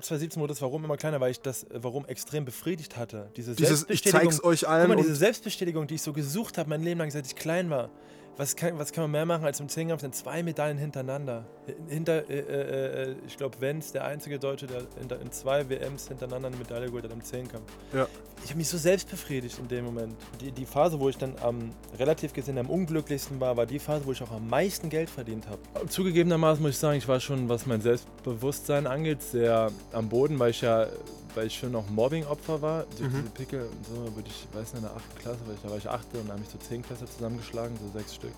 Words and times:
ab 0.00 0.04
2017 0.04 0.40
wurde 0.40 0.52
das 0.52 0.62
Warum 0.62 0.84
immer 0.84 0.96
kleiner, 0.96 1.20
weil 1.20 1.30
ich 1.30 1.40
das 1.40 1.64
äh, 1.64 1.82
Warum 1.82 2.06
extrem 2.06 2.44
befriedigt 2.44 2.96
hatte. 2.96 3.30
Diese 3.36 3.54
Dieses, 3.54 3.82
ich 3.82 4.00
Selbstbestätigung. 4.00 4.30
zeig's 4.32 4.44
euch 4.44 4.60
Guck 4.60 4.68
allen 4.70 4.88
mal, 4.88 4.96
und 4.96 5.02
diese 5.02 5.14
Selbstbestätigung, 5.16 5.86
die 5.86 5.96
ich 5.96 6.02
so 6.02 6.12
gesucht 6.12 6.58
habe, 6.58 6.70
mein 6.70 6.82
Leben 6.82 6.98
lang, 6.98 7.10
seit 7.10 7.26
ich 7.26 7.36
klein 7.36 7.70
war. 7.70 7.90
Was 8.36 8.56
kann, 8.56 8.78
was 8.78 8.92
kann 8.92 9.04
man 9.04 9.10
mehr 9.10 9.26
machen 9.26 9.44
als 9.44 9.60
im 9.60 9.68
Zehnkampf? 9.68 10.02
Denn 10.02 10.12
zwei 10.12 10.42
Medaillen 10.42 10.78
hintereinander. 10.78 11.44
Hinter, 11.88 12.28
äh, 12.30 12.38
äh, 12.38 13.10
äh, 13.10 13.14
ich 13.26 13.36
glaube, 13.36 13.60
Wenz, 13.60 13.92
der 13.92 14.04
einzige 14.04 14.38
Deutsche, 14.38 14.66
der 14.66 14.82
hinter, 14.98 15.20
in 15.20 15.30
zwei 15.30 15.68
WMs 15.68 16.08
hintereinander 16.08 16.48
eine 16.48 16.56
Medaille 16.56 16.86
geholt 16.86 17.04
hat 17.04 17.12
im 17.12 17.22
Zehnkampf. 17.22 17.70
Ja. 17.92 18.06
Ich 18.42 18.50
habe 18.50 18.58
mich 18.58 18.68
so 18.68 18.78
selbst 18.78 19.10
befriedigt 19.10 19.58
in 19.58 19.68
dem 19.68 19.84
Moment. 19.84 20.14
Die, 20.40 20.50
die 20.50 20.64
Phase, 20.64 20.98
wo 20.98 21.08
ich 21.08 21.18
dann 21.18 21.34
am 21.42 21.70
relativ 21.98 22.32
gesehen 22.32 22.56
am 22.56 22.70
unglücklichsten 22.70 23.38
war, 23.40 23.56
war 23.56 23.66
die 23.66 23.78
Phase, 23.78 24.06
wo 24.06 24.12
ich 24.12 24.22
auch 24.22 24.30
am 24.30 24.48
meisten 24.48 24.88
Geld 24.88 25.10
verdient 25.10 25.46
habe. 25.46 25.88
Zugegebenermaßen 25.88 26.62
muss 26.62 26.72
ich 26.72 26.78
sagen, 26.78 26.96
ich 26.96 27.08
war 27.08 27.20
schon, 27.20 27.48
was 27.48 27.66
mein 27.66 27.82
Selbstbewusstsein 27.82 28.86
angeht, 28.86 29.22
sehr 29.22 29.70
am 29.92 30.08
Boden, 30.08 30.38
weil 30.38 30.50
ich 30.50 30.62
ja, 30.62 30.86
weil 31.34 31.46
ich 31.46 31.58
schon 31.58 31.72
noch 31.72 31.88
Mobbing-Opfer 31.90 32.60
war. 32.62 32.84
Durch 32.98 33.10
Mhm. 33.10 33.16
diese 33.20 33.30
Pickel 33.30 33.62
und 33.62 33.86
so, 33.86 34.16
würde 34.16 34.28
ich, 34.28 34.46
weiß 34.52 34.72
nicht, 34.74 34.82
in 34.82 34.82
der 34.82 34.96
8. 34.96 35.18
Klasse, 35.20 35.38
weil 35.46 35.54
ich, 35.54 35.60
da 35.62 35.70
war 35.70 35.76
ich 35.78 35.88
8. 35.88 36.06
und 36.18 36.28
da 36.28 36.32
habe 36.34 36.42
ich 36.42 36.48
so 36.50 36.58
10 36.58 36.82
Klasse 36.82 37.04
zusammengeschlagen, 37.06 37.76
so 37.78 37.98
sechs 37.98 38.14
Stück. 38.14 38.32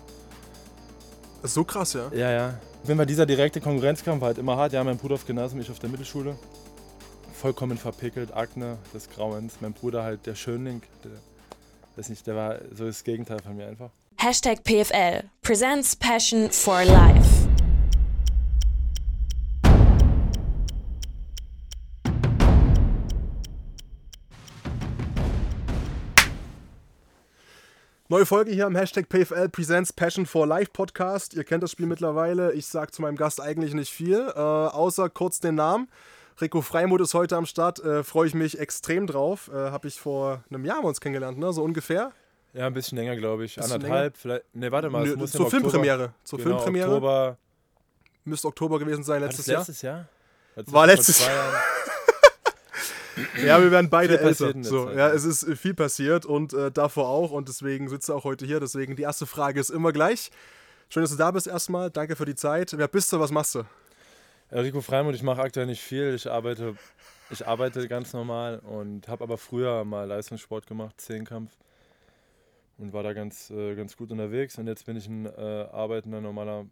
das 1.41 1.51
ist 1.51 1.55
so 1.55 1.63
krass, 1.63 1.93
ja. 1.93 2.09
Ja, 2.13 2.31
ja. 2.31 2.53
Wenn 2.85 2.97
wir 2.97 3.05
dieser 3.05 3.25
direkte 3.25 3.59
Konkurrenzkampf 3.61 4.21
war 4.21 4.27
halt 4.27 4.37
immer 4.37 4.55
hart. 4.57 4.73
Ja, 4.73 4.83
mein 4.83 4.97
Bruder 4.97 5.15
auf 5.15 5.25
Gymnasium, 5.25 5.59
ich 5.61 5.69
auf 5.69 5.79
der 5.79 5.89
Mittelschule. 5.89 6.35
Vollkommen 7.33 7.77
verpickelt, 7.77 8.33
Akne 8.33 8.77
des 8.93 9.09
Grauens. 9.09 9.55
Mein 9.59 9.73
Bruder 9.73 10.03
halt 10.03 10.25
der 10.25 10.35
Schönling. 10.35 10.81
Der, 11.03 11.11
weiß 11.97 12.09
nicht, 12.09 12.25
der 12.27 12.35
war 12.35 12.55
so 12.73 12.85
das 12.85 13.03
Gegenteil 13.03 13.39
von 13.41 13.55
mir 13.57 13.67
einfach. 13.67 13.89
Hashtag 14.17 14.63
PFL 14.63 15.23
presents 15.41 15.95
Passion 15.97 16.49
for 16.49 16.85
Life. 16.85 17.49
Neue 28.13 28.27
Folge 28.27 28.51
hier 28.51 28.67
am 28.67 28.75
Hashtag 28.75 29.09
PFL 29.09 29.49
Presents 29.49 29.91
Passion 29.91 30.27
for 30.27 30.45
Life 30.45 30.69
Podcast. 30.71 31.33
Ihr 31.33 31.43
kennt 31.43 31.63
das 31.63 31.71
Spiel 31.71 31.87
mittlerweile. 31.87 32.53
Ich 32.53 32.67
sage 32.67 32.91
zu 32.91 33.01
meinem 33.01 33.15
Gast 33.15 33.41
eigentlich 33.41 33.73
nicht 33.73 33.91
viel, 33.91 34.31
äh, 34.35 34.39
außer 34.39 35.09
kurz 35.09 35.39
den 35.39 35.55
Namen. 35.55 35.89
Rico 36.39 36.61
Freimuth 36.61 37.01
ist 37.01 37.15
heute 37.15 37.35
am 37.37 37.47
Start. 37.47 37.83
Äh, 37.83 38.03
Freue 38.03 38.27
ich 38.27 38.35
mich 38.35 38.59
extrem 38.59 39.07
drauf. 39.07 39.49
Äh, 39.51 39.55
Habe 39.71 39.87
ich 39.87 39.99
vor 39.99 40.43
einem 40.51 40.63
Jahr 40.63 40.83
uns 40.83 41.01
kennengelernt, 41.01 41.39
ne? 41.39 41.51
so 41.53 41.63
ungefähr. 41.63 42.11
Ja, 42.53 42.67
ein 42.67 42.73
bisschen 42.75 42.99
länger, 42.99 43.15
glaube 43.15 43.45
ich. 43.45 43.55
Bisschen 43.55 43.73
Anderthalb, 43.73 44.15
vielleicht. 44.15 44.45
Ne, 44.53 44.71
warte 44.71 44.91
mal, 44.91 45.07
Nö, 45.07 45.15
muss 45.15 45.31
zur 45.31 45.49
Filmpremiere. 45.49 46.13
Zur 46.23 46.37
Genau, 46.37 46.49
Filmpremiere. 46.49 46.89
Oktober. 46.89 47.37
Müsste 48.25 48.47
Oktober 48.47 48.77
gewesen 48.77 49.03
sein 49.03 49.21
War 49.21 49.27
letztes 49.27 49.45
das 49.45 49.51
Jahr. 49.51 49.59
letztes 49.61 49.81
Jahr? 49.81 50.07
War 50.67 50.85
letztes 50.85 51.25
Jahr. 51.25 51.53
Ja, 53.45 53.61
wir 53.61 53.71
werden 53.71 53.89
beide 53.89 54.19
älter. 54.19 54.53
So, 54.61 54.89
ja, 54.91 55.09
es 55.09 55.23
ist 55.23 55.43
äh, 55.43 55.55
viel 55.55 55.73
passiert 55.73 56.25
und 56.25 56.53
äh, 56.53 56.71
davor 56.71 57.07
auch 57.09 57.31
und 57.31 57.47
deswegen 57.47 57.87
sitzt 57.87 58.09
er 58.09 58.15
auch 58.15 58.23
heute 58.23 58.45
hier. 58.45 58.59
Deswegen 58.59 58.95
die 58.95 59.03
erste 59.03 59.25
Frage 59.25 59.59
ist 59.59 59.69
immer 59.69 59.91
gleich. 59.91 60.31
Schön, 60.89 61.03
dass 61.03 61.11
du 61.11 61.17
da 61.17 61.31
bist 61.31 61.47
erstmal. 61.47 61.89
Danke 61.89 62.15
für 62.15 62.25
die 62.25 62.35
Zeit. 62.35 62.77
Wer 62.77 62.87
bist 62.87 63.11
du? 63.13 63.19
Was 63.19 63.31
machst 63.31 63.55
du? 63.55 63.63
Rico 64.51 64.81
Freimuth, 64.81 65.15
ich 65.15 65.23
mache 65.23 65.41
aktuell 65.41 65.65
nicht 65.65 65.81
viel. 65.81 66.13
Ich 66.13 66.29
arbeite, 66.29 66.75
ich 67.31 67.47
arbeite 67.47 67.87
ganz 67.87 68.13
normal 68.13 68.59
und 68.59 69.07
habe 69.07 69.23
aber 69.23 69.37
früher 69.37 69.83
mal 69.83 70.07
Leistungssport 70.07 70.67
gemacht, 70.67 71.01
Zehnkampf. 71.01 71.51
Und 72.77 72.93
war 72.93 73.03
da 73.03 73.13
ganz, 73.13 73.49
äh, 73.49 73.75
ganz 73.75 73.95
gut 73.97 74.11
unterwegs. 74.11 74.57
Und 74.57 74.67
jetzt 74.67 74.85
bin 74.85 74.97
ich 74.97 75.07
ein 75.07 75.25
äh, 75.25 75.67
arbeitender, 75.71 76.21
normaler 76.21 76.65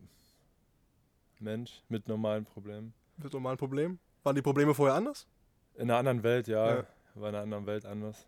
Mensch 1.40 1.82
mit 1.90 2.08
normalen 2.08 2.46
Problemen. 2.46 2.94
Wird 3.18 3.34
normal 3.34 3.54
ein 3.54 3.58
Problem? 3.58 4.00
Waren 4.24 4.36
die 4.36 4.42
Probleme 4.42 4.74
vorher 4.74 4.96
anders? 4.96 5.28
In 5.76 5.84
einer 5.84 5.98
anderen 5.98 6.24
Welt, 6.24 6.48
ja. 6.48 6.76
Ja. 6.76 6.84
War 7.16 7.30
in 7.30 7.36
einer 7.36 7.44
anderen 7.44 7.66
Welt 7.66 7.86
anders. 7.86 8.26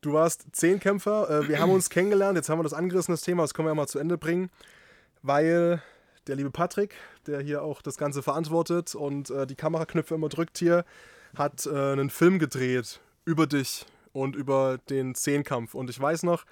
Du 0.00 0.12
warst 0.12 0.46
Zehnkämpfer. 0.52 1.28
Äh, 1.30 1.48
wir 1.48 1.58
haben 1.60 1.70
uns 1.70 1.90
kennengelernt. 1.90 2.36
Jetzt 2.36 2.48
haben 2.48 2.58
wir 2.58 2.64
das 2.64 2.72
angerissen, 2.72 3.12
das 3.12 3.22
Thema. 3.22 3.42
Das 3.42 3.54
können 3.54 3.66
wir 3.66 3.70
ja 3.70 3.74
mal 3.74 3.86
zu 3.86 3.98
Ende 3.98 4.16
bringen. 4.16 4.50
Weil 5.22 5.82
der 6.26 6.36
liebe 6.36 6.50
Patrick, 6.50 6.94
der 7.26 7.40
hier 7.40 7.62
auch 7.62 7.82
das 7.82 7.98
Ganze 7.98 8.22
verantwortet 8.22 8.94
und 8.94 9.30
äh, 9.30 9.46
die 9.46 9.56
Kameraknöpfe 9.56 10.14
immer 10.14 10.28
drückt 10.28 10.58
hier, 10.58 10.84
hat 11.36 11.66
äh, 11.66 11.70
einen 11.70 12.10
Film 12.10 12.38
gedreht 12.38 13.00
über 13.24 13.46
dich 13.46 13.86
und 14.12 14.36
über 14.36 14.78
den 14.88 15.14
Zehnkampf. 15.14 15.74
Und 15.74 15.90
ich 15.90 16.00
weiß 16.00 16.22
noch, 16.22 16.44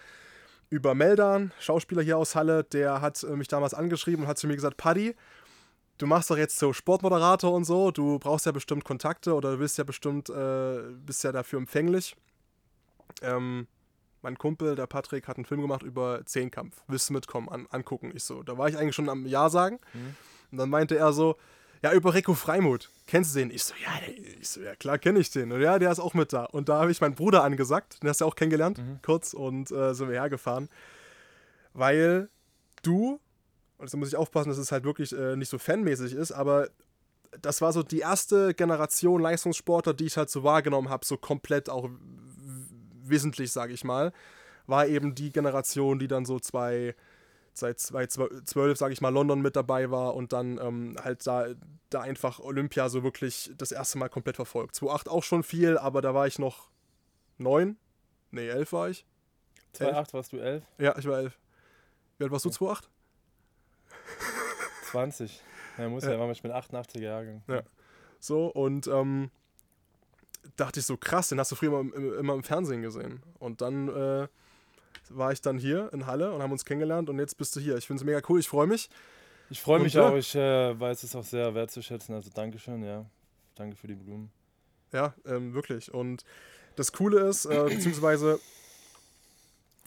über 0.70 0.94
Meldan, 0.94 1.52
Schauspieler 1.60 2.02
hier 2.02 2.18
aus 2.18 2.34
Halle, 2.34 2.64
der 2.64 3.00
hat 3.00 3.22
mich 3.22 3.48
damals 3.48 3.72
angeschrieben 3.72 4.24
und 4.24 4.28
hat 4.28 4.38
zu 4.38 4.46
mir 4.46 4.54
gesagt, 4.54 4.76
Paddy, 4.76 5.16
du 5.98 6.06
machst 6.06 6.30
doch 6.30 6.36
jetzt 6.36 6.58
so 6.58 6.72
Sportmoderator 6.72 7.52
und 7.52 7.64
so, 7.64 7.90
du 7.90 8.18
brauchst 8.18 8.46
ja 8.46 8.52
bestimmt 8.52 8.84
Kontakte 8.84 9.34
oder 9.34 9.52
du 9.52 9.58
bist 9.58 9.78
ja 9.78 9.84
bestimmt, 9.84 10.30
äh, 10.30 10.78
bist 11.04 11.24
ja 11.24 11.32
dafür 11.32 11.58
empfänglich. 11.58 12.16
Ähm, 13.22 13.66
mein 14.22 14.38
Kumpel, 14.38 14.74
der 14.74 14.86
Patrick, 14.86 15.28
hat 15.28 15.36
einen 15.36 15.44
Film 15.44 15.60
gemacht 15.60 15.82
über 15.82 16.24
Zehnkampf. 16.24 16.82
Willst 16.88 17.08
du 17.08 17.12
mitkommen, 17.12 17.48
an, 17.48 17.66
angucken? 17.70 18.12
Ich 18.14 18.24
so, 18.24 18.42
da 18.42 18.58
war 18.58 18.68
ich 18.68 18.76
eigentlich 18.76 18.94
schon 18.94 19.08
am 19.08 19.26
Ja 19.26 19.48
sagen. 19.50 19.78
Und 20.50 20.58
dann 20.58 20.70
meinte 20.70 20.96
er 20.96 21.12
so, 21.12 21.36
ja, 21.82 21.92
über 21.92 22.14
Rico 22.14 22.34
Freimuth. 22.34 22.90
Kennst 23.06 23.34
du 23.34 23.38
den? 23.38 23.50
Ich 23.50 23.62
so, 23.62 23.74
ja, 23.82 23.92
ich 24.40 24.48
so, 24.48 24.60
ja 24.60 24.74
klar 24.74 24.98
kenne 24.98 25.20
ich 25.20 25.30
den. 25.30 25.52
Und 25.52 25.60
ja, 25.60 25.78
der 25.78 25.92
ist 25.92 26.00
auch 26.00 26.14
mit 26.14 26.32
da. 26.32 26.44
Und 26.44 26.68
da 26.68 26.80
habe 26.80 26.90
ich 26.90 27.00
meinen 27.00 27.14
Bruder 27.14 27.44
angesagt, 27.44 28.02
den 28.02 28.08
hast 28.08 28.20
du 28.20 28.24
ja 28.24 28.28
auch 28.28 28.34
kennengelernt, 28.34 28.80
kurz, 29.02 29.34
und 29.34 29.70
äh, 29.70 29.94
sind 29.94 30.08
wir 30.08 30.16
hergefahren. 30.20 30.68
Weil 31.74 32.28
du, 32.82 33.20
und 33.78 33.92
da 33.92 33.96
muss 33.96 34.08
ich 34.08 34.16
aufpassen, 34.16 34.48
dass 34.50 34.58
es 34.58 34.72
halt 34.72 34.84
wirklich 34.84 35.12
äh, 35.12 35.36
nicht 35.36 35.48
so 35.48 35.58
fanmäßig 35.58 36.12
ist, 36.12 36.32
aber 36.32 36.68
das 37.40 37.60
war 37.60 37.72
so 37.72 37.82
die 37.82 38.00
erste 38.00 38.54
Generation 38.54 39.20
Leistungssportler, 39.20 39.94
die 39.94 40.06
ich 40.06 40.16
halt 40.16 40.30
so 40.30 40.42
wahrgenommen 40.44 40.88
habe, 40.88 41.04
so 41.04 41.16
komplett 41.16 41.68
auch 41.68 41.88
w- 41.88 41.96
wissentlich, 43.04 43.52
sage 43.52 43.72
ich 43.72 43.84
mal, 43.84 44.12
war 44.66 44.86
eben 44.86 45.14
die 45.14 45.30
Generation, 45.30 45.98
die 45.98 46.08
dann 46.08 46.24
so 46.24 46.40
zwei, 46.40 46.94
seit 47.52 47.80
2012, 47.80 48.78
sage 48.78 48.92
ich 48.92 49.00
mal, 49.00 49.10
London 49.12 49.40
mit 49.42 49.56
dabei 49.56 49.90
war 49.90 50.14
und 50.14 50.32
dann 50.32 50.58
ähm, 50.58 50.96
halt 51.02 51.26
da, 51.26 51.48
da 51.90 52.00
einfach 52.00 52.40
Olympia 52.40 52.88
so 52.88 53.02
wirklich 53.02 53.50
das 53.56 53.72
erste 53.72 53.98
Mal 53.98 54.08
komplett 54.08 54.36
verfolgt. 54.36 54.74
2008 54.74 55.08
auch 55.08 55.22
schon 55.22 55.42
viel, 55.42 55.76
aber 55.78 56.00
da 56.00 56.14
war 56.14 56.26
ich 56.26 56.38
noch 56.38 56.70
neun, 57.36 57.76
nee, 58.30 58.48
elf 58.48 58.72
war 58.72 58.88
ich. 58.90 59.04
2,8 59.74 60.12
warst 60.14 60.32
du 60.32 60.38
11? 60.38 60.64
Ja, 60.78 60.96
ich 60.98 61.06
war 61.06 61.18
elf. 61.18 61.38
Wie 62.16 62.24
alt 62.24 62.32
warst 62.32 62.46
du, 62.46 62.50
2008? 62.50 62.88
20. 64.90 65.42
Ja, 65.78 65.88
muss 65.88 66.04
ja, 66.04 66.12
ja 66.12 66.30
ich 66.30 66.42
bin 66.42 66.52
88er 66.52 67.00
Jahrgang. 67.00 67.42
Ja. 67.48 67.62
So, 68.20 68.46
und 68.46 68.86
ähm, 68.88 69.30
dachte 70.56 70.80
ich 70.80 70.86
so, 70.86 70.96
krass, 70.96 71.28
den 71.28 71.38
hast 71.38 71.52
du 71.52 71.56
früher 71.56 71.68
immer, 71.80 71.94
im- 71.94 72.18
immer 72.18 72.34
im 72.34 72.42
Fernsehen 72.42 72.82
gesehen. 72.82 73.22
Und 73.38 73.60
dann 73.60 73.88
äh, 73.88 74.28
war 75.10 75.32
ich 75.32 75.40
dann 75.40 75.58
hier 75.58 75.92
in 75.92 76.06
Halle 76.06 76.32
und 76.32 76.42
haben 76.42 76.52
uns 76.52 76.64
kennengelernt 76.64 77.08
und 77.08 77.18
jetzt 77.18 77.36
bist 77.38 77.54
du 77.56 77.60
hier. 77.60 77.76
Ich 77.76 77.86
finde 77.86 78.00
es 78.02 78.04
mega 78.06 78.20
cool, 78.28 78.40
ich 78.40 78.48
freue 78.48 78.66
mich. 78.66 78.90
Ich 79.50 79.62
freue 79.62 79.76
Und 79.76 79.84
mich 79.84 79.94
ja. 79.94 80.08
auch, 80.08 80.14
ich 80.16 80.34
äh, 80.34 80.78
weiß 80.78 81.02
es 81.04 81.14
auch 81.16 81.24
sehr 81.24 81.54
wertzuschätzen. 81.54 82.14
Also 82.14 82.30
Dankeschön, 82.34 82.82
ja. 82.82 83.06
Danke 83.54 83.76
für 83.76 83.86
die 83.86 83.94
Blumen. 83.94 84.30
Ja, 84.92 85.14
ähm, 85.26 85.54
wirklich. 85.54 85.92
Und 85.92 86.24
das 86.76 86.92
Coole 86.92 87.20
ist, 87.20 87.46
äh, 87.46 87.64
beziehungsweise 87.68 88.38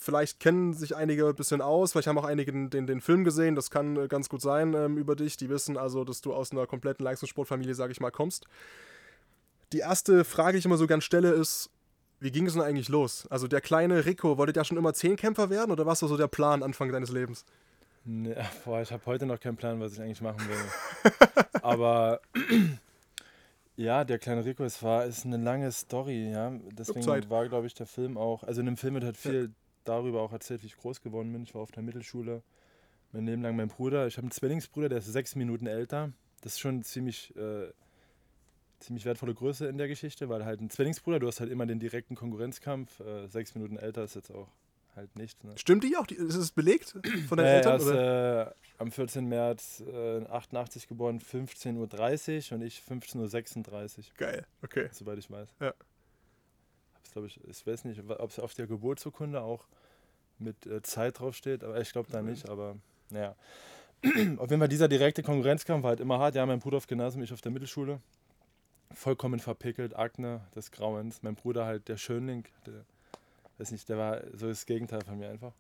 vielleicht 0.02 0.40
kennen 0.40 0.74
sich 0.74 0.96
einige 0.96 1.28
ein 1.28 1.36
bisschen 1.36 1.62
aus, 1.62 1.92
vielleicht 1.92 2.08
haben 2.08 2.18
auch 2.18 2.26
einige 2.26 2.52
den, 2.52 2.70
den, 2.70 2.88
den 2.88 3.02
Film 3.02 3.24
gesehen, 3.24 3.56
das 3.56 3.70
kann 3.70 3.96
äh, 3.98 4.08
ganz 4.08 4.30
gut 4.30 4.42
sein 4.42 4.74
ähm, 4.74 4.98
über 4.98 5.16
dich. 5.16 5.38
Die 5.38 5.50
wissen 5.50 5.78
also, 5.78 6.04
dass 6.04 6.22
du 6.22 6.34
aus 6.34 6.52
einer 6.52 6.66
kompletten 6.66 7.04
Leistungssportfamilie, 7.04 7.76
sage 7.76 7.92
ich 7.92 8.00
mal, 8.00 8.10
kommst. 8.10 8.48
Die 9.74 9.80
erste 9.80 10.26
Frage, 10.26 10.54
die 10.54 10.60
ich 10.60 10.66
immer 10.66 10.78
so 10.78 10.88
gern 10.88 11.02
stelle, 11.02 11.32
ist, 11.32 11.70
wie 12.20 12.32
ging 12.32 12.48
es 12.48 12.54
denn 12.54 12.64
eigentlich 12.64 12.90
los? 12.90 13.28
Also 13.30 13.48
der 13.48 13.62
kleine 13.62 14.06
Rico, 14.06 14.38
wollte 14.38 14.54
der 14.54 14.64
schon 14.64 14.78
immer 14.78 14.94
Zehnkämpfer 14.94 15.50
werden 15.50 15.72
oder 15.72 15.86
war 15.86 15.94
das 15.94 16.00
so 16.00 16.18
der 16.18 16.28
Plan 16.28 16.64
Anfang 16.64 16.92
deines 16.92 17.12
Lebens? 17.12 17.46
Nee, 18.04 18.36
boah, 18.66 18.82
ich 18.82 18.92
habe 18.92 19.06
heute 19.06 19.28
noch 19.28 19.40
keinen 19.40 19.56
Plan, 19.56 19.80
was 19.80 19.94
ich 19.94 20.02
eigentlich 20.02 20.22
machen 20.22 20.42
will. 20.48 21.12
Aber 21.62 22.22
ja, 23.76 24.04
der 24.04 24.18
kleine 24.18 24.44
Rico, 24.44 24.64
es 24.64 24.82
war 24.82 25.06
ist 25.06 25.26
eine 25.26 25.38
lange 25.38 25.72
Story, 25.72 26.32
ja. 26.32 26.52
Deswegen 26.72 27.06
war, 27.30 27.48
glaube 27.48 27.68
ich, 27.68 27.76
der 27.76 27.86
Film 27.86 28.18
auch. 28.18 28.42
Also 28.44 28.62
in 28.62 28.66
dem 28.66 28.78
Film 28.78 28.96
wird 28.96 29.04
halt 29.04 29.18
viel 29.18 29.52
darüber 29.84 30.22
auch 30.22 30.32
erzählt, 30.32 30.64
wie 30.64 30.68
ich 30.68 30.78
groß 30.78 31.02
geworden 31.02 31.32
bin. 31.32 31.44
Ich 31.44 31.54
war 31.56 31.62
auf 31.62 31.72
der 31.72 31.84
Mittelschule. 31.84 32.44
Mein 33.12 33.26
Leben 33.26 33.42
lang 33.42 33.56
mein 33.56 33.68
Bruder. 33.68 34.08
Ich 34.08 34.18
habe 34.18 34.26
einen 34.26 34.32
Zwillingsbruder, 34.32 34.90
der 34.90 35.00
ist 35.00 35.06
sechs 35.08 35.36
Minuten 35.36 35.68
älter. 35.68 36.12
Das 36.42 36.54
ist 36.54 36.60
schon 36.60 36.82
ziemlich, 36.84 37.36
äh, 37.36 37.70
ziemlich 38.80 39.06
wertvolle 39.06 39.34
Größe 39.34 39.68
in 39.68 39.78
der 39.78 39.88
Geschichte, 39.88 40.30
weil 40.30 40.46
halt 40.46 40.62
ein 40.62 40.70
Zwillingsbruder, 40.70 41.20
du 41.20 41.28
hast 41.28 41.40
halt 41.40 41.52
immer 41.52 41.66
den 41.66 41.80
direkten 41.80 42.16
Konkurrenzkampf. 42.16 43.00
Äh, 43.02 43.28
sechs 43.28 43.54
Minuten 43.54 43.78
älter 43.78 44.04
ist 44.04 44.16
jetzt 44.16 44.32
auch 44.32 44.48
halt 44.96 45.16
nicht. 45.18 45.44
Ne? 45.44 45.54
Stimmt 45.58 45.84
die 45.84 45.96
auch? 45.98 46.08
Die, 46.08 46.16
ist 46.16 46.36
es 46.36 46.52
belegt 46.52 46.96
von 47.28 47.38
deinen 47.38 47.46
Nee, 47.46 47.56
Eltern? 47.58 47.72
er 47.74 47.78
ist 47.78 47.88
Oder? 47.88 48.48
äh, 48.48 48.54
am 48.78 48.92
14. 48.92 49.26
März 49.28 49.84
äh, 49.88 50.26
88 50.26 50.88
geboren, 50.88 51.20
15.30 51.20 52.52
Uhr 52.52 52.58
und 52.58 52.62
ich 52.64 52.80
15.36 52.80 53.98
Uhr, 53.98 54.04
Geil, 54.18 54.46
okay. 54.64 54.90
soweit 54.92 55.18
ich 55.20 55.30
weiß. 55.30 55.50
Ja. 55.60 55.74
Hab's, 57.12 57.14
glaub 57.14 57.26
ich, 57.26 57.40
ich 57.48 57.68
weiß 57.68 57.86
nicht, 57.86 58.02
ob 58.10 58.30
es 58.30 58.40
auf 58.40 58.54
der 58.54 58.68
Geburtsurkunde 58.68 59.42
auch 59.42 59.68
mit 60.40 60.66
äh, 60.66 60.82
Zeit 60.82 61.20
draufsteht, 61.20 61.64
aber 61.64 61.80
ich 61.80 61.92
glaube 61.92 62.10
da 62.12 62.22
nicht, 62.22 62.50
aber 62.50 62.76
naja. 63.10 63.36
auf 64.38 64.50
jeden 64.50 64.60
Fall 64.60 64.68
dieser 64.68 64.88
direkte 64.88 65.22
Konkurrenzkampf 65.22 65.84
war 65.84 65.90
halt 65.90 66.00
immer 66.00 66.18
hart. 66.20 66.36
Ja, 66.36 66.46
mein 66.46 66.60
Bruder 66.60 66.78
auf 66.78 66.88
Gymnasium, 66.88 67.24
ich 67.24 67.34
auf 67.34 67.42
der 67.42 67.52
Mittelschule. 67.52 68.00
vollkommen 68.94 69.40
verpickelt, 69.40 69.96
Akne 69.96 70.42
des 70.56 70.72
Grauens. 70.72 71.22
Mein 71.22 71.36
Bruder 71.36 71.66
halt 71.66 71.88
der 71.88 71.98
Schönling, 71.98 72.46
der, 72.66 72.86
weiß 73.58 73.72
nicht, 73.72 73.88
der 73.90 73.98
war 73.98 74.22
so 74.34 74.48
das 74.48 74.66
Gegenteil 74.66 75.02
von 75.02 75.18
mir 75.20 75.30
einfach. 75.30 75.54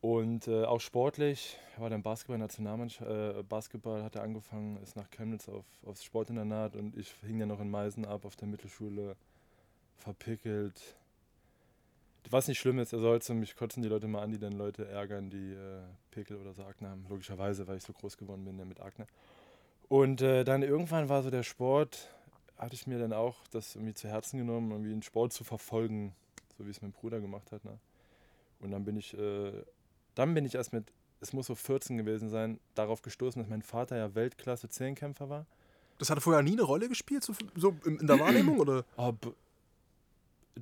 Und 0.00 0.46
äh, 0.48 0.64
auch 0.64 0.80
sportlich, 0.80 1.58
er 1.76 1.82
war 1.82 1.90
dann 1.90 2.02
Basketball-Nationalmannschaft, 2.02 3.10
äh, 3.10 3.42
Basketball 3.42 4.02
hat 4.04 4.14
er 4.14 4.22
angefangen, 4.22 4.76
ist 4.82 4.96
nach 4.96 5.10
Chemnitz 5.10 5.48
auf, 5.48 5.64
aufs 5.86 6.04
Sportinternat 6.04 6.76
und 6.76 6.96
ich 6.96 7.14
hing 7.22 7.38
dann 7.38 7.48
noch 7.48 7.60
in 7.60 7.70
Meisen 7.70 8.04
ab 8.04 8.26
auf 8.26 8.36
der 8.36 8.46
Mittelschule, 8.46 9.16
verpickelt. 9.98 10.96
Was 12.30 12.48
nicht 12.48 12.58
schlimm 12.58 12.78
ist, 12.78 12.92
er 12.92 13.00
sollte 13.00 13.34
mich 13.34 13.54
kotzen 13.54 13.82
die 13.82 13.88
Leute 13.88 14.08
mal 14.08 14.22
an, 14.22 14.30
die 14.30 14.38
dann 14.38 14.52
Leute 14.52 14.88
ärgern, 14.88 15.28
die 15.28 15.52
äh, 15.52 15.82
Pickel 16.10 16.38
oder 16.38 16.54
so 16.54 16.64
Akne 16.64 16.88
haben. 16.88 17.04
Logischerweise, 17.08 17.66
weil 17.68 17.76
ich 17.76 17.84
so 17.84 17.92
groß 17.92 18.16
geworden 18.16 18.44
bin 18.44 18.56
mit 18.66 18.80
Akne. 18.80 19.06
Und 19.88 20.22
äh, 20.22 20.44
dann 20.44 20.62
irgendwann 20.62 21.08
war 21.08 21.22
so 21.22 21.30
der 21.30 21.42
Sport, 21.42 22.08
hatte 22.56 22.74
ich 22.74 22.86
mir 22.86 22.98
dann 22.98 23.12
auch 23.12 23.36
das 23.50 23.76
irgendwie 23.76 23.94
zu 23.94 24.08
Herzen 24.08 24.38
genommen, 24.38 24.70
irgendwie 24.70 24.92
einen 24.92 25.02
Sport 25.02 25.32
zu 25.32 25.44
verfolgen, 25.44 26.14
so 26.56 26.66
wie 26.66 26.70
es 26.70 26.80
mein 26.80 26.92
Bruder 26.92 27.20
gemacht 27.20 27.52
hat. 27.52 27.64
Ne? 27.64 27.78
Und 28.60 28.70
dann 28.70 28.84
bin 28.84 28.96
ich, 28.96 29.16
äh, 29.18 29.52
dann 30.14 30.34
bin 30.34 30.44
ich 30.44 30.54
erst 30.54 30.72
mit, 30.72 30.90
es 31.20 31.32
muss 31.32 31.46
so 31.46 31.54
14 31.54 31.98
gewesen 31.98 32.30
sein, 32.30 32.58
darauf 32.74 33.02
gestoßen, 33.02 33.40
dass 33.42 33.50
mein 33.50 33.62
Vater 33.62 33.96
ja 33.96 34.14
Weltklasse 34.14 34.68
Zehnkämpfer 34.68 35.28
war. 35.28 35.46
Das 35.98 36.10
hatte 36.10 36.20
vorher 36.20 36.42
nie 36.42 36.52
eine 36.52 36.62
Rolle 36.62 36.88
gespielt, 36.88 37.22
so, 37.22 37.34
so 37.54 37.76
in, 37.84 38.06
der 38.06 38.18
Wahrnehmung, 38.18 38.58
oder? 38.58 38.84
Oh, 38.96 39.12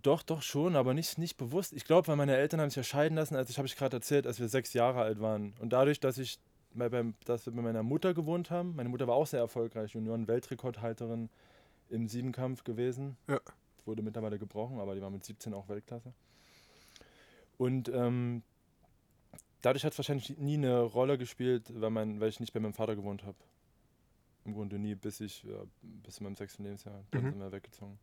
doch, 0.00 0.22
doch 0.22 0.42
schon, 0.42 0.74
aber 0.76 0.94
nicht, 0.94 1.18
nicht 1.18 1.36
bewusst. 1.36 1.72
Ich 1.72 1.84
glaube, 1.84 2.08
weil 2.08 2.16
meine 2.16 2.36
Eltern 2.36 2.60
haben 2.60 2.70
sich 2.70 2.76
ja 2.76 2.82
scheiden 2.82 3.16
lassen, 3.16 3.36
als 3.36 3.50
ich 3.50 3.58
habe 3.58 3.66
ich 3.66 3.76
gerade 3.76 3.96
erzählt, 3.96 4.26
als 4.26 4.40
wir 4.40 4.48
sechs 4.48 4.72
Jahre 4.72 5.02
alt 5.02 5.20
waren. 5.20 5.54
Und 5.60 5.72
dadurch, 5.72 6.00
dass 6.00 6.16
ich 6.18 6.38
bei, 6.74 6.88
beim, 6.88 7.14
dass 7.26 7.44
wir 7.46 7.52
bei 7.52 7.60
meiner 7.62 7.82
Mutter 7.82 8.14
gewohnt 8.14 8.50
haben, 8.50 8.74
meine 8.76 8.88
Mutter 8.88 9.06
war 9.06 9.14
auch 9.16 9.26
sehr 9.26 9.40
erfolgreich, 9.40 9.92
Junioren-Weltrekordhalterin 9.92 11.28
im 11.90 12.08
Siebenkampf 12.08 12.64
gewesen. 12.64 13.16
Ja. 13.28 13.40
Wurde 13.84 14.02
mittlerweile 14.02 14.38
gebrochen, 14.38 14.80
aber 14.80 14.94
die 14.94 15.02
war 15.02 15.10
mit 15.10 15.24
17 15.24 15.52
auch 15.52 15.68
Weltklasse. 15.68 16.14
Und 17.58 17.90
ähm, 17.90 18.42
dadurch 19.60 19.84
hat 19.84 19.92
es 19.92 19.98
wahrscheinlich 19.98 20.38
nie 20.38 20.54
eine 20.54 20.80
Rolle 20.80 21.18
gespielt, 21.18 21.70
weil, 21.74 21.90
mein, 21.90 22.20
weil 22.20 22.30
ich 22.30 22.40
nicht 22.40 22.52
bei 22.54 22.60
meinem 22.60 22.72
Vater 22.72 22.96
gewohnt 22.96 23.24
habe. 23.24 23.36
Im 24.44 24.54
Grunde 24.54 24.78
nie, 24.78 24.94
bis 24.94 25.20
ich, 25.20 25.44
ja, 25.44 25.62
bis 25.82 26.16
zu 26.16 26.24
meinem 26.24 26.34
sechsten 26.34 26.64
Lebensjahr, 26.64 27.04
dann 27.10 27.24
Mhm. 27.24 27.30
sind 27.30 27.40
wir 27.40 27.52
weggezogen. 27.52 27.98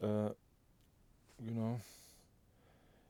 Äh, 0.00 0.30
genau. 1.38 1.80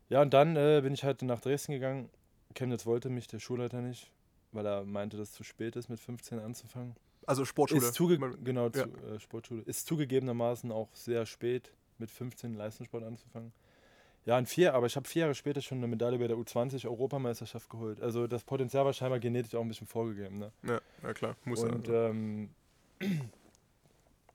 Ja, 0.08 0.22
und 0.22 0.34
dann 0.34 0.56
äh, 0.56 0.80
bin 0.82 0.94
ich 0.94 1.04
halt 1.04 1.22
nach 1.22 1.40
Dresden 1.40 1.72
gegangen. 1.72 2.10
Chemnitz 2.54 2.86
wollte 2.86 3.10
mich, 3.10 3.26
der 3.26 3.40
Schulleiter 3.40 3.80
nicht, 3.80 4.10
weil 4.52 4.66
er 4.66 4.84
meinte, 4.84 5.16
dass 5.16 5.30
es 5.30 5.34
zu 5.34 5.44
spät 5.44 5.76
ist, 5.76 5.88
mit 5.88 5.98
15 5.98 6.38
anzufangen. 6.38 6.94
Also 7.26 7.44
Sportschule. 7.44 7.80
Ist 7.80 7.94
zuge 7.94 8.18
genau, 8.42 8.66
ja. 8.66 8.72
zu, 8.72 8.80
äh, 8.80 9.18
Sportschule. 9.18 9.62
Ist 9.62 9.86
zugegebenermaßen 9.86 10.70
auch 10.70 10.94
sehr 10.94 11.26
spät, 11.26 11.72
mit 11.98 12.10
15 12.10 12.54
Leistungssport 12.54 13.04
anzufangen. 13.04 13.52
Ja, 14.26 14.38
in 14.38 14.46
vier, 14.46 14.74
aber 14.74 14.86
ich 14.86 14.96
habe 14.96 15.06
vier 15.06 15.22
Jahre 15.22 15.34
später 15.34 15.60
schon 15.60 15.78
eine 15.78 15.86
Medaille 15.86 16.18
bei 16.18 16.26
der 16.26 16.36
U20-Europameisterschaft 16.36 17.68
geholt. 17.68 18.00
Also 18.00 18.26
das 18.26 18.42
Potenzial 18.42 18.84
war 18.84 18.92
scheinbar 18.92 19.18
genetisch 19.18 19.54
auch 19.54 19.60
ein 19.60 19.68
bisschen 19.68 19.86
vorgegeben. 19.86 20.38
Ne? 20.38 20.52
Ja, 20.62 20.80
ja 21.02 21.12
klar, 21.12 21.36
muss 21.44 21.62
und, 21.62 21.88
ja. 21.88 22.08
ähm, 22.08 22.50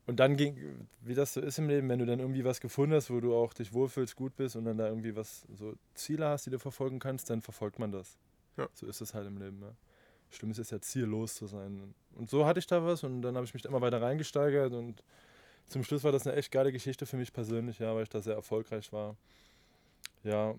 und 0.10 0.16
dann 0.20 0.38
ging, 0.38 0.88
wie 1.02 1.14
das 1.14 1.36
so 1.36 1.40
ist 1.40 1.60
im 1.60 1.70
Leben, 1.70 1.88
wenn 1.88 2.00
du 2.00 2.06
dann 2.08 2.20
irgendwie 2.20 2.44
was 2.44 2.60
gefunden 2.60 2.96
hast, 2.96 3.12
wo 3.12 3.20
du 3.20 3.36
auch 3.36 3.54
dich 3.54 3.74
wohlfühlst, 3.74 4.16
gut 4.16 4.36
bist 4.36 4.56
und 4.56 4.66
dann 4.66 4.76
da 4.76 4.88
irgendwie 4.88 5.16
was, 5.16 5.46
so 5.54 5.76
Ziele 5.94 6.28
hast, 6.28 6.48
die 6.48 6.50
du 6.50 6.58
verfolgen 6.58 6.98
kannst, 6.98 7.30
dann 7.30 7.44
verfolgt 7.44 7.78
man 7.78 7.92
das. 7.92 8.18
Ja. 8.58 8.68
So 8.74 8.88
ist 8.88 9.02
es 9.02 9.14
halt 9.14 9.28
im 9.28 9.38
Leben. 9.38 9.60
Ne? 9.60 9.76
Schlimm 10.32 10.50
ist 10.50 10.58
es 10.58 10.72
ja 10.72 10.82
ziellos 10.82 11.36
zu 11.36 11.46
sein. 11.46 11.94
Und 12.16 12.28
so 12.28 12.48
hatte 12.48 12.60
ich 12.60 12.66
da 12.66 12.84
was 12.84 13.04
und 13.04 13.22
dann 13.22 13.36
habe 13.36 13.46
ich 13.46 13.54
mich 13.54 13.64
immer 13.66 13.82
weiter 13.82 14.02
reingesteigert 14.02 14.74
und 14.74 15.04
zum 15.68 15.84
Schluss 15.84 16.04
war 16.04 16.12
das 16.12 16.26
eine 16.26 16.36
echt 16.36 16.52
geile 16.52 16.72
Geschichte 16.72 17.06
für 17.06 17.18
mich 17.18 17.32
persönlich, 17.32 17.78
ja, 17.78 17.94
weil 17.94 18.02
ich 18.02 18.10
da 18.10 18.20
sehr 18.20 18.34
erfolgreich 18.34 18.92
war. 18.92 19.16
Ja, 20.24 20.56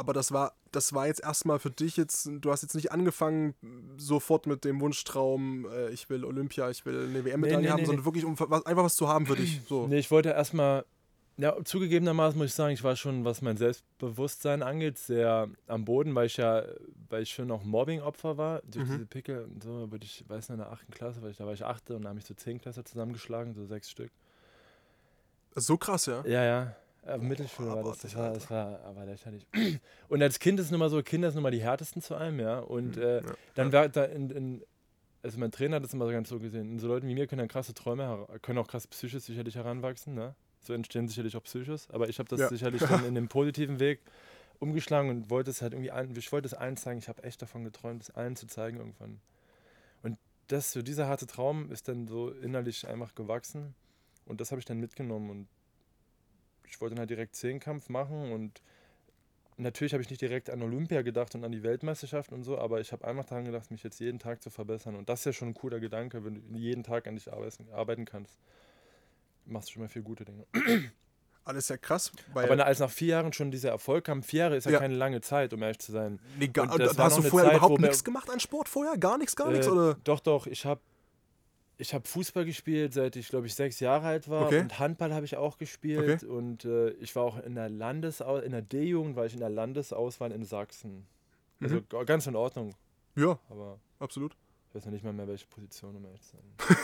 Aber 0.00 0.14
das 0.14 0.32
war, 0.32 0.54
das 0.72 0.94
war 0.94 1.06
jetzt 1.06 1.22
erstmal 1.22 1.58
für 1.58 1.70
dich 1.70 1.96
jetzt, 1.98 2.28
du 2.40 2.50
hast 2.50 2.62
jetzt 2.62 2.74
nicht 2.74 2.90
angefangen 2.90 3.54
sofort 3.98 4.46
mit 4.46 4.64
dem 4.64 4.80
Wunschtraum, 4.80 5.66
äh, 5.70 5.90
ich 5.90 6.08
will 6.08 6.24
Olympia, 6.24 6.70
ich 6.70 6.86
will 6.86 7.04
eine 7.04 7.22
WM-Medaille 7.24 7.58
Nee, 7.58 7.62
nee, 7.66 7.70
haben, 7.70 7.80
nee, 7.80 7.86
sondern 7.86 8.04
wirklich 8.06 8.24
um 8.24 8.34
was, 8.38 8.64
einfach 8.64 8.84
was 8.84 8.96
zu 8.96 9.08
haben 9.08 9.26
für 9.26 9.36
dich. 9.36 9.60
So. 9.68 9.86
Nee, 9.86 9.98
ich 9.98 10.10
wollte 10.10 10.30
erstmal, 10.30 10.86
ja, 11.36 11.54
zugegebenermaßen 11.62 12.38
muss 12.38 12.48
ich 12.48 12.54
sagen, 12.54 12.72
ich 12.72 12.82
war 12.82 12.96
schon, 12.96 13.24
was 13.26 13.42
mein 13.42 13.58
Selbstbewusstsein 13.58 14.62
angeht, 14.62 14.96
sehr 14.98 15.48
am 15.66 15.84
Boden, 15.84 16.14
weil 16.14 16.26
ich 16.26 16.38
ja, 16.38 16.64
weil 17.10 17.22
ich 17.22 17.30
schon 17.32 17.50
auch 17.50 17.62
Mobbing-Opfer 17.62 18.38
war. 18.38 18.62
Durch 18.62 18.86
Mhm. 18.88 18.92
diese 18.92 19.06
Pickel 19.06 19.44
und 19.44 19.62
so, 19.62 19.90
würde 19.90 20.04
ich, 20.06 20.24
weiß 20.28 20.48
noch, 20.48 20.54
in 20.54 20.60
der 20.60 20.72
8. 20.72 20.90
Klasse, 20.92 21.20
weil 21.22 21.30
ich, 21.32 21.36
da 21.36 21.44
war 21.46 21.52
ich 21.52 21.64
8. 21.64 21.90
und 21.90 22.02
da 22.02 22.08
habe 22.08 22.18
ich 22.18 22.24
so 22.24 22.32
10 22.34 22.58
Klasse 22.58 22.84
zusammengeschlagen, 22.84 23.52
so 23.54 23.66
sechs 23.66 23.90
Stück. 23.90 24.10
So 25.56 25.76
krass, 25.76 26.06
ja. 26.06 26.22
Ja, 26.26 26.44
ja. 26.44 26.76
Auf 27.02 27.22
Mittelschule 27.22 27.68
war 27.70 27.82
das, 27.84 27.98
das 27.98 28.14
war, 28.14 28.32
das 28.32 28.50
war 28.50 28.80
aber 28.84 29.06
lächerlich. 29.06 29.46
Und 30.08 30.22
als 30.22 30.38
Kind 30.38 30.60
ist 30.60 30.70
nun 30.70 30.80
mal 30.80 30.90
so, 30.90 31.02
Kinder 31.02 31.30
sind 31.30 31.36
nun 31.36 31.44
mal 31.44 31.50
die 31.50 31.62
härtesten 31.62 32.02
zu 32.02 32.14
einem, 32.14 32.40
ja. 32.40 32.58
Und 32.60 32.96
äh, 32.96 33.20
Mhm, 33.22 33.26
Ja. 33.26 33.34
dann 33.54 33.72
war 33.72 33.88
da 33.88 34.04
in, 34.04 34.30
in, 34.30 34.64
also 35.22 35.38
mein 35.38 35.50
Trainer 35.50 35.76
hat 35.76 35.84
das 35.84 35.94
immer 35.94 36.06
so 36.06 36.12
ganz 36.12 36.28
so 36.28 36.38
gesehen. 36.38 36.72
In 36.72 36.78
so 36.78 36.88
Leuten 36.88 37.06
wie 37.08 37.14
mir 37.14 37.26
können 37.26 37.40
dann 37.40 37.48
krasse 37.48 37.74
Träume, 37.74 38.26
können 38.42 38.58
auch 38.58 38.68
krass 38.68 38.86
Psychos 38.86 39.24
sicherlich 39.26 39.56
heranwachsen, 39.56 40.14
ne? 40.14 40.34
So 40.62 40.74
entstehen 40.74 41.08
sicherlich 41.08 41.36
auch 41.36 41.42
Psychos, 41.42 41.88
aber 41.90 42.08
ich 42.10 42.18
habe 42.18 42.28
das 42.28 42.40
Ja. 42.40 42.48
sicherlich 42.48 42.82
dann 42.82 43.02
in 43.04 43.14
dem 43.14 43.28
positiven 43.28 43.80
Weg 43.80 44.00
umgeschlagen 44.58 45.08
und 45.08 45.30
wollte 45.30 45.50
es 45.50 45.62
halt 45.62 45.72
irgendwie 45.72 45.90
allen, 45.90 46.14
ich 46.16 46.30
wollte 46.32 46.46
es 46.46 46.52
allen 46.54 46.76
zeigen, 46.76 46.98
ich 46.98 47.08
habe 47.08 47.22
echt 47.24 47.40
davon 47.40 47.64
geträumt, 47.64 48.02
es 48.02 48.10
allen 48.10 48.36
zu 48.36 48.46
zeigen 48.46 48.76
irgendwann. 48.76 49.20
Und 50.02 50.18
das, 50.48 50.72
so 50.72 50.82
dieser 50.82 51.06
harte 51.06 51.26
Traum 51.26 51.70
ist 51.70 51.88
dann 51.88 52.06
so 52.06 52.28
innerlich 52.30 52.86
einfach 52.86 53.14
gewachsen 53.14 53.74
und 54.26 54.42
das 54.42 54.50
habe 54.50 54.58
ich 54.58 54.66
dann 54.66 54.78
mitgenommen 54.80 55.30
und 55.30 55.48
ich 56.70 56.80
wollte 56.80 56.94
dann 56.94 57.00
halt 57.00 57.10
direkt 57.10 57.36
Zehnkampf 57.36 57.88
machen 57.88 58.32
und 58.32 58.62
natürlich 59.56 59.92
habe 59.92 60.02
ich 60.02 60.08
nicht 60.08 60.22
direkt 60.22 60.48
an 60.48 60.62
Olympia 60.62 61.02
gedacht 61.02 61.34
und 61.34 61.44
an 61.44 61.52
die 61.52 61.62
Weltmeisterschaft 61.62 62.32
und 62.32 62.44
so, 62.44 62.56
aber 62.58 62.80
ich 62.80 62.92
habe 62.92 63.06
einfach 63.06 63.24
daran 63.26 63.44
gedacht, 63.44 63.70
mich 63.70 63.82
jetzt 63.82 64.00
jeden 64.00 64.18
Tag 64.18 64.42
zu 64.42 64.48
verbessern. 64.50 64.94
Und 64.96 65.08
das 65.08 65.20
ist 65.20 65.24
ja 65.26 65.32
schon 65.34 65.48
ein 65.48 65.54
cooler 65.54 65.80
Gedanke, 65.80 66.24
wenn 66.24 66.34
du 66.36 66.58
jeden 66.58 66.82
Tag 66.82 67.06
an 67.06 67.16
dich 67.16 67.30
arbeiten, 67.30 68.04
kannst. 68.06 68.38
Machst 69.44 69.68
du 69.68 69.72
schon 69.74 69.82
mal 69.82 69.88
viel 69.88 70.02
gute 70.02 70.24
Dinge. 70.24 70.46
Alles 71.44 71.68
ja 71.68 71.76
krass. 71.76 72.12
Weil, 72.32 72.44
Aber 72.46 72.56
na, 72.56 72.64
als 72.64 72.78
nach 72.78 72.90
vier 72.90 73.08
Jahren 73.08 73.32
schon 73.32 73.50
dieser 73.50 73.70
Erfolg 73.70 74.04
kam, 74.04 74.22
vier 74.22 74.40
Jahre 74.40 74.56
ist 74.56 74.64
ja, 74.66 74.72
Ja. 74.72 74.78
keine 74.78 74.94
lange 74.94 75.20
Zeit, 75.20 75.52
um 75.52 75.62
ehrlich 75.62 75.78
zu 75.80 75.90
sein. 75.90 76.20
nee, 76.38 76.48
gar, 76.48 76.70
und 76.72 76.78
das 76.78 76.96
hast 76.96 77.18
du 77.18 77.22
vorher 77.22 77.50
Zeit, 77.50 77.58
überhaupt 77.58 77.80
nichts 77.80 78.04
gemacht 78.04 78.30
an 78.30 78.40
Sport 78.40 78.68
vorher? 78.68 78.96
Gar 78.96 79.18
nichts, 79.18 79.34
gar 79.36 79.50
nichts, 79.50 79.66
Äh, 79.66 79.70
oder? 79.70 79.96
Doch, 80.04 80.20
doch, 80.20 80.46
ich 80.46 80.64
habe 80.64 80.80
ich 81.80 81.94
hab 81.94 82.06
Fußball 82.06 82.44
gespielt, 82.44 82.92
seit 82.94 83.16
ich, 83.16 83.28
glaube 83.28 83.46
ich, 83.46 83.54
sechs 83.54 83.80
Jahre 83.80 84.06
alt 84.06 84.28
war. 84.28 84.46
Okay. 84.46 84.60
Und 84.60 84.78
Handball 84.78 85.12
habe 85.14 85.24
ich 85.24 85.36
auch 85.36 85.58
gespielt. 85.58 86.22
Und 86.24 86.64
äh, 86.64 86.90
ich 86.92 87.14
war 87.16 87.24
auch 87.24 87.38
in 87.42 87.54
der 87.54 87.68
Landesau 87.68 88.36
in 88.38 88.52
der 88.52 88.62
D-Jugend, 88.62 89.16
war 89.16 89.26
ich 89.26 89.34
in 89.34 89.40
der 89.40 89.50
Landesauswahl 89.50 90.32
in 90.32 90.44
Sachsen. 90.44 91.06
Also 91.60 91.76
Mhm. 91.76 92.06
ganz 92.06 92.26
in 92.26 92.36
Ordnung, 92.36 92.74
Ja, 93.16 93.38
aber 93.50 93.78
absolut. 93.98 94.36
ich 94.68 94.74
weiß 94.76 94.84
noch 94.86 94.92
nicht 94.92 95.04
mal 95.04 95.12
mehr, 95.12 95.26
welche 95.28 95.46
Position, 95.46 95.96
um 95.96 96.04
ehrlich 96.06 96.22
zu 96.22 96.36
sein. 96.36 96.76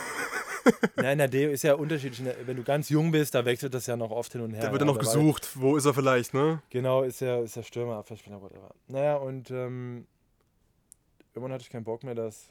Nein, 0.97 1.13
in 1.13 1.17
der 1.19 1.27
D 1.29 1.51
ist 1.51 1.63
ja 1.63 1.75
unterschiedlich. 1.75 2.21
Der- 2.23 2.45
Wenn 2.45 2.57
du 2.57 2.63
ganz 2.63 2.89
jung 2.89 3.09
bist, 3.11 3.33
da 3.33 3.45
wechselt 3.45 3.73
das 3.73 3.87
ja 3.87 3.95
noch 3.95 4.11
oft 4.11 4.31
hin 4.33 4.41
und 4.41 4.51
her. 4.51 4.63
Da 4.65 4.71
wird 4.71 4.81
ja, 4.81 4.85
noch 4.85 4.99
gesucht. 4.99 5.49
Wo 5.55 5.77
ist 5.77 5.85
er 5.85 5.93
vielleicht, 5.93 6.33
ne? 6.33 6.61
Genau, 6.69 7.03
ist 7.03 7.21
ja, 7.21 7.39
ist 7.39 7.55
ja 7.55 7.63
Stürmer, 7.63 7.95
Abwehrspieler, 7.97 8.41
whatever. 8.41 8.71
Naja, 8.87 9.15
und 9.15 9.49
ähm, 9.49 10.05
irgendwann 11.33 11.53
hatte 11.53 11.61
ich 11.63 11.69
keinen 11.69 11.85
Bock 11.85 12.03
mehr, 12.03 12.15
dass 12.15 12.49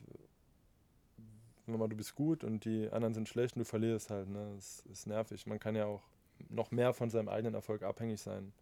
nochmal 1.66 1.88
du 1.88 1.96
bist 1.96 2.14
gut 2.14 2.44
und 2.44 2.64
die 2.64 2.88
anderen 2.90 3.14
sind 3.14 3.28
schlecht 3.28 3.56
und 3.56 3.61
du 3.61 3.64
verlierst 3.64 4.11
halt. 4.11 4.28
Ne? 4.28 4.52
Das 4.56 4.85
ist 4.90 5.06
nervig. 5.06 5.46
Man 5.46 5.58
kann 5.58 5.75
ja 5.75 5.87
auch 5.87 6.02
noch 6.49 6.70
mehr 6.70 6.92
von 6.92 7.11
seinem 7.11 7.28
eigenen 7.28 7.54
Erfolg 7.54 7.82
abhängig 7.82 8.20
sein. 8.20 8.52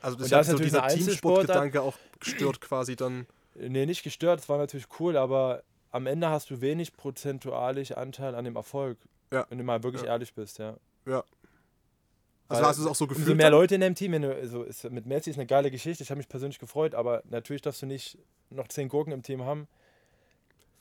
Also 0.00 0.16
das 0.16 0.18
Und 0.18 0.22
ist 0.24 0.32
da 0.32 0.36
ja 0.36 0.40
ist 0.40 0.46
so 0.46 0.52
natürlich 0.52 0.72
dieser 0.72 0.88
Teamsportgedanke 0.88 1.82
auch 1.82 1.96
gestört 2.18 2.60
quasi 2.60 2.96
dann. 2.96 3.26
Nee, 3.54 3.84
nicht 3.86 4.02
gestört, 4.02 4.40
das 4.40 4.48
war 4.48 4.58
natürlich 4.58 4.86
cool, 4.98 5.16
aber 5.16 5.62
am 5.90 6.06
Ende 6.06 6.30
hast 6.30 6.50
du 6.50 6.60
wenig 6.60 6.96
prozentualig 6.96 7.96
Anteil 7.98 8.34
an 8.34 8.44
dem 8.44 8.56
Erfolg. 8.56 8.98
Ja. 9.32 9.46
Wenn 9.48 9.58
du 9.58 9.64
mal 9.64 9.82
wirklich 9.82 10.02
Ja. 10.02 10.08
ehrlich 10.08 10.34
bist, 10.34 10.58
ja. 10.58 10.76
Also 11.06 11.24
Weil 12.48 12.68
hast 12.68 12.78
du 12.78 12.82
es 12.82 12.88
auch 12.88 12.94
so 12.96 13.06
gefühlt? 13.06 13.28
Umso 13.28 13.36
mehr? 13.36 13.50
Leute 13.50 13.76
in 13.76 13.80
deinem 13.80 13.94
Team, 13.94 14.20
du, 14.20 14.34
also 14.34 14.64
ist, 14.64 14.90
mit 14.90 15.06
Messi 15.06 15.30
ist 15.30 15.36
eine 15.36 15.46
geile 15.46 15.70
Geschichte, 15.70 16.02
ich 16.02 16.10
habe 16.10 16.18
mich 16.18 16.28
persönlich 16.28 16.58
gefreut, 16.58 16.94
aber 16.94 17.22
natürlich 17.28 17.62
darfst 17.62 17.82
du 17.82 17.86
nicht 17.86 18.18
noch 18.50 18.66
zehn 18.68 18.88
Gurken 18.88 19.12
im 19.12 19.22
Team 19.22 19.44
haben, 19.44 19.68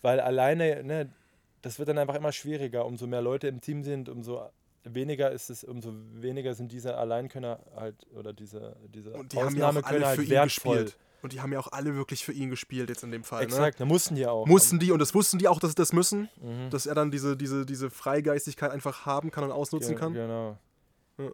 weil 0.01 0.19
alleine, 0.19 0.83
ne, 0.83 1.13
das 1.61 1.79
wird 1.79 1.89
dann 1.89 1.97
einfach 1.97 2.15
immer 2.15 2.31
schwieriger. 2.31 2.85
Umso 2.85 3.07
mehr 3.07 3.21
Leute 3.21 3.47
im 3.47 3.61
Team 3.61 3.83
sind, 3.83 4.09
umso 4.09 4.49
weniger 4.83 5.31
ist 5.31 5.49
es, 5.49 5.63
umso 5.63 5.91
weniger 6.13 6.53
sind 6.55 6.71
diese 6.71 6.97
Alleinkönner 6.97 7.59
halt 7.75 7.95
oder 8.15 8.31
diese, 8.33 8.75
diese 8.93 9.11
Und 9.13 9.33
die 9.33 9.37
haben 9.37 9.55
ja 9.55 9.65
auch 9.65 9.69
alle 9.69 9.79
Ausnahmekönner 9.79 10.07
für 10.11 10.21
halt 10.21 10.29
wertvoll. 10.29 10.75
gespielt. 10.77 10.97
Und 11.21 11.33
die 11.33 11.41
haben 11.41 11.51
ja 11.51 11.59
auch 11.59 11.71
alle 11.73 11.95
wirklich 11.95 12.23
für 12.23 12.31
ihn 12.31 12.49
gespielt 12.49 12.87
jetzt 12.87 13.03
in 13.03 13.11
dem 13.11 13.25
Fall. 13.25 13.39
Ne? 13.41 13.45
Exakt, 13.47 13.81
da 13.81 13.85
mussten 13.85 14.15
die 14.15 14.25
auch. 14.25 14.45
Mussten 14.47 14.79
die 14.79 14.91
und 14.93 14.99
das 14.99 15.13
wussten 15.13 15.37
die 15.37 15.49
auch, 15.49 15.59
dass 15.59 15.71
sie 15.71 15.75
das 15.75 15.91
müssen, 15.91 16.29
Mhm. 16.41 16.69
dass 16.69 16.85
er 16.85 16.95
dann 16.95 17.11
diese, 17.11 17.35
diese, 17.35 17.65
diese 17.65 17.89
Freigeistigkeit 17.89 18.71
einfach 18.71 19.05
haben 19.05 19.29
kann 19.29 19.43
und 19.43 19.51
ausnutzen 19.51 19.91
Ge- 19.95 19.99
kann. 19.99 20.13
Genau. 20.13 20.57
Ja. 21.17 21.31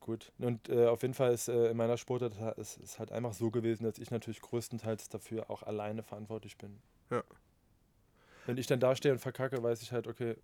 Gut. 0.00 0.32
Und 0.38 0.68
äh, 0.68 0.86
auf 0.86 1.02
jeden 1.02 1.14
Fall 1.14 1.32
ist 1.32 1.48
äh, 1.48 1.70
in 1.70 1.76
meiner 1.76 1.96
Sportart 1.96 2.34
ist 2.58 2.78
es 2.82 2.98
halt 2.98 3.10
einfach 3.12 3.32
so 3.32 3.50
gewesen, 3.50 3.84
dass 3.84 3.98
ich 3.98 4.10
natürlich 4.10 4.40
größtenteils 4.42 5.08
dafür 5.08 5.48
auch 5.48 5.62
alleine 5.62 6.02
verantwortlich 6.02 6.58
bin. 6.58 6.80
Wenn 8.46 8.56
ich 8.58 8.66
dann 8.66 8.80
da 8.80 8.94
stehe 8.96 9.12
und 9.12 9.20
verkacke, 9.20 9.62
weiß 9.62 9.82
ich 9.82 9.92
halt, 9.92 10.06
okay, 10.06 10.36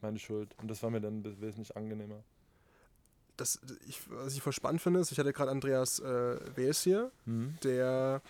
meine 0.00 0.18
Schuld. 0.18 0.54
Und 0.60 0.68
das 0.68 0.82
war 0.82 0.90
mir 0.90 1.00
dann 1.00 1.24
wesentlich 1.40 1.76
angenehmer. 1.76 2.22
Das, 3.36 3.58
ich, 3.88 4.00
was 4.10 4.34
ich 4.34 4.42
voll 4.42 4.52
spannend 4.52 4.82
finde, 4.82 5.00
ist, 5.00 5.12
ich 5.12 5.18
hatte 5.18 5.32
gerade 5.32 5.50
Andreas 5.50 5.98
äh, 6.00 6.38
Wes 6.56 6.82
hier, 6.82 7.10
Mhm. 7.24 7.56
der, 7.62 8.20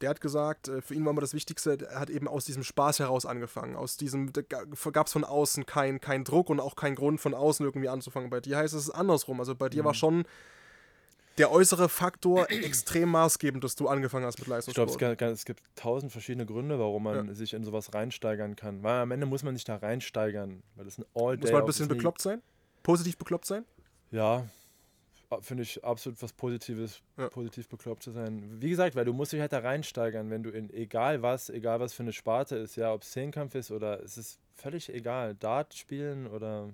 der 0.00 0.10
hat 0.10 0.20
gesagt, 0.20 0.68
äh, 0.68 0.80
für 0.82 0.94
ihn 0.94 1.04
war 1.04 1.10
immer 1.12 1.20
das 1.20 1.34
Wichtigste, 1.34 1.86
er 1.90 1.98
hat 1.98 2.10
eben 2.10 2.28
aus 2.28 2.44
diesem 2.44 2.62
Spaß 2.62 3.00
heraus 3.00 3.26
angefangen. 3.26 3.74
Aus 3.74 3.96
diesem, 3.96 4.32
da 4.32 4.42
gab 4.42 5.06
es 5.06 5.12
von 5.12 5.24
außen 5.24 5.66
keinen 5.66 6.00
kein 6.00 6.22
Druck 6.24 6.48
und 6.48 6.60
auch 6.60 6.76
keinen 6.76 6.94
Grund 6.94 7.20
von 7.20 7.34
außen 7.34 7.66
irgendwie 7.66 7.88
anzufangen. 7.88 8.30
Bei 8.30 8.40
dir 8.40 8.58
heißt 8.58 8.74
es 8.74 8.88
andersrum. 8.90 9.40
Also 9.40 9.54
bei 9.56 9.68
dir 9.68 9.84
war 9.84 9.92
Mhm. 9.92 9.96
schon 9.96 10.24
der 11.40 11.50
äußere 11.50 11.88
Faktor 11.88 12.50
extrem 12.50 13.08
maßgebend, 13.10 13.64
dass 13.64 13.74
du 13.74 13.88
angefangen 13.88 14.24
hast 14.26 14.36
mit 14.38 14.42
Ich 14.42 14.74
glaube, 14.74 14.90
es, 14.90 15.00
Leistungssport. 15.00 15.44
gibt 15.46 15.62
tausend 15.74 16.12
verschiedene 16.12 16.46
Gründe, 16.46 16.78
warum 16.78 17.02
man 17.04 17.34
sich 17.34 17.54
in 17.54 17.64
sowas 17.64 17.92
reinsteigern 17.94 18.56
kann. 18.56 18.82
Weil 18.82 19.00
am 19.00 19.10
Ende 19.10 19.26
muss 19.26 19.42
man 19.42 19.54
sich 19.56 19.64
da 19.64 19.76
reinsteigern, 19.76 20.62
weil 20.76 20.84
das 20.84 20.98
ein 20.98 21.04
all 21.14 21.36
day 21.36 21.40
Muss 21.42 21.52
man 21.52 21.62
ein 21.62 21.66
bisschen 21.66 21.88
bekloppt 21.88 22.20
sein? 22.20 22.42
Positiv 22.82 23.16
bekloppt 23.16 23.46
sein? 23.46 23.64
Ja, 24.10 24.46
finde 25.42 25.62
ich 25.62 25.82
absolut 25.84 26.20
was 26.22 26.32
Positives, 26.32 27.00
Ja. 27.16 27.28
positiv 27.28 27.68
bekloppt 27.68 28.02
zu 28.02 28.10
sein. 28.10 28.60
Wie 28.60 28.68
gesagt, 28.70 28.96
weil 28.96 29.04
du 29.04 29.12
musst 29.12 29.32
dich 29.32 29.40
halt 29.40 29.52
da 29.52 29.60
reinsteigern, 29.60 30.28
wenn 30.30 30.42
du 30.42 30.50
in 30.50 30.70
egal 30.70 31.22
was, 31.22 31.48
egal 31.50 31.78
was 31.80 31.92
für 31.94 32.02
eine 32.02 32.12
Sparte 32.12 32.56
ist, 32.56 32.76
ja, 32.76 32.92
ob 32.92 33.02
es 33.02 33.12
Zehnkampf 33.12 33.54
ist 33.54 33.70
oder 33.70 34.02
es 34.02 34.18
ist 34.18 34.40
völlig 34.56 34.92
egal, 34.92 35.34
Dart 35.36 35.74
spielen 35.74 36.26
oder 36.26 36.70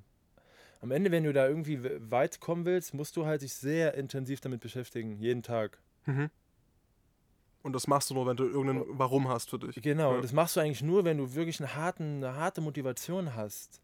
am 0.87 0.93
Ende, 0.93 1.11
wenn 1.11 1.25
du 1.25 1.33
da 1.33 1.47
irgendwie 1.49 1.83
we- 1.83 2.01
weit 2.11 2.41
kommen 2.41 2.65
willst, 2.65 2.95
musst 2.95 3.17
du 3.17 3.27
halt 3.27 3.43
dich 3.43 3.53
sehr 3.55 3.95
intensiv 3.95 4.41
damit 4.41 4.61
beschäftigen, 4.61 5.19
jeden 5.19 5.43
Tag. 5.43 5.79
Mhm. 6.07 6.31
Und 7.63 7.73
das 7.73 7.89
machst 7.89 8.11
du 8.11 8.15
nur, 8.15 8.27
wenn 8.27 8.37
du 8.37 8.45
irgendein 8.45 8.85
Warum 8.91 9.29
hast 9.29 9.51
für 9.51 9.59
dich. 9.59 9.83
Genau, 9.83 10.15
Ja. 10.15 10.21
das 10.21 10.33
machst 10.33 10.55
du 10.55 10.61
eigentlich 10.61 10.83
nur, 10.83 11.05
wenn 11.05 11.19
du 11.19 11.35
wirklich 11.35 11.61
einen 11.61 11.75
harten, 11.75 12.23
eine 12.25 12.37
harte 12.37 12.61
Motivation 12.61 13.35
hast. 13.35 13.81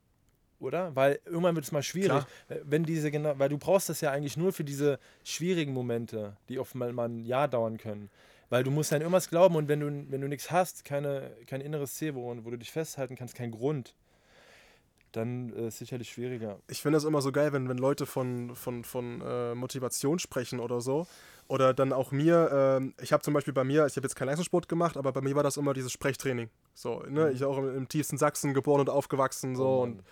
Oder? 0.61 0.95
Weil 0.95 1.19
irgendwann 1.25 1.57
wird 1.57 1.65
es 1.65 1.73
mal 1.73 1.83
schwierig. 1.83 2.25
Klar. 2.47 2.61
Wenn 2.63 2.85
diese 2.85 3.11
genau, 3.11 3.37
weil 3.37 3.49
du 3.49 3.59
brauchst 3.59 3.89
das 3.89 4.01
ja 4.01 4.13
eigentlich 4.13 4.37
nur 4.37 4.53
für 4.53 4.63
diese 4.63 5.01
schwierigen 5.25 5.73
Momente, 5.73 6.37
die 6.49 6.61
oft 6.61 6.77
mal, 6.77 6.93
mal 6.93 7.09
ein 7.09 7.25
Jahr 7.25 7.49
dauern 7.49 7.79
können. 7.79 8.11
Weil 8.49 8.63
du 8.63 8.71
musst 8.71 8.93
an 8.93 9.01
irgendwas 9.01 9.29
glauben 9.29 9.57
und 9.57 9.67
wenn 9.67 9.81
du, 9.81 9.87
wenn 10.13 10.21
du 10.21 10.29
nichts 10.29 10.53
hast, 10.53 10.85
keine, 10.85 11.33
kein 11.49 11.61
inneres 11.61 11.95
Ziel, 11.95 12.15
wo, 12.15 12.33
wo 12.45 12.51
du 12.51 12.59
dich 12.59 12.71
festhalten 12.71 13.17
kannst, 13.17 13.35
kein 13.35 13.51
Grund, 13.51 13.97
dann 15.13 15.53
äh, 15.53 15.69
ist 15.69 15.75
es 15.75 15.79
sicherlich 15.79 16.11
schwieriger. 16.11 16.59
Ich 16.69 16.83
finde 16.83 16.97
das 16.97 17.05
immer 17.05 17.23
so 17.23 17.33
geil, 17.33 17.53
wenn, 17.53 17.69
wenn 17.69 17.79
Leute 17.79 18.07
von, 18.07 18.57
von, 18.57 18.85
von 18.85 19.21
äh, 19.21 19.55
Motivation 19.55 20.19
sprechen 20.19 20.61
oder 20.61 20.81
so. 20.81 21.07
Oder 21.49 21.75
dann 21.75 21.93
auch 21.93 22.13
mir, 22.13 22.51
ähm, 22.53 22.95
ich 23.01 23.13
habe 23.13 23.23
zum 23.23 23.35
Beispiel 23.35 23.53
bei 23.53 23.65
mir, 23.65 23.85
ich 23.87 23.97
habe 23.97 24.07
jetzt 24.07 24.15
keinen 24.15 24.29
Leistungssport 24.29 24.69
gemacht, 24.69 24.97
aber 24.97 25.13
bei 25.13 25.21
mir 25.21 25.35
war 25.35 25.43
das 25.43 25.57
immer 25.57 25.75
dieses 25.75 25.93
Sprechtraining. 25.93 26.49
So, 26.75 27.01
ne? 27.09 27.27
Mhm. 27.27 27.33
Ich 27.37 27.45
auch 27.45 27.59
im, 27.59 27.77
im 27.77 27.89
tiefsten 27.89 28.17
Sachsen 28.17 28.55
geboren 28.55 28.81
und 28.81 28.91
aufgewachsen. 28.91 29.55
So. 29.55 29.67
Oh 29.67 29.83
und. 29.83 30.03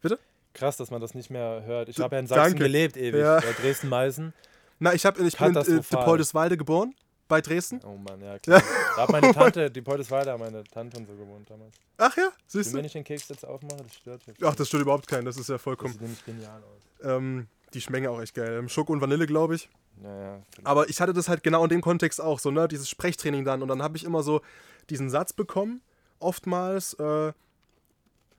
Bitte? 0.00 0.18
Krass, 0.54 0.76
dass 0.76 0.90
man 0.90 1.00
das 1.00 1.14
nicht 1.14 1.30
mehr 1.30 1.62
hört. 1.64 1.88
Ich 1.88 1.98
habe 1.98 2.14
ja 2.14 2.20
in 2.20 2.26
Sachsen 2.26 2.52
danke. 2.52 2.64
gelebt 2.64 2.96
ewig, 2.96 3.20
Ja. 3.20 3.40
bei 3.40 3.52
Dresden-Meißen. 3.52 4.32
Na, 4.78 4.94
ich, 4.94 5.06
hab, 5.06 5.18
ich 5.18 5.36
bin 5.36 5.54
in 5.54 5.78
äh. 5.78 5.80
Depoldeswalde 5.80 6.56
geboren, 6.56 6.94
bei 7.32 7.40
Dresden. 7.40 7.80
Oh 7.82 7.96
Mann, 7.96 8.20
ja 8.20 8.38
klar. 8.38 8.62
Da 8.94 9.04
hat 9.04 9.10
meine 9.10 9.32
Tante, 9.32 9.70
die 9.70 9.80
Poldeswalde, 9.80 10.32
hat 10.32 10.38
meine 10.38 10.62
Tante 10.64 10.98
und 10.98 11.06
so 11.06 11.14
gewohnt 11.14 11.48
damals. 11.48 11.74
Ach 11.96 12.14
ja, 12.14 12.28
siehst 12.46 12.74
wenn 12.74 12.80
du? 12.80 12.86
ich 12.88 12.92
den 12.92 13.04
Keks 13.04 13.26
jetzt 13.30 13.46
aufmache, 13.46 13.82
das 13.82 13.94
stört 13.94 14.26
mich. 14.26 14.36
Ach, 14.44 14.54
das 14.54 14.68
stört 14.68 14.82
überhaupt 14.82 15.06
keinen, 15.06 15.24
das 15.24 15.38
ist 15.38 15.48
ja 15.48 15.54
das 15.54 15.62
vollkommen. 15.62 15.94
sieht 15.94 16.02
nämlich 16.02 16.22
genial 16.26 16.62
aus. 16.62 17.06
Ähm, 17.06 17.46
die 17.72 17.80
schmecken 17.80 18.08
auch 18.08 18.20
echt 18.20 18.34
geil. 18.34 18.68
Schoko 18.68 18.92
und 18.92 19.00
Vanille, 19.00 19.26
glaube 19.26 19.54
ich. 19.54 19.70
Naja, 20.02 20.42
Aber 20.62 20.90
ich 20.90 21.00
hatte 21.00 21.14
das 21.14 21.30
halt 21.30 21.42
genau 21.42 21.62
in 21.62 21.70
dem 21.70 21.80
Kontext 21.80 22.20
auch, 22.20 22.38
so, 22.38 22.50
ne, 22.50 22.68
dieses 22.68 22.90
Sprechtraining 22.90 23.46
dann. 23.46 23.62
Und 23.62 23.68
dann 23.68 23.82
habe 23.82 23.96
ich 23.96 24.04
immer 24.04 24.22
so 24.22 24.42
diesen 24.90 25.08
Satz 25.08 25.32
bekommen, 25.32 25.80
oftmals, 26.18 26.92
äh, 27.00 27.32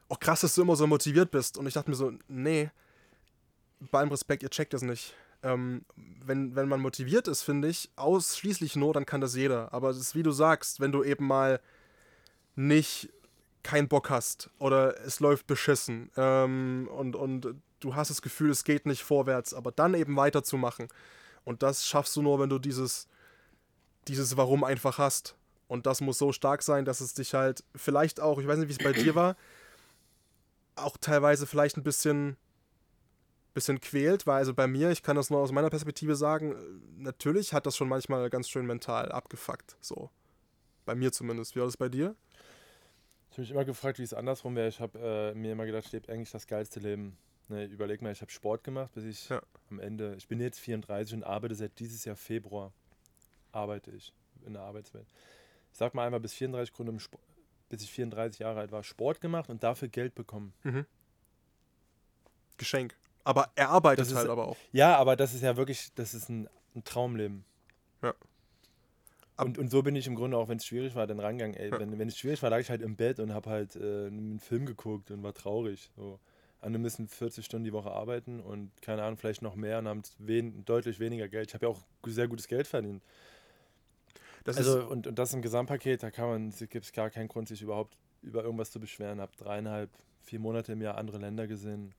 oh 0.08 0.16
krass, 0.20 0.42
dass 0.42 0.54
du 0.54 0.62
immer 0.62 0.76
so 0.76 0.86
motiviert 0.86 1.32
bist. 1.32 1.58
Und 1.58 1.66
ich 1.66 1.74
dachte 1.74 1.90
mir 1.90 1.96
so, 1.96 2.12
nee, 2.28 2.70
bei 3.90 3.98
allem 3.98 4.10
Respekt, 4.10 4.44
ihr 4.44 4.52
checkt 4.52 4.76
das 4.76 4.84
nicht. 4.84 5.16
Ähm, 5.44 5.86
wenn, 5.96 6.56
wenn 6.56 6.70
man 6.70 6.80
motiviert 6.80 7.28
ist, 7.28 7.44
finde 7.44 7.68
ich, 7.68 7.92
ausschließlich 7.98 8.76
nur, 8.76 8.94
dann 8.94 9.06
kann 9.06 9.22
das 9.22 9.36
jeder. 9.36 9.74
Aber 9.74 9.90
es 9.90 9.98
ist 9.98 10.16
wie 10.16 10.24
du 10.24 10.32
sagst, 10.32 10.80
wenn 10.80 10.92
du 10.92 11.04
eben 11.04 11.28
mal 11.28 11.60
nicht 12.56 13.10
keinen 13.62 13.88
Bock 13.88 14.10
hast 14.10 14.50
oder 14.60 15.00
es 15.06 15.20
läuft 15.20 15.48
beschissen 15.48 16.12
ähm, 16.18 16.90
und, 16.92 17.16
und 17.16 17.56
du 17.80 17.96
hast 17.96 18.10
das 18.10 18.22
Gefühl, 18.22 18.50
es 18.52 18.64
geht 18.64 18.86
nicht 18.86 19.04
vorwärts, 19.04 19.54
aber 19.54 19.72
dann 19.72 19.94
eben 19.94 20.16
weiterzumachen. 20.16 20.88
Und 21.46 21.64
das 21.64 21.86
schaffst 21.86 22.16
du 22.16 22.22
nur, 22.22 22.40
wenn 22.40 22.50
du 22.50 22.60
dieses, 22.60 23.08
dieses 24.08 24.38
Warum 24.38 24.64
einfach 24.64 24.98
hast. 24.98 25.36
Und 25.68 25.86
das 25.86 26.02
muss 26.02 26.18
so 26.18 26.32
stark 26.32 26.62
sein, 26.62 26.86
dass 26.86 27.02
es 27.02 27.14
dich 27.14 27.34
halt 27.34 27.64
vielleicht 27.76 28.20
auch, 28.20 28.40
ich 28.40 28.48
weiß 28.48 28.60
nicht, 28.60 28.70
wie 28.70 28.74
es 28.74 28.78
bei 28.78 28.94
dir 28.94 29.16
war, 29.16 29.36
auch 30.76 30.98
teilweise 30.98 31.48
vielleicht 31.48 31.78
ein 31.78 31.84
bisschen, 31.84 32.38
bisschen 33.54 33.80
quält, 33.80 34.26
weil 34.26 34.38
also 34.38 34.54
bei 34.54 34.68
mir, 34.68 34.90
ich 34.92 35.04
kann 35.04 35.16
das 35.16 35.30
nur 35.30 35.40
aus 35.40 35.52
meiner 35.52 35.70
Perspektive 35.70 36.16
sagen, 36.16 36.54
äh, 36.54 37.02
natürlich 37.02 37.54
hat 37.54 37.66
das 37.66 37.76
schon 37.78 37.88
manchmal 37.88 38.30
ganz 38.30 38.50
schön 38.50 38.66
mental 38.66 39.12
abgefuckt. 39.12 39.78
So. 39.80 40.10
Bei 40.86 40.96
mir 40.96 41.12
zumindest. 41.12 41.56
Wie 41.56 41.60
war 41.60 41.68
das 41.68 41.78
bei 41.78 41.90
dir? 41.90 42.16
Ich 43.30 43.38
habe 43.38 43.42
mich 43.42 43.52
immer 43.52 43.66
gefragt, 43.66 44.00
wie 44.00 44.04
es 44.04 44.14
andersrum 44.14 44.56
wäre. 44.56 44.68
Ich 44.68 44.80
habe 44.80 45.00
äh, 45.00 45.34
mir 45.34 45.54
immer 45.54 45.66
gedacht, 45.66 45.86
ich 45.86 45.92
lebe 45.92 46.12
eigentlich 46.12 46.32
das 46.32 46.46
geilste 46.48 46.80
Leben. 46.80 47.18
Ne, 47.50 47.66
überleg 47.66 48.02
mal, 48.02 48.12
ich 48.12 48.22
habe 48.22 48.32
Sport 48.32 48.64
gemacht, 48.64 48.92
bis 48.94 49.04
ich 49.04 49.30
Ja. 49.30 49.42
am 49.70 49.80
Ende, 49.80 50.16
ich 50.18 50.28
bin 50.28 50.40
jetzt 50.40 50.60
34 50.60 51.16
und 51.16 51.24
arbeite 51.24 51.56
seit 51.56 51.78
dieses 51.80 52.06
Jahr 52.06 52.16
Februar, 52.16 52.72
arbeite 53.52 53.92
ich 53.92 54.14
in 54.46 54.54
der 54.54 54.62
Arbeitswelt. 54.62 55.08
Ich 55.72 55.78
sag 55.78 55.94
mal 55.94 56.06
einmal, 56.06 56.20
bis 56.20 56.34
34 56.34 56.74
Gründe 56.74 56.98
bis 57.70 57.82
ich 57.82 57.92
34 57.92 58.40
Jahre 58.40 58.60
alt 58.60 58.72
war, 58.72 58.84
Sport 58.84 59.20
gemacht 59.20 59.50
und 59.50 59.64
dafür 59.64 59.88
Geld 59.88 60.16
bekommen. 60.16 60.54
Geschenk. 62.58 62.96
Aber 63.24 63.50
er 63.56 63.70
arbeitet 63.70 64.08
ist- 64.08 64.16
halt 64.16 64.30
aber 64.30 64.48
auch. 64.48 64.58
Ja, 64.72 64.98
aber 64.98 65.16
das 65.16 65.34
ist 65.34 65.42
ja 65.42 65.56
wirklich, 65.58 65.94
das 65.96 66.14
ist 66.14 66.30
ein, 66.30 66.50
ein 66.76 66.84
Traumleben. 66.84 67.46
Ja. 68.02 68.14
Ab- 69.36 69.48
Und, 69.48 69.58
und 69.58 69.70
so 69.72 69.82
bin 69.82 69.96
ich 69.96 70.06
im 70.08 70.16
Grunde 70.16 70.38
auch, 70.38 70.48
wenn 70.50 70.58
es 70.58 70.66
schwierig 70.66 70.94
war, 70.96 71.08
dann 71.08 71.20
rangegangen. 71.20 71.56
Ey, 71.56 71.72
Ja. 71.72 71.80
wenn, 71.80 71.98
wenn 71.98 72.08
es 72.08 72.18
schwierig 72.18 72.44
war, 72.44 72.50
lag 72.50 72.60
ich 72.60 72.70
halt 72.70 72.82
im 72.82 72.96
Bett 72.96 73.20
und 73.20 73.34
habe 73.34 73.50
halt 73.50 73.76
äh, 73.76 74.08
einen 74.08 74.40
Film 74.40 74.66
geguckt 74.66 75.10
und 75.12 75.24
war 75.24 75.34
traurig. 75.34 75.90
So. 75.96 76.20
Andere 76.62 76.82
müssen 76.82 77.08
40 77.08 77.46
Stunden 77.46 77.64
die 77.66 77.74
Woche 77.74 77.92
arbeiten 77.92 78.40
und 78.40 78.72
keine 78.82 79.04
Ahnung, 79.04 79.18
vielleicht 79.18 79.42
noch 79.42 79.56
mehr 79.56 79.80
und 79.80 79.88
haben 79.88 80.02
wen, 80.20 80.64
deutlich 80.66 81.00
weniger 81.00 81.28
Geld. 81.28 81.50
Ich 81.50 81.54
habe 81.54 81.66
ja 81.66 81.72
auch 81.72 81.82
sehr 82.06 82.28
gutes 82.28 82.48
Geld 82.48 82.68
verdient. 82.68 83.02
Das 84.46 84.58
also 84.58 84.80
ist, 84.80 84.86
und, 84.88 85.08
und 85.08 85.18
das 85.20 85.34
im 85.34 85.42
Gesamtpaket, 85.42 86.04
da 86.04 86.12
kann 86.12 86.28
man, 86.30 86.50
gibt 86.52 86.86
es 86.86 86.92
gar 86.92 87.10
keinen 87.10 87.28
Grund, 87.30 87.48
sich 87.48 87.62
überhaupt 87.62 87.98
über 88.22 88.44
irgendwas 88.44 88.72
zu 88.72 88.80
beschweren. 88.80 89.20
Habe 89.22 89.32
dreieinhalb, 89.38 89.90
vier 90.22 90.40
Monate 90.40 90.74
im 90.74 90.82
Jahr 90.82 90.98
andere 90.98 91.18
Länder 91.18 91.48
gesehen. 91.48 91.94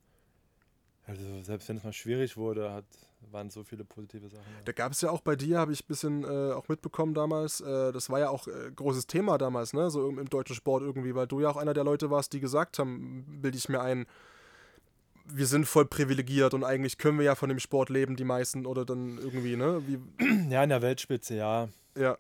Also 1.06 1.42
selbst 1.42 1.68
wenn 1.68 1.76
es 1.76 1.84
mal 1.84 1.92
schwierig 1.92 2.36
wurde, 2.36 2.72
hat, 2.72 2.84
waren 3.30 3.50
so 3.50 3.62
viele 3.62 3.84
positive 3.84 4.28
Sachen. 4.28 4.44
da 4.64 4.72
gab 4.72 4.92
es 4.92 5.00
ja 5.00 5.10
auch 5.10 5.20
bei 5.20 5.36
dir, 5.36 5.58
habe 5.58 5.72
ich 5.72 5.82
ein 5.82 5.86
bisschen 5.88 6.24
äh, 6.24 6.52
auch 6.52 6.68
mitbekommen 6.68 7.14
damals, 7.14 7.60
äh, 7.60 7.92
das 7.92 8.08
war 8.08 8.20
ja 8.20 8.30
auch 8.30 8.46
äh, 8.48 8.70
großes 8.74 9.06
Thema 9.06 9.36
damals, 9.36 9.72
ne? 9.74 9.90
So 9.90 10.08
im, 10.08 10.18
im 10.18 10.28
deutschen 10.30 10.56
Sport 10.56 10.82
irgendwie, 10.82 11.14
weil 11.14 11.26
du 11.26 11.40
ja 11.40 11.50
auch 11.50 11.56
einer 11.56 11.74
der 11.74 11.84
Leute 11.84 12.10
warst, 12.10 12.32
die 12.32 12.40
gesagt 12.40 12.78
haben, 12.78 13.40
bilde 13.42 13.58
ich 13.58 13.68
mir 13.68 13.80
ein, 13.80 14.06
wir 15.26 15.46
sind 15.46 15.66
voll 15.66 15.86
privilegiert 15.86 16.54
und 16.54 16.64
eigentlich 16.64 16.98
können 16.98 17.18
wir 17.18 17.24
ja 17.24 17.34
von 17.34 17.48
dem 17.48 17.58
Sport 17.58 17.88
leben, 17.90 18.16
die 18.16 18.24
meisten, 18.24 18.66
oder 18.66 18.84
dann 18.84 19.18
irgendwie, 19.18 19.56
ne? 19.56 19.82
Wie, 19.86 19.98
Ja, 20.50 20.62
in 20.62 20.70
der 20.70 20.82
Weltspitze, 20.82 21.36
ja. 21.36 21.68
ja, 21.96 22.16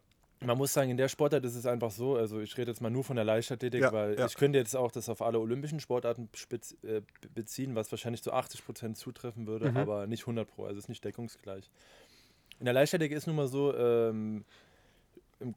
Man 0.46 0.58
muss 0.58 0.72
sagen, 0.72 0.90
in 0.90 0.96
der 0.96 1.08
Sportart 1.08 1.44
ist 1.44 1.54
es 1.54 1.66
einfach 1.66 1.90
so, 1.90 2.16
also 2.16 2.40
ich 2.40 2.56
rede 2.56 2.70
jetzt 2.70 2.80
mal 2.80 2.90
nur 2.90 3.04
von 3.04 3.16
der 3.16 3.24
Leichtathletik, 3.24 3.80
Ja, 3.82 3.92
weil 3.92 4.18
ja. 4.18 4.26
ich 4.26 4.34
könnte 4.36 4.58
jetzt 4.58 4.74
auch 4.76 4.90
das 4.90 5.08
auf 5.08 5.22
alle 5.22 5.38
olympischen 5.40 5.80
Sportarten 5.80 6.28
spitz, 6.34 6.72
äh, 6.82 7.00
be- 7.20 7.28
beziehen, 7.34 7.74
was 7.74 7.90
wahrscheinlich 7.90 8.22
zu 8.22 8.32
80 8.32 8.64
Prozent 8.64 8.96
zutreffen 8.96 9.46
würde, 9.46 9.70
Mhm. 9.70 9.76
aber 9.76 10.06
nicht 10.06 10.26
100 10.26 10.46
Pro, 10.48 10.64
also 10.64 10.76
es 10.78 10.84
ist 10.84 10.88
nicht 10.88 11.04
deckungsgleich. 11.04 11.70
In 12.60 12.64
der 12.66 12.74
Leichtathletik 12.74 13.16
ist 13.16 13.26
nun 13.26 13.36
mal 13.36 13.48
so, 13.48 13.74
ähm, 13.76 14.44
im, 15.40 15.54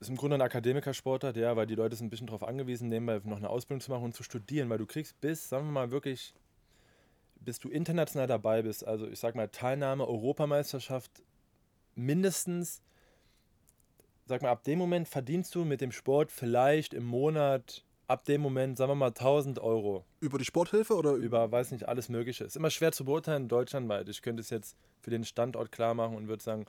ist 0.00 0.08
im 0.08 0.16
Grunde 0.16 0.36
ein 0.36 0.42
Akademikersportart, 0.42 1.36
ja, 1.36 1.56
weil 1.56 1.66
die 1.66 1.74
Leute 1.74 1.96
sind 1.96 2.06
ein 2.06 2.10
bisschen 2.10 2.26
darauf 2.26 2.42
angewiesen, 2.42 2.88
nebenbei 2.88 3.20
noch 3.24 3.36
eine 3.36 3.50
Ausbildung 3.50 3.80
zu 3.80 3.90
machen 3.90 4.04
und 4.04 4.14
zu 4.14 4.22
studieren, 4.22 4.68
weil 4.70 4.78
du 4.78 4.86
kriegst 4.86 5.20
bis, 5.20 5.48
sagen 5.48 5.66
wir 5.66 5.72
mal 5.72 5.90
wirklich, 5.90 6.34
bis 7.42 7.58
du 7.58 7.68
international 7.68 8.26
dabei 8.26 8.62
bist, 8.62 8.86
also 8.86 9.06
ich 9.08 9.18
sag 9.18 9.34
mal 9.34 9.48
Teilnahme, 9.48 10.06
Europameisterschaft, 10.06 11.10
mindestens 11.94 12.82
sag 14.30 14.42
mal, 14.42 14.50
ab 14.50 14.62
dem 14.62 14.78
Moment 14.78 15.08
verdienst 15.08 15.54
du 15.56 15.64
mit 15.64 15.80
dem 15.80 15.90
Sport 15.90 16.30
vielleicht 16.30 16.94
im 16.94 17.04
Monat, 17.04 17.84
ab 18.06 18.24
dem 18.24 18.40
Moment, 18.40 18.78
sagen 18.78 18.92
wir 18.92 18.94
mal, 18.94 19.08
1000 19.08 19.58
Euro. 19.58 20.04
über 20.20 20.38
die 20.38 20.44
Sporthilfe 20.44 20.94
oder 20.94 21.12
Über, 21.14 21.50
weiß 21.50 21.72
nicht, 21.72 21.88
alles 21.88 22.08
Mögliche. 22.08 22.44
Ist 22.44 22.56
immer 22.56 22.70
schwer 22.70 22.92
zu 22.92 23.04
beurteilen, 23.04 23.48
deutschlandweit. 23.48 24.08
Ich 24.08 24.22
könnte 24.22 24.40
es 24.40 24.48
jetzt 24.50 24.76
für 25.00 25.10
den 25.10 25.24
Standort 25.24 25.72
klar 25.72 25.94
machen 25.94 26.16
und 26.16 26.28
würde 26.28 26.42
sagen, 26.42 26.66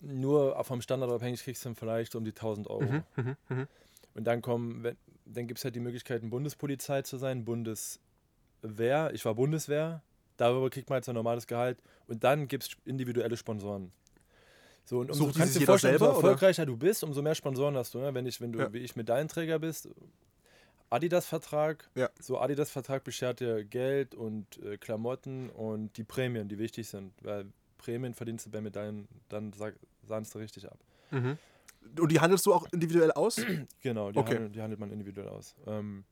nur 0.00 0.62
vom 0.64 0.82
Standort 0.82 1.12
abhängig 1.12 1.44
kriegst 1.44 1.64
du 1.64 1.68
dann 1.68 1.76
vielleicht 1.76 2.12
so 2.12 2.18
um 2.18 2.24
die 2.24 2.32
1000 2.32 2.68
Euro. 2.68 2.82
Mhm, 2.82 3.04
mhm, 3.16 3.36
mhm. 3.48 3.68
Und 4.14 4.24
dann 4.24 4.42
kommen, 4.42 4.82
wenn, 4.82 4.96
dann 5.24 5.46
gibt 5.46 5.58
es 5.58 5.64
halt 5.64 5.76
die 5.76 5.80
Möglichkeiten, 5.80 6.30
Bundespolizei 6.30 7.02
zu 7.02 7.16
sein, 7.16 7.44
Bundeswehr. 7.44 9.12
Ich 9.14 9.24
war 9.24 9.36
Bundeswehr. 9.36 10.02
Darüber 10.36 10.68
kriegt 10.68 10.90
man 10.90 10.96
jetzt 10.96 11.08
ein 11.08 11.14
normales 11.14 11.46
Gehalt. 11.46 11.78
Und 12.08 12.24
dann 12.24 12.48
gibt 12.48 12.64
es 12.64 12.70
individuelle 12.84 13.36
Sponsoren. 13.36 13.92
So, 14.84 15.00
und 15.00 15.10
umso 15.10 15.30
kannst 15.32 15.54
du 15.54 15.60
dir 15.60 15.66
vorstellen, 15.66 15.94
umso 15.94 16.04
selber, 16.06 16.18
oder? 16.18 16.28
erfolgreicher 16.28 16.66
du 16.66 16.76
bist, 16.76 17.04
umso 17.04 17.22
mehr 17.22 17.34
Sponsoren 17.34 17.76
hast 17.76 17.94
du. 17.94 17.98
Ne? 17.98 18.12
Wenn, 18.12 18.26
ich, 18.26 18.40
wenn 18.40 18.52
du, 18.52 18.58
Ja. 18.58 18.72
wie 18.72 18.78
ich, 18.78 18.96
Medaillenträger 18.96 19.58
bist, 19.58 19.88
Adidas-Vertrag, 20.90 21.88
Ja. 21.94 22.10
so 22.20 22.38
Adidas-Vertrag 22.40 23.04
beschert 23.04 23.40
dir 23.40 23.64
Geld 23.64 24.14
und 24.14 24.58
äh, 24.62 24.76
Klamotten 24.76 25.48
und 25.50 25.96
die 25.96 26.04
Prämien, 26.04 26.48
die 26.48 26.58
wichtig 26.58 26.88
sind. 26.88 27.12
Weil 27.22 27.46
Prämien 27.78 28.14
verdienst 28.14 28.46
du 28.46 28.50
bei 28.50 28.60
Medaillen, 28.60 29.06
dann 29.28 29.52
sahnst 30.02 30.34
du 30.34 30.38
richtig 30.38 30.66
ab. 30.70 30.78
Mhm. 31.12 31.38
Und 31.98 32.10
die 32.12 32.20
handelst 32.20 32.44
du 32.46 32.52
auch 32.52 32.66
individuell 32.72 33.12
aus? 33.12 33.36
Genau, 33.82 34.10
die, 34.10 34.18
Okay. 34.18 34.34
handelt, 34.34 34.54
die 34.56 34.60
handelt 34.62 34.80
man 34.80 34.90
individuell 34.90 35.28
aus. 35.28 35.54
Ähm, 35.66 36.04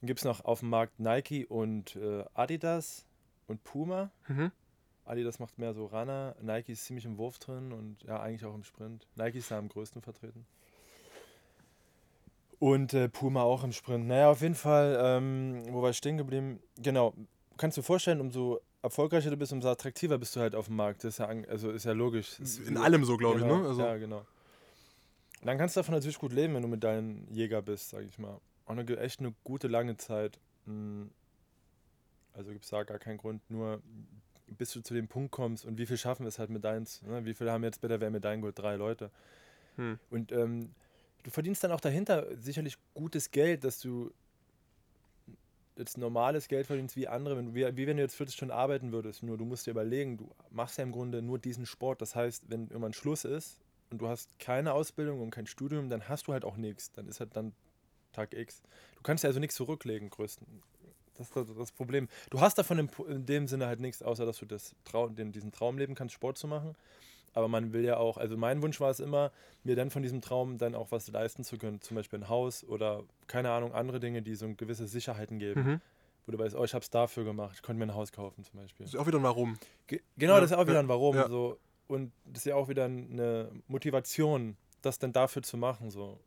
dann 0.00 0.06
gibt 0.06 0.20
es 0.20 0.24
noch 0.24 0.44
auf 0.44 0.60
dem 0.60 0.68
Markt 0.68 1.00
Nike 1.00 1.46
und 1.46 1.96
äh, 1.96 2.24
Adidas 2.34 3.06
und 3.46 3.64
Puma. 3.64 4.10
Mhm. 4.28 4.52
Adidas 5.06 5.38
macht 5.38 5.58
mehr 5.58 5.72
so 5.72 5.86
Runner, 5.86 6.34
Nike 6.40 6.72
ist 6.72 6.84
ziemlich 6.84 7.04
im 7.04 7.16
Wurf 7.18 7.38
drin 7.38 7.72
und 7.72 8.02
ja, 8.02 8.20
eigentlich 8.20 8.44
auch 8.44 8.54
im 8.54 8.64
Sprint. 8.64 9.06
Nike 9.14 9.38
ist 9.38 9.50
da 9.50 9.58
am 9.58 9.68
größten 9.68 10.02
vertreten. 10.02 10.46
Und 12.58 12.94
äh, 12.94 13.08
Puma 13.08 13.42
auch 13.42 13.64
im 13.64 13.72
Sprint. 13.72 14.06
Naja, 14.06 14.30
auf 14.30 14.40
jeden 14.40 14.54
Fall, 14.54 14.98
ähm, 15.00 15.62
wo 15.70 15.82
war 15.82 15.90
ich 15.90 15.96
stehen 15.96 16.16
geblieben? 16.16 16.60
Genau, 16.78 17.14
kannst 17.56 17.76
du 17.76 17.82
dir 17.82 17.86
vorstellen, 17.86 18.20
umso 18.20 18.60
erfolgreicher 18.82 19.30
du 19.30 19.36
bist, 19.36 19.52
umso 19.52 19.68
attraktiver 19.68 20.16
bist 20.18 20.34
du 20.36 20.40
halt 20.40 20.54
auf 20.54 20.66
dem 20.66 20.76
Markt. 20.76 21.04
Das 21.04 21.14
ist 21.14 21.18
ja, 21.18 21.26
also 21.26 21.70
ist 21.70 21.84
ja 21.84 21.92
logisch. 21.92 22.38
Ist 22.40 22.60
In 22.60 22.76
allem 22.76 23.04
so, 23.04 23.16
glaube 23.16 23.40
genau, 23.40 23.56
ich, 23.56 23.62
ne? 23.62 23.68
Also, 23.68 23.82
Ja, 23.82 23.96
genau. 23.96 24.24
Und 25.40 25.46
dann 25.46 25.58
kannst 25.58 25.76
du 25.76 25.80
davon 25.80 25.94
natürlich 25.94 26.18
gut 26.18 26.32
leben, 26.32 26.54
wenn 26.54 26.62
du 26.62 26.68
mit 26.68 26.82
deinem 26.82 27.28
Jäger 27.30 27.62
bist, 27.62 27.90
sag 27.90 28.04
ich 28.04 28.18
mal. 28.18 28.40
Auch 28.64 28.70
eine, 28.70 28.84
echt 28.98 29.20
eine 29.20 29.34
gute, 29.44 29.68
lange 29.68 29.96
Zeit. 29.96 30.40
Mm. 30.64 31.04
Also 32.32 32.50
gibt 32.52 32.64
es 32.64 32.70
da 32.70 32.82
gar 32.84 32.98
keinen 32.98 33.18
Grund, 33.18 33.42
nur 33.50 33.80
bis 34.46 34.72
du 34.72 34.80
zu 34.80 34.94
dem 34.94 35.08
Punkt 35.08 35.32
kommst 35.32 35.64
und 35.64 35.78
wie 35.78 35.86
viel 35.86 35.96
schaffen 35.96 36.24
wir 36.24 36.28
es 36.28 36.38
halt 36.38 36.50
mit 36.50 36.64
deins. 36.64 37.02
Ne? 37.02 37.24
Wie 37.24 37.34
viele 37.34 37.52
haben 37.52 37.64
jetzt 37.64 37.80
bei 37.80 37.88
der 37.88 38.00
WM 38.00 38.12
Medaillen 38.12 38.40
geholt? 38.40 38.58
Drei 38.58 38.76
Leute. 38.76 39.10
Hm. 39.76 39.98
Und 40.10 40.32
ähm, 40.32 40.70
du 41.22 41.30
verdienst 41.30 41.64
dann 41.64 41.72
auch 41.72 41.80
dahinter 41.80 42.26
sicherlich 42.36 42.78
gutes 42.94 43.30
Geld, 43.30 43.64
dass 43.64 43.80
du 43.80 44.12
jetzt 45.76 45.98
normales 45.98 46.48
Geld 46.48 46.66
verdienst 46.66 46.96
wie 46.96 47.08
andere, 47.08 47.36
wenn, 47.36 47.54
wie, 47.54 47.76
wie 47.76 47.86
wenn 47.86 47.96
du 47.96 48.02
jetzt 48.02 48.14
40 48.14 48.34
Stunden 48.34 48.52
arbeiten 48.52 48.92
würdest. 48.92 49.22
Nur 49.22 49.36
du 49.36 49.44
musst 49.44 49.66
dir 49.66 49.72
überlegen, 49.72 50.16
du 50.16 50.30
machst 50.50 50.78
ja 50.78 50.84
im 50.84 50.92
Grunde 50.92 51.22
nur 51.22 51.38
diesen 51.38 51.66
Sport. 51.66 52.00
Das 52.00 52.14
heißt, 52.14 52.44
wenn 52.48 52.68
irgendwann 52.68 52.94
Schluss 52.94 53.24
ist 53.24 53.60
und 53.90 53.98
du 53.98 54.08
hast 54.08 54.38
keine 54.38 54.72
Ausbildung 54.72 55.20
und 55.20 55.30
kein 55.30 55.46
Studium, 55.46 55.88
dann 55.88 56.08
hast 56.08 56.28
du 56.28 56.32
halt 56.32 56.44
auch 56.44 56.56
nichts. 56.56 56.92
Dann 56.92 57.08
ist 57.08 57.20
halt 57.20 57.36
dann 57.36 57.52
Tag 58.12 58.32
X. 58.32 58.62
Du 58.96 59.02
kannst 59.02 59.24
ja 59.24 59.28
also 59.28 59.40
nichts 59.40 59.56
zurücklegen, 59.56 60.08
größten. 60.08 60.46
Das 61.18 61.28
ist 61.28 61.58
das, 61.58 61.72
Problem. 61.72 62.08
Du 62.30 62.40
hast 62.40 62.56
davon 62.58 62.78
in, 62.78 62.90
in 63.08 63.26
dem 63.26 63.48
Sinne 63.48 63.66
halt 63.66 63.80
nichts, 63.80 64.02
außer 64.02 64.26
dass 64.26 64.38
du 64.38 64.46
das 64.46 64.74
Trau 64.84 65.08
den, 65.08 65.32
diesen 65.32 65.52
Traum 65.52 65.78
leben 65.78 65.94
kannst, 65.94 66.14
Sport 66.14 66.38
zu 66.38 66.46
machen. 66.46 66.74
Aber 67.32 67.48
man 67.48 67.74
will 67.74 67.84
ja 67.84 67.98
auch, 67.98 68.16
also 68.16 68.36
mein 68.38 68.62
Wunsch 68.62 68.80
war 68.80 68.90
es 68.90 68.98
immer, 68.98 69.30
mir 69.62 69.76
dann 69.76 69.90
von 69.90 70.02
diesem 70.02 70.22
Traum 70.22 70.56
dann 70.56 70.74
auch 70.74 70.90
was 70.90 71.08
leisten 71.08 71.44
zu 71.44 71.58
können. 71.58 71.82
Zum 71.82 71.94
Beispiel 71.94 72.20
ein 72.20 72.28
Haus 72.30 72.64
oder 72.64 73.02
keine 73.26 73.50
Ahnung, 73.50 73.74
andere 73.74 74.00
Dinge, 74.00 74.22
die 74.22 74.34
so 74.34 74.48
gewisse 74.54 74.86
Sicherheiten 74.86 75.38
geben. 75.38 75.62
Mhm. 75.62 75.80
Wo 76.24 76.32
du 76.32 76.38
weißt, 76.38 76.56
oh, 76.56 76.64
ich 76.64 76.74
habe 76.74 76.82
es 76.82 76.90
dafür 76.90 77.24
gemacht, 77.24 77.52
ich 77.56 77.62
konnte 77.62 77.78
mir 77.78 77.86
ein 77.92 77.94
Haus 77.94 78.10
kaufen 78.10 78.42
zum 78.42 78.58
Beispiel. 78.58 78.84
Das 78.84 78.94
ist 78.94 78.98
auch 78.98 79.06
wieder 79.06 79.18
ein 79.18 79.22
Warum. 79.22 79.58
Ge 79.86 80.00
genau, 80.16 80.34
Ja, 80.34 80.40
das 80.40 80.50
ist 80.50 80.56
auch 80.56 80.62
wieder 80.64 80.74
ja, 80.74 80.80
ein 80.80 80.88
Warum. 80.88 81.14
ja. 81.14 81.28
So. 81.28 81.58
Und 81.88 82.10
das 82.24 82.38
ist 82.38 82.46
ja 82.46 82.56
auch 82.56 82.68
wieder 82.68 82.86
eine 82.86 83.50
Motivation, 83.68 84.56
das 84.82 84.98
dann 84.98 85.12
dafür 85.12 85.42
zu 85.42 85.56
machen. 85.56 85.90
So, 85.90 86.18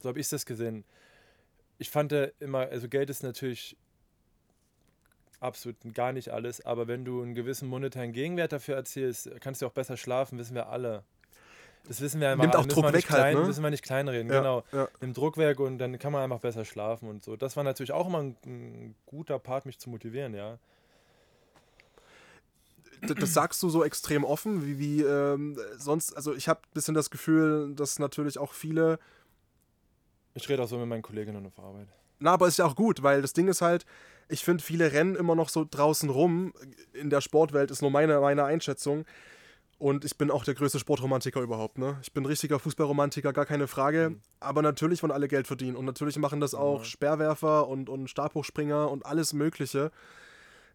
so 0.00 0.08
habe 0.10 0.20
ich 0.20 0.28
das 0.28 0.46
gesehen. 0.46 0.84
Ich 1.78 1.90
fand 1.90 2.12
immer, 2.12 2.60
also 2.60 2.88
Geld 2.88 3.10
ist 3.10 3.22
natürlich 3.22 3.76
absolut 5.42 5.76
gar 5.94 6.12
nicht 6.12 6.30
alles, 6.30 6.64
aber 6.64 6.86
wenn 6.88 7.04
du 7.04 7.22
einen 7.22 7.34
gewissen 7.34 7.68
monetären 7.68 8.12
Gegenwert 8.12 8.52
dafür 8.52 8.76
erzielst, 8.76 9.30
kannst 9.40 9.62
du 9.62 9.66
auch 9.66 9.72
besser 9.72 9.96
schlafen, 9.96 10.38
wissen 10.38 10.54
wir 10.54 10.68
alle. 10.68 11.02
Das 11.88 12.00
wissen 12.00 12.20
wir 12.20 12.30
einfach. 12.30 12.44
Nimmt 12.44 12.56
auch 12.56 12.66
Druck 12.66 12.84
weg 12.84 12.92
halt, 12.92 13.06
klein, 13.06 13.34
ne? 13.36 13.44
Müssen 13.46 13.62
wir 13.62 13.70
nicht 13.70 13.82
kleinreden, 13.82 14.30
Ja, 14.30 14.38
genau. 14.38 14.64
ja. 14.70 14.88
Nimmt 15.00 15.16
Druck 15.16 15.36
weg 15.36 15.58
und 15.58 15.78
dann 15.78 15.98
kann 15.98 16.12
man 16.12 16.22
einfach 16.22 16.38
besser 16.38 16.64
schlafen 16.64 17.08
und 17.08 17.24
so. 17.24 17.34
Das 17.36 17.56
war 17.56 17.64
natürlich 17.64 17.90
auch 17.92 18.06
immer 18.06 18.20
ein, 18.22 18.36
ein 18.46 18.94
guter 19.06 19.38
Part, 19.40 19.66
mich 19.66 19.78
zu 19.80 19.90
motivieren, 19.90 20.34
ja. 20.34 20.58
Das 23.00 23.34
sagst 23.34 23.60
du 23.64 23.68
so 23.68 23.82
extrem 23.82 24.22
offen, 24.22 24.64
wie, 24.64 24.78
wie 24.78 25.02
ähm, 25.02 25.58
sonst, 25.76 26.16
also 26.16 26.34
ich 26.34 26.48
habe 26.48 26.60
ein 26.60 26.72
bisschen 26.72 26.94
das 26.94 27.10
Gefühl, 27.10 27.74
dass 27.74 27.98
natürlich 27.98 28.38
auch 28.38 28.52
viele, 28.52 29.00
Ich 30.34 30.48
rede 30.48 30.62
auch 30.62 30.68
so 30.68 30.78
mit 30.78 30.86
meinen 30.86 31.02
Kolleginnen 31.02 31.44
auf 31.44 31.58
Arbeit. 31.58 31.88
na, 32.20 32.32
aber 32.34 32.46
ist 32.46 32.58
ja 32.58 32.64
auch 32.64 32.76
gut, 32.76 33.02
weil 33.02 33.20
das 33.20 33.32
Ding 33.32 33.48
ist 33.48 33.60
halt, 33.60 33.84
ich 34.28 34.44
finde, 34.44 34.62
viele 34.62 34.92
rennen 34.92 35.14
immer 35.16 35.34
noch 35.34 35.48
so 35.48 35.66
draußen 35.68 36.10
rum, 36.10 36.52
in 36.92 37.10
der 37.10 37.20
Sportwelt 37.20 37.70
ist 37.70 37.82
nur 37.82 37.90
meine, 37.90 38.20
meine 38.20 38.44
Einschätzung 38.44 39.04
und 39.78 40.04
ich 40.04 40.16
bin 40.16 40.30
auch 40.30 40.44
der 40.44 40.54
größte 40.54 40.78
Sportromantiker 40.78 41.40
überhaupt, 41.40 41.78
ne? 41.78 41.98
Ich 42.02 42.12
bin 42.12 42.22
ein 42.22 42.26
richtiger 42.26 42.58
Fußballromantiker, 42.58 43.32
gar 43.32 43.46
keine 43.46 43.66
Frage, 43.66 44.16
aber 44.40 44.62
natürlich 44.62 45.02
wollen 45.02 45.12
alle 45.12 45.28
Geld 45.28 45.46
verdienen 45.46 45.76
und 45.76 45.84
natürlich 45.84 46.16
machen 46.18 46.40
das 46.40 46.54
auch 46.54 46.80
Ja. 46.80 46.84
Speerwerfer 46.84 47.66
und, 47.68 47.88
und 47.88 48.08
Stabhochspringer 48.08 48.90
und 48.90 49.04
alles 49.04 49.32
mögliche. 49.32 49.90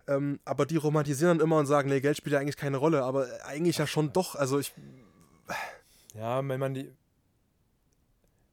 Ähm, 0.10 0.40
aber 0.46 0.66
die 0.66 0.78
romantisieren 0.78 1.38
dann 1.38 1.46
immer 1.46 1.58
und 1.58 1.66
sagen, 1.66 1.90
nee, 1.90 2.00
Geld 2.00 2.18
spielt 2.18 2.34
ja 2.34 2.40
eigentlich 2.40 2.58
keine 2.58 2.78
Rolle, 2.78 3.04
aber 3.04 3.28
eigentlich 3.46 3.78
ja 3.78 3.88
schon 3.88 4.14
doch. 4.14 4.36
Also 4.36 4.60
ich, 4.60 4.74
Ja, 6.16 6.48
wenn 6.48 6.60
man 6.60 6.74
die. 6.74 6.92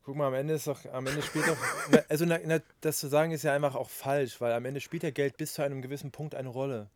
Guck 0.05 0.17
mal, 0.17 0.27
am 0.29 0.35
Ende 0.35 0.55
ist 0.55 0.67
doch, 0.67 0.85
am 0.93 1.07
Ende 1.07 1.23
spielt 1.23 1.49
doch, 1.49 1.57
also 2.09 2.25
na, 2.27 2.39
na, 2.45 2.59
das 2.83 2.99
zu 2.99 3.09
sagen 3.09 3.33
ist 3.33 3.43
ja 3.43 3.55
einfach 3.55 3.75
auch 3.75 3.89
falsch, 3.89 4.41
weil 4.41 4.53
am 4.53 4.65
Ende 4.67 4.81
spielt 4.81 5.03
ja 5.03 5.11
Geld 5.11 5.37
bis 5.39 5.55
zu 5.55 5.63
einem 5.63 5.81
gewissen 5.83 6.11
Punkt 6.11 6.35
eine 6.35 6.49
Rolle. 6.49 6.89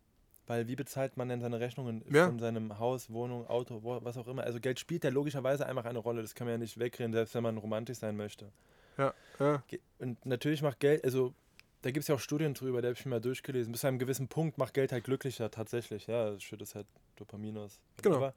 Weil 0.45 0.67
wie 0.67 0.75
bezahlt 0.75 1.15
man 1.17 1.29
denn 1.29 1.41
seine 1.41 1.59
Rechnungen 1.59 2.03
Ja. 2.11 2.25
von 2.25 2.39
seinem 2.39 2.79
Haus, 2.79 3.11
Wohnung, 3.11 3.47
Auto, 3.47 3.81
was 3.83 4.17
auch 4.17 4.27
immer. 4.27 4.43
Also 4.43 4.59
Geld 4.59 4.79
spielt 4.79 5.03
ja 5.03 5.09
logischerweise 5.11 5.65
einfach 5.67 5.85
eine 5.85 5.99
Rolle, 5.99 6.21
das 6.23 6.33
kann 6.33 6.45
man 6.47 6.53
ja 6.53 6.57
nicht 6.57 6.79
wegreden, 6.79 7.13
selbst 7.13 7.35
wenn 7.35 7.43
man 7.43 7.57
romantisch 7.57 7.97
sein 7.99 8.15
möchte. 8.15 8.51
ja, 8.97 9.13
ja. 9.39 9.63
Und 9.99 10.23
natürlich 10.25 10.61
macht 10.61 10.79
Geld, 10.79 11.03
also 11.03 11.33
da 11.81 11.91
gibt 11.91 12.01
es 12.03 12.07
ja 12.09 12.15
auch 12.15 12.19
Studien 12.19 12.53
drüber, 12.53 12.81
da 12.81 12.89
habe 12.89 12.97
ich 12.97 13.05
mir 13.05 13.11
mal 13.11 13.21
durchgelesen. 13.21 13.71
Bis 13.71 13.81
zu 13.81 13.87
einem 13.87 13.99
gewissen 13.99 14.27
Punkt 14.27 14.57
macht 14.57 14.73
Geld 14.73 14.91
halt 14.91 15.03
glücklicher, 15.03 15.49
tatsächlich. 15.49 16.07
Ja, 16.07 16.29
es 16.29 16.43
schüttet 16.43 16.73
halt 16.75 16.87
Dopamin 17.15 17.57
aus. 17.57 17.79
Genau. 18.01 18.17
Aber, 18.17 18.33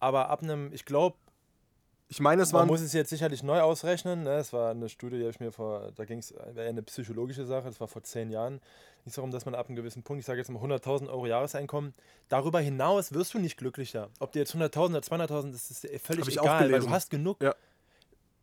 aber 0.00 0.28
ab 0.30 0.42
einem, 0.42 0.72
ich 0.72 0.84
glaube, 0.84 1.16
Ich 2.14 2.20
meine, 2.20 2.42
es 2.42 2.52
man 2.52 2.60
waren. 2.60 2.68
muss 2.68 2.80
es 2.80 2.92
jetzt 2.92 3.10
sicherlich 3.10 3.42
neu 3.42 3.60
ausrechnen. 3.60 4.22
Ne? 4.22 4.36
Es 4.36 4.52
war 4.52 4.70
eine 4.70 4.88
Studie, 4.88 5.16
die 5.16 5.22
habe 5.22 5.32
ich 5.32 5.40
mir 5.40 5.50
vor, 5.50 5.90
da 5.96 6.04
ging 6.04 6.20
es, 6.20 6.32
eine 6.56 6.80
psychologische 6.84 7.44
Sache, 7.44 7.64
das 7.64 7.80
war 7.80 7.88
vor 7.88 8.04
zehn 8.04 8.30
Jahren. 8.30 8.60
Nicht 9.04 9.18
darum, 9.18 9.32
dass 9.32 9.46
man 9.46 9.56
ab 9.56 9.66
einem 9.66 9.74
gewissen 9.74 10.04
Punkt, 10.04 10.20
ich 10.20 10.26
sage 10.26 10.38
jetzt 10.38 10.48
mal 10.48 10.62
100.000 10.62 11.08
Euro 11.08 11.26
Jahreseinkommen, 11.26 11.92
darüber 12.28 12.60
hinaus 12.60 13.12
wirst 13.12 13.34
du 13.34 13.40
nicht 13.40 13.56
glücklicher. 13.56 14.10
Ob 14.20 14.30
dir 14.30 14.38
jetzt 14.38 14.54
100.000 14.54 14.90
oder 14.90 15.00
200.000, 15.00 15.50
das 15.50 15.72
ist 15.72 15.88
völlig 16.06 16.28
egal, 16.28 16.70
weil 16.70 16.78
du 16.78 16.90
hast 16.90 17.10
genug. 17.10 17.42
Ja. 17.42 17.52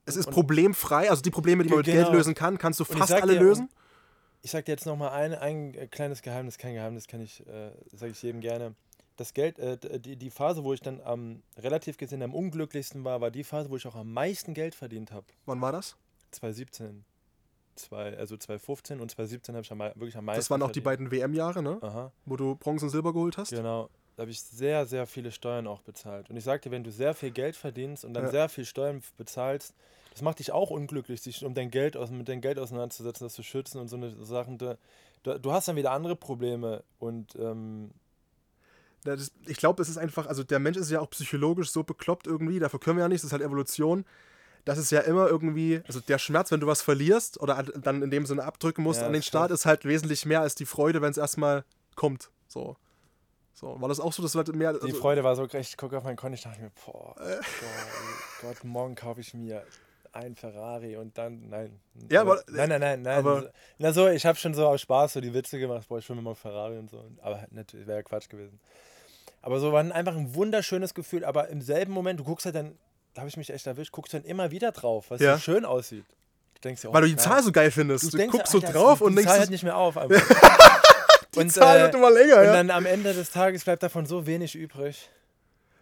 Es 0.05 0.17
ist 0.17 0.27
und- 0.27 0.33
problemfrei, 0.33 1.09
also 1.09 1.21
die 1.21 1.31
Probleme, 1.31 1.63
die 1.63 1.69
man 1.69 1.77
mit 1.77 1.85
Genau. 1.85 1.97
Geld 2.03 2.13
lösen 2.13 2.35
kann, 2.35 2.57
kannst 2.57 2.77
du 2.81 2.83
fast 2.83 3.13
alle 3.13 3.35
dir, 3.35 3.39
lösen. 3.39 3.69
Ich 4.41 4.51
sage 4.51 4.65
dir 4.65 4.73
jetzt 4.73 4.85
nochmal 4.85 5.11
ein, 5.11 5.33
ein 5.33 5.89
kleines 5.91 6.21
Geheimnis, 6.21 6.57
kein 6.57 6.73
Geheimnis, 6.73 7.07
kann 7.07 7.21
ich, 7.21 7.39
äh, 7.47 7.71
sage 7.95 8.11
ich 8.11 8.21
jedem 8.21 8.41
gerne. 8.41 8.75
Das 9.21 9.35
Geld, 9.35 9.59
äh, 9.59 9.99
die, 9.99 10.15
die 10.15 10.31
Phase, 10.31 10.63
wo 10.63 10.73
ich 10.73 10.81
dann 10.81 10.99
am 11.01 11.43
relativ 11.55 11.97
gesehen 11.97 12.23
am 12.23 12.33
unglücklichsten 12.33 13.03
war, 13.03 13.21
war 13.21 13.29
die 13.29 13.43
Phase, 13.43 13.69
wo 13.69 13.75
ich 13.77 13.85
auch 13.85 13.93
am 13.93 14.11
meisten 14.11 14.55
Geld 14.55 14.73
verdient 14.73 15.11
habe. 15.11 15.27
Wann 15.45 15.61
war 15.61 15.71
das? 15.71 15.95
2017. 16.31 17.05
Zwei, 17.75 18.17
also 18.17 18.35
2015 18.35 18.99
und 18.99 19.11
2017 19.11 19.53
habe 19.55 19.63
ich 19.63 19.71
am, 19.71 19.77
wirklich 19.79 20.17
am 20.17 20.25
meisten. 20.25 20.39
Das 20.39 20.49
waren 20.49 20.63
auch 20.63 20.71
die 20.71 20.81
verdient. 20.81 21.11
beiden 21.11 21.11
WM-Jahre, 21.11 21.61
ne? 21.61 21.77
Aha, 21.81 22.11
Wo 22.25 22.35
du 22.35 22.55
Bronze 22.55 22.85
und 22.85 22.89
Silber 22.89 23.13
geholt 23.13 23.37
hast. 23.37 23.51
genau. 23.51 23.89
Da 24.15 24.21
habe 24.23 24.31
ich 24.31 24.41
sehr, 24.41 24.87
sehr 24.87 25.05
viele 25.05 25.31
Steuern 25.31 25.67
auch 25.67 25.81
bezahlt. 25.81 26.29
Und 26.31 26.35
ich 26.35 26.43
sagte, 26.43 26.71
wenn 26.71 26.83
du 26.83 26.91
sehr 26.91 27.13
viel 27.13 27.29
Geld 27.29 27.55
verdienst 27.55 28.03
und 28.03 28.15
dann 28.15 28.23
Ja. 28.25 28.31
sehr 28.31 28.49
viel 28.49 28.65
Steuern 28.65 29.03
bezahlst, 29.17 29.75
das 30.13 30.23
macht 30.23 30.39
dich 30.39 30.51
auch 30.51 30.71
unglücklich, 30.71 31.21
sich 31.21 31.45
um 31.45 31.53
dein 31.53 31.69
Geld 31.69 31.95
aus, 31.95 32.09
mit 32.09 32.27
deinem 32.27 32.41
Geld 32.41 32.57
auseinanderzusetzen, 32.57 33.25
das 33.25 33.35
zu 33.35 33.43
schützen 33.43 33.79
und 33.79 33.87
so 33.87 33.97
eine 33.97 34.09
Sachen. 34.25 34.57
Du, 34.57 34.77
du, 35.21 35.39
du 35.39 35.51
hast 35.51 35.67
dann 35.67 35.75
wieder 35.75 35.91
andere 35.91 36.15
Probleme 36.15 36.83
und 36.97 37.35
ähm, 37.35 37.91
Das, 39.03 39.31
ich 39.47 39.57
glaube, 39.57 39.81
es 39.81 39.89
ist 39.89 39.97
einfach, 39.97 40.27
also 40.27 40.43
der 40.43 40.59
Mensch 40.59 40.77
ist 40.77 40.91
ja 40.91 40.99
auch 40.99 41.09
psychologisch 41.09 41.71
so 41.71 41.83
bekloppt 41.83 42.27
irgendwie, 42.27 42.59
dafür 42.59 42.79
können 42.79 42.97
wir 42.97 43.03
ja 43.03 43.07
nichts, 43.09 43.23
das 43.23 43.29
ist 43.29 43.33
halt 43.33 43.41
Evolution. 43.43 44.05
Das 44.63 44.77
ist 44.77 44.91
ja 44.91 44.99
immer 44.99 45.27
irgendwie, 45.27 45.81
also 45.87 45.99
der 46.01 46.19
Schmerz, 46.19 46.51
wenn 46.51 46.59
du 46.59 46.67
was 46.67 46.83
verlierst 46.83 47.39
oder 47.41 47.57
halt 47.57 47.71
dann 47.83 48.03
in 48.03 48.11
dem 48.11 48.27
Sinne 48.27 48.43
abdrücken 48.43 48.83
musst 48.83 49.01
Ja, 49.01 49.07
an 49.07 49.13
den 49.13 49.21
ist 49.21 49.25
Start, 49.25 49.49
krass. 49.49 49.61
ist 49.61 49.65
halt 49.65 49.85
wesentlich 49.85 50.25
mehr 50.27 50.41
als 50.41 50.53
die 50.53 50.67
Freude, 50.67 51.01
wenn 51.01 51.09
es 51.09 51.17
erstmal 51.17 51.63
kommt. 51.95 52.29
So. 52.47 52.75
So, 53.53 53.79
war 53.81 53.89
das 53.89 53.99
auch 53.99 54.13
so, 54.13 54.21
dass 54.21 54.31
du 54.33 54.37
halt 54.37 54.55
mehr. 54.55 54.73
die 54.73 54.79
also, 54.81 54.97
Freude 54.97 55.23
war 55.23 55.35
so, 55.35 55.47
ich 55.51 55.77
gucke 55.77 55.97
auf 55.97 56.03
mein 56.03 56.15
Konto, 56.15 56.35
ich 56.35 56.41
dachte 56.43 56.61
mir, 56.61 56.71
boah, 56.85 57.15
boah 57.15 57.41
Gott, 58.41 58.63
morgen 58.63 58.95
kaufe 58.95 59.19
ich 59.21 59.33
mir 59.33 59.63
ein 60.13 60.35
Ferrari 60.35 60.95
und 60.97 61.17
dann, 61.17 61.49
nein. 61.49 61.79
Ja, 62.09 62.21
Aber- 62.21 62.43
Nein, 62.47 62.69
nein, 62.69 62.81
nein, 62.81 63.01
nein. 63.01 63.17
aber- 63.17 63.51
na 63.77 63.93
so, 63.93 64.07
ich 64.09 64.25
habe 64.25 64.37
schon 64.37 64.53
so 64.53 64.67
aus 64.67 64.81
Spaß 64.81 65.13
so 65.13 65.21
die 65.21 65.33
Witze 65.33 65.57
gemacht, 65.59 65.87
boah, 65.87 65.99
ich 65.99 66.07
will 66.09 66.15
mir 66.15 66.21
mal 66.21 66.35
Ferrari 66.35 66.77
und 66.77 66.89
so. 66.89 67.03
Aber 67.21 67.39
halt 67.41 67.51
natürlich, 67.51 67.87
wäre 67.87 67.99
ja 67.99 68.03
Quatsch 68.03 68.29
gewesen. 68.29 68.59
Aber 69.41 69.59
so 69.59 69.71
war 69.71 69.83
einfach 69.91 70.15
ein 70.15 70.35
wunderschönes 70.35 70.93
Gefühl, 70.93 71.25
aber 71.25 71.49
im 71.49 71.61
selben 71.61 71.93
Moment, 71.93 72.19
du 72.19 72.23
guckst 72.23 72.45
halt 72.45 72.55
dann, 72.55 72.77
da 73.13 73.21
habe 73.21 73.29
ich 73.29 73.37
mich 73.37 73.49
echt 73.49 73.65
erwischt, 73.67 73.91
guckst 73.91 74.13
dann 74.13 74.23
immer 74.23 74.51
wieder 74.51 74.71
drauf, 74.71 75.05
was 75.09 75.19
Ja. 75.21 75.35
so 75.35 75.41
schön 75.41 75.65
aussieht. 75.65 76.05
Du 76.55 76.61
denkst 76.61 76.85
oh, 76.85 76.93
weil 76.93 77.01
du 77.01 77.07
die. 77.07 77.15
Zahl 77.15 77.41
so 77.41 77.51
geil 77.51 77.71
findest. 77.71 78.13
Du, 78.13 78.17
denkst 78.17 78.31
guckst 78.37 78.51
so 78.51 78.59
drauf 78.59 78.99
die, 78.99 79.03
und 79.05 79.11
die 79.13 79.15
denkst, 79.17 79.27
Zahl 79.29 79.37
das- 79.39 79.45
hört 79.45 79.49
nicht 79.51 79.63
mehr 79.63 79.77
auf. 79.77 79.95
die 81.35 81.39
und, 81.39 81.49
Zahl 81.51 81.79
äh, 81.79 81.81
wird 81.83 81.95
immer 81.95 82.11
länger, 82.11 82.37
und 82.37 82.43
ja. 82.45 82.53
dann 82.53 82.69
am 82.69 82.85
Ende 82.85 83.13
des 83.13 83.31
Tages 83.31 83.63
bleibt 83.63 83.81
davon 83.83 84.05
so 84.05 84.27
wenig 84.27 84.55
übrig. 84.55 85.09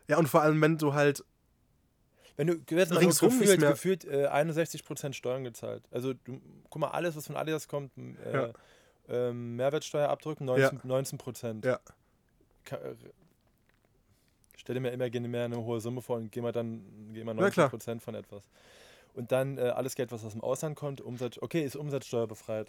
Ja, 0.08 0.18
und 0.18 0.28
vor 0.28 0.42
allem, 0.42 0.62
wenn 0.62 0.78
du 0.78 0.94
halt, 0.94 1.24
Wenn 2.38 2.48
du 2.48 2.54
Ringsrum 2.72 3.30
nicht 3.38 3.42
gefühlt, 3.42 3.60
mehr- 3.60 3.72
gefühlt 3.72 4.06
äh, 4.06 4.28
61% 4.28 5.14
Steuern 5.14 5.44
gezahlt. 5.44 5.84
Also 5.92 6.14
du, 6.14 6.40
guck 6.70 6.80
mal, 6.80 6.92
alles, 6.92 7.16
was 7.18 7.28
von 7.28 7.36
Adidas 7.36 7.68
kommt, 7.68 7.92
äh, 7.98 8.34
Ja. 8.34 8.50
ähm, 9.10 9.58
Mehrwertsteuer 9.58 10.08
abdrücken, 10.08 10.46
19, 10.46 10.80
19%. 10.82 11.66
Ja. 11.66 11.80
Äh, 14.70 14.72
Stelle 14.72 14.80
mir 14.82 14.92
immer 14.92 15.10
gerne 15.10 15.28
mehr 15.28 15.46
eine 15.46 15.58
hohe 15.64 15.80
Summe 15.82 16.02
vor 16.02 16.18
und 16.18 16.32
geh 16.32 16.42
mal 16.42 16.52
dann 16.52 16.82
geh 17.14 17.24
mal 17.24 17.36
Ja, 17.40 17.50
klar. 17.50 17.70
19% 17.74 18.00
von 18.02 18.14
etwas. 18.16 18.44
Und 19.16 19.32
dann 19.32 19.58
äh, 19.58 19.62
alles 19.62 19.96
Geld, 19.96 20.12
was 20.12 20.24
aus 20.24 20.34
dem 20.34 20.42
Ausland 20.42 20.76
kommt, 20.76 21.02
Umsatz, 21.02 21.38
okay, 21.42 21.64
ist 21.64 21.76
umsatzsteuerbefreit. 21.76 22.68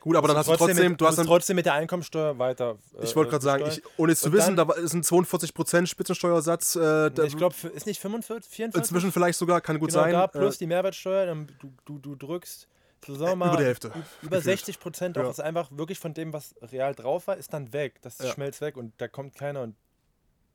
Gut, 0.00 0.16
aber 0.16 0.28
dann 0.28 0.36
hast 0.36 0.48
du 0.48 0.50
Trotzdem 0.52 0.68
trotzdem, 0.76 0.90
mit, 0.92 1.00
du 1.00 1.06
hast 1.06 1.16
dann, 1.16 1.26
trotzdem 1.26 1.56
mit 1.56 1.64
der 1.64 1.74
Einkommensteuer 1.74 2.38
weiter. 2.38 2.76
äh, 2.98 3.04
ich 3.04 3.16
wollte 3.16 3.30
gerade 3.30 3.44
sagen, 3.44 3.64
ich, 3.68 3.80
ohne 3.96 4.12
es 4.12 4.20
zu 4.20 4.26
Und 4.26 4.32
wissen, 4.34 4.54
dann- 4.56 4.68
da 4.68 4.74
ist 4.74 4.92
ein 4.92 5.02
42% 5.02 5.86
Spitzensteuersatz. 5.86 6.76
Äh, 6.76 7.06
ich 7.26 7.36
glaube, 7.36 7.54
ist 7.72 7.86
nicht 7.86 8.00
45, 8.00 8.52
44? 8.52 8.90
inzwischen 8.90 9.12
vielleicht 9.12 9.38
sogar, 9.38 9.60
kann 9.62 9.78
gut 9.78 9.90
genau, 9.90 10.02
sein. 10.02 10.12
da 10.12 10.26
plus 10.26 10.56
äh, 10.56 10.58
die 10.58 10.66
Mehrwertsteuer, 10.66 11.26
dann 11.26 11.46
du, 11.60 11.72
du, 11.86 11.98
du 11.98 12.16
drückst 12.16 12.68
sagen 13.06 13.18
wir 13.32 13.36
mal, 13.36 13.48
über 13.48 13.56
die 13.58 13.64
Hälfte. 13.64 13.88
über 14.22 14.38
gefühlt. 14.38 14.44
60 14.44 14.80
Prozent 14.80 15.18
auch 15.18 15.24
Ja. 15.24 15.30
ist 15.30 15.40
einfach 15.40 15.70
wirklich 15.72 15.98
von 15.98 16.12
dem, 16.14 16.32
was 16.32 16.54
real 16.62 16.94
drauf 16.94 17.26
war, 17.26 17.36
ist 17.36 17.52
dann 17.52 17.72
weg. 17.72 18.00
Das 18.02 18.18
Ja. 18.18 18.32
schmelzt 18.32 18.60
weg 18.62 18.76
und 18.78 18.92
da 18.98 19.08
kommt 19.08 19.34
keiner 19.34 19.60
und 19.62 19.74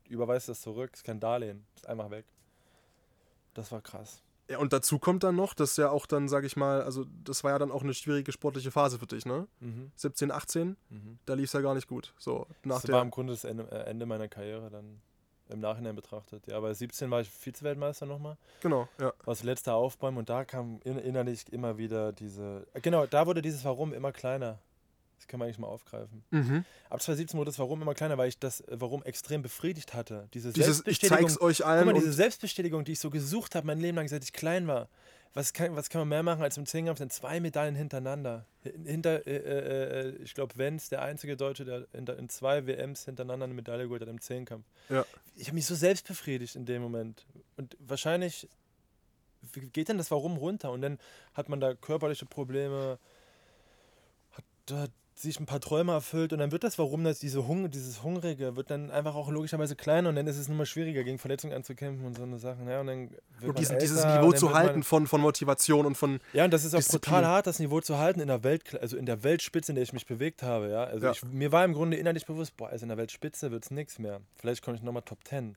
überweist 0.10 0.50
das 0.50 0.62
zurück. 0.62 0.92
Ist 0.94 1.04
kein 1.04 1.20
Darlehen, 1.20 1.66
ist 1.76 1.88
einfach 1.88 2.10
weg. 2.12 2.26
Das 3.54 3.72
war 3.72 3.82
krass. 3.82 4.22
Ja, 4.50 4.58
und 4.58 4.74
dazu 4.74 4.98
kommt 4.98 5.24
dann 5.24 5.36
noch, 5.36 5.54
dass 5.54 5.78
ja 5.78 5.92
auch 5.92 6.08
dann, 6.08 6.28
sage 6.28 6.48
ich 6.48 6.56
mal, 6.58 6.82
also 6.82 7.06
das 7.24 7.44
war 7.44 7.52
ja 7.52 7.60
dann 7.60 7.72
auch 7.72 7.84
eine 7.84 7.94
schwierige 7.94 8.32
sportliche 8.32 8.72
Phase 8.72 8.98
für 8.98 9.06
dich, 9.06 9.26
ne? 9.26 9.48
Mhm. 9.60 9.92
17, 9.96 10.32
18, 10.32 10.76
Mhm. 10.90 11.20
da 11.26 11.36
lief 11.36 11.46
es 11.46 11.54
ja 11.54 11.62
gar 11.62 11.76
nicht 11.76 11.88
gut. 11.88 12.14
So, 12.18 12.48
nach 12.64 12.82
Das 12.82 12.92
war 12.92 13.02
im 13.04 13.12
Grunde 13.12 13.34
das 13.34 13.44
Ende, 13.44 13.72
äh, 13.72 13.84
Ende 13.90 14.08
meiner 14.08 14.28
Karriere 14.28 14.72
dann 14.72 15.02
im 15.50 15.60
Nachhinein 15.60 15.96
betrachtet. 15.96 16.48
Ja, 16.48 16.60
bei 16.60 16.74
17 16.74 17.12
war 17.12 17.22
ich 17.22 17.30
Vize-Weltmeister 17.30 18.08
nochmal. 18.08 18.38
Genau, 18.62 18.88
ja. 19.00 19.06
war 19.08 19.14
das 19.26 19.44
letzte 19.44 19.74
Aufbäumen 19.74 20.18
und 20.18 20.30
da 20.30 20.46
kam 20.46 20.80
in, 20.84 20.98
innerlich 20.98 21.52
immer 21.54 21.78
wieder 21.78 22.12
diese. 22.12 22.66
Genau, 22.82 23.06
da 23.06 23.28
wurde 23.28 23.42
dieses 23.44 23.64
Warum 23.66 23.94
immer 23.94 24.12
kleiner. 24.12 24.58
Kann 25.30 25.40
man 25.40 25.46
eigentlich 25.46 25.60
mal 25.60 25.68
aufgreifen. 25.68 26.24
Mhm. 26.32 26.66
Ab 26.90 27.02
2017 27.02 27.38
wurde 27.38 27.50
das 27.52 27.60
Warum 27.60 27.82
immer 27.82 27.94
kleiner, 27.94 28.18
weil 28.18 28.28
ich 28.28 28.38
das 28.40 28.64
Warum 28.68 29.04
extrem 29.04 29.42
befriedigt 29.42 29.94
hatte. 29.94 30.28
Diese 30.34 30.52
Dieses, 30.52 30.80
ich 30.80 30.84
Selbstbestätigung. 31.00 31.30
zeig's 31.30 31.40
euch 31.42 31.58
Guck 31.60 31.68
allen. 31.68 31.86
mal, 31.86 31.94
diese 31.94 32.12
Selbstbestätigung, 32.12 32.84
die 32.84 32.94
ich 32.94 33.00
so 33.00 33.10
gesucht 33.10 33.56
habe, 33.56 33.68
mein 33.68 33.80
Leben 33.80 33.96
lang, 33.96 34.08
seit 34.08 34.24
ich 34.24 34.34
klein 34.34 34.68
war. 34.68 34.90
Was 35.36 35.54
kann, 35.54 35.76
was 35.76 35.90
kann 35.92 36.02
man 36.02 36.10
mehr 36.10 36.24
machen 36.24 36.42
als 36.42 36.58
im 36.58 36.66
Zehnkampf? 36.66 36.98
Sind 36.98 37.14
zwei 37.14 37.40
Medaillen 37.40 37.76
hintereinander. 37.76 38.48
Hin- 38.64 38.86
Hinter, 38.86 39.28
äh, 39.28 39.36
äh, 39.36 40.00
äh, 40.10 40.16
ich 40.24 40.34
glaube, 40.34 40.58
Wenz, 40.58 40.90
der 40.90 41.04
einzige 41.04 41.38
Deutsche, 41.38 41.64
der 41.66 41.86
in, 41.94 42.08
in 42.08 42.28
zwei 42.30 42.66
WMs 42.66 43.06
hintereinander 43.06 43.44
eine 43.44 43.54
Medaille 43.54 43.84
geholt 43.84 44.02
hat 44.02 44.10
im 44.10 44.20
Zehnkampf. 44.20 44.66
Ja. 44.90 45.06
Ich 45.36 45.46
habe 45.46 45.54
mich 45.56 45.68
so 45.68 45.76
selbst 45.76 46.08
befriedigt 46.08 46.56
in 46.56 46.66
dem 46.66 46.82
Moment. 46.82 47.28
Und 47.58 47.78
wahrscheinlich 47.80 48.50
geht 49.72 49.90
dann 49.90 50.00
das 50.00 50.10
Warum 50.10 50.36
runter? 50.38 50.72
Und 50.72 50.82
dann 50.82 50.98
hat 51.36 51.48
man 51.48 51.60
da 51.60 51.76
körperliche 51.76 52.26
Probleme, 52.26 52.98
hat 54.32 54.44
da 54.66 54.88
sich 55.22 55.40
ein 55.40 55.46
paar 55.46 55.60
Träume 55.60 55.92
erfüllt 55.92 56.34
und 56.34 56.40
dann 56.40 56.52
wird 56.52 56.64
das 56.64 56.80
Warum, 56.80 57.04
das 57.04 57.20
diese 57.20 57.48
Hunger, 57.48 57.68
dieses 57.68 58.04
Hungrige, 58.04 58.56
wird 58.56 58.72
dann 58.72 58.90
einfach 58.90 59.16
auch 59.16 59.30
logischerweise 59.30 59.76
kleiner 59.76 60.10
und 60.10 60.16
dann 60.16 60.28
ist 60.28 60.38
es 60.38 60.48
nur 60.48 60.58
mal 60.58 60.66
schwieriger, 60.66 61.04
gegen 61.04 61.20
Verletzungen 61.20 61.54
anzukämpfen 61.54 62.06
und 62.06 62.16
so 62.16 62.24
eine 62.24 62.40
Sachen. 62.40 62.68
Ja, 62.68 62.80
und 62.80 62.88
dann 62.88 63.10
und 63.42 63.60
diesen, 63.60 63.80
dieses 63.80 63.98
älter, 63.98 64.16
Niveau 64.16 64.26
und 64.28 64.34
dann 64.34 64.40
zu 64.40 64.54
halten 64.54 64.84
von, 64.84 65.08
von 65.08 65.22
Motivation 65.22 65.86
und 65.86 65.96
von. 65.96 66.20
ja, 66.34 66.46
und 66.46 66.52
das 66.52 66.64
ist 66.64 66.74
auch 66.74 66.80
Disziplin. 66.80 67.14
brutal 67.16 67.26
hart, 67.26 67.48
das 67.48 67.60
Niveau 67.60 67.82
zu 67.82 67.98
halten 67.98 68.22
in 68.22 68.28
der 68.28 68.44
Welt, 68.44 68.80
also 68.82 68.98
in 68.98 69.06
der 69.06 69.24
Weltspitze, 69.24 69.72
in 69.72 69.76
der 69.76 69.84
ich 69.84 69.94
mich 69.94 70.06
bewegt 70.06 70.42
habe. 70.44 70.70
Ja? 70.70 70.86
Also 70.86 71.06
Ja. 71.08 71.12
Ich, 71.12 71.24
mir 71.24 71.52
war 71.52 71.66
im 71.66 71.74
Grunde 71.74 71.98
innerlich 71.98 72.26
bewusst, 72.26 72.56
boah, 72.56 72.70
also 72.70 72.84
in 72.84 72.90
der 72.90 72.98
Weltspitze 72.98 73.52
wird 73.52 73.66
es 73.66 73.72
nichts 73.72 74.00
mehr. 74.00 74.22
Vielleicht 74.36 74.64
komme 74.64 74.78
ich 74.78 74.84
nochmal 74.84 75.04
Top 75.04 75.20
10. 75.26 75.56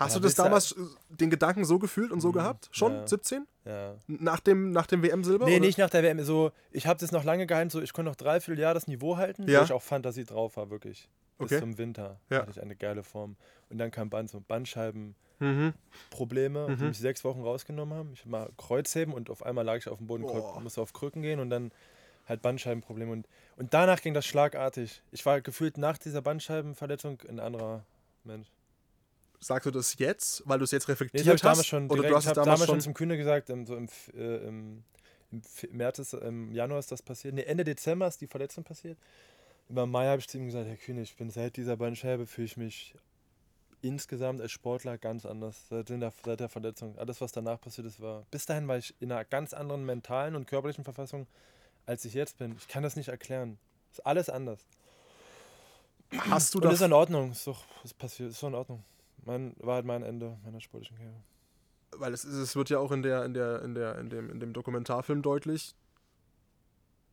Hast 0.00 0.14
Ja, 0.14 0.18
du 0.20 0.24
das 0.24 0.34
damals 0.34 0.72
äh, 0.72 0.76
den 1.10 1.30
Gedanken 1.30 1.64
so 1.64 1.78
gefühlt 1.78 2.10
und 2.10 2.20
so 2.20 2.28
Mhm, 2.28 2.32
gehabt? 2.32 2.68
Schon? 2.72 2.94
ja. 2.94 3.06
17? 3.06 3.46
Ja. 3.66 3.94
Nach 4.08 4.40
dem, 4.40 4.72
nach 4.72 4.86
dem 4.86 5.02
WM-Silber? 5.02 5.44
Nee, 5.44 5.56
oder? 5.56 5.66
nicht 5.66 5.78
nach 5.78 5.90
der 5.90 6.02
WM. 6.02 6.22
So, 6.24 6.50
ich 6.72 6.86
habe 6.86 6.98
das 6.98 7.12
noch 7.12 7.22
lange 7.24 7.46
gehalten, 7.46 7.70
so 7.70 7.80
ich 7.82 7.92
konnte 7.92 8.10
noch 8.10 8.16
dreiviertel 8.16 8.58
Jahr 8.60 8.72
das 8.74 8.86
Niveau 8.88 9.16
halten, 9.18 9.46
Ja. 9.48 9.60
wo 9.60 9.64
ich 9.64 9.72
auch 9.72 9.82
Fantasie 9.82 10.24
drauf 10.24 10.56
war, 10.56 10.70
wirklich. 10.70 11.08
Bis 11.38 11.46
Okay. 11.52 11.60
zum 11.60 11.76
Winter 11.78 12.18
Ja. 12.30 12.38
hatte 12.40 12.50
ich 12.50 12.60
eine 12.62 12.74
geile 12.76 13.02
Form. 13.02 13.36
Und 13.68 13.78
dann 13.78 13.90
kam 13.90 14.08
Band, 14.10 14.30
so 14.30 14.40
Bandscheibenprobleme, 14.40 16.68
Mhm. 16.68 16.76
die 16.78 16.84
mich 16.84 16.98
sechs 16.98 17.24
Wochen 17.24 17.42
rausgenommen 17.42 17.96
haben. 17.96 18.10
Ich 18.14 18.26
mal 18.26 18.50
Kreuzheben 18.56 19.12
und 19.14 19.30
auf 19.30 19.44
einmal 19.44 19.64
lag 19.64 19.76
ich 19.76 19.88
auf 19.88 19.98
dem 19.98 20.06
Boden, 20.06 20.22
Boah. 20.22 20.60
musste 20.60 20.80
auf 20.80 20.92
Krücken 20.92 21.22
gehen 21.22 21.40
und 21.40 21.50
dann 21.50 21.70
halt 22.28 22.42
Bandscheibenprobleme. 22.42 23.10
Und, 23.12 23.26
und 23.56 23.74
danach 23.74 24.00
ging 24.00 24.14
das 24.14 24.26
schlagartig. 24.26 25.02
Ich 25.12 25.24
war 25.26 25.40
gefühlt 25.40 25.78
nach 25.78 25.98
dieser 25.98 26.22
Bandscheibenverletzung 26.22 27.18
ein 27.28 27.40
anderer 27.40 27.84
Mensch. 28.24 28.48
Sagst 29.40 29.66
du 29.66 29.70
das 29.70 29.98
jetzt, 29.98 30.42
weil 30.46 30.58
du 30.58 30.64
es 30.64 30.70
jetzt 30.70 30.86
Nee, 30.86 30.92
reflektiert 30.92 31.26
habe 31.26 31.36
ich 31.36 31.40
damals 31.40 31.58
hast? 31.60 31.66
schon 31.66 31.84
oder 31.86 32.02
direkt, 32.02 32.10
du 32.12 32.16
hast 32.16 32.24
ich 32.24 32.30
es 32.30 32.36
habe 32.36 32.44
damals, 32.44 32.60
damals 32.60 32.68
schon 32.70 32.74
schon. 32.76 32.80
zum 32.80 32.94
Kühne 32.94 33.16
gesagt, 33.16 33.48
im, 33.50 33.66
so 33.66 33.74
im, 33.76 33.88
äh, 34.14 34.36
im, 34.46 34.84
im 35.30 35.42
März, 35.70 35.98
ist, 35.98 36.12
im 36.14 36.52
Januar 36.52 36.78
ist 36.78 36.92
das 36.92 37.02
passiert. 37.02 37.34
Nee, 37.34 37.42
Ende 37.44 37.64
Dezember 37.64 38.06
ist 38.06 38.20
die 38.20 38.26
Verletzung 38.26 38.64
passiert. 38.64 38.98
Über 39.68 39.86
Mai 39.86 40.06
habe 40.06 40.20
ich 40.20 40.28
zu 40.28 40.36
ihm 40.36 40.46
gesagt, 40.46 40.66
Herr 40.66 40.76
Kühne, 40.76 41.00
ich 41.02 41.16
bin 41.16 41.30
seit 41.30 41.56
dieser 41.56 41.76
Bandscheibe 41.76 42.26
fühle 42.26 42.44
ich 42.46 42.56
mich 42.56 42.94
insgesamt 43.82 44.40
als 44.42 44.52
Sportler 44.52 44.98
ganz 44.98 45.24
anders. 45.24 45.68
Seit 45.70 45.88
der, 45.88 46.12
seit 46.24 46.40
der 46.40 46.48
Verletzung. 46.50 46.98
Alles, 46.98 47.20
was 47.20 47.32
danach 47.32 47.60
passiert 47.60 47.86
ist, 47.86 48.00
war. 48.00 48.26
Bis 48.30 48.44
dahin 48.44 48.68
war 48.68 48.76
ich 48.76 48.94
in 49.00 49.10
einer 49.10 49.24
ganz 49.24 49.54
anderen 49.54 49.86
mentalen 49.86 50.34
und 50.34 50.46
körperlichen 50.46 50.84
Verfassung, 50.84 51.26
als 51.86 52.04
ich 52.04 52.12
jetzt 52.14 52.36
bin. 52.38 52.56
Ich 52.58 52.68
kann 52.68 52.82
das 52.82 52.96
nicht 52.96 53.08
erklären. 53.08 53.58
Ist 53.90 54.04
alles 54.04 54.28
anders. 54.28 54.66
Hast 56.18 56.54
du 56.54 56.58
Und 56.58 56.64
ist 56.64 56.80
das, 56.80 56.86
in 56.86 56.92
Ordnung. 56.92 57.30
Ist 57.32 57.46
doch, 57.46 57.64
ist 57.84 57.96
passiert, 57.96 58.30
ist 58.30 58.42
doch 58.42 58.48
in 58.48 58.54
Ordnung. 58.54 58.84
Mein, 59.24 59.54
war 59.58 59.76
halt 59.76 59.86
mein 59.86 60.02
Ende 60.02 60.38
meiner 60.44 60.60
sportlichen 60.60 60.96
Karriere. 60.96 61.22
weil 61.96 62.12
es, 62.14 62.24
ist- 62.24 62.34
es 62.36 62.56
wird 62.56 62.70
ja 62.70 62.78
auch 62.78 62.92
in 62.92 63.02
der, 63.02 63.24
in 63.24 63.34
der, 63.34 63.62
in 63.62 63.74
der, 63.74 63.98
in 63.98 64.10
dem, 64.10 64.30
in 64.30 64.40
dem 64.40 64.52
Dokumentarfilm 64.52 65.22
deutlich. 65.22 65.74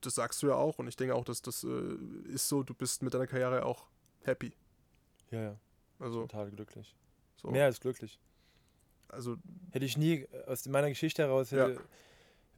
Das 0.01 0.15
sagst 0.15 0.41
du 0.43 0.47
ja 0.47 0.55
auch 0.55 0.77
und 0.79 0.87
ich 0.87 0.95
denke 0.95 1.15
auch, 1.15 1.25
dass 1.25 1.41
das 1.41 1.63
äh, 1.63 1.95
ist 2.27 2.47
so, 2.47 2.63
du 2.63 2.73
bist 2.73 3.01
mit 3.01 3.13
deiner 3.13 3.27
Karriere 3.27 3.65
auch 3.65 3.87
happy. 4.23 4.53
Ja, 5.31 5.41
ja. 5.41 5.59
Also, 5.99 6.21
Total 6.21 6.51
glücklich. 6.51 6.95
so. 7.41 7.49
Mehr 7.49 7.65
als 7.65 7.79
glücklich. 7.79 8.19
also 9.09 9.35
Hätte 9.71 9.85
ich 9.85 9.97
nie 9.97 10.21
äh, 10.31 10.43
aus 10.45 10.65
meiner 10.67 10.89
Geschichte 10.89 11.23
heraus, 11.23 11.51
hätte, 11.51 11.81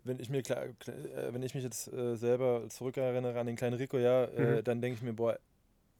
wenn 0.03 0.19
ich 0.19 0.29
mir 0.29 0.43
klar, 0.43 0.65
äh, 0.65 1.33
wenn 1.33 1.41
ich 1.41 1.55
mich 1.55 1.63
jetzt 1.63 1.87
äh, 1.93 2.15
selber 2.17 2.67
zurückerinnere 2.69 3.39
an 3.39 3.47
den 3.47 3.55
kleinen 3.55 3.77
Rico, 3.77 3.97
ja, 3.97 4.25
äh, 4.25 4.57
Mhm. 4.59 4.63
dann 4.65 4.81
denke 4.81 4.97
ich 4.97 5.01
mir, 5.01 5.13
boah, 5.13 5.39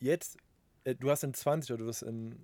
jetzt, 0.02 0.38
äh, 0.84 0.96
du 0.96 1.10
hast 1.10 1.24
in 1.24 1.34
20 1.34 1.72
oder 1.72 1.80
du 1.80 1.86
wirst 1.86 2.04
in 2.04 2.36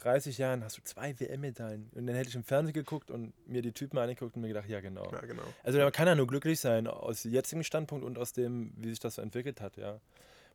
30 0.00 0.38
Jahren 0.38 0.64
hast 0.64 0.78
du 0.78 0.82
zwei 0.82 1.18
WM-Medaillen. 1.18 1.90
Und 1.94 2.06
dann 2.06 2.16
hätte 2.16 2.28
ich 2.28 2.34
im 2.34 2.44
Fernsehen 2.44 2.74
geguckt 2.74 3.10
und 3.10 3.32
mir 3.46 3.62
die 3.62 3.72
Typen 3.72 3.98
angeguckt 3.98 4.34
und 4.36 4.42
mir 4.42 4.48
gedacht, 4.48 4.68
ja 4.68 4.80
genau. 4.80 5.10
ja, 5.12 5.20
genau. 5.20 5.42
Also 5.62 5.78
man 5.78 5.92
kann 5.92 6.06
ja 6.06 6.14
nur 6.14 6.26
glücklich 6.26 6.60
sein 6.60 6.86
aus 6.86 7.24
jetzigem 7.24 7.62
Standpunkt 7.62 8.04
und 8.04 8.18
aus 8.18 8.32
dem, 8.32 8.72
wie 8.76 8.90
sich 8.90 8.98
das 8.98 9.16
so 9.16 9.22
entwickelt 9.22 9.60
hat, 9.60 9.76
ja. 9.76 10.00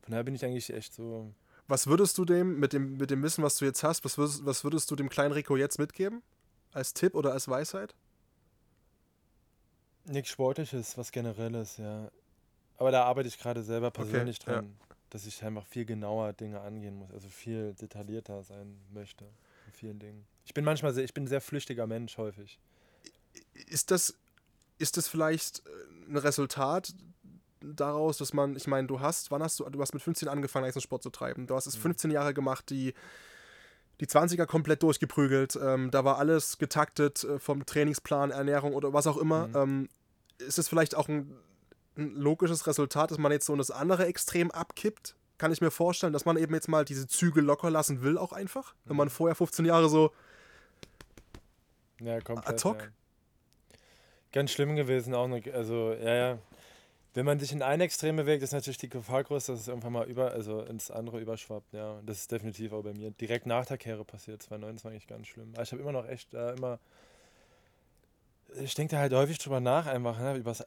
Von 0.02 0.12
daher 0.12 0.24
bin 0.24 0.36
ich 0.36 0.44
eigentlich 0.46 0.72
echt 0.72 0.94
so. 0.94 1.34
Was 1.68 1.88
würdest 1.88 2.18
du 2.18 2.26
dem, 2.26 2.60
mit 2.60 2.74
dem, 2.74 2.98
mit 2.98 3.10
dem 3.10 3.24
Wissen, 3.24 3.44
was 3.44 3.58
du 3.58 3.66
jetzt 3.66 3.84
hast, 3.84 4.06
was 4.06 4.18
würdest, 4.18 4.46
was 4.46 4.64
würdest 4.64 4.92
du 4.92 4.96
dem 4.96 5.10
kleinen 5.10 5.32
Rico 5.32 5.56
jetzt 5.56 5.80
mitgeben? 5.80 6.22
Als 6.74 6.94
Tipp 6.94 7.16
oder 7.16 7.32
als 7.32 7.48
Weisheit? 7.48 7.96
Nichts 10.06 10.30
Sportliches, 10.30 10.98
was 10.98 11.12
Generelles, 11.12 11.78
ja. 11.78 12.12
Aber 12.78 12.92
da 12.92 13.04
arbeite 13.06 13.28
ich 13.28 13.40
gerade 13.40 13.64
selber 13.64 13.90
persönlich 13.90 14.38
ja. 14.46 14.54
dran, 14.54 14.76
dass 15.10 15.26
ich 15.26 15.44
einfach 15.44 15.66
viel 15.66 15.86
genauer 15.86 16.34
Dinge 16.34 16.62
angehen 16.62 16.96
muss, 16.96 17.12
also 17.12 17.30
viel 17.30 17.74
detaillierter 17.74 18.44
sein 18.44 18.78
möchte 18.94 19.26
in 19.68 19.74
vielen 19.74 20.00
Dingen. 20.00 20.26
Ich 20.46 20.54
bin 20.54 20.66
manchmal 20.66 20.94
sehr, 20.94 21.04
ich 21.04 21.14
bin 21.14 21.26
ein 21.26 21.28
sehr 21.28 21.42
flüchtiger 21.42 21.88
Mensch 21.88 22.18
häufig. 22.18 22.60
Ist 23.68 23.92
das, 23.92 24.16
ist 24.78 24.98
das 24.98 25.08
vielleicht 25.08 25.64
äh, 25.66 26.12
ein 26.12 26.18
Resultat 26.18 26.94
daraus, 27.62 28.18
dass 28.18 28.34
man, 28.34 28.56
ich 28.56 28.68
meine, 28.68 28.88
du 28.88 29.00
hast, 29.00 29.32
wann 29.32 29.42
hast 29.42 29.60
du, 29.60 29.70
du 29.70 29.82
hast 29.82 29.94
mit 29.94 30.04
15 30.04 30.28
angefangen, 30.28 30.72
Sport 30.80 31.04
zu 31.04 31.10
treiben. 31.10 31.48
Du 31.48 31.56
hast 31.56 31.66
es 31.66 31.76
15 31.76 32.12
Jahre 32.12 32.34
gemacht, 32.34 32.70
die, 32.70 32.94
die 34.00 34.08
20er 34.08 34.46
komplett 34.46 34.84
durchgeprügelt. 34.84 35.58
Ähm, 35.62 35.92
da 35.92 36.04
war 36.06 36.18
alles 36.18 36.58
getaktet 36.58 37.24
äh, 37.24 37.40
vom 37.40 37.66
Trainingsplan, 37.66 38.32
Ernährung 38.32 38.74
oder 38.74 38.94
was 38.94 39.08
auch 39.08 39.18
immer. 39.18 39.48
Mhm. 39.48 39.56
Ähm, 39.56 39.90
ist 40.38 40.60
es 40.60 40.68
vielleicht 40.68 40.96
auch 40.96 41.08
ein, 41.08 41.34
ein 41.98 42.16
logisches 42.16 42.68
Resultat, 42.68 43.12
dass 43.12 43.18
man 43.18 43.32
jetzt 43.32 43.46
so 43.46 43.54
in 43.54 43.60
das 43.60 43.72
andere 43.72 44.06
Extrem 44.06 44.52
abkippt? 44.52 45.16
Kann 45.38 45.52
ich 45.52 45.62
mir 45.62 45.72
vorstellen, 45.72 46.14
dass 46.14 46.26
man 46.26 46.38
eben 46.38 46.54
jetzt 46.54 46.70
mal 46.70 46.86
diese 46.86 47.08
Zügel 47.08 47.44
locker 47.44 47.70
lassen 47.70 48.02
will, 48.02 48.18
auch 48.18 48.32
einfach? 48.32 48.74
Wenn 48.86 48.96
man 48.96 49.10
vorher 49.10 49.36
15 49.36 49.66
Jahre 49.66 49.90
so. 49.90 50.12
Ja, 52.00 52.20
komplett. 52.22 52.48
Ad 52.48 52.64
hoc? 52.64 52.82
Ja. 52.82 52.88
Ganz 54.32 54.52
schlimm 54.52 54.76
gewesen 54.76 55.14
auch 55.14 55.28
noch, 55.28 55.42
also 55.54 55.94
ja, 55.94 56.16
ja. 56.16 56.40
Wenn 57.14 57.26
man 57.26 57.40
sich 57.40 57.54
in 57.54 57.62
ein 57.62 57.80
Extrem 57.80 58.18
bewegt, 58.18 58.44
ist 58.44 58.52
natürlich 58.52 58.78
die 58.78 58.90
Gefahr 58.90 59.24
groß, 59.24 59.46
dass 59.46 59.62
es 59.62 59.68
irgendwann 59.70 59.94
mal 59.94 60.06
über, 60.06 60.32
also 60.32 60.62
ins 60.62 60.92
andere 60.92 61.22
überschwappt, 61.22 61.72
ja. 61.72 61.94
Und 61.94 62.10
das 62.10 62.20
ist 62.20 62.32
definitiv 62.32 62.74
auch 62.74 62.84
bei 62.84 62.94
mir 62.94 63.12
direkt 63.12 63.46
nach 63.46 63.66
der 63.66 63.78
Karriere 63.78 64.04
passiert. 64.04 64.44
2009 64.44 64.84
war 64.84 64.92
eigentlich 64.92 65.08
ganz 65.08 65.28
schlimm. 65.28 65.52
Aber 65.54 65.64
ich 65.64 65.72
habe 65.72 65.82
immer 65.82 65.94
noch 65.94 66.06
echt 66.08 66.34
äh, 66.34 66.54
immer, 66.56 66.80
ich 68.60 68.76
denke 68.76 68.96
da 68.96 69.02
halt 69.02 69.14
häufig 69.14 69.38
drüber 69.38 69.62
nach 69.62 69.86
einfach, 69.86 70.20
ne, 70.20 70.36
übers, 70.36 70.66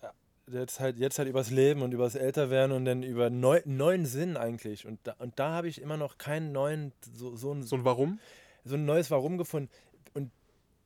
jetzt 0.52 0.80
halt, 0.80 0.98
jetzt 0.98 1.18
halt 1.18 1.28
übers 1.28 1.50
Leben 1.50 1.82
und 1.82 1.92
übers 1.92 2.14
Älterwerden 2.14 2.74
und 2.74 2.84
dann 2.84 3.02
über 3.02 3.30
neu, 3.30 3.60
neuen 3.64 4.06
Sinn 4.06 4.36
eigentlich. 4.36 4.86
Und 4.86 4.98
da, 5.04 5.14
und 5.18 5.38
da 5.38 5.52
habe 5.52 5.68
ich 5.68 5.80
immer 5.80 5.96
noch 5.96 6.18
keinen 6.18 6.52
neuen, 6.52 6.92
so, 7.14 7.36
so, 7.36 7.52
ein, 7.52 7.62
So 7.62 7.76
ein 7.76 7.84
Warum? 7.84 8.18
so 8.64 8.74
ein 8.74 8.84
neues 8.84 9.10
Warum 9.10 9.38
gefunden. 9.38 9.70
Und 10.14 10.30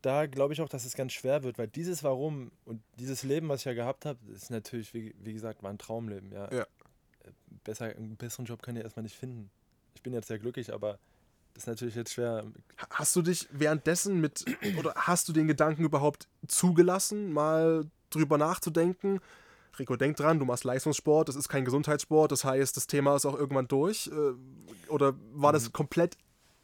da 0.02 0.26
glaube 0.26 0.52
ich 0.52 0.60
auch, 0.60 0.68
dass 0.68 0.84
es 0.84 0.94
ganz 0.94 1.12
schwer 1.12 1.42
wird, 1.42 1.58
weil 1.58 1.68
dieses 1.68 2.02
Warum 2.04 2.50
und 2.64 2.82
dieses 2.98 3.22
Leben, 3.22 3.48
was 3.48 3.60
ich 3.60 3.64
ja 3.66 3.74
gehabt 3.74 4.04
habe, 4.04 4.18
ist 4.32 4.50
natürlich, 4.50 4.94
wie, 4.94 5.14
wie 5.20 5.32
gesagt, 5.32 5.62
war 5.62 5.70
ein 5.70 5.78
Traumleben. 5.78 6.32
Ja. 6.32 6.52
Ja. 6.52 6.66
Besser, 7.64 7.86
einen 7.86 8.16
besseren 8.16 8.46
Job 8.46 8.62
kann 8.62 8.76
ich 8.76 8.82
erstmal 8.82 9.04
nicht 9.04 9.16
finden. 9.16 9.50
Ich 9.94 10.02
bin 10.02 10.12
jetzt 10.12 10.28
sehr 10.28 10.38
glücklich, 10.38 10.72
aber 10.72 10.98
das 11.54 11.64
ist 11.64 11.66
natürlich 11.66 11.94
jetzt 11.94 12.12
schwer. 12.12 12.44
Hast 12.90 13.14
du 13.14 13.22
dich 13.22 13.46
währenddessen 13.52 14.20
mit, 14.20 14.44
oder 14.78 14.94
hast 14.96 15.28
du 15.28 15.32
den 15.32 15.46
Gedanken 15.46 15.84
überhaupt 15.84 16.26
zugelassen, 16.48 17.32
mal 17.32 17.84
drüber 18.10 18.38
nachzudenken? 18.38 19.20
Rico, 19.78 19.96
denk 19.96 20.16
dran, 20.16 20.38
du 20.38 20.44
machst 20.44 20.64
Leistungssport, 20.64 21.28
das 21.28 21.36
ist 21.36 21.48
kein 21.48 21.64
Gesundheitssport, 21.64 22.30
das 22.30 22.44
heißt, 22.44 22.76
das 22.76 22.86
Thema 22.86 23.16
ist 23.16 23.24
auch 23.24 23.38
irgendwann 23.38 23.68
durch. 23.68 24.08
Äh, 24.08 24.90
Oder 24.90 25.14
war 25.32 25.52
das 25.52 25.72
komplett 25.72 26.16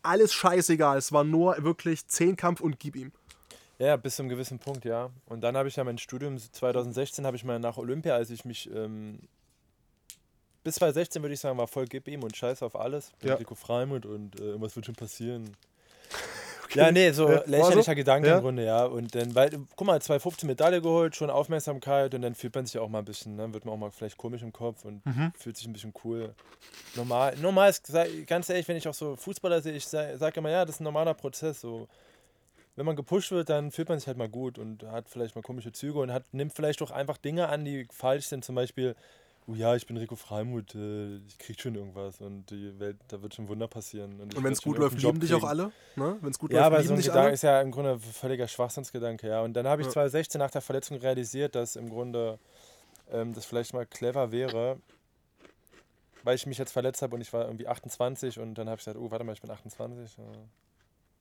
alles 0.03 0.33
scheißegal? 0.35 0.99
Es 0.99 1.13
war 1.13 1.25
nur 1.25 1.63
wirklich 1.65 2.07
Zehnkampf 2.07 2.61
und 2.61 2.79
gib 2.79 2.97
ihm. 2.97 3.13
Ja, 3.79 3.97
bis 3.97 4.17
zu 4.17 4.23
einem 4.23 4.29
gewissen 4.29 4.59
Punkt, 4.59 4.85
ja. 4.85 5.11
Und 5.27 5.41
dann 5.41 5.57
habe 5.57 5.69
ich 5.69 5.77
ja 5.77 5.85
mein 5.85 5.99
Studium 5.99 6.37
2016 6.37 7.25
habe 7.25 7.37
ich 7.37 7.45
mal 7.45 7.59
nach 7.59 7.77
Olympia, 7.77 8.15
als 8.15 8.31
ich 8.31 8.45
mich 8.45 8.69
ähm, 8.75 9.21
bis 10.65 10.75
2016 10.77 11.23
würde 11.23 11.35
ich 11.35 11.41
sagen, 11.41 11.57
war 11.57 11.69
voll 11.69 11.87
gib 11.87 12.09
ihm 12.09 12.23
und 12.23 12.37
scheiß 12.37 12.63
auf 12.63 12.79
alles. 12.79 13.13
Ja. 13.23 13.35
Rico 13.35 13.55
Freimund 13.55 14.05
und 14.05 14.39
äh, 14.41 14.61
was 14.61 14.77
wird 14.77 14.87
schon 14.87 14.97
passieren. 14.97 15.57
Ja, 16.75 16.93
nee, 16.93 17.11
so 17.13 17.31
Ja, 17.31 17.43
lächerlicher 17.47 17.93
so? 17.93 17.97
Gedanke 17.97 18.29
Ja. 18.29 18.37
im 18.37 18.43
Grunde, 18.43 18.65
ja. 18.65 18.85
Und 18.85 19.15
dann, 19.15 19.35
weil, 19.35 19.51
guck 19.77 19.87
mal, 19.87 20.01
2015 20.01 20.47
Medaille 20.47 20.83
geholt, 20.83 21.17
schon 21.17 21.31
Aufmerksamkeit 21.31 22.15
und 22.15 22.23
dann 22.23 22.35
fühlt 22.35 22.55
man 22.55 22.67
sich 22.67 22.79
auch 22.79 22.89
mal 22.89 23.01
ein 23.01 23.05
bisschen, 23.05 23.37
ne, 23.37 23.53
wird 23.53 23.65
man 23.65 23.75
auch 23.75 23.79
mal 23.79 23.91
vielleicht 23.91 24.17
komisch 24.17 24.43
im 24.43 24.53
Kopf 24.53 24.85
und 24.85 25.05
Mhm. 25.07 25.33
fühlt 25.37 25.57
sich 25.57 25.67
ein 25.67 25.73
bisschen 25.73 25.95
cool. 26.05 26.35
Normal, 26.97 27.37
normal 27.37 27.71
ist, 27.71 27.93
ganz 28.27 28.49
ehrlich, 28.49 28.67
wenn 28.69 28.77
ich 28.77 28.89
auch 28.89 28.95
so 28.95 29.17
Fußballer 29.17 29.61
sehe, 29.61 29.75
ich 29.75 29.87
sage 29.87 30.33
immer, 30.37 30.51
ja, 30.51 30.65
das 30.65 30.77
ist 30.77 30.81
ein 30.81 30.85
normaler 30.85 31.15
Prozess. 31.15 31.61
So. 31.61 31.89
Wenn 32.77 32.87
man 32.87 32.97
gepusht 32.97 33.31
wird, 33.31 33.49
dann 33.51 33.71
fühlt 33.73 33.89
man 33.89 33.99
sich 33.99 34.07
halt 34.07 34.17
mal 34.19 34.29
gut 34.29 34.59
und 34.59 34.85
hat 34.85 35.09
vielleicht 35.09 35.35
mal 35.35 35.43
komische 35.43 35.73
Züge 35.73 35.99
und 35.99 36.13
hat, 36.13 36.25
nimmt 36.33 36.55
vielleicht 36.55 36.81
auch 36.83 36.91
einfach 36.91 37.19
Dinge 37.19 37.49
an, 37.49 37.65
die 37.65 37.87
falsch 37.91 38.27
sind. 38.27 38.45
Zum 38.45 38.55
Beispiel, 38.55 38.95
oh 39.49 39.55
ja, 39.55 39.75
ich 39.75 39.87
bin 39.87 39.97
Rico 39.97 40.15
Freimuth, 40.15 40.75
äh, 40.75 41.17
ich 41.27 41.39
krieg 41.39 41.61
schon 41.61 41.75
irgendwas 41.75 42.21
und 42.21 42.51
die 42.51 42.79
Welt, 42.79 42.99
da 43.09 43.23
wird 43.23 43.35
schon 43.35 43.49
Wunder 43.49 43.67
passieren. 43.67 44.21
Und 44.21 44.35
werd 44.35 44.45
wenn 44.45 44.53
es 44.53 44.63
gut 44.63 44.79
läuft, 44.79 45.01
lieben 45.01 45.21
dich 45.21 45.33
auch 45.33 45.45
alle. 45.45 45.73
Ne? 45.97 46.19
Wenn 46.21 46.31
es 46.31 46.39
gut 46.39 46.53
Ja, 46.53 46.59
läuft, 46.61 46.67
aber 46.67 46.77
so 46.77 46.83
lieben 46.83 46.95
ein 46.95 46.97
dich 46.99 47.07
Gedanke 47.07 47.25
alle. 47.27 47.35
ist 47.35 47.43
ja 47.43 47.61
im 47.61 47.71
Grunde 47.71 47.93
ein 47.93 48.01
völliger 48.01 48.47
Schwachsinnsgedanke, 48.47 49.29
ja. 49.29 49.41
Und 49.43 49.55
dann 49.55 49.67
habe 49.67 49.81
ich 49.83 49.87
Ja. 49.87 49.93
2016 49.93 50.39
nach 50.39 50.51
der 50.51 50.61
Verletzung 50.61 50.99
realisiert, 50.99 51.55
dass 51.55 51.77
im 51.77 51.89
Grunde 51.89 52.39
ähm, 53.11 53.33
das 53.33 53.47
vielleicht 53.47 53.73
mal 53.73 53.87
clever 53.87 54.31
wäre, 54.33 54.79
weil 56.25 56.35
ich 56.37 56.47
mich 56.47 56.59
jetzt 56.59 56.73
verletzt 56.73 57.01
habe 57.01 57.15
und 57.15 57.23
ich 57.23 57.33
war 57.33 57.47
irgendwie 57.47 57.67
28 57.67 58.39
und 58.39 58.55
dann 58.55 58.69
habe 58.69 58.79
ich 58.79 58.85
gesagt, 58.85 58.99
oh, 59.01 59.11
warte 59.11 59.25
mal, 59.25 59.33
ich 59.33 59.41
bin 59.41 59.51
28, 59.51 60.19
äh, 60.19 60.23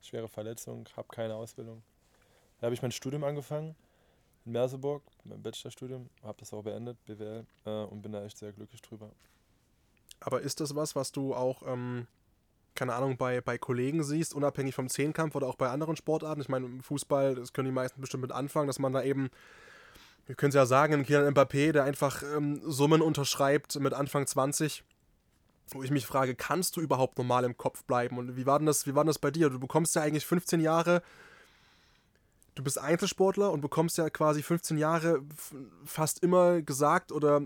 schwere 0.02 0.28
Verletzung, 0.28 0.86
habe 0.98 1.08
keine 1.10 1.36
Ausbildung. 1.36 1.82
Da 2.60 2.66
habe 2.66 2.74
ich 2.74 2.82
mein 2.82 2.92
Studium 2.92 3.24
angefangen 3.24 3.76
in 4.48 4.54
Merseburg, 4.54 5.04
mein 5.26 5.44
Bachelorstudium, 5.44 6.10
habe 6.24 6.38
das 6.40 6.54
auch 6.54 6.64
beendet, 6.64 6.98
BWL, 7.06 7.46
äh, 7.66 7.70
und 7.70 8.02
bin 8.02 8.14
da 8.14 8.24
echt 8.24 8.38
sehr 8.38 8.54
glücklich 8.54 8.82
drüber. 8.82 9.12
Aber 10.20 10.42
ist 10.42 10.60
das 10.62 10.76
was, 10.76 10.96
was 10.96 11.12
du 11.12 11.36
auch, 11.36 11.62
ähm, 11.68 12.08
keine 12.74 12.96
Ahnung, 12.96 13.18
bei, 13.18 13.42
bei 13.42 13.58
Kollegen 13.58 14.04
siehst, 14.04 14.34
unabhängig 14.34 14.74
vom 14.74 14.90
Zehnkampf 14.90 15.36
oder 15.36 15.48
auch 15.48 15.56
bei 15.56 15.70
anderen 15.70 15.96
Sportarten? 15.96 16.42
Ich 16.42 16.50
meine, 16.50 16.66
im 16.66 16.82
Fußball, 16.82 17.36
das 17.36 17.54
können 17.54 17.68
die 17.68 17.74
meisten 17.74 18.02
bestimmt 18.02 18.22
mit 18.22 18.32
anfangen, 18.32 18.68
dass 18.68 18.80
man 18.80 18.94
da 18.94 19.04
eben, 19.04 19.30
wir 20.26 20.36
können 20.36 20.50
es 20.50 20.56
ja 20.56 20.66
sagen, 20.66 20.94
ein 20.94 21.06
Kylian 21.06 21.34
Mbappé, 21.34 21.74
der 21.74 21.84
einfach 21.84 22.24
ähm, 22.24 22.62
Summen 22.64 23.02
unterschreibt 23.02 23.80
mit 23.80 23.94
Anfang 23.94 24.26
20, 24.26 24.84
wo 25.70 25.84
ich 25.84 25.92
mich 25.92 26.06
frage, 26.06 26.36
kannst 26.36 26.78
du 26.78 26.82
überhaupt 26.82 27.18
normal 27.18 27.44
im 27.44 27.58
Kopf 27.58 27.84
bleiben? 27.84 28.18
Und 28.18 28.38
wie 28.38 28.46
war 28.46 28.60
denn 28.60 28.66
das, 28.66 28.88
wie 28.88 28.96
war 28.96 29.04
das 29.04 29.20
bei 29.20 29.32
dir? 29.32 29.50
Du 29.50 29.60
bekommst 29.60 29.96
ja 29.96 30.02
eigentlich 30.02 30.26
15 30.26 30.62
Jahre, 30.62 31.04
du 32.58 32.64
bist 32.64 32.80
Einzelsportler 32.80 33.52
und 33.52 33.62
bekommst 33.62 33.98
ja 33.98 34.10
quasi 34.10 34.42
15 34.42 34.78
Jahre 34.78 35.22
fast 35.86 36.24
immer 36.24 36.62
gesagt 36.62 37.12
oder 37.12 37.42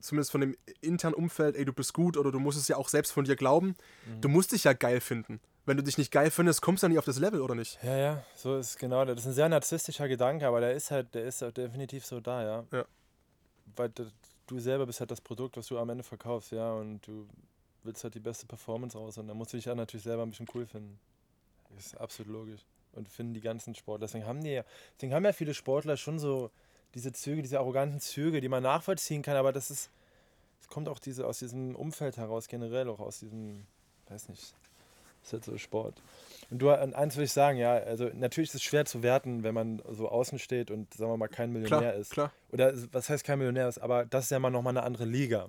zumindest 0.00 0.30
von 0.30 0.40
dem 0.40 0.56
internen 0.80 1.14
Umfeld, 1.14 1.56
ey, 1.56 1.64
du 1.64 1.72
bist 1.72 1.92
gut 1.92 2.16
oder 2.16 2.30
du 2.30 2.38
musst 2.38 2.58
es 2.58 2.68
ja 2.68 2.76
auch 2.76 2.88
selbst 2.88 3.12
von 3.12 3.24
dir 3.24 3.36
glauben. 3.36 3.74
Du 4.20 4.28
musst 4.28 4.52
dich 4.52 4.64
ja 4.64 4.72
geil 4.72 5.00
finden. 5.00 5.40
Wenn 5.66 5.78
du 5.78 5.82
dich 5.82 5.96
nicht 5.96 6.12
geil 6.12 6.30
findest, 6.30 6.60
kommst 6.60 6.82
du 6.82 6.86
ja 6.86 6.88
nicht 6.90 6.98
auf 6.98 7.06
das 7.06 7.18
Level, 7.18 7.40
oder 7.40 7.54
nicht? 7.54 7.82
Ja, 7.82 7.96
ja, 7.96 8.24
so 8.36 8.58
ist 8.58 8.78
genau. 8.78 9.04
Das 9.06 9.20
ist 9.20 9.26
ein 9.26 9.32
sehr 9.32 9.48
narzisstischer 9.48 10.08
Gedanke, 10.08 10.46
aber 10.46 10.60
der 10.60 10.74
ist 10.74 10.90
halt, 10.90 11.14
der 11.14 11.24
ist 11.24 11.40
halt 11.40 11.56
definitiv 11.56 12.04
so 12.04 12.20
da, 12.20 12.42
ja. 12.42 12.64
Ja. 12.70 12.84
Weil 13.74 13.90
du 14.46 14.58
selber 14.58 14.84
bist 14.84 15.00
halt 15.00 15.10
das 15.10 15.22
Produkt, 15.22 15.56
was 15.56 15.66
du 15.68 15.78
am 15.78 15.88
Ende 15.88 16.04
verkaufst, 16.04 16.52
ja, 16.52 16.70
und 16.74 17.00
du 17.06 17.26
willst 17.82 18.04
halt 18.04 18.14
die 18.14 18.20
beste 18.20 18.46
Performance 18.46 18.96
raus 18.96 19.16
und 19.16 19.26
dann 19.26 19.36
musst 19.36 19.52
du 19.52 19.56
dich 19.56 19.64
ja 19.64 19.74
natürlich 19.74 20.04
selber 20.04 20.22
ein 20.22 20.30
bisschen 20.30 20.48
cool 20.54 20.66
finden. 20.66 20.98
Das 21.74 21.86
ist 21.86 22.00
absolut 22.00 22.32
logisch. 22.32 22.60
Und 22.94 23.08
finden 23.08 23.34
die 23.34 23.40
ganzen 23.40 23.74
Sportler. 23.74 24.06
Deswegen 24.06 24.26
haben 24.26 24.42
die 24.42 24.50
ja, 24.50 24.64
deswegen 24.96 25.14
haben 25.14 25.24
ja 25.24 25.32
viele 25.32 25.54
Sportler 25.54 25.96
schon 25.96 26.18
so 26.18 26.50
diese 26.94 27.12
Züge, 27.12 27.42
diese 27.42 27.58
arroganten 27.58 28.00
Züge, 28.00 28.40
die 28.40 28.48
man 28.48 28.62
nachvollziehen 28.62 29.22
kann, 29.22 29.36
aber 29.36 29.52
das 29.52 29.70
ist, 29.70 29.90
es 30.60 30.68
kommt 30.68 30.88
auch 30.88 30.98
diese, 30.98 31.26
aus 31.26 31.40
diesem 31.40 31.74
Umfeld 31.74 32.16
heraus, 32.16 32.48
generell 32.48 32.88
auch 32.88 33.00
aus 33.00 33.18
diesem, 33.18 33.66
weiß 34.08 34.28
nicht, 34.28 34.54
ist 35.22 35.32
halt 35.32 35.44
so 35.44 35.58
Sport. 35.58 36.00
Und 36.50 36.60
du, 36.60 36.70
und 36.70 36.94
eins 36.94 37.16
will 37.16 37.24
ich 37.24 37.32
sagen, 37.32 37.58
ja, 37.58 37.72
also 37.72 38.10
natürlich 38.14 38.50
ist 38.50 38.56
es 38.56 38.62
schwer 38.62 38.84
zu 38.84 39.02
werten, 39.02 39.42
wenn 39.42 39.54
man 39.54 39.82
so 39.90 40.08
außen 40.08 40.38
steht 40.38 40.70
und, 40.70 40.92
sagen 40.94 41.10
wir 41.10 41.16
mal, 41.16 41.28
kein 41.28 41.52
Millionär 41.52 41.78
Klar, 41.78 41.94
ist. 41.94 42.10
klar. 42.10 42.32
Oder 42.52 42.74
was 42.92 43.08
heißt 43.08 43.24
kein 43.24 43.38
Millionär 43.38 43.68
ist, 43.68 43.78
aber 43.78 44.04
das 44.04 44.24
ist 44.24 44.30
ja 44.30 44.38
mal 44.38 44.50
nochmal 44.50 44.76
eine 44.76 44.86
andere 44.86 45.04
Liga. 45.04 45.48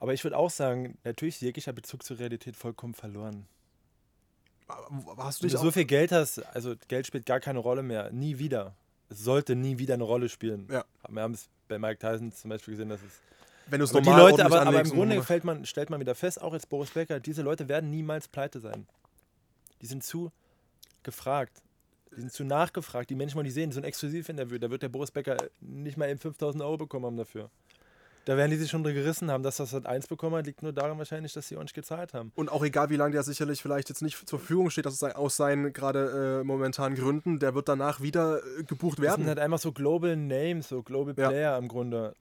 Aber 0.00 0.12
ich 0.14 0.24
würde 0.24 0.36
auch 0.36 0.50
sagen, 0.50 0.98
natürlich 1.04 1.36
ist 1.36 1.42
jeglicher 1.42 1.72
Bezug 1.72 2.02
zur 2.02 2.18
Realität 2.18 2.56
vollkommen 2.56 2.94
verloren. 2.94 3.46
Aber 4.66 5.24
Hast 5.24 5.40
du 5.40 5.44
Wenn 5.44 5.50
dich 5.50 5.58
du 5.60 5.64
so 5.66 5.70
viel 5.70 5.84
Geld 5.84 6.12
hast, 6.12 6.38
also 6.54 6.74
Geld 6.88 7.06
spielt 7.06 7.26
gar 7.26 7.40
keine 7.40 7.58
Rolle 7.58 7.82
mehr, 7.82 8.10
nie 8.12 8.38
wieder. 8.38 8.74
Es 9.10 9.18
sollte 9.20 9.54
nie 9.54 9.78
wieder 9.78 9.94
eine 9.94 10.04
Rolle 10.04 10.28
spielen. 10.28 10.66
Ja. 10.70 10.84
Wir 11.08 11.22
haben 11.22 11.34
es 11.34 11.48
bei 11.68 11.78
Mike 11.78 11.98
Tyson 11.98 12.32
zum 12.32 12.48
Beispiel 12.50 12.72
gesehen, 12.74 12.88
dass 12.88 13.00
es 13.02 13.20
wenn 13.66 13.78
du 13.78 13.84
es 13.84 13.90
aber 13.92 14.00
die 14.02 14.08
normal 14.10 14.30
Leute, 14.30 14.44
aber, 14.44 14.62
aber 14.62 14.80
im 14.80 14.90
Grunde 14.90 15.14
normal- 15.14 15.22
fällt 15.24 15.44
man, 15.44 15.64
stellt 15.64 15.88
man 15.90 16.00
wieder 16.00 16.14
fest, 16.14 16.40
auch 16.40 16.52
jetzt 16.52 16.68
Boris 16.68 16.90
Becker, 16.90 17.20
diese 17.20 17.42
Leute 17.42 17.68
werden 17.68 17.90
niemals 17.90 18.28
pleite 18.28 18.60
sein. 18.60 18.86
Die 19.80 19.86
sind 19.86 20.04
zu 20.04 20.30
gefragt. 21.02 21.62
Die 22.16 22.20
sind 22.20 22.32
zu 22.32 22.44
nachgefragt. 22.44 23.10
Die 23.10 23.14
Menschen 23.14 23.42
die 23.42 23.50
sehen. 23.50 23.72
So 23.72 23.80
ein 23.80 23.84
Exklusivinterview, 23.84 24.58
da 24.58 24.70
wird 24.70 24.82
der 24.82 24.88
Boris 24.88 25.10
Becker 25.10 25.36
nicht 25.60 25.96
mal 25.96 26.08
eben 26.08 26.18
5000 26.20 26.62
Euro 26.62 26.76
bekommen 26.76 27.06
haben 27.06 27.16
dafür. 27.16 27.50
Da 28.26 28.36
werden 28.38 28.50
die 28.50 28.56
sich 28.56 28.70
schon 28.70 28.82
drin 28.82 28.94
gerissen 28.94 29.30
haben. 29.30 29.42
Dass 29.42 29.58
das 29.58 29.70
Sat 29.70 29.86
1 29.86 30.06
bekommen 30.06 30.36
hat, 30.36 30.46
liegt 30.46 30.62
nur 30.62 30.72
daran 30.72 30.96
wahrscheinlich, 30.98 31.32
dass 31.34 31.46
sie 31.48 31.56
ordentlich 31.56 31.74
gezahlt 31.74 32.14
haben. 32.14 32.32
Und 32.34 32.50
auch 32.50 32.64
egal, 32.64 32.88
wie 32.90 32.96
lange 32.96 33.12
der 33.12 33.22
sicherlich 33.22 33.60
vielleicht 33.60 33.88
jetzt 33.90 34.00
nicht 34.02 34.26
zur 34.28 34.38
Verfügung 34.38 34.70
steht, 34.70 34.86
dass 34.86 34.94
es 34.94 35.02
aus 35.02 35.36
seinen 35.36 35.72
gerade 35.72 36.40
äh, 36.40 36.44
momentanen 36.44 36.96
Gründen, 36.98 37.38
der 37.38 37.54
wird 37.54 37.68
danach 37.68 38.00
wieder 38.00 38.38
äh, 38.58 38.62
gebucht 38.64 38.98
Das 38.98 39.04
werden. 39.04 39.20
sind 39.22 39.28
halt 39.28 39.38
einfach 39.38 39.58
so 39.58 39.72
Global 39.72 40.16
Names, 40.16 40.68
so 40.68 40.82
Global 40.82 41.14
Ja. 41.18 41.28
Player 41.28 41.58
im 41.58 41.68
Grunde. 41.68 42.14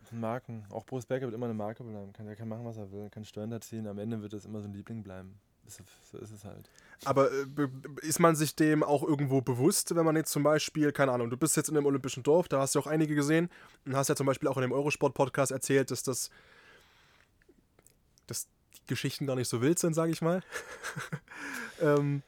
Das 0.00 0.12
Marken. 0.12 0.64
Auch 0.70 0.84
Boris 0.84 1.04
Becker 1.06 1.26
wird 1.26 1.34
immer 1.34 1.46
eine 1.46 1.54
Marke 1.54 1.84
bleiben. 1.84 2.12
Kann, 2.14 2.24
der 2.26 2.34
kann 2.36 2.48
machen, 2.48 2.64
was 2.64 2.78
er 2.78 2.90
will, 2.90 3.10
kann 3.10 3.24
Steuern 3.24 3.50
da 3.50 3.60
ziehen. 3.60 3.86
Am 3.86 3.98
Ende 3.98 4.22
wird 4.22 4.32
es 4.32 4.44
immer 4.46 4.60
so 4.60 4.68
ein 4.68 4.72
Liebling 4.72 5.02
bleiben. 5.02 5.38
So 6.10 6.18
ist 6.18 6.32
es 6.32 6.44
halt. 6.44 6.70
Aber 7.04 7.30
äh, 7.30 7.68
ist 8.02 8.20
man 8.20 8.36
sich 8.36 8.54
dem 8.54 8.82
auch 8.82 9.02
irgendwo 9.02 9.40
bewusst, 9.40 9.94
wenn 9.94 10.04
man 10.04 10.16
jetzt 10.16 10.32
zum 10.32 10.42
Beispiel, 10.42 10.92
keine 10.92 11.12
Ahnung, 11.12 11.30
du 11.30 11.36
bist 11.36 11.56
jetzt 11.56 11.68
in 11.68 11.76
einem 11.76 11.86
olympischen 11.86 12.22
Dorf, 12.22 12.48
da 12.48 12.60
hast 12.60 12.74
du 12.74 12.78
auch 12.80 12.86
einige 12.86 13.14
gesehen 13.14 13.48
und 13.86 13.96
hast 13.96 14.08
ja 14.08 14.16
zum 14.16 14.26
Beispiel 14.26 14.48
auch 14.48 14.56
in 14.56 14.62
dem 14.62 14.72
Eurosport-Podcast 14.72 15.52
erzählt, 15.52 15.90
dass 15.90 16.02
das 16.02 16.30
dass 18.26 18.46
die 18.76 18.86
Geschichten 18.86 19.26
gar 19.26 19.36
nicht 19.36 19.48
so 19.48 19.60
wild 19.60 19.78
sind, 19.78 19.94
sage 19.94 20.12
ich 20.12 20.20
mal. 20.22 20.42
ähm, 21.82 22.22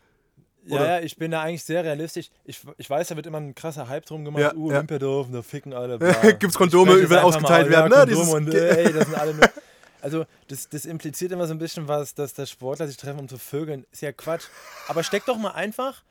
Ja, 0.64 0.84
ja, 0.84 1.00
ich 1.00 1.16
bin 1.16 1.30
da 1.30 1.42
eigentlich 1.42 1.64
sehr 1.64 1.84
realistisch. 1.84 2.30
Ich, 2.44 2.60
ich 2.76 2.88
weiß, 2.88 3.08
da 3.08 3.16
wird 3.16 3.26
immer 3.26 3.38
ein 3.38 3.54
krasser 3.54 3.88
Hype 3.88 4.06
drum 4.06 4.24
gemacht. 4.24 4.42
Ja, 4.42 4.54
uh, 4.54 4.70
ja. 4.70 4.76
Olympiadorf, 4.76 5.28
da 5.30 5.42
ficken 5.42 5.74
alle. 5.74 5.98
bla. 5.98 6.12
Gibt's 6.32 6.54
Ich 6.54 6.54
Kondome, 6.54 6.94
überall 6.94 7.24
einfach 7.24 7.36
ausgeteilt 7.36 7.70
mal, 7.70 7.90
werden, 7.90 7.92
Ja, 7.92 8.06
ne? 8.06 8.14
Kondome 8.14 8.46
und 8.46 8.54
ey, 8.54 8.92
das 8.92 9.06
sind 9.06 9.16
alle 9.16 9.34
nur. 9.34 9.48
Also, 10.02 10.26
das, 10.48 10.68
das 10.68 10.84
impliziert 10.84 11.32
immer 11.32 11.46
so 11.46 11.54
ein 11.54 11.58
bisschen 11.58 11.88
was, 11.88 12.14
dass 12.14 12.34
der 12.34 12.46
Sportler 12.46 12.86
sich 12.88 12.96
treffen, 12.98 13.20
um 13.20 13.28
zu 13.28 13.38
vögeln. 13.38 13.86
Ist 13.92 14.02
ja 14.02 14.12
Quatsch. 14.12 14.44
Aber 14.88 15.02
steck 15.04 15.24
doch 15.26 15.38
mal 15.38 15.52
einfach 15.52 16.02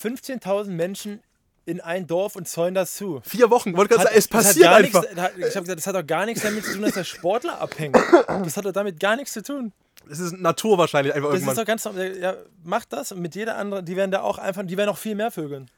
15.000 0.00 0.66
Menschen 0.68 1.20
in 1.64 1.80
ein 1.80 2.06
Dorf 2.06 2.36
und 2.36 2.46
zäunen 2.46 2.74
das 2.74 2.94
zu. 2.94 3.20
vier 3.24 3.50
Wochen, 3.50 3.76
wollte 3.76 3.94
gerade 3.94 4.04
sagen, 4.04 4.16
es 4.18 4.28
das 4.28 4.38
hat 4.38 4.44
passiert 4.46 4.68
einfach. 4.68 5.02
Nichts, 5.02 5.16
hat, 5.20 5.32
ich 5.36 5.44
habe 5.56 5.60
gesagt, 5.62 5.78
das 5.78 5.86
hat 5.86 5.94
doch 5.96 6.06
gar 6.06 6.26
nichts 6.26 6.42
damit 6.42 6.64
zu 6.64 6.74
tun, 6.74 6.82
dass 6.82 6.94
der 6.94 7.04
Sportler 7.04 7.60
abhängt. 7.60 7.96
Das 8.28 8.56
hat 8.56 8.64
doch 8.66 8.72
damit 8.72 9.00
gar 9.00 9.16
nichts 9.16 9.32
zu 9.32 9.42
tun. 9.42 9.72
Es 10.08 10.20
ist 10.20 10.34
Natur 10.38 10.78
wahrscheinlich 10.78 11.12
einfach 11.14 11.30
Das 11.30 11.40
ist 11.40 11.42
irgendwann. 11.42 11.64
doch 11.64 11.66
ganz 11.66 11.84
normal. 11.84 12.16
Ja, 12.18 12.36
macht 12.62 12.92
das 12.92 13.10
und 13.10 13.20
mit 13.20 13.34
jeder 13.34 13.56
anderen, 13.56 13.84
die 13.84 13.96
werden 13.96 14.12
da 14.12 14.20
auch 14.20 14.38
einfach, 14.38 14.64
die 14.64 14.76
werden 14.76 14.90
auch 14.90 14.98
viel 14.98 15.16
mehr 15.16 15.32
vögeln. 15.32 15.68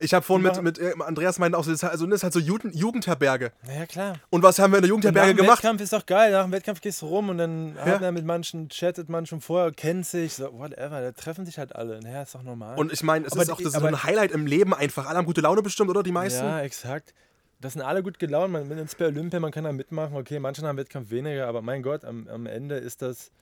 Ich 0.00 0.14
habe 0.14 0.24
vorhin 0.24 0.48
Die 0.52 0.62
mit, 0.62 0.78
mit 0.78 0.78
äh, 0.78 0.94
Andreas 1.02 1.40
meinte 1.40 1.58
auch, 1.58 1.64
so, 1.64 1.70
das 1.72 1.80
ist 1.80 1.82
halt- 1.82 1.92
also 1.92 2.06
das 2.06 2.16
ist 2.20 2.22
halt 2.22 2.32
so 2.32 2.38
Jugend, 2.38 2.72
Jugendherberge. 2.74 3.50
Naja, 3.66 3.84
klar. 3.86 4.16
Und 4.30 4.44
was 4.44 4.58
haben 4.60 4.72
wir 4.72 4.78
in 4.78 4.84
der 4.84 4.94
Und 4.94 5.00
nach 5.00 5.04
Jugendherberge 5.10 5.34
dem 5.34 5.44
gemacht? 5.44 5.58
Wettkampf 5.58 5.80
ist 5.80 5.92
doch 5.92 6.06
geil. 6.06 6.30
Nach 6.30 6.44
dem 6.44 6.52
Wettkampf 6.52 6.80
gehst 6.80 7.02
du 7.02 7.06
rum 7.06 7.30
und 7.30 7.38
dann 7.38 7.74
Ja. 7.74 7.84
hat 7.86 8.02
er 8.02 8.12
mit 8.12 8.24
manchen, 8.24 8.68
chattet 8.68 9.08
man 9.08 9.26
schon 9.26 9.40
vorher, 9.40 9.72
kennt 9.72 10.06
sich, 10.06 10.34
so, 10.34 10.52
whatever. 10.56 11.00
Da 11.00 11.10
treffen 11.12 11.44
sich 11.46 11.58
halt 11.58 11.74
alle. 11.74 12.00
Naja, 12.00 12.22
ist 12.22 12.34
doch 12.34 12.44
normal. 12.44 12.78
Und 12.78 12.92
ich 12.92 13.02
meine, 13.02 13.26
es 13.26 13.32
Aber 13.32 13.42
ist 13.42 13.50
auch 13.50 13.56
das 13.60 13.74
ist 13.74 13.80
so 13.80 13.86
ein 13.86 14.02
Highlight 14.04 14.30
im 14.30 14.46
Leben 14.46 14.72
einfach. 14.72 15.06
Alle 15.06 15.18
haben 15.18 15.26
gute 15.26 15.40
Laune 15.40 15.62
bestimmt, 15.62 15.90
oder? 15.90 16.04
Die 16.04 16.12
meisten? 16.12 16.44
Ja, 16.44 16.60
exakt. 16.60 17.12
Das 17.60 17.72
sind 17.72 17.82
alle 17.82 18.04
gut 18.04 18.20
gelaunt. 18.20 18.52
Man 18.52 18.70
ist 18.70 18.96
bei 18.98 19.06
Olympia, 19.06 19.40
man 19.40 19.50
kann 19.50 19.64
da 19.64 19.72
mitmachen. 19.72 20.16
Okay, 20.16 20.38
manche 20.38 20.62
haben 20.64 20.76
Wettkampf 20.78 21.10
weniger, 21.10 21.48
aber 21.48 21.60
mein 21.60 21.82
Gott, 21.82 22.04
am, 22.04 22.28
am 22.28 22.46
Ende 22.46 22.76
ist 22.76 23.02
das 23.02 23.32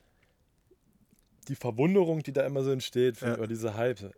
die 1.49 1.55
Verwunderung, 1.55 2.23
die 2.23 2.33
da 2.33 2.41
immer 2.45 2.63
so 2.63 2.71
entsteht, 2.71 3.21
Ja. 3.21 3.35
oder 3.35 3.45
diese 3.45 3.75
Hype. 3.77 4.11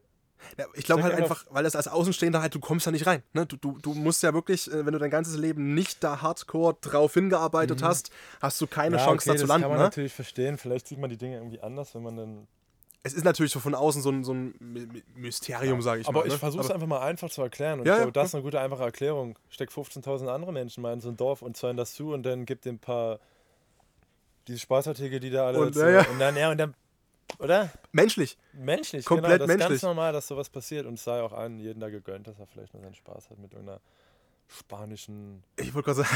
Ja, 0.57 0.65
ich 0.73 0.85
glaube 0.85 1.03
halt 1.03 1.13
einfach- 1.15 1.45
weil 1.49 1.63
das 1.63 1.75
als 1.75 1.87
Außenstehender 1.87 2.41
halt, 2.41 2.55
du 2.55 2.59
kommst 2.59 2.87
da 2.87 2.91
nicht 2.91 3.05
rein. 3.05 3.23
Ne? 3.33 3.45
Du, 3.45 3.57
du, 3.57 3.77
du 3.79 3.93
musst 3.93 4.23
ja 4.23 4.33
wirklich, 4.33 4.71
äh, 4.71 4.85
wenn 4.85 4.93
du 4.93 4.99
dein 4.99 5.09
ganzes 5.09 5.35
Leben 5.37 5.73
nicht 5.73 6.03
da 6.03 6.21
hardcore 6.21 6.77
drauf 6.81 7.13
hingearbeitet 7.13 7.83
hast, 7.83 8.09
hast 8.41 8.59
du 8.61 8.67
keine 8.67 8.91
Mhm. 8.95 8.99
Ja, 8.99 9.05
Chance 9.05 9.29
okay, 9.29 9.29
da 9.29 9.35
zu 9.35 9.41
das 9.43 9.47
landen. 9.49 9.61
kann 9.63 9.69
man 9.71 9.77
Ne? 9.79 9.83
natürlich 9.85 10.13
verstehen. 10.13 10.57
Vielleicht 10.57 10.87
sieht 10.87 10.97
man 10.99 11.09
die 11.09 11.17
Dinge 11.17 11.37
irgendwie 11.37 11.59
anders, 11.61 11.93
wenn 11.95 12.03
man 12.03 12.15
dann. 12.17 12.47
Es 13.01 13.13
ist 13.13 13.23
natürlich 13.23 13.53
so 13.53 13.61
von 13.61 13.75
außen 13.75 14.01
so 14.01 14.09
ein, 14.11 14.23
so 14.25 14.33
ein 14.33 14.53
My- 14.59 14.85
My- 14.85 15.03
Mysterium, 15.15 15.81
sage 15.81 16.01
ich 16.01 16.07
aber 16.07 16.19
mal. 16.19 16.27
ich 16.27 16.33
ne? 16.33 16.39
versuche 16.39 16.63
es 16.63 16.71
einfach 16.71 16.85
mal 16.87 16.99
einfach 16.99 17.29
zu 17.29 17.41
erklären. 17.41 17.79
Und 17.79 17.85
Ja, 17.85 17.93
ich 17.93 17.97
ja, 17.99 18.03
glaube, 18.03 18.11
das 18.11 18.27
ist 18.29 18.35
eine 18.35 18.43
gute, 18.43 18.59
einfache 18.59 18.83
Erklärung. 18.83 19.39
Steck 19.49 19.69
15.000 19.71 20.27
andere 20.27 20.51
Menschen 20.51 20.81
mal 20.81 20.91
in 20.93 20.99
so 20.99 21.07
ein 21.09 21.15
Dorf 21.15 21.41
und 21.41 21.55
zahlen 21.55 21.77
das 21.77 21.93
zu 21.93 22.11
und 22.13 22.23
dann 22.23 22.45
gibt 22.45 22.65
ein 22.67 22.77
paar. 22.79 23.19
Diese 24.47 24.59
Spaßartikel, 24.59 25.19
die 25.19 25.29
da 25.29 25.47
alle. 25.47 25.59
Und, 25.59 25.75
ja, 25.75 25.89
ja. 25.89 26.05
und 26.09 26.19
dann, 26.19 26.35
ja, 26.35 26.51
und 26.51 26.57
dann. 26.57 26.73
Oder? 27.37 27.69
Menschlich. 27.91 28.37
Menschlich, 28.53 29.05
Komplett 29.05 29.33
genau. 29.33 29.45
Das 29.45 29.49
ist 29.55 29.57
menschlich. 29.59 29.81
ganz 29.81 29.83
normal, 29.83 30.13
dass 30.13 30.27
sowas 30.27 30.49
passiert. 30.49 30.85
Und 30.85 30.95
es 30.95 31.03
sei 31.03 31.21
auch 31.21 31.31
allen 31.31 31.59
jeden 31.59 31.79
da 31.79 31.89
gegönnt, 31.89 32.27
dass 32.27 32.39
er 32.39 32.47
vielleicht 32.47 32.73
nur 32.73 32.81
seinen 32.83 32.95
Spaß 32.95 33.29
hat 33.29 33.37
mit 33.39 33.51
irgendeiner 33.53 33.79
spanischen 34.47 35.43
Ich 35.57 35.73
wollte 35.73 35.93
gerade 35.93 36.07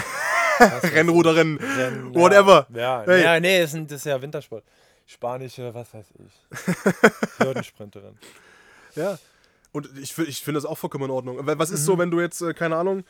sagen, 0.59 0.87
Rennruderin, 0.93 1.57
Rennen- 1.57 2.15
whatever. 2.15 2.67
Ja, 2.73 3.03
Hey. 3.05 3.23
ja 3.23 3.39
nee, 3.39 3.61
das 3.61 3.73
ist, 3.73 3.91
ist 3.91 4.05
ja 4.05 4.21
Wintersport. 4.21 4.63
Spanische, 5.05 5.73
was 5.73 5.93
weiß 5.93 6.07
ich. 6.25 7.39
Hürdensprinterin. 7.39 8.17
Ja. 8.95 9.17
Und 9.71 9.89
ich, 9.97 10.17
ich 10.17 10.41
finde 10.41 10.59
das 10.59 10.65
auch 10.65 10.77
vollkommen 10.77 11.05
in 11.05 11.11
Ordnung. 11.11 11.37
Was 11.41 11.69
ist 11.71 11.81
Mhm. 11.81 11.85
so, 11.85 11.97
wenn 11.97 12.11
du 12.11 12.21
jetzt, 12.21 12.41
äh, 12.41 12.53
keine 12.53 12.75
Ahnung, 12.77 13.03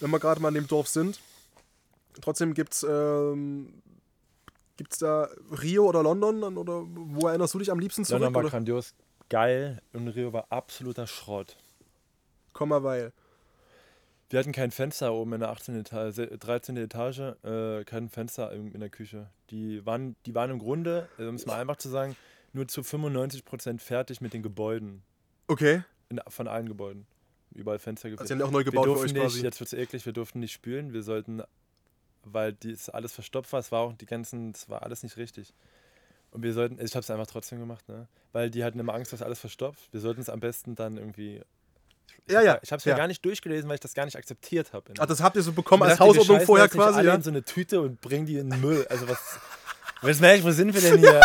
wenn 0.00 0.10
wir 0.10 0.18
gerade 0.20 0.40
mal 0.40 0.48
in 0.48 0.54
dem 0.54 0.66
Dorf 0.68 0.88
sind, 0.88 1.20
trotzdem 2.20 2.54
gibt's, 2.54 2.84
ähm, 2.88 3.82
gibt's 4.78 4.98
da 4.98 5.28
Rio 5.62 5.84
oder 5.86 6.02
London 6.02 6.56
oder 6.56 6.82
wo 6.86 7.28
erinnerst 7.28 7.52
du 7.52 7.58
dich 7.58 7.70
am 7.70 7.78
liebsten 7.78 8.06
zurück? 8.06 8.22
London 8.22 8.34
war 8.34 8.40
Oder? 8.44 8.50
grandios, 8.50 8.94
geil 9.28 9.82
und 9.92 10.08
Rio 10.08 10.32
war 10.32 10.46
absoluter 10.48 11.06
Schrott. 11.06 11.56
Komm 12.54 12.70
mal, 12.70 12.82
weil. 12.82 13.12
Wir 14.30 14.38
hatten 14.38 14.52
kein 14.52 14.70
Fenster 14.70 15.14
oben 15.14 15.32
in 15.34 15.40
der 15.40 15.48
18. 15.48 15.74
Etage, 15.80 16.28
13. 16.38 16.76
Etage, 16.76 17.20
äh, 17.44 17.84
kein 17.84 18.10
Fenster 18.10 18.52
in, 18.52 18.78
der 18.78 18.90
Küche. 18.90 19.30
Die 19.48 19.84
waren, 19.86 20.16
die 20.26 20.34
waren 20.34 20.50
im 20.50 20.58
Grunde, 20.58 21.08
äh, 21.18 21.24
um 21.24 21.36
es 21.36 21.46
mal 21.46 21.58
einfach 21.58 21.76
zu 21.76 21.88
sagen, 21.88 22.14
nur 22.52 22.68
zu 22.68 22.82
95% 22.82 23.80
fertig 23.80 24.20
mit 24.20 24.34
den 24.34 24.42
Gebäuden. 24.42 25.02
Okay. 25.46 25.82
In, 26.10 26.20
von 26.28 26.46
allen 26.46 26.68
Gebäuden. 26.68 27.06
Überall 27.54 27.78
Fenster 27.78 28.08
Also 28.08 28.16
gefehlt. 28.18 28.38
die 28.38 28.42
haben 28.42 28.48
auch 28.48 28.52
neu 28.52 28.58
wir 28.58 28.64
gebaut 28.66 28.84
für 28.84 28.88
durften 28.90 29.06
euch 29.06 29.12
nicht, 29.14 29.22
quasi. 29.22 29.42
jetzt 29.42 29.60
wird 29.60 29.72
es 29.72 29.78
eklig, 29.78 30.04
wir 30.04 30.12
durften 30.12 30.40
nicht 30.40 30.52
spülen. 30.52 30.92
Wir 30.92 31.02
sollten, 31.02 31.42
weil 32.32 32.52
dies 32.52 32.88
alles 32.88 33.12
verstopft 33.12 33.52
war, 33.52 33.60
es 33.60 33.72
war 33.72 33.80
auch 33.80 33.92
die 33.92 34.06
ganzen, 34.06 34.50
es 34.50 34.68
war 34.68 34.82
alles 34.82 35.02
nicht 35.02 35.16
richtig. 35.16 35.54
Und 36.30 36.42
wir 36.42 36.52
sollten, 36.52 36.74
ich 36.84 36.94
habe 36.94 37.00
es 37.00 37.10
einfach 37.10 37.26
trotzdem 37.26 37.58
gemacht, 37.58 37.88
ne? 37.88 38.06
Weil 38.32 38.50
die 38.50 38.62
hatten 38.62 38.78
immer 38.78 38.94
Angst, 38.94 39.12
dass 39.12 39.22
alles 39.22 39.40
verstopft. 39.40 39.88
Wir 39.92 40.00
sollten 40.00 40.20
es 40.20 40.28
am 40.28 40.40
besten 40.40 40.74
dann 40.74 40.98
irgendwie. 40.98 41.40
Ich 42.26 42.32
Ja, 42.34 42.42
ja, 42.42 42.58
Ich 42.62 42.70
habe 42.70 42.78
es 42.78 42.84
mir 42.84 42.92
ja. 42.92 42.98
gar 42.98 43.06
nicht 43.06 43.24
durchgelesen, 43.24 43.68
weil 43.68 43.76
ich 43.76 43.80
das 43.80 43.94
gar 43.94 44.04
nicht 44.04 44.16
akzeptiert 44.16 44.72
habe. 44.72 44.92
Ach, 44.98 45.06
das 45.06 45.22
habt 45.22 45.36
ihr 45.36 45.42
so 45.42 45.52
bekommen 45.52 45.84
als 45.84 45.92
dachte, 45.92 46.04
Hausordnung 46.04 46.40
vorher 46.42 46.68
quasi, 46.68 47.02
ja? 47.02 47.14
in 47.14 47.22
so 47.22 47.30
eine 47.30 47.42
Tüte 47.42 47.80
und 47.80 48.00
bringen 48.00 48.26
die 48.26 48.36
in 48.36 48.50
den 48.50 48.60
Müll. 48.60 48.86
Also 48.90 49.08
was. 49.08 49.38
Was 50.02 50.20
merke 50.20 50.38
ich, 50.38 50.44
wo 50.44 50.50
sind 50.50 50.74
wir 50.74 50.80
denn 50.80 50.98
hier? 50.98 51.20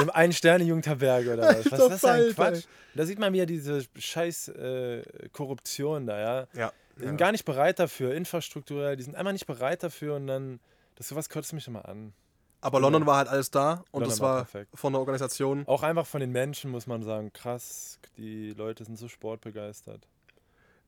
Im 0.00 0.10
Ein-Sterne-Jugendherberge 0.10 1.32
oder 1.34 1.42
was? 1.42 1.70
Was 1.70 1.80
ist 1.80 1.90
das 1.90 2.00
für 2.00 2.10
ein 2.10 2.34
Quatsch? 2.34 2.64
Da 2.94 3.06
sieht 3.06 3.18
man 3.18 3.32
wieder 3.32 3.46
diese 3.46 3.84
scheiß 3.96 4.48
äh, 4.48 5.02
Korruption 5.32 6.06
da, 6.06 6.18
ja. 6.18 6.46
Ja. 6.54 6.72
Die 7.00 7.06
sind 7.06 7.16
gar 7.16 7.32
nicht 7.32 7.44
bereit 7.44 7.78
dafür, 7.78 8.14
infrastrukturell, 8.14 8.96
die 8.96 9.02
sind 9.02 9.14
einfach 9.16 9.32
nicht 9.32 9.46
bereit 9.46 9.82
dafür 9.82 10.16
und 10.16 10.26
dann, 10.26 10.60
das 10.96 11.08
sowas 11.08 11.28
kotzt 11.28 11.52
mich 11.52 11.66
immer 11.66 11.88
an. 11.88 12.12
Aber 12.62 12.78
London 12.78 13.06
war 13.06 13.16
halt 13.16 13.28
alles 13.28 13.50
da 13.50 13.84
und 13.90 14.02
London 14.02 14.08
das 14.10 14.20
war 14.20 14.46
war 14.52 14.66
von 14.74 14.92
der 14.92 15.00
Organisation. 15.00 15.66
Auch 15.66 15.82
einfach 15.82 16.06
von 16.06 16.20
den 16.20 16.30
Menschen 16.30 16.70
muss 16.70 16.86
man 16.86 17.02
sagen, 17.02 17.32
krass, 17.32 17.98
die 18.18 18.50
Leute 18.50 18.84
sind 18.84 18.98
so 18.98 19.08
sportbegeistert. 19.08 20.06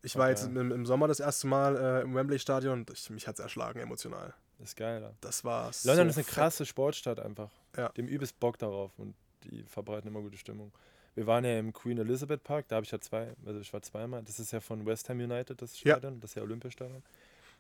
Ich 0.02 0.16
war 0.16 0.28
jetzt 0.28 0.44
Okay. 0.44 0.58
im, 0.58 0.72
im 0.72 0.86
Sommer 0.86 1.08
das 1.08 1.20
erste 1.20 1.46
Mal 1.46 1.76
äh, 1.76 2.02
im 2.02 2.14
Wembley-Stadion 2.14 2.80
und 2.80 2.90
ich, 2.90 3.08
mich 3.08 3.26
hat 3.26 3.36
es 3.36 3.40
erschlagen 3.40 3.78
emotional. 3.78 4.34
Ist 4.62 4.76
geil 4.76 5.00
da. 5.00 5.14
Das 5.20 5.44
war 5.44 5.70
London 5.84 6.10
so 6.10 6.10
ist 6.10 6.16
eine 6.18 6.24
krasse 6.24 6.66
Sportstadt 6.66 7.20
einfach. 7.20 7.50
Ja. 7.76 7.88
Dem 7.90 8.06
übelst 8.06 8.38
Bock 8.38 8.58
darauf 8.58 8.98
und 8.98 9.14
die 9.44 9.62
verbreiten 9.64 10.08
immer 10.08 10.20
gute 10.20 10.36
Stimmung. 10.36 10.72
Wir 11.14 11.26
waren 11.26 11.44
ja 11.44 11.58
im 11.58 11.72
Queen 11.72 11.98
Elizabeth 11.98 12.42
Park, 12.42 12.68
da 12.68 12.76
habe 12.76 12.84
ich 12.84 12.90
ja 12.90 12.98
zwei, 13.00 13.34
also 13.44 13.60
ich 13.60 13.72
war 13.72 13.82
zweimal. 13.82 14.22
Das 14.22 14.38
ist 14.38 14.50
ja 14.52 14.60
von 14.60 14.86
West 14.86 15.08
Ham 15.08 15.18
United, 15.20 15.60
das 15.60 15.82
Ja. 15.82 15.96
Stadion, 15.96 16.20
das 16.20 16.30
ist 16.30 16.34
ja 16.36 16.42
Olympiastadion. 16.42 17.02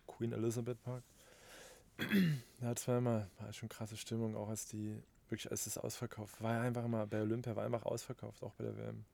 Queen 0.06 0.32
Elizabeth 0.32 0.82
Park. 0.82 1.02
Ja, 2.60 2.74
zweimal 2.74 3.28
war 3.38 3.52
schon 3.52 3.68
krasse 3.68 3.96
Stimmung, 3.96 4.34
auch 4.36 4.48
als 4.48 4.66
die, 4.66 4.96
wirklich 5.28 5.50
als 5.50 5.66
es 5.66 5.76
ausverkauft 5.78 6.42
war. 6.42 6.54
ja 6.54 6.60
einfach 6.62 6.86
mal 6.88 7.06
bei 7.06 7.20
Olympia, 7.20 7.54
war 7.54 7.64
einfach 7.64 7.84
ausverkauft, 7.84 8.42
auch 8.42 8.52
bei 8.54 8.64
der 8.64 8.76
WM. 8.76 9.04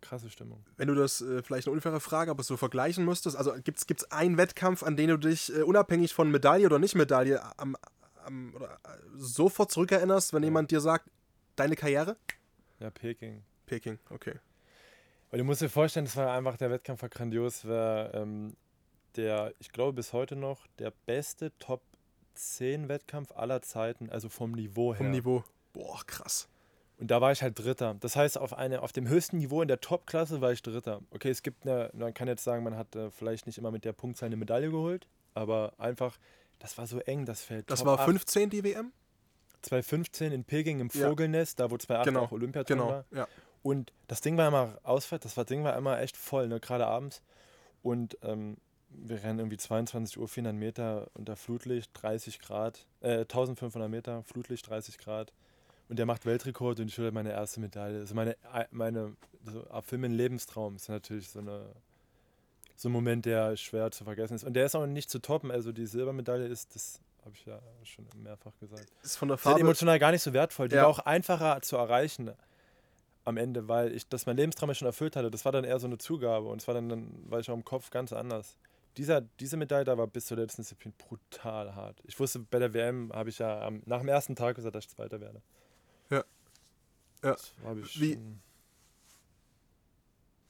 Krasse 0.00 0.28
Stimmung. 0.30 0.64
Wenn 0.76 0.88
du 0.88 0.96
das, 0.96 1.20
äh, 1.20 1.42
vielleicht 1.44 1.68
eine 1.68 1.74
unfaire 1.74 2.00
Frage, 2.00 2.32
aber 2.32 2.42
so 2.42 2.56
vergleichen 2.56 3.04
müsstest, 3.04 3.36
also 3.36 3.52
gibt 3.62 3.78
es 3.88 4.10
einen 4.10 4.36
Wettkampf, 4.36 4.82
an 4.82 4.96
den 4.96 5.10
du 5.10 5.16
dich 5.16 5.54
äh, 5.54 5.62
unabhängig 5.62 6.12
von 6.12 6.28
Medaille 6.32 6.66
oder 6.66 6.80
nicht 6.80 6.96
Medaille 6.96 7.40
am, 7.56 7.76
am, 8.24 8.52
oder, 8.56 8.72
äh, 8.82 8.98
sofort 9.16 9.70
zurückerinnerst, 9.70 10.32
wenn 10.32 10.42
Ja. 10.42 10.48
jemand 10.48 10.72
dir 10.72 10.80
sagt, 10.80 11.08
deine 11.54 11.76
Karriere? 11.76 12.16
Ja, 12.80 12.90
Peking. 12.90 13.44
Peking, 13.72 13.98
okay. 14.10 14.34
Weil 15.30 15.38
du 15.38 15.44
musst 15.44 15.62
dir 15.62 15.70
vorstellen, 15.70 16.04
das 16.04 16.16
war 16.16 16.30
einfach, 16.32 16.56
der 16.58 16.70
Wettkampf 16.70 17.00
war 17.02 17.08
grandios, 17.08 17.66
war 17.66 18.12
ähm, 18.14 18.54
der, 19.16 19.54
ich 19.60 19.72
glaube 19.72 19.94
bis 19.94 20.12
heute 20.12 20.36
noch, 20.36 20.66
der 20.78 20.92
beste 21.06 21.52
Top 21.58 21.80
10 22.34 22.88
Wettkampf 22.88 23.32
aller 23.32 23.62
Zeiten, 23.62 24.10
also 24.10 24.28
vom 24.28 24.52
Niveau 24.52 24.92
her. 24.92 24.98
Vom 24.98 25.10
Niveau. 25.10 25.42
Boah, 25.72 26.00
krass. 26.06 26.48
Und 26.98 27.10
da 27.10 27.20
war 27.22 27.32
ich 27.32 27.42
halt 27.42 27.58
Dritter. 27.58 27.96
Das 28.00 28.14
heißt, 28.14 28.36
auf, 28.38 28.52
eine, 28.52 28.82
auf 28.82 28.92
dem 28.92 29.08
höchsten 29.08 29.38
Niveau 29.38 29.62
in 29.62 29.68
der 29.68 29.80
Top-Klasse 29.80 30.40
war 30.42 30.52
ich 30.52 30.62
Dritter. 30.62 31.00
Okay, 31.10 31.30
es 31.30 31.42
gibt 31.42 31.66
eine, 31.66 31.90
man 31.94 32.12
kann 32.14 32.28
jetzt 32.28 32.44
sagen, 32.44 32.62
man 32.62 32.76
hat 32.76 32.94
äh, 32.94 33.10
vielleicht 33.10 33.46
nicht 33.46 33.56
immer 33.58 33.70
mit 33.70 33.84
der 33.86 33.92
Punktzahl 33.94 34.26
eine 34.26 34.36
Medaille 34.36 34.70
geholt, 34.70 35.08
aber 35.34 35.72
einfach, 35.78 36.18
das 36.58 36.76
war 36.76 36.86
so 36.86 36.98
eng, 37.00 37.24
das 37.24 37.42
Feld. 37.42 37.70
Das 37.70 37.80
Top 37.80 37.88
war 37.88 37.98
8. 38.00 38.04
15 38.04 38.50
die 38.50 38.62
WM? 38.64 38.92
2015 39.62 40.32
in 40.32 40.44
Peking 40.44 40.80
im 40.80 40.90
Ja. 40.92 41.08
Vogelnest, 41.08 41.58
da 41.58 41.70
wo 41.70 41.78
2008 41.78 42.06
Genau, 42.06 42.24
auch 42.24 42.32
Olympiaton 42.32 42.76
Genau, 42.76 42.88
war. 42.90 43.04
ja. 43.12 43.26
Und 43.62 43.92
das 44.08 44.20
Ding 44.20 44.36
war 44.36 44.48
immer 44.48 44.78
ausfällt, 44.82 45.24
das 45.24 45.34
Ding 45.46 45.62
war 45.64 45.76
immer 45.76 46.00
echt 46.00 46.16
voll, 46.16 46.48
ne? 46.48 46.58
gerade 46.60 46.86
abends. 46.86 47.22
Und 47.82 48.16
ähm, 48.22 48.56
wir 48.90 49.22
rennen 49.22 49.38
irgendwie 49.38 49.56
22 49.56 50.18
Uhr 50.18 50.28
400 50.28 50.54
Meter 50.54 51.08
unter 51.14 51.36
Flutlicht, 51.36 51.90
30 51.94 52.40
Grad, 52.40 52.86
äh, 53.00 53.20
1500 53.20 53.88
Meter, 53.90 54.22
Flutlicht 54.24 54.68
30 54.68 54.98
Grad. 54.98 55.32
Und 55.88 55.98
der 55.98 56.06
macht 56.06 56.26
Weltrekord 56.26 56.80
und 56.80 56.88
ich 56.88 56.98
will 56.98 57.10
meine 57.12 57.30
erste 57.32 57.60
Medaille. 57.60 58.00
Also 58.00 58.14
meine, 58.14 58.36
meine 58.70 59.14
so, 59.44 59.64
ab 59.68 59.84
Film 59.86 60.04
ein 60.04 60.12
Lebenstraum 60.12 60.76
ist 60.76 60.88
natürlich 60.88 61.28
so, 61.28 61.40
eine, 61.40 61.66
so 62.76 62.88
ein 62.88 62.92
Moment, 62.92 63.26
der 63.26 63.56
schwer 63.56 63.90
zu 63.90 64.04
vergessen 64.04 64.34
ist. 64.34 64.44
Und 64.44 64.54
der 64.54 64.66
ist 64.66 64.74
auch 64.74 64.86
nicht 64.86 65.10
zu 65.10 65.18
toppen. 65.20 65.50
Also 65.50 65.72
die 65.72 65.86
Silbermedaille 65.86 66.46
ist, 66.46 66.74
das 66.74 67.00
habe 67.24 67.34
ich 67.34 67.44
ja 67.46 67.58
schon 67.84 68.06
mehrfach 68.22 68.52
gesagt. 68.58 68.86
Ist 69.02 69.16
von 69.16 69.28
der 69.28 69.36
Die 69.36 69.42
sind 69.42 69.50
Farbe. 69.52 69.60
emotional 69.60 69.98
gar 69.98 70.12
nicht 70.12 70.22
so 70.22 70.32
wertvoll. 70.32 70.68
Die 70.68 70.76
Ja. 70.76 70.82
war 70.82 70.88
auch 70.88 70.98
einfacher 71.00 71.60
zu 71.62 71.76
erreichen 71.76 72.30
am 73.24 73.36
Ende, 73.36 73.68
weil 73.68 73.92
ich 73.92 74.08
das 74.08 74.26
mein 74.26 74.36
Lebenstraum 74.36 74.70
ja 74.70 74.74
schon 74.74 74.86
erfüllt 74.86 75.16
hatte. 75.16 75.30
Das 75.30 75.44
war 75.44 75.52
dann 75.52 75.64
eher 75.64 75.78
so 75.78 75.86
eine 75.86 75.98
Zugabe 75.98 76.48
und 76.48 76.60
es 76.60 76.66
war 76.68 76.74
dann, 76.74 77.08
war 77.30 77.40
ich 77.40 77.50
auch 77.50 77.54
im 77.54 77.64
Kopf 77.64 77.90
ganz 77.90 78.12
anders. 78.12 78.56
Dieser, 78.96 79.22
diese 79.40 79.56
Medaille 79.56 79.84
da 79.84 79.96
war 79.96 80.06
bis 80.06 80.26
zur 80.26 80.36
letzten 80.36 80.62
Disziplin 80.62 80.92
brutal 80.98 81.74
hart. 81.74 82.00
Ich 82.04 82.18
wusste, 82.20 82.40
bei 82.40 82.58
der 82.58 82.74
WM 82.74 83.10
habe 83.14 83.30
ich 83.30 83.38
ja 83.38 83.62
am, 83.66 83.82
nach 83.86 84.00
dem 84.00 84.08
ersten 84.08 84.36
Tag 84.36 84.56
gesagt, 84.56 84.74
dass 84.74 84.84
ich 84.84 84.90
Zweiter 84.90 85.20
werde. 85.20 85.40
Ja. 86.10 86.18
Ja. 87.22 87.32
Das 87.32 87.52
habe 87.64 87.80
ich 87.80 88.00
Wie- 88.00 88.18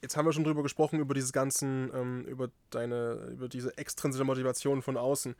Jetzt 0.01 0.17
haben 0.17 0.27
wir 0.27 0.33
schon 0.33 0.43
drüber 0.43 0.65
gesprochen, 0.65 0.99
über 0.99 1.15
dieses 1.15 1.33
ganzen, 1.33 1.89
ähm, 1.95 2.25
über 2.25 2.51
deine, 2.71 3.29
über 3.31 3.49
diese 3.49 3.79
extrinsische 3.79 4.25
Motivation 4.25 4.83
von 4.83 4.97
außen. 4.97 5.37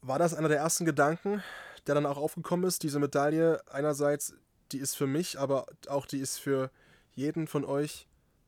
War 0.00 0.18
das 0.20 0.32
einer 0.34 0.48
der 0.48 0.58
ersten 0.58 0.84
Gedanken, 0.84 1.42
der 1.86 1.94
dann 1.94 2.06
auch 2.06 2.16
aufgekommen 2.18 2.66
ist? 2.66 2.82
Diese 2.82 2.98
Medaille, 2.98 3.60
einerseits, 3.70 4.34
die 4.70 4.78
ist 4.78 4.94
für 4.96 5.06
mich, 5.06 5.38
aber 5.38 5.66
auch 5.88 6.06
die 6.06 6.18
ist 6.18 6.38
für 6.38 6.70
jeden 7.14 7.46
von 7.46 7.64
euch 7.64 8.06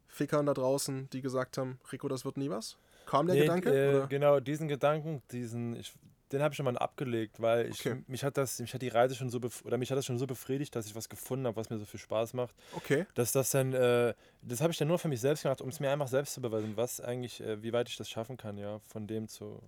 Fickern 0.08 0.46
da 0.46 0.54
draußen, 0.54 1.10
die 1.10 1.20
gesagt 1.20 1.58
haben, 1.58 1.78
Rico, 1.92 2.08
das 2.08 2.24
wird 2.24 2.36
nie 2.36 2.48
was? 2.50 2.76
Kam 3.06 3.26
der 3.26 3.36
Nee, 3.36 3.42
Gedanke? 3.42 4.04
Äh, 4.04 4.08
genau, 4.08 4.40
diesen 4.40 4.68
Gedanken, 4.68 5.22
diesen, 5.32 5.76
ich, 5.76 5.92
den 6.32 6.40
habe 6.40 6.52
ich 6.52 6.56
schon 6.56 6.64
mal 6.64 6.78
abgelegt, 6.78 7.40
weil 7.42 7.68
ich, 7.68 7.80
Okay. 7.80 8.02
mich 8.06 8.22
hat 8.24 8.36
das, 8.36 8.60
mich 8.60 8.72
hat 8.72 8.80
die 8.80 8.88
Reise 8.88 9.14
schon 9.16 9.28
so 9.28 9.40
oder 9.64 9.76
mich 9.76 9.90
hat 9.90 9.98
das 9.98 10.06
schon 10.06 10.18
so 10.18 10.26
befriedigt, 10.26 10.74
dass 10.76 10.86
ich 10.86 10.94
was 10.94 11.08
gefunden 11.08 11.46
habe, 11.46 11.56
was 11.56 11.68
mir 11.68 11.78
so 11.78 11.84
viel 11.84 12.00
Spaß 12.00 12.32
macht. 12.34 12.54
Okay. 12.72 13.06
dass 13.14 13.32
das 13.32 13.50
dann, 13.50 13.72
äh, 13.72 14.14
das 14.42 14.60
habe 14.60 14.70
ich 14.72 14.78
dann 14.78 14.88
nur 14.88 14.98
für 14.98 15.08
mich 15.08 15.20
selbst 15.20 15.42
gemacht, 15.42 15.60
um 15.60 15.68
es 15.68 15.80
mir 15.80 15.90
einfach 15.90 16.08
selbst 16.08 16.34
zu 16.34 16.40
beweisen, 16.40 16.76
was 16.76 17.00
eigentlich, 17.00 17.40
äh, 17.40 17.62
wie 17.62 17.72
weit 17.72 17.88
ich 17.88 17.96
das 17.96 18.08
schaffen 18.08 18.36
kann, 18.36 18.56
ja, 18.56 18.78
von 18.88 19.06
dem 19.06 19.28
zu, 19.28 19.60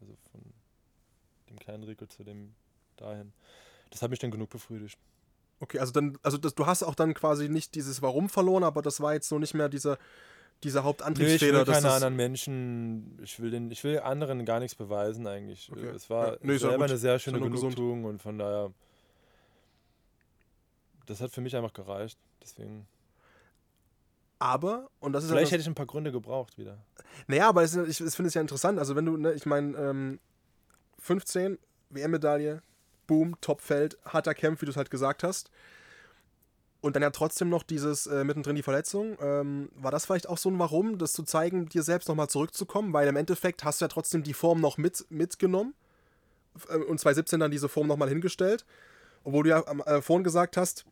also 0.00 0.14
von 0.30 0.40
dem 1.48 1.58
kleinen 1.58 1.84
Rico 1.84 2.06
zu 2.06 2.22
dem 2.22 2.54
dahin. 2.96 3.32
Das 3.90 4.02
hat 4.02 4.10
mich 4.10 4.18
dann 4.18 4.30
genug 4.30 4.50
befriedigt. 4.50 4.98
Okay, 5.60 5.78
also 5.78 5.92
dann, 5.92 6.18
also 6.22 6.36
das, 6.36 6.54
du 6.54 6.66
hast 6.66 6.82
auch 6.82 6.94
dann 6.94 7.14
quasi 7.14 7.48
nicht 7.48 7.74
dieses 7.74 8.02
Warum 8.02 8.28
verloren, 8.28 8.64
aber 8.64 8.82
das 8.82 9.00
war 9.00 9.14
jetzt 9.14 9.28
so 9.28 9.38
nicht 9.38 9.54
mehr 9.54 9.68
dieser, 9.68 9.96
dieser 10.62 10.80
Nö, 10.80 10.82
ich 10.82 10.86
Hauptantriebsfeder. 10.86 11.66
will 11.66 11.72
keine 11.72 11.92
anderen 11.92 12.16
Menschen, 12.16 13.18
ich 13.22 13.40
will, 13.40 13.50
den, 13.50 13.70
ich 13.70 13.82
will 13.82 14.00
anderen 14.00 14.44
gar 14.44 14.60
nichts 14.60 14.74
beweisen 14.74 15.26
eigentlich. 15.26 15.70
Okay. 15.72 15.88
Es 15.88 16.10
war 16.10 16.32
Ja, 16.32 16.38
nee, 16.42 16.58
selber 16.58 16.84
eine 16.84 16.98
sehr 16.98 17.18
schöne. 17.18 17.40
Genugtuung 17.40 18.04
und 18.04 18.20
von 18.20 18.38
daher 18.38 18.70
das 21.06 21.20
hat 21.20 21.30
für 21.30 21.40
mich 21.40 21.56
einfach 21.56 21.72
gereicht. 21.72 22.18
Deswegen. 22.42 22.86
Aber, 24.38 24.90
und 25.00 25.12
das 25.12 25.24
ist 25.24 25.30
Vielleicht 25.30 25.50
ja 25.50 25.54
hätte 25.54 25.62
ich 25.62 25.68
ein 25.68 25.74
paar 25.74 25.86
Gründe 25.86 26.12
gebraucht 26.12 26.58
wieder. 26.58 26.76
Naja, 27.26 27.48
aber 27.48 27.62
es 27.62 27.74
ich, 27.74 28.00
ich 28.00 28.14
finde 28.14 28.28
es 28.28 28.34
ja 28.34 28.42
interessant. 28.42 28.78
Also, 28.78 28.94
wenn 28.94 29.06
du, 29.06 29.16
ne, 29.16 29.32
ich 29.32 29.46
meine, 29.46 29.76
ähm, 29.78 30.20
15, 30.98 31.58
WM-Medaille, 31.90 32.60
Boom, 33.06 33.40
Topfeld, 33.40 33.98
harter 34.04 34.34
Kampf, 34.34 34.60
wie 34.60 34.66
du 34.66 34.70
es 34.70 34.76
halt 34.76 34.90
gesagt 34.90 35.22
hast. 35.22 35.50
Und 36.80 36.94
dann 36.94 37.02
ja 37.02 37.10
trotzdem 37.10 37.48
noch 37.48 37.62
dieses 37.62 38.06
äh, 38.06 38.22
mittendrin 38.22 38.54
die 38.54 38.62
Verletzung. 38.62 39.16
Ähm, 39.20 39.70
war 39.74 39.90
das 39.90 40.06
vielleicht 40.06 40.28
auch 40.28 40.38
so 40.38 40.50
ein 40.50 40.58
Warum, 40.58 40.98
das 40.98 41.12
zu 41.12 41.22
zeigen, 41.24 41.68
dir 41.68 41.82
selbst 41.82 42.08
nochmal 42.08 42.28
zurückzukommen? 42.28 42.92
Weil 42.92 43.08
im 43.08 43.16
Endeffekt 43.16 43.64
hast 43.64 43.80
du 43.80 43.86
ja 43.86 43.88
trotzdem 43.88 44.22
die 44.22 44.34
Form 44.34 44.60
noch 44.60 44.78
mit, 44.78 45.04
mitgenommen. 45.08 45.74
Äh, 46.68 46.76
Und 46.76 47.00
2017 47.00 47.40
dann 47.40 47.50
diese 47.50 47.68
Form 47.68 47.88
nochmal 47.88 48.08
hingestellt. 48.08 48.64
Obwohl 49.24 49.44
du 49.44 49.50
ja 49.50 49.60
äh, 49.60 50.02
vorhin 50.02 50.22
gesagt 50.22 50.56
hast, 50.56 50.84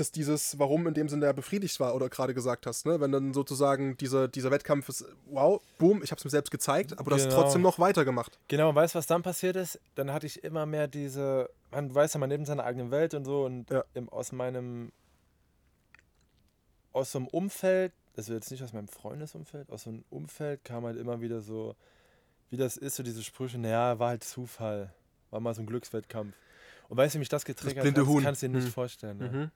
dass 0.00 0.10
dieses 0.12 0.58
Warum 0.58 0.86
in 0.86 0.94
dem 0.94 1.08
Sinne 1.08 1.26
ja 1.26 1.32
befriedigt 1.32 1.78
war 1.80 1.94
oder 1.94 2.08
gerade 2.08 2.34
gesagt 2.34 2.66
hast, 2.66 2.86
ne? 2.86 3.00
Wenn 3.00 3.12
dann 3.12 3.34
sozusagen 3.34 3.96
dieser, 3.96 4.28
dieser 4.28 4.50
Wettkampf 4.50 4.88
ist, 4.88 5.04
wow, 5.26 5.60
boom, 5.78 6.02
ich 6.02 6.10
habe 6.10 6.18
es 6.18 6.24
mir 6.24 6.30
selbst 6.30 6.50
gezeigt, 6.50 6.98
aber 6.98 7.10
du 7.10 7.16
hast 7.16 7.24
Genau. 7.28 7.34
trotzdem 7.42 7.62
noch 7.62 7.78
weitergemacht. 7.78 8.38
Genau, 8.48 8.70
und 8.70 8.74
weißt 8.74 8.94
du, 8.94 8.98
was 8.98 9.06
dann 9.06 9.22
passiert 9.22 9.56
ist? 9.56 9.80
Dann 9.94 10.12
hatte 10.12 10.26
ich 10.26 10.42
immer 10.44 10.66
mehr 10.66 10.88
diese, 10.88 11.50
man 11.70 11.94
weiß 11.94 12.14
ja, 12.14 12.20
man 12.20 12.30
lebt 12.30 12.40
in 12.40 12.46
seiner 12.46 12.64
eigenen 12.64 12.90
Welt 12.90 13.14
und 13.14 13.24
so 13.24 13.44
und 13.44 13.70
Ja. 13.70 13.84
im, 13.94 14.08
aus 14.08 14.32
meinem, 14.32 14.90
aus 16.92 17.12
so 17.12 17.18
einem 17.18 17.28
Umfeld, 17.28 17.92
also 18.16 18.32
jetzt 18.32 18.50
nicht 18.50 18.62
aus 18.62 18.72
meinem 18.72 18.88
Freundesumfeld, 18.88 19.70
aus 19.70 19.84
so 19.84 19.90
einem 19.90 20.04
Umfeld 20.10 20.64
kam 20.64 20.84
halt 20.84 20.96
immer 20.96 21.20
wieder 21.20 21.40
so, 21.40 21.76
wie 22.50 22.56
das 22.56 22.76
ist, 22.76 22.96
so 22.96 23.02
diese 23.02 23.22
Sprüche, 23.22 23.58
naja, 23.58 23.98
war 23.98 24.08
halt 24.08 24.24
Zufall, 24.24 24.92
war 25.30 25.40
mal 25.40 25.54
so 25.54 25.62
ein 25.62 25.66
Glückswettkampf. 25.66 26.34
Und 26.88 26.96
weißt 26.96 27.14
du, 27.14 27.16
wie 27.16 27.20
mich 27.20 27.28
das 27.28 27.44
getriggert 27.44 27.82
blinde 27.82 28.00
hat, 28.00 28.08
das 28.16 28.22
kannst 28.22 28.42
du 28.42 28.48
dir 28.48 28.54
nicht 28.56 28.64
Hm. 28.66 28.72
vorstellen. 28.72 29.18
Ne? 29.18 29.28
Mhm. 29.28 29.50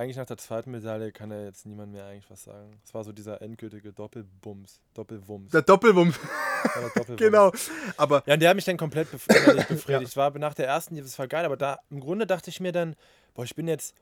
Eigentlich 0.00 0.16
nach 0.16 0.24
der 0.24 0.38
zweiten 0.38 0.70
Medaille 0.70 1.12
kann 1.12 1.30
ja 1.30 1.44
jetzt 1.44 1.66
niemand 1.66 1.92
mehr 1.92 2.06
eigentlich 2.06 2.30
was 2.30 2.44
sagen. 2.44 2.80
Es 2.82 2.94
war 2.94 3.04
so 3.04 3.12
dieser 3.12 3.42
endgültige 3.42 3.92
Doppelbums, 3.92 4.80
Doppelwumms. 4.94 5.50
Der 5.52 5.60
Doppelwumms, 5.60 6.18
War 6.18 6.80
der 6.80 6.82
Doppelwumms. 6.94 7.18
genau. 7.20 7.52
Aber 7.98 8.22
Ja, 8.24 8.32
und 8.32 8.40
der 8.40 8.48
hat 8.48 8.56
mich 8.56 8.64
dann 8.64 8.78
komplett 8.78 9.10
bef 9.10 9.26
befriedigt. 9.68 10.16
War 10.16 10.30
nach 10.38 10.54
der 10.54 10.68
ersten, 10.68 10.96
das 10.96 11.18
war 11.18 11.28
geil, 11.28 11.44
aber 11.44 11.58
da 11.58 11.80
im 11.90 12.00
Grunde 12.00 12.26
dachte 12.26 12.48
ich 12.48 12.60
mir 12.60 12.72
dann, 12.72 12.96
boah, 13.34 13.44
ich 13.44 13.54
bin 13.54 13.68
jetzt 13.68 13.94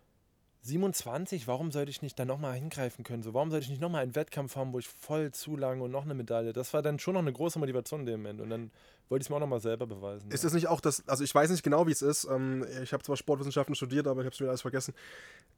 27, 0.63 1.47
warum 1.47 1.71
sollte 1.71 1.91
ich 1.91 2.03
nicht 2.03 2.19
da 2.19 2.25
nochmal 2.25 2.55
hingreifen 2.55 3.05
können? 3.05 3.23
So, 3.23 3.35
warum 3.35 3.51
sollte 3.51 3.65
ich 3.65 3.71
nicht 3.71 3.81
nochmal 3.81 4.03
einen 4.03 4.15
Wettkampf 4.15 4.57
haben, 4.57 4.73
wo 4.73 4.79
ich 4.79 4.89
voll 4.89 5.33
zulange 5.33 5.83
und 5.83 5.91
noch 5.91 6.05
eine 6.05 6.15
Medaille? 6.15 6.53
Das 6.53 6.75
war 6.75 6.83
dann 6.83 6.99
schon 6.99 7.15
noch 7.15 7.21
eine 7.21 7.33
große 7.33 7.59
Motivation 7.59 8.01
in 8.01 8.07
dem 8.07 8.23
Moment. 8.23 8.41
Und 8.41 8.51
dann 8.51 8.71
wollte 9.09 9.23
ich 9.23 9.27
es 9.27 9.31
mir 9.31 9.37
auch 9.37 9.41
nochmal 9.41 9.61
selber 9.61 9.87
beweisen. 9.87 10.31
ist 10.31 10.43
ja. 10.43 10.49
es 10.49 10.55
nicht 10.55 10.69
auch 10.69 10.81
das, 10.81 11.07
also 11.09 11.25
ich 11.25 11.35
weiß 11.35 11.51
nicht 11.51 11.63
genau, 11.63 11.87
wie 11.87 11.93
es 11.93 12.03
ist. 12.03 12.25
Ähm, 12.25 12.67
ich 12.83 12.93
habe 12.93 13.03
zwar 13.03 13.17
Sportwissenschaften 13.17 13.75
studiert, 13.75 14.07
aber 14.07 14.21
ich 14.21 14.27
habe 14.27 14.35
es 14.35 14.41
wieder 14.41 14.51
alles 14.51 14.63
vergessen. 14.63 14.95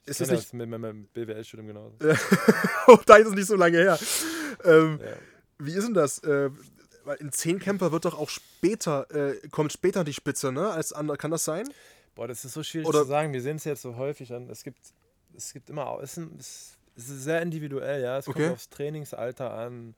Ist 0.05 0.17
Ich 0.17 0.23
es 0.23 0.29
kenn 0.29 0.37
nicht, 0.37 0.49
das 0.49 0.53
mit 0.53 0.69
meinem 0.69 1.07
BWL-Studium 1.15 1.67
genauso. 1.67 1.97
oh, 2.87 2.99
da 3.07 3.17
ist 3.17 3.29
es 3.29 3.35
nicht 3.35 3.47
so 3.47 3.57
lange 3.57 3.79
her. 3.79 3.99
Ähm, 4.65 5.01
Ja. 5.03 5.17
Wie 5.63 5.73
ist 5.73 5.87
denn 5.87 5.95
das? 5.95 6.19
Äh, 6.21 6.51
weil 7.05 7.19
ein 7.21 7.33
Zehnkämpfer 7.33 7.93
wird 7.93 8.05
doch 8.05 8.19
auch 8.19 8.31
später, 8.31 9.11
äh, 9.11 9.49
kommt 9.49 9.73
später 9.73 10.01
an 10.01 10.07
die 10.07 10.13
Spitze, 10.13 10.53
ne? 10.53 10.71
Als 10.71 10.93
andere, 10.93 11.17
kann 11.17 11.31
das 11.31 11.45
sein? 11.45 11.69
Boah, 12.15 12.29
das 12.29 12.45
ist 12.45 12.53
so 12.55 12.63
schwierig 12.63 12.89
Oder- 12.89 13.03
zu 13.03 13.09
sagen. 13.09 13.33
Wir 13.33 13.43
sehen 13.43 13.57
es 13.57 13.65
jetzt 13.65 13.83
so 13.83 13.97
häufig 13.97 14.33
an. 14.33 14.49
Es 14.51 14.63
gibt, 14.65 14.79
es 15.37 15.53
gibt 15.53 15.71
immer, 15.71 15.99
es 16.03 16.17
ist, 16.19 16.79
es 16.97 17.09
ist 17.09 17.25
sehr 17.25 17.41
individuell, 17.43 18.03
ja. 18.03 18.19
Es 18.19 18.29
Okay. 18.29 18.41
kommt 18.43 18.53
aufs 18.55 18.69
Trainingsalter 18.69 19.53
an. 19.53 19.95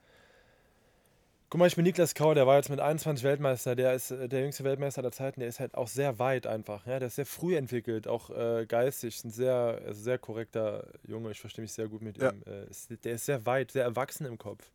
Guck 1.48 1.58
mal, 1.58 1.66
ich 1.66 1.76
bin 1.76 1.84
Niklas 1.84 2.14
Kau, 2.14 2.32
der 2.32 2.46
war 2.46 2.56
jetzt 2.56 2.70
mit 2.70 2.80
21 2.80 3.24
Weltmeister, 3.24 3.76
der 3.76 3.92
ist 3.92 4.10
äh, 4.10 4.26
der 4.26 4.40
jüngste 4.40 4.64
Weltmeister 4.64 5.02
aller 5.02 5.12
Zeiten, 5.12 5.40
der 5.40 5.50
ist 5.50 5.60
halt 5.60 5.74
auch 5.74 5.86
sehr 5.86 6.18
weit 6.18 6.46
einfach, 6.46 6.86
ja, 6.86 6.98
der 6.98 7.08
ist 7.08 7.16
sehr 7.16 7.26
früh 7.26 7.56
entwickelt, 7.56 8.08
auch 8.08 8.30
äh, 8.30 8.64
geistig, 8.66 9.22
ein 9.22 9.30
sehr, 9.30 9.78
also 9.84 10.00
sehr 10.00 10.16
korrekter 10.16 10.86
Junge, 11.06 11.30
ich 11.30 11.40
verstehe 11.40 11.60
mich 11.60 11.72
sehr 11.72 11.88
gut 11.88 12.00
mit 12.00 12.16
Ja. 12.16 12.30
ihm. 12.30 12.42
Äh, 12.46 12.70
ist, 12.70 12.88
der 13.04 13.12
ist 13.12 13.26
sehr 13.26 13.44
weit, 13.44 13.70
sehr 13.70 13.84
erwachsen 13.84 14.24
im 14.24 14.38
Kopf. 14.38 14.70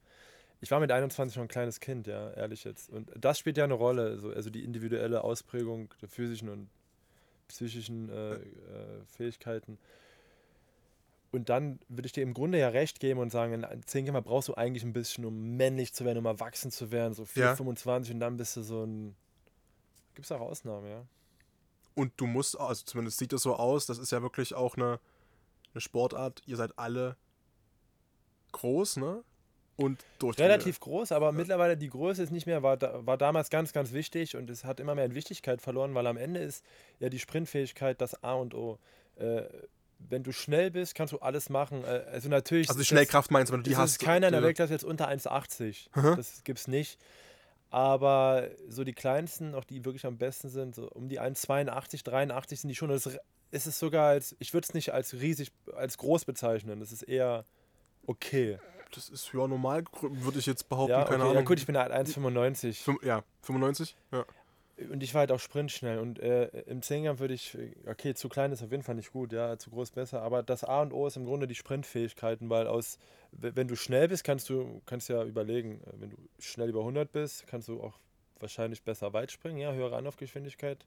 Ich 0.62 0.70
war 0.70 0.80
mit 0.80 0.92
21 0.92 1.36
noch 1.38 1.46
ein 1.46 1.48
kleines 1.48 1.80
Kind, 1.80 2.06
ja, 2.06 2.30
ehrlich 2.34 2.64
jetzt. 2.64 2.92
Und 2.92 3.10
das 3.16 3.40
spielt 3.40 3.58
ja 3.58 3.64
eine 3.64 3.74
Rolle, 3.74 4.20
so, 4.20 4.30
also 4.30 4.52
die 4.52 4.64
individuelle 4.64 5.24
Ausprägung 5.24 5.92
der 6.04 6.10
physischen 6.10 6.48
und 6.50 6.70
psychischen 7.48 8.10
äh, 8.10 8.34
äh, 8.36 8.40
Fähigkeiten. 9.06 9.78
Und 11.32 11.50
dann 11.50 11.80
würde 11.90 12.06
ich 12.08 12.14
dir 12.14 12.24
im 12.24 12.34
Grunde 12.34 12.58
ja 12.58 12.70
recht 12.70 13.00
geben 13.00 13.20
und 13.20 13.32
sagen, 13.32 13.64
in 13.64 13.84
10 13.86 14.06
Kämpfer 14.06 14.22
brauchst 14.22 14.48
du 14.48 14.54
eigentlich 14.56 14.84
ein 14.84 14.94
bisschen, 14.94 15.26
um 15.26 15.58
männlich 15.58 15.94
zu 15.94 16.06
werden, 16.06 16.18
um 16.20 16.26
erwachsen 16.26 16.72
zu 16.72 16.92
werden, 16.92 17.14
so 17.14 17.26
4, 17.26 17.44
Ja. 17.44 17.56
25 17.56 18.14
und 18.14 18.20
dann 18.22 18.38
bist 18.38 18.56
du 18.56 18.62
so 18.64 18.84
ein. 18.86 19.16
Gibt 20.16 20.26
es 20.26 20.32
auch 20.32 20.40
Ausnahmen, 20.42 20.88
ja? 20.88 21.06
Und 21.96 22.14
du 22.18 22.28
musst, 22.28 22.60
also 22.60 22.84
zumindest 22.86 23.18
sieht 23.18 23.34
es 23.34 23.42
so 23.42 23.56
aus, 23.56 23.86
das 23.86 23.98
ist 23.98 24.12
ja 24.12 24.22
wirklich 24.22 24.54
auch 24.56 24.78
eine, 24.78 25.00
eine 25.74 25.82
Sportart. 25.82 26.42
Ihr 26.46 26.56
seid 26.56 26.78
alle 26.80 27.18
groß, 28.54 28.98
ne? 28.98 29.24
Und 29.78 30.04
durch 30.18 30.40
Relativ 30.40 30.80
groß, 30.80 31.12
aber 31.12 31.32
mittlerweile 31.32 31.78
die 31.78 31.90
Größe 31.90 32.24
ist 32.24 32.32
nicht 32.32 32.48
mehr, 32.48 32.64
war, 32.64 32.80
war 33.06 33.18
damals 33.18 33.52
ganz, 33.52 33.74
ganz 33.74 33.94
wichtig 33.94 34.36
und 34.36 34.50
es 34.50 34.66
hat 34.66 34.80
immer 34.80 34.96
mehr 34.96 35.06
in 35.06 35.14
Wichtigkeit 35.14 35.62
verloren, 35.62 35.94
weil 35.94 36.08
am 36.08 36.18
Ende 36.18 36.40
ist 36.40 36.66
ja 37.00 37.10
die 37.10 37.20
Sprintfähigkeit 37.20 38.02
das 38.02 38.24
A 38.24 38.34
und 38.34 38.56
O. 38.56 38.80
Äh, 39.18 39.44
wenn 40.00 40.24
du 40.24 40.32
schnell 40.32 40.72
bist, 40.72 40.96
kannst 40.96 41.14
du 41.14 41.20
alles 41.20 41.50
machen. 41.50 41.84
Äh, 41.84 42.06
also 42.12 42.28
natürlich. 42.28 42.70
Also 42.70 42.84
Schnellkraft 42.84 43.30
meinst 43.30 43.52
du, 43.52 43.54
wenn 43.54 43.64
du 43.64 43.70
Die 43.70 43.78
hast. 43.78 43.92
ist 43.92 44.00
keiner 44.00 44.28
in 44.28 44.34
der 44.34 44.42
äh, 44.42 44.46
Weltklasse 44.46 44.74
jetzt 44.74 44.84
unter 44.84 45.10
1,80. 45.10 45.88
Mhm. 45.96 46.16
Das 46.16 46.44
gibt's 46.44 46.68
nicht. 46.68 47.00
Aber 47.70 48.48
so 48.70 48.84
die 48.84 48.94
kleinsten, 48.94 49.54
auch 49.54 49.66
die 49.66 49.84
wirklich 49.86 50.06
am 50.06 50.18
besten 50.18 50.50
sind, 50.50 50.76
so 50.76 50.90
um 50.90 51.10
die 51.10 51.20
1,82, 51.20 52.04
83 52.04 52.62
sind 52.62 52.70
die 52.70 52.76
schon. 52.76 52.90
Das 52.90 53.06
ist 53.52 53.68
es 53.68 53.78
sogar 53.80 54.08
als, 54.08 54.36
ich 54.40 54.54
würde 54.54 54.66
es 54.66 54.74
nicht 54.74 54.94
als 54.94 55.14
riesig, 55.14 55.52
als 55.76 55.98
groß 55.98 56.26
bezeichnen. 56.26 56.80
Das 56.80 56.92
ist 56.92 57.04
eher 57.04 57.46
okay. 58.06 58.58
Das 58.94 59.10
ist 59.10 59.32
ja 59.34 59.48
normal, 59.48 59.84
würde 60.02 60.40
ich 60.40 60.46
jetzt 60.46 60.70
behaupten, 60.70 60.92
Ja, 60.92 61.04
keine 61.04 61.24
okay. 61.24 61.26
ja 61.26 61.32
Ahnung. 61.32 61.46
gut, 61.46 61.60
ich 61.60 61.66
bin 61.66 61.78
halt 61.78 61.92
1,95 61.92 62.84
Fünf- 62.84 63.04
ja, 63.04 63.24
95? 63.42 63.96
Ja. 64.12 64.26
und 64.92 65.02
ich 65.04 65.14
war 65.14 65.20
halt 65.22 65.32
auch 65.32 65.40
sprintschnell. 65.40 66.00
Und 66.00 66.20
äh, 66.20 66.46
im 66.68 66.82
Zehnkampf 66.82 67.20
würde 67.20 67.34
ich, 67.34 67.58
okay, 67.86 68.14
zu 68.14 68.30
klein 68.30 68.52
ist 68.52 68.64
auf 68.64 68.72
jeden 68.72 68.84
Fall 68.84 68.96
nicht 68.96 69.12
gut, 69.12 69.34
ja, 69.34 69.58
zu 69.58 69.70
groß 69.72 69.92
besser. 69.92 70.22
Aber 70.22 70.44
das 70.44 70.64
A 70.64 70.82
und 70.82 70.94
O 70.94 71.06
ist 71.08 71.18
im 71.18 71.26
Grunde 71.26 71.48
die 71.48 71.56
Sprintfähigkeiten, 71.56 72.50
weil 72.50 72.68
aus, 72.68 72.98
wenn 73.32 73.68
du 73.68 73.76
schnell 73.76 74.08
bist, 74.08 74.24
kannst 74.24 74.50
du, 74.50 74.82
kannst 74.86 75.10
ja 75.10 75.24
überlegen, 75.24 75.82
äh, 75.86 75.94
wenn 76.00 76.10
du 76.12 76.18
schnell 76.40 76.70
über 76.70 76.80
100 76.82 77.12
bist, 77.12 77.46
kannst 77.48 77.68
du 77.68 77.82
auch 77.82 78.00
wahrscheinlich 78.40 78.84
besser 78.84 79.14
weit 79.14 79.32
springen, 79.32 79.58
ja, 79.58 79.72
höhere 79.74 79.96
Anlaufgeschwindigkeit. 79.98 80.86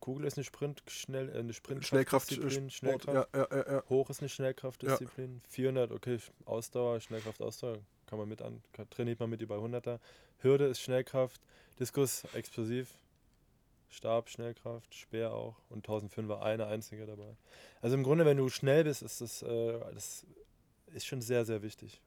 Kugel 0.00 0.26
ist 0.26 0.36
eine 0.36 0.44
Sprint, 0.44 0.82
schnell, 0.86 1.30
äh, 1.30 1.38
eine 1.38 1.52
Sprint, 1.52 1.84
Schnellkraft, 1.84 2.30
Disziplin, 2.30 2.66
äh, 2.66 2.70
Sport, 2.70 3.02
Schnellkraft. 3.04 3.34
ja, 3.34 3.40
ja, 3.40 3.56
ja, 3.56 3.72
ja. 3.76 3.84
Hoch 3.88 4.10
ist 4.10 4.20
eine 4.20 4.28
Schnellkraftdisziplin. 4.28 5.40
400, 5.48 5.92
okay, 5.92 6.18
Ausdauer, 6.44 7.00
Schnellkraft, 7.00 7.40
Ausdauer, 7.40 7.78
kann 8.06 8.18
man 8.18 8.28
mit 8.28 8.42
an, 8.42 8.62
kann, 8.72 8.88
trainiert 8.90 9.20
man 9.20 9.30
mit 9.30 9.40
über 9.40 9.56
100er. 9.56 9.98
Hürde 10.40 10.66
ist 10.66 10.80
Schnellkraft, 10.80 11.40
Diskus 11.78 12.24
explosiv, 12.34 12.90
Stab, 13.88 14.28
Schnellkraft, 14.28 14.94
Speer 14.94 15.32
auch 15.32 15.56
und 15.70 15.86
1005er 15.86 16.40
eine 16.40 16.66
einzige 16.66 17.06
dabei. 17.06 17.36
Also 17.80 17.96
im 17.96 18.02
Grunde, 18.02 18.26
wenn 18.26 18.36
du 18.36 18.48
schnell 18.48 18.84
bist, 18.84 19.02
ist 19.02 19.20
das, 19.20 19.42
äh, 19.42 19.78
das 19.94 20.26
ist 20.92 21.06
schon 21.06 21.22
sehr, 21.22 21.44
sehr 21.44 21.62
wichtig. 21.62 22.00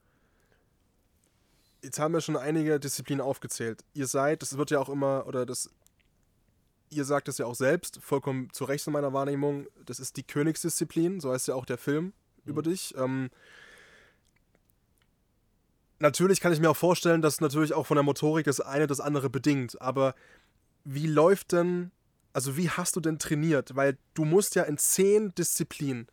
Jetzt 1.82 1.98
haben 1.98 2.12
wir 2.12 2.20
schon 2.20 2.36
einige 2.36 2.78
Disziplinen 2.80 3.20
aufgezählt. 3.20 3.84
Ihr 3.94 4.06
seid, 4.06 4.42
das 4.42 4.56
wird 4.56 4.70
ja 4.70 4.80
auch 4.80 4.88
immer, 4.88 5.26
oder 5.26 5.46
das, 5.46 5.70
ihr 6.90 7.04
sagt 7.04 7.28
es 7.28 7.38
ja 7.38 7.46
auch 7.46 7.54
selbst, 7.54 8.00
vollkommen 8.02 8.48
zu 8.52 8.64
Recht 8.64 8.86
in 8.86 8.92
meiner 8.92 9.12
Wahrnehmung, 9.12 9.66
das 9.84 10.00
ist 10.00 10.16
die 10.16 10.22
Königsdisziplin, 10.22 11.20
so 11.20 11.32
heißt 11.32 11.48
ja 11.48 11.54
auch 11.54 11.66
der 11.66 11.78
Film 11.78 12.12
über 12.44 12.62
dich. 12.62 12.94
Ähm, 12.96 13.30
natürlich 15.98 16.40
kann 16.40 16.52
ich 16.52 16.60
mir 16.60 16.70
auch 16.70 16.76
vorstellen, 16.76 17.22
dass 17.22 17.40
natürlich 17.40 17.74
auch 17.74 17.86
von 17.86 17.96
der 17.96 18.04
Motorik 18.04 18.46
das 18.46 18.60
eine 18.60 18.86
das 18.86 19.00
andere 19.00 19.30
bedingt, 19.30 19.80
aber 19.80 20.14
wie 20.84 21.06
läuft 21.06 21.52
denn, 21.52 21.90
also 22.32 22.56
wie 22.56 22.70
hast 22.70 22.96
du 22.96 23.00
denn 23.00 23.18
trainiert? 23.18 23.76
Weil 23.76 23.98
du 24.14 24.24
musst 24.24 24.54
ja 24.54 24.62
in 24.62 24.78
zehn 24.78 25.34
Disziplinen 25.34 26.08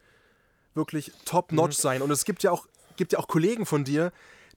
wirklich 0.74 1.12
top-notch 1.24 1.78
sein. 1.78 2.02
Und 2.02 2.12
es 2.12 2.26
gibt 2.26 2.44
ja 2.44 2.52
auch, 2.52 2.68
gibt 2.98 3.14
ja 3.14 3.20
auch 3.20 3.28
Kollegen 3.28 3.66
von 3.66 3.86
dir, 3.86 4.12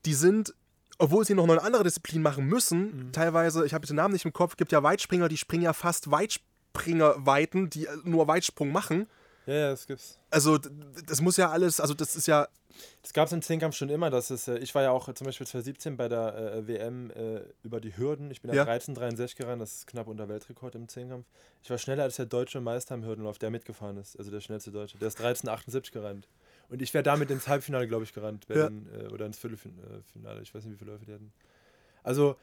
die 0.05 0.15
sind, 0.15 0.55
obwohl 0.99 1.25
sie 1.25 1.35
noch 1.35 1.45
eine 1.49 1.63
andere 1.63 1.85
Disziplin 1.85 2.23
machen 2.23 2.45
müssen, 2.47 3.11
teilweise, 3.13 3.65
ich 3.65 3.73
habe 3.75 3.87
den 3.87 3.97
Namen 3.97 4.13
nicht 4.13 4.25
im 4.25 4.33
Kopf, 4.33 4.57
gibt 4.57 4.73
ja 4.73 4.83
Weitspringer, 4.83 5.29
die 5.29 5.37
springen 5.37 5.63
ja 5.63 5.73
fast 5.73 6.11
Weitspringerweiten, 6.11 7.71
die 7.71 7.87
äh, 7.87 7.97
nur 8.05 8.27
Weitsprung 8.29 8.73
machen. 8.73 9.07
Ja, 9.47 9.55
ja, 9.55 9.71
das 9.71 9.87
gibt's. 9.87 10.19
Also 10.31 10.59
das 10.59 11.21
muss 11.23 11.37
ja 11.39 11.51
alles, 11.51 11.81
also 11.81 11.95
das 11.95 12.17
ist 12.17 12.27
ja, 12.27 12.49
Das 13.03 13.13
gab 13.15 13.27
es 13.27 13.33
im 13.33 13.41
Zehnkampf 13.41 13.77
schon 13.77 13.89
immer. 13.89 14.11
Das 14.11 14.31
ist, 14.31 14.47
äh, 14.47 14.59
ich 14.59 14.75
war 14.75 14.83
ja 14.83 14.91
auch 14.91 15.13
zum 15.15 15.25
Beispiel 15.25 15.47
2017 15.47 15.97
bei 15.97 16.09
der 16.09 16.35
äh, 16.37 16.69
WM 16.69 17.11
äh, 17.13 17.41
über 17.63 17.81
die 17.81 17.97
Hürden. 17.97 18.31
Ich 18.31 18.43
bin 18.43 18.53
Ja. 18.53 18.67
ja 18.67 18.73
13,63 18.73 19.37
gerannt, 19.37 19.63
das 19.63 19.75
ist 19.77 19.87
knapp 19.87 20.07
unter 20.07 20.29
Weltrekord 20.29 20.75
im 20.75 20.87
Zehnkampf. 20.89 21.27
Ich 21.63 21.71
war 21.71 21.79
schneller 21.79 22.03
als 22.03 22.17
der 22.17 22.27
deutsche 22.27 22.61
Meister 22.61 22.95
im 22.95 23.05
Hürdenlauf, 23.05 23.39
der 23.39 23.51
mitgefahren 23.51 23.97
ist, 23.97 24.19
also 24.19 24.31
der 24.31 24.41
schnellste 24.41 24.71
Deutsche. 24.71 24.99
Der 24.99 25.09
ist 25.09 25.19
13,78 25.19 25.93
gerannt. 25.93 26.29
Und 26.69 26.83
ich 26.83 26.93
wäre 26.93 27.03
damit 27.03 27.31
ins 27.31 27.49
Halbfinale, 27.49 27.89
glaube 27.89 28.05
ich, 28.05 28.13
gerannt. 28.13 28.47
Ja. 28.49 28.65
Dann, 28.65 28.87
äh, 28.93 29.07
oder 29.09 29.27
ins 29.27 29.39
Viertelfinale. 29.39 30.43
Ich 30.43 30.55
weiß 30.55 30.65
nicht, 30.65 30.75
wie 30.75 30.79
viele 30.79 30.93
Läufe 30.93 31.07
die 31.07 31.15
hatten. 31.15 31.33
Also, 32.03 32.37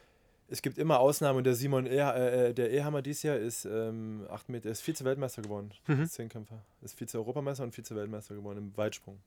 es 0.47 0.61
gibt 0.61 0.77
immer 0.77 0.99
Ausnahmen 0.99 1.37
und 1.37 1.43
der 1.43 1.55
Simon 1.55 1.87
e 1.87 1.97
äh, 1.97 2.53
der 2.53 2.71
Ehammer 2.71 3.01
dieses 3.01 3.23
Jahr 3.23 3.37
ist 3.37 3.65
ähm, 3.65 4.25
8 4.29 4.49
Meter, 4.49 4.69
ist 4.69 4.81
Vize-Weltmeister 4.81 5.41
geworden. 5.41 5.71
Mhm. 5.87 6.07
Zehnkämpfer. 6.07 6.63
Ist 6.81 6.99
Vize-Europameister 6.99 7.63
und 7.63 7.73
Vize-Weltmeister 7.73 8.35
geworden 8.35 8.59
im 8.59 8.77
Weitsprung. 8.77 9.19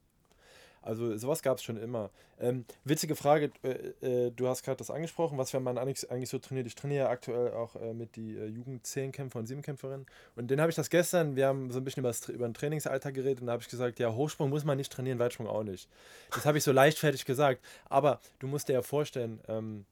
Also 0.88 1.14
sowas 1.18 1.42
gab 1.42 1.58
es 1.58 1.62
schon 1.62 1.76
immer. 1.76 2.08
Ähm, 2.40 2.64
witzige 2.82 3.14
Frage, 3.14 3.50
äh, 3.62 4.26
äh, 4.26 4.30
du 4.30 4.48
hast 4.48 4.62
gerade 4.62 4.78
das 4.78 4.90
angesprochen, 4.90 5.36
was 5.36 5.52
wenn 5.52 5.62
man 5.62 5.76
eigentlich, 5.76 6.10
eigentlich 6.10 6.30
so 6.30 6.38
trainiert. 6.38 6.66
Ich 6.66 6.76
trainiere 6.76 7.04
ja 7.04 7.10
aktuell 7.10 7.52
auch 7.52 7.76
äh, 7.76 7.92
mit 7.92 8.16
die 8.16 8.38
äh, 8.38 8.46
Jugend-Zehnkämpfer 8.46 9.38
und 9.38 9.46
Siebenkämpferinnen. 9.46 10.06
Und 10.34 10.50
den 10.50 10.62
habe 10.62 10.70
ich 10.70 10.76
das 10.76 10.88
gestern, 10.88 11.36
wir 11.36 11.46
haben 11.46 11.70
so 11.70 11.78
ein 11.78 11.84
bisschen 11.84 12.02
über, 12.02 12.14
über 12.28 12.48
den 12.48 12.54
Trainingsalter 12.54 13.12
geredet 13.12 13.42
und 13.42 13.48
da 13.48 13.52
habe 13.52 13.62
ich 13.62 13.68
gesagt, 13.68 13.98
ja, 13.98 14.14
Hochsprung 14.14 14.48
muss 14.48 14.64
man 14.64 14.78
nicht 14.78 14.90
trainieren, 14.90 15.18
Weitsprung 15.18 15.46
auch 15.46 15.62
nicht. 15.62 15.90
Das 16.34 16.46
habe 16.46 16.56
ich 16.56 16.64
so 16.64 16.72
leichtfertig 16.72 17.26
gesagt. 17.26 17.62
Aber 17.90 18.20
du 18.38 18.46
musst 18.46 18.68
dir 18.68 18.72
ja 18.72 18.82
vorstellen, 18.82 19.40
ähm, 19.46 19.84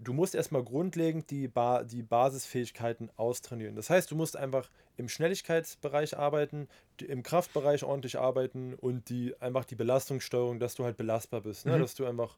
du 0.00 0.12
musst 0.12 0.34
erstmal 0.34 0.62
grundlegend 0.62 1.30
die, 1.30 1.48
ba 1.48 1.82
die 1.82 2.02
Basisfähigkeiten 2.02 3.10
austrainieren. 3.16 3.76
Das 3.76 3.90
heißt, 3.90 4.10
du 4.10 4.16
musst 4.16 4.36
einfach 4.36 4.70
im 4.96 5.08
Schnelligkeitsbereich 5.08 6.16
arbeiten, 6.16 6.68
im 7.06 7.22
Kraftbereich 7.22 7.84
ordentlich 7.84 8.18
arbeiten 8.18 8.74
und 8.74 9.08
die 9.08 9.40
einfach 9.40 9.64
die 9.64 9.76
Belastungssteuerung, 9.76 10.58
dass 10.60 10.74
du 10.74 10.84
halt 10.84 10.96
belastbar 10.96 11.40
bist, 11.40 11.66
ne? 11.66 11.76
Mhm. 11.76 11.80
dass 11.82 11.94
du 11.94 12.06
einfach 12.06 12.36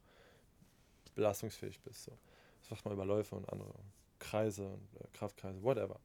belastungsfähig 1.15 1.79
bist. 1.81 2.03
So. 2.03 2.11
Das 2.59 2.69
sagt 2.69 2.85
man 2.85 2.93
über 2.93 3.05
Läufe 3.05 3.35
und 3.35 3.51
andere 3.51 3.73
Kreise 4.21 4.63
und 4.63 5.01
äh, 5.01 5.07
Kraftkreise, 5.13 5.61
whatever. 5.61 5.99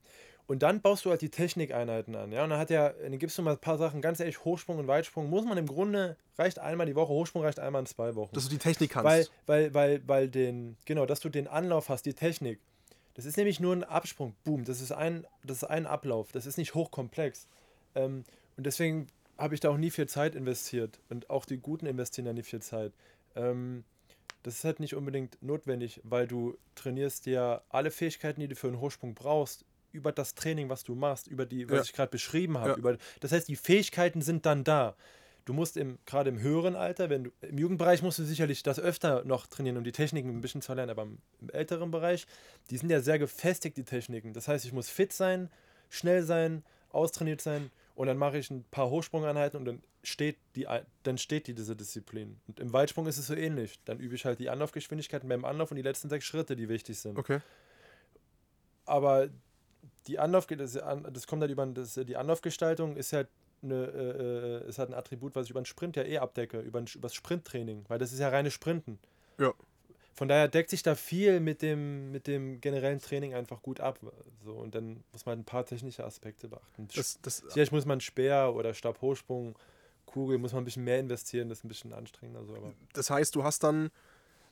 Und 0.48 0.62
dann 0.62 0.80
baust 0.80 1.04
du 1.04 1.10
halt 1.10 1.22
die 1.22 1.28
Technikeinheiten 1.28 2.14
an. 2.14 2.30
Ja? 2.30 2.44
Und 2.44 2.50
dann 2.50 2.58
hat 2.58 2.70
ja, 2.70 2.90
dann 2.90 3.18
gibst 3.18 3.36
du 3.36 3.42
mal 3.42 3.52
ein 3.52 3.58
paar 3.58 3.78
Sachen, 3.78 4.00
ganz 4.00 4.20
ehrlich, 4.20 4.44
Hochsprung 4.44 4.78
und 4.78 4.86
Weitsprung 4.86 5.28
muss 5.28 5.44
man 5.44 5.58
im 5.58 5.66
Grunde, 5.66 6.16
reicht 6.38 6.58
einmal 6.58 6.86
die 6.86 6.94
Woche, 6.94 7.08
Hochsprung 7.08 7.42
reicht 7.42 7.58
einmal 7.58 7.80
in 7.80 7.86
zwei 7.86 8.14
Wochen. 8.14 8.32
Dass 8.32 8.44
du 8.44 8.50
die 8.50 8.58
Technik 8.58 8.90
kannst. 8.90 9.04
Weil, 9.04 9.26
weil, 9.46 9.74
weil, 9.74 10.02
weil 10.06 10.28
den, 10.28 10.76
genau, 10.84 11.04
dass 11.04 11.20
du 11.20 11.28
den 11.28 11.48
Anlauf 11.48 11.88
hast, 11.88 12.06
die 12.06 12.14
Technik. 12.14 12.60
Das 13.14 13.24
ist 13.24 13.36
nämlich 13.36 13.60
nur 13.60 13.74
ein 13.74 13.82
Absprung. 13.82 14.34
Boom, 14.44 14.64
das 14.64 14.80
ist 14.80 14.92
ein, 14.92 15.26
das 15.42 15.58
ist 15.58 15.64
ein 15.64 15.86
Ablauf. 15.86 16.32
Das 16.32 16.46
ist 16.46 16.58
nicht 16.58 16.74
hochkomplex. 16.74 17.48
Ähm, 17.94 18.24
und 18.56 18.66
deswegen 18.66 19.08
habe 19.38 19.54
ich 19.54 19.60
da 19.60 19.70
auch 19.70 19.78
nie 19.78 19.90
viel 19.90 20.06
Zeit 20.06 20.34
investiert. 20.34 21.00
Und 21.08 21.28
auch 21.28 21.44
die 21.44 21.58
Guten 21.58 21.86
investieren 21.86 22.26
da 22.26 22.32
nie 22.32 22.42
viel 22.42 22.62
Zeit. 22.62 22.92
Ähm, 23.34 23.84
das 24.46 24.54
ist 24.58 24.64
halt 24.64 24.78
nicht 24.78 24.94
unbedingt 24.94 25.42
notwendig, 25.42 26.00
weil 26.04 26.28
du 26.28 26.56
trainierst 26.76 27.26
dir 27.26 27.62
alle 27.68 27.90
Fähigkeiten, 27.90 28.40
die 28.40 28.46
du 28.46 28.54
für 28.54 28.68
einen 28.68 28.78
Hochsprung 28.80 29.12
brauchst, 29.12 29.64
über 29.90 30.12
das 30.12 30.36
Training, 30.36 30.68
was 30.68 30.84
du 30.84 30.94
machst, 30.94 31.26
über 31.26 31.46
die, 31.46 31.68
was 31.68 31.76
Ja. 31.78 31.82
ich 31.82 31.92
gerade 31.92 32.10
beschrieben 32.12 32.56
habe. 32.56 32.70
Ja. 32.70 32.76
Über, 32.76 32.96
das 33.18 33.32
heißt, 33.32 33.48
die 33.48 33.56
Fähigkeiten 33.56 34.22
sind 34.22 34.46
dann 34.46 34.62
da. 34.62 34.94
Du 35.46 35.52
musst 35.52 35.76
im, 35.76 35.98
gerade 36.06 36.30
im 36.30 36.38
höheren 36.38 36.76
Alter, 36.76 37.10
wenn 37.10 37.24
du 37.24 37.30
im 37.40 37.58
Jugendbereich 37.58 38.02
musst 38.02 38.20
du 38.20 38.24
sicherlich 38.24 38.62
das 38.62 38.78
öfter 38.78 39.24
noch 39.24 39.48
trainieren, 39.48 39.78
um 39.78 39.84
die 39.84 39.90
Techniken 39.92 40.28
ein 40.28 40.40
bisschen 40.40 40.62
zu 40.62 40.74
lernen, 40.74 40.90
aber 40.90 41.02
im, 41.02 41.18
im 41.40 41.50
älteren 41.50 41.90
Bereich, 41.90 42.28
die 42.70 42.76
sind 42.78 42.90
ja 42.90 43.00
sehr 43.00 43.18
gefestigt, 43.18 43.76
die 43.76 43.84
Techniken. 43.84 44.32
Das 44.32 44.46
heißt, 44.46 44.64
ich 44.64 44.72
muss 44.72 44.88
fit 44.88 45.12
sein, 45.12 45.50
schnell 45.88 46.22
sein, 46.22 46.62
austrainiert 46.90 47.40
sein 47.40 47.70
und 47.96 48.06
dann 48.06 48.16
mache 48.16 48.38
ich 48.38 48.48
ein 48.50 48.64
paar 48.70 48.90
Hochsprungeinheiten 48.90 49.58
und 49.58 49.64
dann 49.64 49.82
steht 50.06 50.38
die, 50.54 50.66
dann 51.02 51.18
steht 51.18 51.46
die 51.46 51.54
diese 51.54 51.74
Disziplin. 51.74 52.40
Und 52.46 52.60
im 52.60 52.72
Weitsprung 52.72 53.06
ist 53.06 53.18
es 53.18 53.26
so 53.26 53.34
ähnlich. 53.34 53.80
Dann 53.84 53.98
übe 53.98 54.14
ich 54.14 54.24
halt 54.24 54.38
die 54.38 54.50
Anlaufgeschwindigkeiten 54.50 55.28
beim 55.28 55.44
Anlauf 55.44 55.70
und 55.70 55.76
die 55.76 55.82
letzten 55.82 56.08
sechs 56.08 56.24
Schritte, 56.24 56.56
die 56.56 56.68
wichtig 56.68 56.98
sind. 56.98 57.18
okay. 57.18 57.40
Aber 58.84 59.28
die 60.06 60.20
Anlauf, 60.20 60.46
das, 60.46 60.74
das 60.74 61.26
kommt 61.26 61.42
halt 61.42 61.50
über 61.50 61.66
das, 61.66 61.94
die 61.94 62.16
Anlaufgestaltung 62.16 62.96
ist 62.96 63.12
halt 63.12 63.28
eine, 63.62 63.86
äh, 63.86 64.64
äh, 64.64 64.68
ist 64.68 64.78
halt 64.78 64.90
ein 64.90 64.94
Attribut, 64.94 65.34
was 65.34 65.46
ich 65.46 65.50
über 65.50 65.60
den 65.60 65.66
Sprint 65.66 65.96
ja 65.96 66.04
eh 66.04 66.18
abdecke, 66.18 66.60
über, 66.60 66.78
ein, 66.78 66.86
über 66.86 67.08
das 67.08 67.14
Sprinttraining, 67.14 67.84
weil 67.88 67.98
das 67.98 68.12
ist 68.12 68.20
ja 68.20 68.28
reine 68.28 68.52
Sprinten. 68.52 69.00
Ja. 69.38 69.52
Von 70.14 70.28
daher 70.28 70.48
deckt 70.48 70.70
sich 70.70 70.82
da 70.82 70.94
viel 70.94 71.40
mit 71.40 71.62
dem, 71.62 72.12
mit 72.12 72.26
dem 72.26 72.60
generellen 72.60 73.00
Training 73.00 73.34
einfach 73.34 73.60
gut 73.60 73.80
ab. 73.80 73.98
So, 74.44 74.52
und 74.52 74.74
dann 74.74 75.02
muss 75.12 75.26
man 75.26 75.40
ein 75.40 75.44
paar 75.44 75.66
technische 75.66 76.04
Aspekte 76.04 76.48
beachten. 76.48 76.88
Das, 76.94 77.20
das, 77.20 77.44
Vielleicht 77.50 77.72
muss 77.72 77.84
man 77.84 78.00
Speer 78.00 78.54
oder 78.54 78.72
Stabhochsprung, 78.72 79.58
Kugel, 80.16 80.38
muss 80.38 80.54
man 80.54 80.62
ein 80.62 80.64
bisschen 80.64 80.84
mehr 80.84 80.98
investieren, 80.98 81.50
das 81.50 81.58
ist 81.58 81.64
ein 81.64 81.68
bisschen 81.68 81.92
anstrengender. 81.92 82.42
So, 82.46 82.54
aber 82.54 82.72
das 82.94 83.10
heißt, 83.10 83.34
du 83.34 83.44
hast 83.44 83.62
dann, 83.62 83.90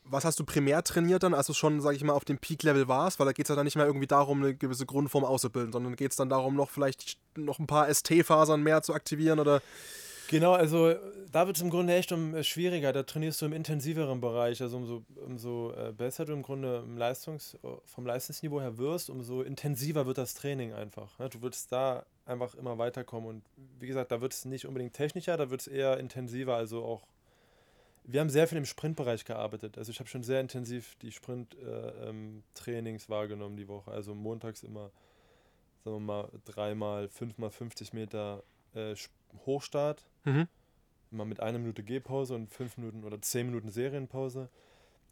was 0.05 0.27
hast 0.27 0.39
du 0.39 0.45
primär 0.45 0.85
trainiert 0.85 1.23
dann, 1.23 1.33
als 1.33 1.47
du 1.47 1.55
schon, 1.55 1.81
sag 1.81 1.97
ich 1.97 2.05
mal, 2.05 2.13
auf 2.13 2.27
dem 2.27 2.37
Peak-Level 2.37 2.87
warst? 2.87 3.19
Weil 3.19 3.25
da 3.25 3.33
geht 3.33 3.47
es 3.47 3.49
ja 3.49 3.57
dann 3.57 3.65
nicht 3.65 3.77
mehr 3.77 3.87
irgendwie 3.87 4.07
darum, 4.07 4.43
eine 4.43 4.55
gewisse 4.55 4.85
Grundform 4.85 5.25
auszubilden, 5.25 5.73
sondern 5.73 5.97
geht 5.97 6.11
es 6.11 6.19
dann 6.19 6.29
darum, 6.29 6.55
noch 6.55 6.69
vielleicht 6.69 7.19
noch 7.35 7.59
ein 7.59 7.67
paar 7.67 7.89
ST-Fasern 7.93 8.63
mehr 8.63 8.83
zu 8.83 8.93
aktivieren 8.93 9.41
oder. 9.41 9.63
Genau, 10.29 10.53
also 10.53 10.95
da 11.33 11.47
wird 11.47 11.57
es 11.57 11.63
im 11.63 11.71
Grunde 11.71 11.95
echt 11.95 12.13
um, 12.13 12.35
äh, 12.35 12.45
schwieriger. 12.45 12.93
Da 12.93 13.05
trainierst 13.05 13.41
du 13.41 13.47
im 13.47 13.55
intensiveren 13.55 14.21
Bereich. 14.21 14.61
Also 14.61 14.77
umso, 14.77 15.03
umso 15.25 15.73
äh, 15.73 15.93
besser 15.93 16.27
du 16.27 16.35
im 16.35 16.43
Grunde 16.43 16.83
im 16.85 16.99
Leistungs, 16.99 17.57
vom 17.87 18.05
Leistungsniveau 18.05 18.61
her 18.61 18.77
wirst, 18.77 19.09
umso 19.09 19.41
intensiver 19.41 20.05
wird 20.05 20.19
das 20.19 20.35
Training 20.35 20.75
einfach. 20.75 21.19
Ne? 21.19 21.31
Du 21.31 21.41
würdest 21.41 21.73
da 21.73 22.05
einfach 22.27 22.55
immer 22.55 22.79
weiterkommen. 22.79 23.29
Und 23.29 23.45
wie 23.79 23.87
gesagt, 23.87 24.11
da 24.13 24.21
wird 24.21 24.33
es 24.33 24.45
nicht 24.45 24.67
unbedingt 24.67 24.95
technischer, 24.95 25.37
da 25.37 25.51
wird 25.51 25.61
es 25.63 25.67
eher 25.67 25.99
intensiver. 25.99 26.57
Also 26.57 26.85
auch, 26.85 27.07
wir 28.05 28.21
haben 28.21 28.31
sehr 28.31 28.47
viel 28.47 28.59
im 28.59 28.67
Sprintbereich 28.67 29.25
gearbeitet. 29.25 29.79
Also 29.79 29.91
ich 29.91 30.01
habe 30.01 30.09
schon 30.09 30.23
sehr 30.23 30.41
intensiv 30.41 30.97
die 31.03 31.13
Sprint-Trainings 31.13 33.03
äh, 33.03 33.07
ähm, 33.07 33.09
wahrgenommen 33.09 33.57
die 33.57 33.69
Woche. 33.69 33.91
Also 33.91 34.15
montags 34.15 34.63
immer, 34.63 34.91
sagen 35.85 35.97
wir 35.97 36.01
mal, 36.01 36.29
dreimal, 36.45 37.09
fünfmal 37.09 37.51
50 37.51 37.93
Meter 37.93 38.43
äh, 38.75 38.95
Hochstart 39.47 40.05
Mhm. 40.25 40.49
immer 41.11 41.25
mit 41.27 41.41
einer 41.41 41.59
Minute 41.59 41.83
Gehpause 41.83 42.35
und 42.35 42.49
fünf 42.51 42.79
Minuten 42.79 43.05
oder 43.05 43.21
zehn 43.21 43.47
Minuten 43.47 43.69
Serienpause. 43.69 44.49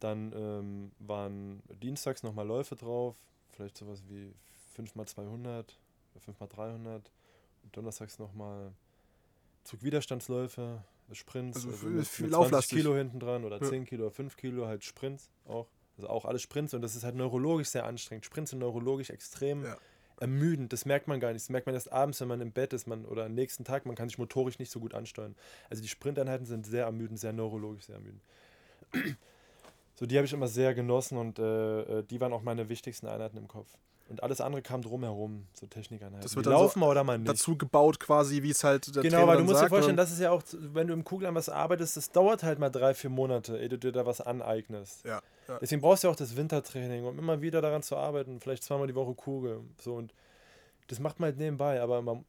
Dann 0.01 0.33
ähm, 0.35 0.93
waren 0.99 1.63
dienstags 1.83 2.23
nochmal 2.23 2.47
Läufe 2.47 2.75
drauf, 2.75 3.15
vielleicht 3.51 3.77
sowas 3.77 4.03
wie 4.09 4.33
5x200, 4.77 5.67
5x300. 6.21 7.03
Und 7.65 7.77
donnerstags 7.77 8.19
nochmal 8.19 8.73
Zugwiderstandsläufe, 9.65 10.83
Sprints, 11.13 11.57
Also 11.59 11.71
also, 11.71 11.87
mit, 11.87 12.07
viel 12.07 12.25
mit 12.27 12.33
20 12.35 12.51
lauflastig. 12.53 12.79
Kilo 12.79 12.95
hinten 12.97 13.21
dran 13.21 13.45
oder 13.45 13.61
Ja. 13.61 13.69
10 13.69 13.85
Kilo 13.85 14.05
oder 14.07 14.11
5 14.13 14.37
Kilo, 14.37 14.67
halt 14.67 14.83
Sprints 14.85 15.31
auch. 15.47 15.69
Also 15.97 16.09
auch 16.09 16.25
alle 16.25 16.39
Sprints 16.39 16.75
und 16.75 16.83
das 16.83 16.97
ist 16.97 17.05
halt 17.05 17.15
neurologisch 17.15 17.69
sehr 17.69 17.85
anstrengend. 17.85 18.25
Sprints 18.25 18.51
sind 18.51 18.61
neurologisch 18.61 19.11
extrem 19.11 19.65
Ja. 19.65 19.77
ermüdend. 20.19 20.73
Das 20.73 20.85
merkt 20.87 21.07
man 21.07 21.21
gar 21.21 21.33
nicht. 21.33 21.43
Das 21.45 21.51
merkt 21.51 21.67
man 21.67 21.75
erst 21.75 21.93
abends, 21.93 22.21
wenn 22.21 22.29
man 22.29 22.41
im 22.41 22.51
Bett 22.51 22.73
ist 22.73 22.87
man, 22.87 23.05
oder 23.05 23.27
am 23.27 23.35
nächsten 23.35 23.65
Tag. 23.65 23.87
Man 23.87 23.95
kann 23.95 24.09
sich 24.09 24.19
motorisch 24.19 24.59
nicht 24.59 24.71
so 24.73 24.81
gut 24.81 24.95
ansteuern. 24.95 25.37
Also 25.71 25.83
die 25.83 25.89
Sprinteinheiten 25.89 26.47
sind 26.47 26.67
sehr 26.67 26.87
ermüdend, 26.87 27.21
sehr 27.21 27.33
neurologisch 27.33 27.85
sehr 27.85 27.97
ermüdend. 27.97 28.23
So, 29.95 30.07
die 30.07 30.17
habe 30.17 30.25
ich 30.27 30.33
immer 30.33 30.49
sehr 30.49 30.75
genossen 30.75 31.19
und 31.19 31.39
äh, 31.39 32.01
äh, 32.01 32.03
die 32.05 32.21
waren 32.21 32.33
auch 32.33 32.43
meine 32.43 32.69
wichtigsten 32.69 33.07
Einheiten 33.07 33.37
im 33.37 33.47
Kopf. 33.47 33.69
Und 34.09 34.23
alles 34.23 34.41
andere 34.43 34.61
kam 34.61 34.83
drumherum, 34.83 35.47
so 35.55 35.67
Technikeinheiten. 35.67 36.21
Das 36.23 36.37
wird 36.37 36.45
die 36.45 36.51
so 36.51 36.57
laufen 36.57 36.81
mal 36.81 36.89
oder 36.91 37.03
mal 37.03 37.19
nicht. 37.19 37.29
Dazu 37.31 37.57
gebaut 37.57 37.99
quasi, 37.99 38.43
wie 38.43 38.51
es 38.51 38.63
halt 38.63 38.95
der 38.95 39.03
Genau, 39.03 39.17
Trainer 39.19 39.29
weil 39.29 39.37
du 39.39 39.45
musst 39.45 39.55
dir 39.55 39.59
sagt, 39.61 39.69
vorstellen, 39.71 39.93
und- 39.93 39.97
das 39.97 40.13
ist 40.13 40.19
ja 40.21 40.31
auch, 40.31 40.43
wenn 40.53 40.87
du 40.89 40.93
im 40.93 41.03
Kugel 41.05 41.27
an 41.29 41.35
was 41.35 41.49
arbeitest, 41.49 41.97
das 41.97 42.11
dauert 42.11 42.43
halt 42.43 42.59
mal 42.59 42.69
drei, 42.69 42.93
vier 42.93 43.09
Monate, 43.11 43.57
ehe 43.59 43.69
du 43.71 43.79
dir 43.79 43.93
da 43.93 44.05
was 44.05 44.21
aneignest. 44.21 45.05
Ja, 45.05 45.23
ja. 45.49 45.59
Deswegen 45.61 45.81
brauchst 45.81 46.03
du 46.05 46.09
ja 46.09 46.13
auch 46.13 46.17
das 46.17 46.37
Wintertraining, 46.37 47.05
um 47.07 47.19
immer 47.19 47.41
wieder 47.41 47.63
daran 47.63 47.83
zu 47.83 47.97
arbeiten, 47.97 48.39
vielleicht 48.41 48.65
zweimal 48.65 48.87
die 48.87 48.95
Woche 48.95 49.15
Kugel. 49.15 49.61
So 49.79 49.95
und 49.95 50.13
das 50.89 50.99
macht 50.99 51.19
man 51.19 51.29
halt 51.29 51.39
nebenbei, 51.39 51.81
aber 51.81 52.03
man, 52.03 52.25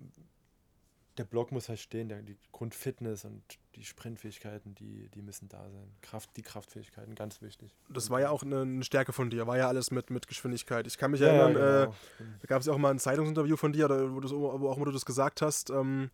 der 1.17 1.25
Block 1.25 1.51
muss 1.51 1.69
halt 1.69 1.79
stehen, 1.79 2.09
der, 2.09 2.21
die 2.23 2.37
Grundfitness 2.51 3.23
und 3.25 3.43
die 3.75 3.83
Sprintfähigkeiten, 3.83 4.73
die, 4.75 5.09
die 5.09 5.21
müssen 5.21 5.47
da 5.47 5.69
sein. 5.69 5.91
Kraft, 6.01 6.31
die 6.37 6.41
Kraftfähigkeiten, 6.41 7.13
ganz 7.15 7.41
wichtig. 7.41 7.75
Das 7.89 8.09
war 8.09 8.19
ja 8.19 8.29
auch 8.31 8.41
eine, 8.43 8.61
eine 8.61 8.83
Stärke 8.83 9.13
von 9.13 9.29
dir, 9.29 9.45
war 9.45 9.57
ja 9.57 9.67
alles 9.67 9.91
mit, 9.91 10.09
mit 10.09 10.27
Geschwindigkeit. 10.27 10.87
Ich 10.87 10.97
kann 10.97 11.11
mich 11.11 11.21
Ja, 11.21 11.27
ja, 11.27 11.33
erinnern, 11.33 11.51
äh, 11.55 11.85
genau. 12.17 12.31
da 12.41 12.47
gab 12.47 12.61
es 12.61 12.65
ja 12.67 12.73
auch 12.73 12.77
mal 12.79 12.89
ein 12.91 12.99
Zeitungsinterview 12.99 13.57
von 13.57 13.73
dir, 13.73 13.89
wo, 13.89 14.19
du, 14.19 14.29
wo 14.31 14.69
auch 14.69 14.79
wo 14.79 14.85
du 14.85 14.91
das 14.91 15.05
gesagt 15.05 15.41
hast, 15.43 15.69
ähm, 15.69 16.09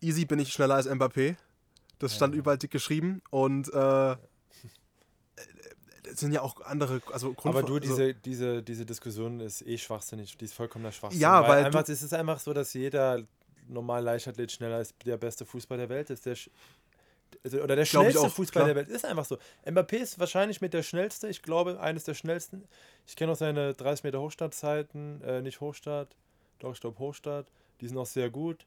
easy 0.00 0.24
bin 0.24 0.38
ich 0.38 0.52
schneller 0.52 0.74
als 0.76 0.88
Mbappé. 0.88 1.36
Das 1.98 2.14
stand 2.16 2.34
Ja. 2.34 2.38
überall 2.40 2.58
dick 2.58 2.70
geschrieben 2.70 3.22
und 3.30 3.72
äh, 3.72 4.16
es 6.12 6.20
sind 6.20 6.32
ja 6.32 6.40
auch 6.40 6.60
andere, 6.62 7.02
also 7.12 7.32
Grund 7.34 7.54
Aber 7.56 7.66
du, 7.66 7.74
also- 7.76 7.80
diese, 7.80 8.14
diese, 8.14 8.62
diese 8.62 8.86
Diskussion 8.86 9.40
ist 9.40 9.62
eh 9.66 9.76
schwachsinnig, 9.76 10.36
die 10.36 10.44
ist 10.44 10.54
vollkommener 10.54 10.92
Schwachsinn. 10.92 11.20
Ja, 11.20 11.46
weil 11.48 11.64
einfach, 11.64 11.82
du- 11.84 11.92
es 11.92 12.02
ist 12.02 12.14
einfach 12.14 12.38
so, 12.38 12.52
dass 12.52 12.72
jeder 12.74 13.22
normal 13.68 14.02
Leichtathlet 14.02 14.50
schneller 14.52 14.76
als 14.76 14.94
der 15.04 15.16
beste 15.16 15.44
Fußball 15.44 15.78
der 15.78 15.88
Welt 15.88 16.10
ist. 16.10 16.26
Der, 16.26 16.36
also, 17.44 17.60
oder 17.60 17.76
der 17.76 17.84
schnellste 17.84 18.20
auch, 18.20 18.30
Fußball 18.30 18.62
klar. 18.64 18.66
der 18.74 18.76
Welt 18.76 18.88
ist 18.88 19.04
einfach 19.04 19.24
so. 19.24 19.38
Mbappé 19.64 19.96
ist 19.96 20.18
wahrscheinlich 20.18 20.60
mit 20.60 20.72
der 20.74 20.82
schnellste, 20.82 21.28
ich 21.28 21.42
glaube, 21.42 21.80
eines 21.80 22.04
der 22.04 22.14
schnellsten. 22.14 22.64
Ich 23.06 23.16
kenne 23.16 23.32
auch 23.32 23.36
seine 23.36 23.74
30 23.74 24.04
Meter 24.04 24.20
Hochstartzeiten, 24.20 25.22
äh, 25.22 25.42
nicht 25.42 25.60
Hochstart, 25.60 26.14
doch, 26.60 26.72
ich 26.72 26.80
glaube 26.80 26.98
Hochstart. 26.98 27.46
Die 27.80 27.88
sind 27.88 27.98
auch 27.98 28.06
sehr 28.06 28.30
gut. 28.30 28.66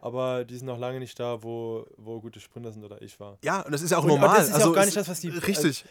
Aber 0.00 0.44
die 0.44 0.56
sind 0.58 0.66
noch 0.66 0.78
lange 0.78 0.98
nicht 0.98 1.18
da, 1.18 1.42
wo, 1.42 1.86
wo 1.96 2.20
gute 2.20 2.38
Sprinter 2.38 2.70
sind 2.72 2.84
oder 2.84 3.00
ich 3.00 3.18
war. 3.20 3.38
ja, 3.42 3.62
und 3.62 3.72
das 3.72 3.80
ist 3.80 3.90
ja 3.90 3.96
auch 3.96 4.02
Und- 4.02 4.08
normal. 4.08 4.28
und 4.30 4.36
das 4.38 4.48
ist 4.48 4.54
also 4.54 4.70
auch 4.70 4.74
gar 4.74 4.84
nicht 4.84 4.96
das, 4.98 5.08
was 5.08 5.20
die- 5.20 5.30
Richtig. 5.30 5.86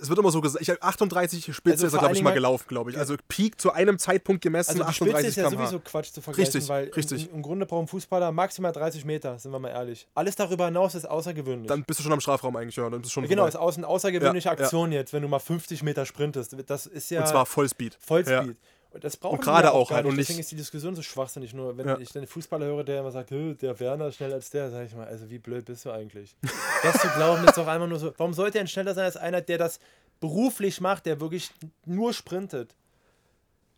Es 0.00 0.08
wird 0.08 0.18
immer 0.18 0.30
so 0.30 0.40
gesagt, 0.40 0.62
ich 0.62 0.70
hab 0.70 0.82
38 0.82 1.54
Spitze 1.54 1.74
Also 1.74 1.86
ist 1.86 1.92
er, 1.92 1.98
glaube 1.98 2.14
ich, 2.14 2.22
mal 2.22 2.34
gelaufen, 2.34 2.64
glaube 2.68 2.90
ich. 2.90 2.98
Also 2.98 3.16
Peak 3.28 3.60
zu 3.60 3.72
einem 3.72 3.98
Zeitpunkt 3.98 4.42
gemessen, 4.42 4.70
Also 4.70 4.84
die 4.84 4.92
Spitze 4.92 5.10
38 5.16 5.28
ist 5.28 5.36
ja 5.36 5.50
sowieso 5.50 5.80
Quatsch 5.80 6.12
zu 6.12 6.20
vergleichen, 6.20 6.52
Richtig, 6.52 6.68
weil 6.68 6.88
richtig. 6.90 7.28
Im, 7.30 7.36
im 7.36 7.42
Grunde 7.42 7.66
brauchen 7.66 7.86
Fußballer 7.86 8.32
maximal 8.32 8.72
30 8.72 9.04
Meter, 9.04 9.38
sind 9.38 9.52
wir 9.52 9.58
mal 9.58 9.68
ehrlich. 9.70 10.06
Alles 10.14 10.36
darüber 10.36 10.66
hinaus 10.66 10.94
ist 10.94 11.08
außergewöhnlich. 11.08 11.68
Dann 11.68 11.84
bist 11.84 12.00
du 12.00 12.04
schon 12.04 12.12
am 12.12 12.20
Strafraum 12.20 12.56
eigentlich, 12.56 12.76
ja. 12.76 12.88
Dann 12.90 13.00
bist 13.00 13.12
du 13.12 13.14
schon 13.20 13.28
genau, 13.28 13.42
vorbei. 13.42 13.48
ist 13.48 13.56
aus, 13.56 13.76
eine 13.76 13.86
außergewöhnliche 13.88 14.48
Ja, 14.48 14.54
ja. 14.54 14.60
Aktion 14.60 14.92
jetzt, 14.92 15.12
wenn 15.12 15.22
du 15.22 15.28
mal 15.28 15.38
50 15.38 15.82
Meter 15.82 16.06
sprintest. 16.06 16.56
Das 16.66 16.86
ist 16.86 17.10
ja 17.10 17.20
Und 17.20 17.28
zwar 17.28 17.46
Vollspeed. 17.46 17.96
Vollspeed. 18.00 18.56
Das 19.00 19.16
brauchen 19.16 19.34
Und 19.34 19.40
die 19.44 19.44
gerade 19.50 19.72
auch 19.72 19.88
gar 19.88 19.96
halt 19.96 20.04
nicht. 20.06 20.12
und 20.12 20.18
Deswegen 20.18 20.40
ist 20.40 20.50
die 20.50 20.56
Diskussion 20.56 20.94
so 20.94 21.02
schwachsinnig. 21.02 21.52
Nur 21.54 21.76
wenn 21.76 21.86
Ja. 21.88 21.98
ich 21.98 22.14
einen 22.16 22.26
Fußballer 22.26 22.66
höre, 22.66 22.84
der 22.84 23.00
immer 23.00 23.10
sagt, 23.10 23.30
"Hö, 23.30 23.54
der 23.54 23.78
Werner 23.80 24.08
ist 24.08 24.16
schneller 24.16 24.34
als 24.34 24.50
der, 24.50 24.70
sage 24.70 24.86
ich 24.86 24.94
mal, 24.94 25.06
also 25.06 25.28
wie 25.30 25.38
blöd 25.38 25.64
bist 25.64 25.84
du 25.84 25.90
eigentlich? 25.90 26.36
das 26.82 27.00
zu 27.00 27.08
glauben 27.08 27.44
ist 27.44 27.56
doch 27.56 27.66
einfach 27.66 27.88
nur 27.88 27.98
so. 27.98 28.12
Warum 28.16 28.34
sollte 28.34 28.58
er 28.58 28.62
denn 28.62 28.68
schneller 28.68 28.94
sein 28.94 29.04
als 29.04 29.16
einer, 29.16 29.40
der 29.40 29.58
das 29.58 29.78
beruflich 30.20 30.80
macht, 30.80 31.06
der 31.06 31.20
wirklich 31.20 31.50
nur 31.84 32.12
sprintet? 32.12 32.74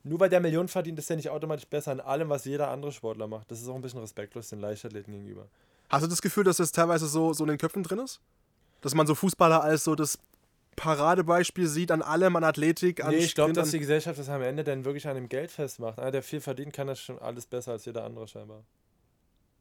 Nur 0.05 0.21
weil 0.21 0.29
der 0.31 0.41
Millionen 0.41 0.69
verdient, 0.69 0.99
ist 0.99 1.11
der 1.11 1.17
nicht 1.17 1.29
automatisch 1.29 1.67
besser 1.67 1.93
in 1.93 2.01
allem, 2.01 2.29
was 2.29 2.45
jeder 2.45 2.69
andere 2.69 2.93
Sportler 2.93 3.27
macht. 3.27 3.51
Das 3.51 3.61
ist 3.61 3.69
auch 3.69 3.75
ein 3.75 3.83
bisschen 3.83 4.01
respektlos 4.01 4.49
den 4.49 4.61
Leichtathleten 4.61 5.13
gegenüber. 5.13 5.49
Hast 5.89 6.05
du 6.05 6.09
das 6.09 6.23
Gefühl, 6.23 6.45
dass 6.45 6.59
das 6.59 6.71
teilweise 6.73 7.07
so, 7.07 7.33
so 7.33 7.45
in 7.45 7.49
den 7.49 7.59
Köpfen 7.59 7.83
drin 7.83 7.99
ist? 7.99 8.21
Dass 8.81 8.95
man 8.95 9.07
so 9.07 9.15
Fußballer 9.15 9.63
als 9.63 9.85
so 9.85 9.95
das 9.95 10.19
Paradebeispiel 10.79 11.67
sieht 11.67 11.91
an 11.91 12.03
allem, 12.03 12.37
an 12.37 12.45
Athletik, 12.45 13.05
an 13.05 13.11
Nee, 13.11 13.19
ich 13.19 13.35
glaube, 13.35 13.53
dass 13.53 13.71
die 13.71 13.79
Gesellschaft 13.79 14.19
das 14.19 14.29
am 14.29 14.43
Ende 14.43 14.65
dann 14.65 14.85
wirklich 14.85 15.07
an 15.09 15.15
dem 15.17 15.29
Geld 15.29 15.51
festmacht. 15.51 15.99
Einer, 15.99 16.11
der 16.11 16.23
viel 16.23 16.41
verdient, 16.41 16.73
kann 16.73 16.87
das 16.87 17.01
schon 17.01 17.19
alles 17.19 17.47
besser 17.47 17.73
als 17.73 17.85
jeder 17.85 18.05
andere 18.05 18.27
scheinbar. 18.29 18.65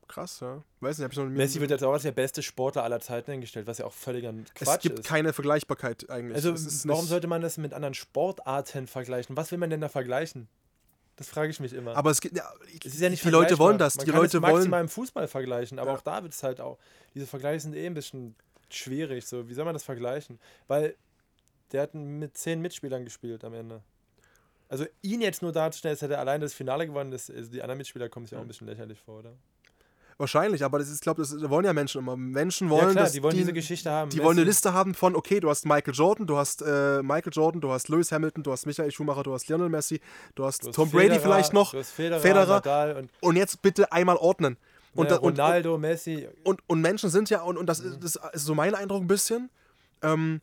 Krass, 0.08 0.40
ja. 0.40 0.64
Weiß 0.80 0.98
nicht, 0.98 1.04
hab 1.04 1.12
ich 1.12 1.18
noch 1.18 1.26
nie 1.26 1.36
Messi 1.36 1.60
wird 1.60 1.70
jetzt 1.70 1.84
auch 1.84 1.92
als 1.92 2.04
der 2.04 2.14
beste 2.14 2.42
Sportler 2.42 2.84
aller 2.84 3.02
Zeiten 3.02 3.32
hingestellt, 3.32 3.68
was 3.68 3.80
ja 3.80 3.86
auch 3.86 3.92
völliger 3.94 4.34
Es 4.34 4.54
Quatsch 4.54 4.82
gibt 4.84 5.00
ist. 5.00 5.06
keine 5.08 5.34
Vergleichbarkeit 5.34 6.10
eigentlich. 6.10 6.36
also 6.36 6.54
Es 6.54 6.66
ist 6.66 6.88
warum 6.88 7.06
sollte 7.06 7.28
man 7.28 7.42
das 7.42 7.58
mit 7.58 7.74
anderen 7.74 7.94
Sportarten 7.94 8.88
vergleichen? 8.88 9.36
Was 9.36 9.52
will 9.52 9.58
man 9.58 9.70
denn 9.70 9.82
da 9.82 9.90
vergleichen? 9.90 10.48
Das 11.18 11.28
frage 11.28 11.50
ich 11.50 11.60
mich 11.60 11.74
immer. 11.74 11.98
Aber 11.98 12.12
es 12.12 12.22
gibt 12.22 12.38
ja, 12.38 12.50
es 12.86 12.94
ist 12.94 13.02
ja 13.02 13.10
nicht 13.10 13.26
die 13.26 13.30
Leute 13.30 13.58
wollen 13.60 13.78
das. 13.80 13.98
Man 13.98 14.06
die 14.06 14.12
kann 14.12 14.22
Leute 14.22 14.38
es 14.38 14.42
wollen. 14.44 14.54
maximal 14.54 14.82
im 14.82 14.88
Fußball 14.90 15.28
vergleichen, 15.28 15.78
aber 15.80 15.92
Ja. 15.92 15.98
auch 15.98 16.02
da 16.02 16.24
wird 16.24 16.32
es 16.34 16.42
halt 16.44 16.62
auch. 16.62 16.78
Diese 17.14 17.26
Vergleiche 17.28 17.60
sind 17.62 17.76
eh 17.76 17.86
ein 17.88 17.94
bisschen 17.96 18.36
schwierig. 18.70 19.26
So, 19.26 19.50
wie 19.50 19.54
soll 19.56 19.66
man 19.66 19.74
das 19.74 19.84
vergleichen? 19.84 20.40
Weil 20.68 20.96
der 21.72 21.82
hat 21.84 21.94
mit 21.96 22.38
zehn 22.38 22.62
Mitspielern 22.62 23.04
gespielt 23.06 23.44
am 23.44 23.54
Ende. 23.54 23.82
Also 24.70 24.86
ihn 25.02 25.22
jetzt 25.22 25.42
nur 25.42 25.52
darzustellen, 25.54 25.94
als 25.94 26.02
hätte 26.02 26.16
er 26.16 26.20
allein 26.20 26.42
das 26.42 26.54
Finale 26.54 26.86
gewonnen, 26.88 27.12
das, 27.12 27.30
also 27.30 27.50
die 27.50 27.62
anderen 27.62 27.78
Mitspieler 27.78 28.10
kommen 28.10 28.26
sich 28.26 28.36
auch 28.38 28.42
ein 28.42 28.48
bisschen 28.48 28.68
lächerlich 28.68 29.00
vor, 29.00 29.20
oder? 29.20 29.34
Wahrscheinlich, 30.20 30.64
aber 30.64 30.80
das 30.80 30.88
ist, 30.90 30.96
ich 30.96 31.02
glaube, 31.02 31.22
das 31.22 31.32
wollen 31.48 31.64
ja 31.64 31.74
Menschen 31.74 32.00
immer. 32.00 32.18
Menschen 32.18 32.72
wollen, 32.72 32.88
ja 32.88 32.92
klar, 32.94 33.10
die 33.10 33.22
wollen 33.22 33.34
die, 33.36 33.42
diese 33.42 33.54
Geschichte 33.54 33.92
haben. 33.92 34.10
Die 34.10 34.18
wollen 34.18 34.32
eine 34.36 34.42
Messi- 34.42 34.46
Liste 34.46 34.74
haben 34.74 34.96
von, 34.96 35.16
okay, 35.16 35.40
du 35.40 35.48
hast 35.48 35.66
Michael 35.68 35.94
Jordan, 35.94 36.26
du 36.26 36.38
hast 36.38 36.64
äh, 36.64 37.04
Michael 37.04 37.32
Jordan, 37.32 37.62
du 37.62 37.72
hast 37.72 37.88
Lewis 37.88 38.12
Hamilton, 38.12 38.42
du 38.42 38.52
hast 38.52 38.66
Michael 38.66 38.90
Schumacher, 38.92 39.22
du 39.22 39.34
hast 39.34 39.48
Lionel 39.48 39.70
Messi, 39.70 40.02
du 40.34 40.44
hast, 40.44 40.64
Du 40.64 40.70
hast 40.70 40.76
Tom 40.76 40.90
Brady 40.90 41.10
Federer, 41.10 41.22
vielleicht 41.22 41.54
noch. 41.54 41.72
Du 41.72 41.78
hast 41.78 41.92
Federer, 41.92 42.20
Federer. 42.20 42.98
Und, 42.98 43.10
Und 43.22 43.36
jetzt 43.36 43.62
bitte 43.62 43.92
einmal 43.92 44.16
ordnen. 44.18 44.58
Und, 44.96 45.06
ja, 45.12 45.18
da- 45.18 45.22
und, 45.22 45.34
Ronaldo, 45.40 45.78
Messi. 45.78 46.28
und, 46.44 46.62
und 46.68 46.82
Menschen 46.82 47.12
sind 47.12 47.30
ja, 47.30 47.44
und, 47.44 47.56
und 47.56 47.68
das, 47.68 47.84
Mhm. 47.84 47.94
ist, 48.04 48.16
das 48.16 48.34
ist 48.34 48.46
so 48.46 48.56
mein 48.56 48.74
Eindruck 48.74 49.04
ein 49.04 49.08
bisschen, 49.08 49.52
ähm, 50.02 50.42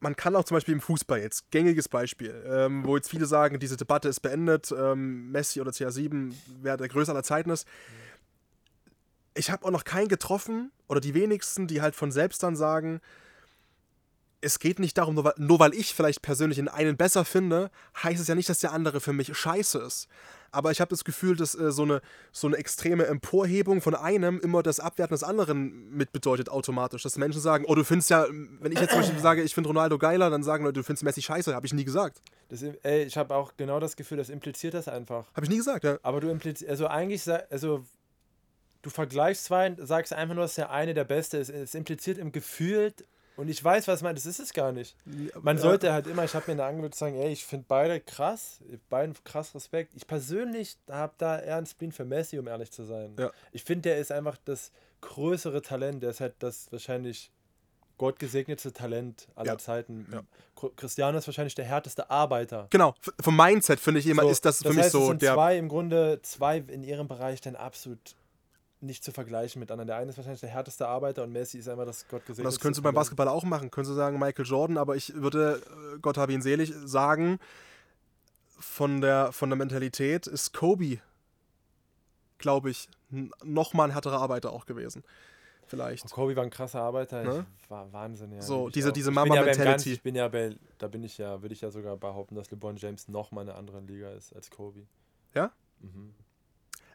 man 0.00 0.16
kann 0.16 0.36
auch 0.36 0.44
zum 0.44 0.56
Beispiel 0.56 0.74
im 0.74 0.80
Fußball 0.80 1.20
jetzt, 1.20 1.50
gängiges 1.50 1.88
Beispiel, 1.88 2.44
ähm, 2.46 2.84
wo 2.84 2.96
jetzt 2.96 3.10
viele 3.10 3.26
sagen, 3.26 3.58
diese 3.58 3.76
Debatte 3.76 4.08
ist 4.08 4.20
beendet, 4.20 4.72
ähm, 4.76 5.30
Messi 5.30 5.60
oder 5.60 5.72
CR7, 5.72 6.32
wer 6.62 6.76
der 6.76 6.88
Größte 6.88 7.12
aller 7.12 7.24
Zeiten 7.24 7.50
ist. 7.50 7.66
Ich 9.34 9.50
habe 9.50 9.64
auch 9.64 9.70
noch 9.70 9.84
keinen 9.84 10.08
getroffen, 10.08 10.72
oder 10.88 11.00
die 11.00 11.14
wenigsten, 11.14 11.66
die 11.66 11.82
halt 11.82 11.94
von 11.94 12.10
selbst 12.10 12.42
dann 12.42 12.56
sagen, 12.56 13.00
es 14.40 14.58
geht 14.58 14.78
nicht 14.78 14.96
darum, 14.96 15.14
nur 15.14 15.24
weil, 15.24 15.34
nur 15.36 15.58
weil 15.58 15.74
ich 15.74 15.94
vielleicht 15.94 16.22
persönlich 16.22 16.56
den 16.56 16.68
einen 16.68 16.96
besser 16.96 17.24
finde, 17.24 17.70
heißt 18.02 18.20
es 18.20 18.28
ja 18.28 18.34
nicht, 18.34 18.48
dass 18.48 18.60
der 18.60 18.72
andere 18.72 19.00
für 19.00 19.12
mich 19.12 19.36
scheiße 19.36 19.78
ist. 19.78 20.08
Aber 20.50 20.70
ich 20.70 20.80
habe 20.80 20.88
das 20.88 21.04
Gefühl, 21.04 21.36
dass 21.36 21.54
äh, 21.54 21.70
so, 21.72 21.82
eine, 21.82 22.00
so 22.32 22.46
eine 22.46 22.56
extreme 22.56 23.06
Emporhebung 23.06 23.82
von 23.82 23.94
einem 23.94 24.40
immer 24.40 24.62
das 24.62 24.80
Abwerten 24.80 25.14
des 25.14 25.22
anderen 25.22 25.90
mit 25.90 26.12
bedeutet 26.12 26.48
automatisch. 26.48 27.02
Dass 27.02 27.18
Menschen 27.18 27.40
sagen, 27.40 27.64
oh, 27.66 27.74
du 27.74 27.84
findest 27.84 28.10
ja, 28.10 28.26
wenn 28.60 28.72
ich 28.72 28.80
jetzt 28.80 28.92
zum 28.92 29.00
Beispiel 29.00 29.18
sage, 29.20 29.42
ich 29.42 29.54
finde 29.54 29.68
Ronaldo 29.68 29.98
geiler, 29.98 30.30
dann 30.30 30.42
sagen 30.42 30.64
Leute, 30.64 30.80
du 30.80 30.84
findest 30.84 31.04
Messi 31.04 31.20
scheiße. 31.20 31.54
Habe 31.54 31.66
ich 31.66 31.74
nie 31.74 31.84
gesagt. 31.84 32.22
Das, 32.48 32.62
ey, 32.62 33.04
ich 33.04 33.18
habe 33.18 33.34
auch 33.34 33.52
genau 33.56 33.78
das 33.78 33.96
Gefühl, 33.96 34.16
das 34.16 34.30
impliziert 34.30 34.72
das 34.72 34.88
einfach. 34.88 35.26
Habe 35.34 35.44
ich 35.44 35.50
nie 35.50 35.58
gesagt, 35.58 35.84
ja. 35.84 35.98
Aber 36.02 36.20
du 36.20 36.30
implizierst, 36.30 36.70
also 36.70 36.86
eigentlich, 36.86 37.28
also 37.50 37.84
du 38.80 38.88
vergleichst 38.88 39.44
zwei, 39.44 39.76
sagst 39.78 40.14
einfach 40.14 40.34
nur, 40.34 40.44
dass 40.44 40.54
der 40.54 40.70
eine 40.70 40.94
der 40.94 41.04
Beste 41.04 41.36
ist. 41.36 41.50
Es 41.50 41.74
impliziert 41.74 42.16
im 42.16 42.32
Gefühl, 42.32 42.94
und 43.38 43.48
ich 43.48 43.62
weiß, 43.64 43.88
was 43.88 44.02
man, 44.02 44.14
das 44.14 44.26
ist 44.26 44.40
es 44.40 44.52
gar 44.52 44.72
nicht. 44.72 44.94
Man 45.40 45.56
sollte 45.56 45.92
halt 45.92 46.06
immer, 46.06 46.24
ich 46.24 46.34
habe 46.34 46.50
mir 46.50 46.56
da 46.58 46.68
angewöhnt 46.68 46.94
zu 46.94 46.98
sagen, 47.00 47.14
ey, 47.16 47.32
ich 47.32 47.44
finde 47.46 47.64
beide 47.68 48.00
krass, 48.00 48.60
beiden 48.90 49.14
krass 49.24 49.54
Respekt. 49.54 49.94
Ich 49.96 50.06
persönlich 50.06 50.76
habe 50.90 51.14
da 51.16 51.38
eher 51.40 51.56
einen 51.56 51.66
Spleen 51.66 51.92
für 51.92 52.04
Messi, 52.04 52.38
um 52.38 52.46
ehrlich 52.48 52.70
zu 52.70 52.84
sein. 52.84 53.14
Ja. 53.18 53.30
Ich 53.52 53.64
finde, 53.64 53.88
der 53.88 53.98
ist 53.98 54.12
einfach 54.12 54.36
das 54.44 54.72
größere 55.00 55.62
Talent, 55.62 56.02
der 56.02 56.10
ist 56.10 56.20
halt 56.20 56.34
das 56.40 56.70
wahrscheinlich 56.72 57.30
gottgesegnete 57.96 58.72
Talent 58.72 59.26
aller 59.34 59.52
Ja. 59.52 59.58
Zeiten. 59.58 60.06
Ja. 60.12 60.22
Cr- 60.56 60.70
Cristiano 60.76 61.18
ist 61.18 61.26
wahrscheinlich 61.26 61.54
der 61.54 61.64
härteste 61.64 62.10
Arbeiter. 62.10 62.68
Genau, 62.70 62.94
vom 63.20 63.36
Mindset 63.36 63.80
finde 63.80 64.00
ich 64.00 64.06
immer, 64.06 64.22
So, 64.22 64.28
ist 64.30 64.44
das 64.44 64.58
für 64.62 64.68
mich 64.68 64.78
heißt, 64.78 64.86
es 64.88 64.92
so 64.92 65.06
sind 65.08 65.22
der. 65.22 65.34
zwei 65.34 65.56
im 65.58 65.68
Grunde, 65.68 66.20
zwei 66.22 66.58
in 66.58 66.84
ihrem 66.84 67.08
Bereich 67.08 67.40
dann 67.40 67.56
absolut 67.56 68.14
nicht 68.80 69.02
zu 69.04 69.12
vergleichen 69.12 69.60
mit 69.60 69.70
anderen. 69.70 69.88
Der 69.88 69.96
eine 69.96 70.10
ist 70.10 70.16
wahrscheinlich 70.16 70.40
der 70.40 70.50
härteste 70.50 70.86
Arbeiter 70.86 71.24
und 71.24 71.32
Messi 71.32 71.58
ist 71.58 71.68
einfach 71.68 71.84
das 71.86 72.02
Und 72.04 72.08
gottgesegnete 72.10 72.44
das 72.54 72.60
könntest 72.60 72.78
du 72.78 72.82
beim. 72.82 72.94
Basketball 72.94 73.28
auch 73.28 73.44
machen. 73.44 73.70
Könntest 73.70 73.92
du 73.92 73.96
sagen, 73.96 74.18
Michael 74.18 74.46
Jordan, 74.46 74.78
aber 74.78 74.94
ich 74.96 75.14
würde, 75.14 75.62
äh, 75.94 75.98
Gott 76.00 76.16
habe 76.16 76.32
ihn 76.32 76.42
selig, 76.42 76.72
sagen, 76.84 77.38
von 78.58 79.00
der, 79.00 79.32
von 79.32 79.50
der 79.50 79.56
Mentalität 79.56 80.26
ist 80.26 80.52
Kobe, 80.52 80.98
glaube 82.38 82.70
ich, 82.70 82.88
n- 83.12 83.30
noch 83.44 83.74
mal 83.74 83.84
ein 83.84 83.90
härterer 83.92 84.20
Arbeiter 84.20 84.52
auch 84.52 84.66
gewesen. 84.66 85.02
Vielleicht. 85.66 86.04
Und 86.04 86.12
Kobe 86.12 86.34
war 86.34 86.44
ein 86.44 86.50
krasser 86.50 86.80
Arbeiter. 86.80 87.22
Ne? 87.22 87.46
Ich 87.62 87.68
war 87.70 87.92
Wahnsinn, 87.92 88.32
ja. 88.32 88.40
So, 88.40 88.68
ich 88.68 88.74
diese- 88.74 88.88
auch. 88.88 88.92
diese 88.92 89.10
Ich 89.10 89.14
Mama-Mentality. 89.14 89.64
Ganz- 89.64 89.86
Ich 89.86 90.02
bin 90.02 90.14
ja 90.14 90.26
bei, 90.28 90.56
da 90.78 90.88
bin 90.88 91.02
ich 91.04 91.18
ja, 91.18 91.42
würde 91.42 91.52
ich 91.52 91.60
ja 91.60 91.70
sogar 91.70 91.96
behaupten, 91.96 92.34
dass 92.36 92.50
LeBron 92.50 92.76
James 92.76 93.08
noch 93.08 93.32
mal 93.32 93.42
in 93.42 93.48
einer 93.50 93.58
anderen 93.58 93.86
Liga 93.86 94.10
ist 94.12 94.34
als 94.34 94.50
Kobe. 94.50 94.86
Ja? 95.34 95.52
Mhm. 95.80 96.14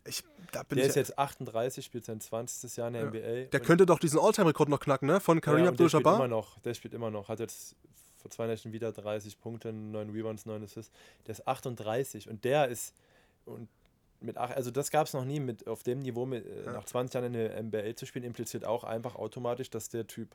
Ich, 0.06 0.24
da 0.51 0.64
bin 0.64 0.76
Der 0.78 0.86
ich, 0.86 0.89
ist 0.89 0.95
jetzt 0.95 1.18
38, 1.18 1.84
spielt 1.86 2.06
sein 2.06 2.20
20. 2.20 2.76
Jahr 2.78 2.88
in 2.89 2.93
der 2.93 3.04
Ja. 3.04 3.08
NBA. 3.10 3.49
der 3.51 3.62
und- 3.62 3.66
könnte 3.68 3.86
doch 3.86 3.99
diesen 3.99 4.20
Alltime-Rekord 4.20 4.70
noch 4.70 4.80
knacken, 4.80 5.08
ne? 5.08 5.20
Von 5.20 5.39
Kareem 5.41 5.64
ja, 5.66 5.72
und 5.72 5.80
der 5.80 5.88
spielt 5.89 6.01
immer 6.01 6.12
Abdul-Jabbar. 6.14 6.28
noch. 6.28 6.60
Der 6.60 6.74
spielt 6.74 6.93
immer 6.93 7.10
noch. 7.12 7.30
Hat 7.30 7.39
jetzt 7.39 7.76
vor 8.18 8.30
zwei 8.32 8.47
Nächten 8.47 8.72
wieder 8.74 8.91
30 8.91 9.39
Punkte, 9.39 9.72
9 9.74 10.10
Rebounds, 10.10 10.45
9 10.45 10.64
Assists. 10.64 10.91
Der 11.28 11.32
ist 11.34 11.47
38 11.47 12.30
und 12.30 12.43
der 12.43 12.68
ist 12.68 12.93
und 13.45 13.70
mit 14.20 14.38
ach, 14.38 14.51
also 14.51 14.72
das 14.72 14.89
gab 14.91 15.08
es 15.08 15.14
noch 15.14 15.26
nie 15.26 15.41
mit 15.41 15.68
auf 15.68 15.84
dem 15.84 15.99
Niveau 15.99 16.26
mit 16.26 16.45
äh, 16.45 16.64
Ja. 16.66 16.72
nach 16.74 16.86
20 16.86 17.14
Jahren 17.14 17.26
in 17.26 17.34
der 17.34 17.58
NBA 17.62 17.95
zu 17.97 18.06
spielen 18.06 18.24
impliziert 18.24 18.64
auch 18.64 18.86
einfach 18.86 19.16
automatisch, 19.16 19.70
dass 19.70 19.89
der 19.89 20.08
Typ 20.08 20.30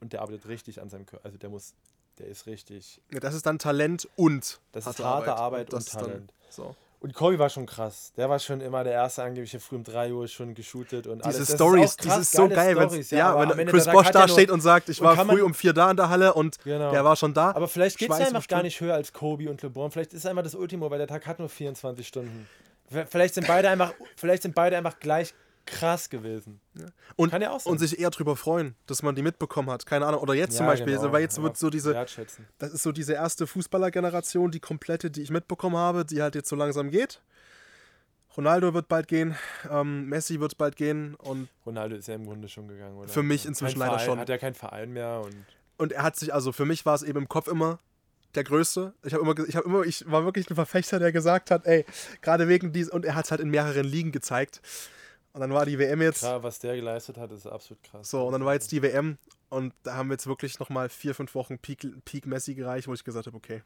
und 0.00 0.12
der 0.12 0.22
arbeitet 0.22 0.48
richtig 0.48 0.80
an 0.80 0.88
seinem 0.88 1.06
Körper. 1.06 1.24
Also 1.24 1.38
der 1.38 1.50
muss 1.50 1.74
der 2.18 2.26
ist 2.26 2.46
richtig. 2.46 3.00
Ja, 3.12 3.20
das 3.20 3.34
ist 3.34 3.46
dann 3.46 3.58
Talent 3.58 4.08
und 4.16 4.60
Das 4.72 4.86
ist 4.86 4.98
harte 4.98 5.34
Arbeit 5.36 5.72
und 5.72 5.74
das 5.74 5.86
ist 5.86 5.94
dann- 5.94 6.04
Talent. 6.04 6.32
so. 6.50 6.74
Und 7.02 7.14
Kobe 7.14 7.38
war 7.38 7.48
schon 7.48 7.64
krass. 7.64 8.12
Der 8.18 8.28
war 8.28 8.38
schon 8.38 8.60
immer 8.60 8.84
der 8.84 8.92
erste 8.92 9.22
angeblich 9.22 9.56
früh 9.62 9.76
um 9.76 9.84
3 9.84 10.12
Uhr 10.12 10.28
schon 10.28 10.54
geshootet 10.54 11.06
und 11.06 11.24
Diese 11.24 11.38
alles. 11.38 11.48
Ist 11.48 11.54
Stories, 11.54 11.96
das 11.96 12.18
ist 12.18 12.32
so 12.32 12.46
geil, 12.46 12.76
Storys, 12.76 13.10
ja, 13.10 13.34
am 13.34 13.56
wenn 13.56 13.68
Chris 13.68 13.86
Bosch 13.86 14.10
da 14.10 14.20
ja 14.20 14.28
steht 14.28 14.50
und 14.50 14.60
sagt, 14.60 14.90
ich 14.90 15.00
war 15.00 15.16
früh 15.16 15.42
um 15.42 15.54
vier 15.54 15.72
da 15.72 15.90
in 15.90 15.96
der 15.96 16.10
Halle 16.10 16.34
und 16.34 16.62
Genau. 16.62 16.90
der 16.90 17.02
war 17.02 17.16
schon 17.16 17.32
da. 17.32 17.52
Aber 17.52 17.68
vielleicht 17.68 17.96
geht 17.96 18.10
es 18.10 18.20
einfach 18.20 18.46
gar 18.46 18.62
nicht 18.62 18.78
höher 18.82 18.94
als 18.94 19.14
Kobe 19.14 19.48
und 19.48 19.62
LeBron. 19.62 19.90
Vielleicht 19.90 20.12
ist 20.12 20.20
es 20.20 20.26
einfach 20.26 20.42
das 20.42 20.54
Ultimo, 20.54 20.90
weil 20.90 20.98
der 20.98 21.08
Tag 21.08 21.26
hat 21.26 21.38
nur 21.38 21.48
24 21.48 22.06
Stunden. 22.06 22.46
Vielleicht 23.08 23.34
sind 23.34 23.46
beide 23.46 23.70
einfach, 23.70 23.94
vielleicht 24.16 24.42
sind 24.42 24.54
beide 24.54 24.76
einfach 24.76 24.98
gleich 25.00 25.32
krass 25.70 26.10
gewesen. 26.10 26.60
Und, 27.16 27.30
Kann 27.30 27.42
ja 27.42 27.50
auch 27.50 27.60
sein. 27.60 27.72
und 27.72 27.78
sich 27.78 27.98
eher 27.98 28.10
drüber 28.10 28.36
freuen, 28.36 28.74
dass 28.86 29.02
man 29.02 29.14
die 29.14 29.22
mitbekommen 29.22 29.70
hat. 29.70 29.86
Keine 29.86 30.06
Ahnung. 30.06 30.20
Oder 30.20 30.34
jetzt 30.34 30.56
zum 30.56 30.66
Ja, 30.66 30.72
Beispiel, 30.72 30.96
genau. 30.96 31.12
weil 31.12 31.22
jetzt 31.22 31.40
wird 31.40 31.56
so 31.56 31.70
diese, 31.70 31.94
das 32.58 32.72
ist 32.72 32.82
so 32.82 32.92
diese 32.92 33.14
erste 33.14 33.46
Fußballergeneration, 33.46 34.50
die 34.50 34.60
komplette, 34.60 35.10
die 35.10 35.22
ich 35.22 35.30
mitbekommen 35.30 35.76
habe, 35.76 36.04
die 36.04 36.22
halt 36.22 36.34
jetzt 36.34 36.48
so 36.48 36.56
langsam 36.56 36.90
geht. 36.90 37.22
Ronaldo 38.36 38.74
wird 38.74 38.88
bald 38.88 39.08
gehen, 39.08 39.36
ähm, 39.70 40.06
Messi 40.08 40.38
wird 40.38 40.56
bald 40.56 40.76
gehen 40.76 41.16
und, 41.16 41.48
Ronaldo 41.66 41.96
ist 41.96 42.06
ja 42.06 42.14
im 42.14 42.24
Grunde 42.26 42.48
schon 42.48 42.68
gegangen, 42.68 42.96
oder? 42.96 43.08
Für 43.08 43.24
mich 43.24 43.44
inzwischen 43.44 43.80
leider 43.80 43.92
Verein, 43.94 44.06
schon. 44.06 44.18
Hat 44.20 44.28
ja 44.28 44.38
keinen 44.38 44.54
Verein 44.54 44.92
mehr 44.92 45.20
und 45.24 45.34
und 45.78 45.92
er 45.92 46.02
hat 46.02 46.14
sich, 46.16 46.32
also 46.34 46.52
für 46.52 46.66
mich 46.66 46.84
war 46.84 46.94
es 46.94 47.02
eben 47.02 47.18
im 47.18 47.28
Kopf 47.28 47.48
immer 47.48 47.78
der 48.34 48.44
Größte. 48.44 48.92
Ich 49.02 49.14
habe 49.14 49.22
immer, 49.22 49.36
ich 49.48 49.56
habe 49.56 49.66
immer, 49.66 49.82
ich 49.82 50.08
war 50.10 50.24
wirklich 50.26 50.48
ein 50.50 50.54
Verfechter, 50.54 50.98
der 50.98 51.10
gesagt 51.10 51.50
hat, 51.50 51.66
ey, 51.66 51.84
gerade 52.20 52.48
wegen 52.48 52.70
dies 52.72 52.88
und 52.90 53.04
er 53.06 53.14
hat 53.14 53.24
es 53.24 53.30
halt 53.30 53.40
in 53.40 53.48
mehreren 53.48 53.86
Ligen 53.86 54.12
gezeigt. 54.12 54.60
Und 55.32 55.40
dann 55.40 55.52
war 55.52 55.64
die 55.64 55.78
WM 55.78 56.02
jetzt. 56.02 56.20
klar, 56.20 56.42
was 56.42 56.58
der 56.58 56.76
geleistet 56.76 57.16
hat, 57.16 57.30
ist 57.30 57.46
absolut 57.46 57.82
krass. 57.82 58.10
So, 58.10 58.26
und 58.26 58.32
dann 58.32 58.44
war 58.44 58.54
jetzt 58.54 58.72
die 58.72 58.82
WM 58.82 59.16
und 59.48 59.72
da 59.84 59.94
haben 59.94 60.08
wir 60.08 60.14
jetzt 60.14 60.26
wirklich 60.26 60.58
nochmal 60.58 60.88
vier, 60.88 61.14
fünf 61.14 61.34
Wochen 61.34 61.58
Peak, 61.58 61.86
Peak 62.04 62.26
Messi 62.26 62.54
gereicht, 62.54 62.88
wo 62.88 62.94
ich 62.94 63.04
gesagt 63.04 63.26
habe, 63.26 63.36
okay, 63.36 63.62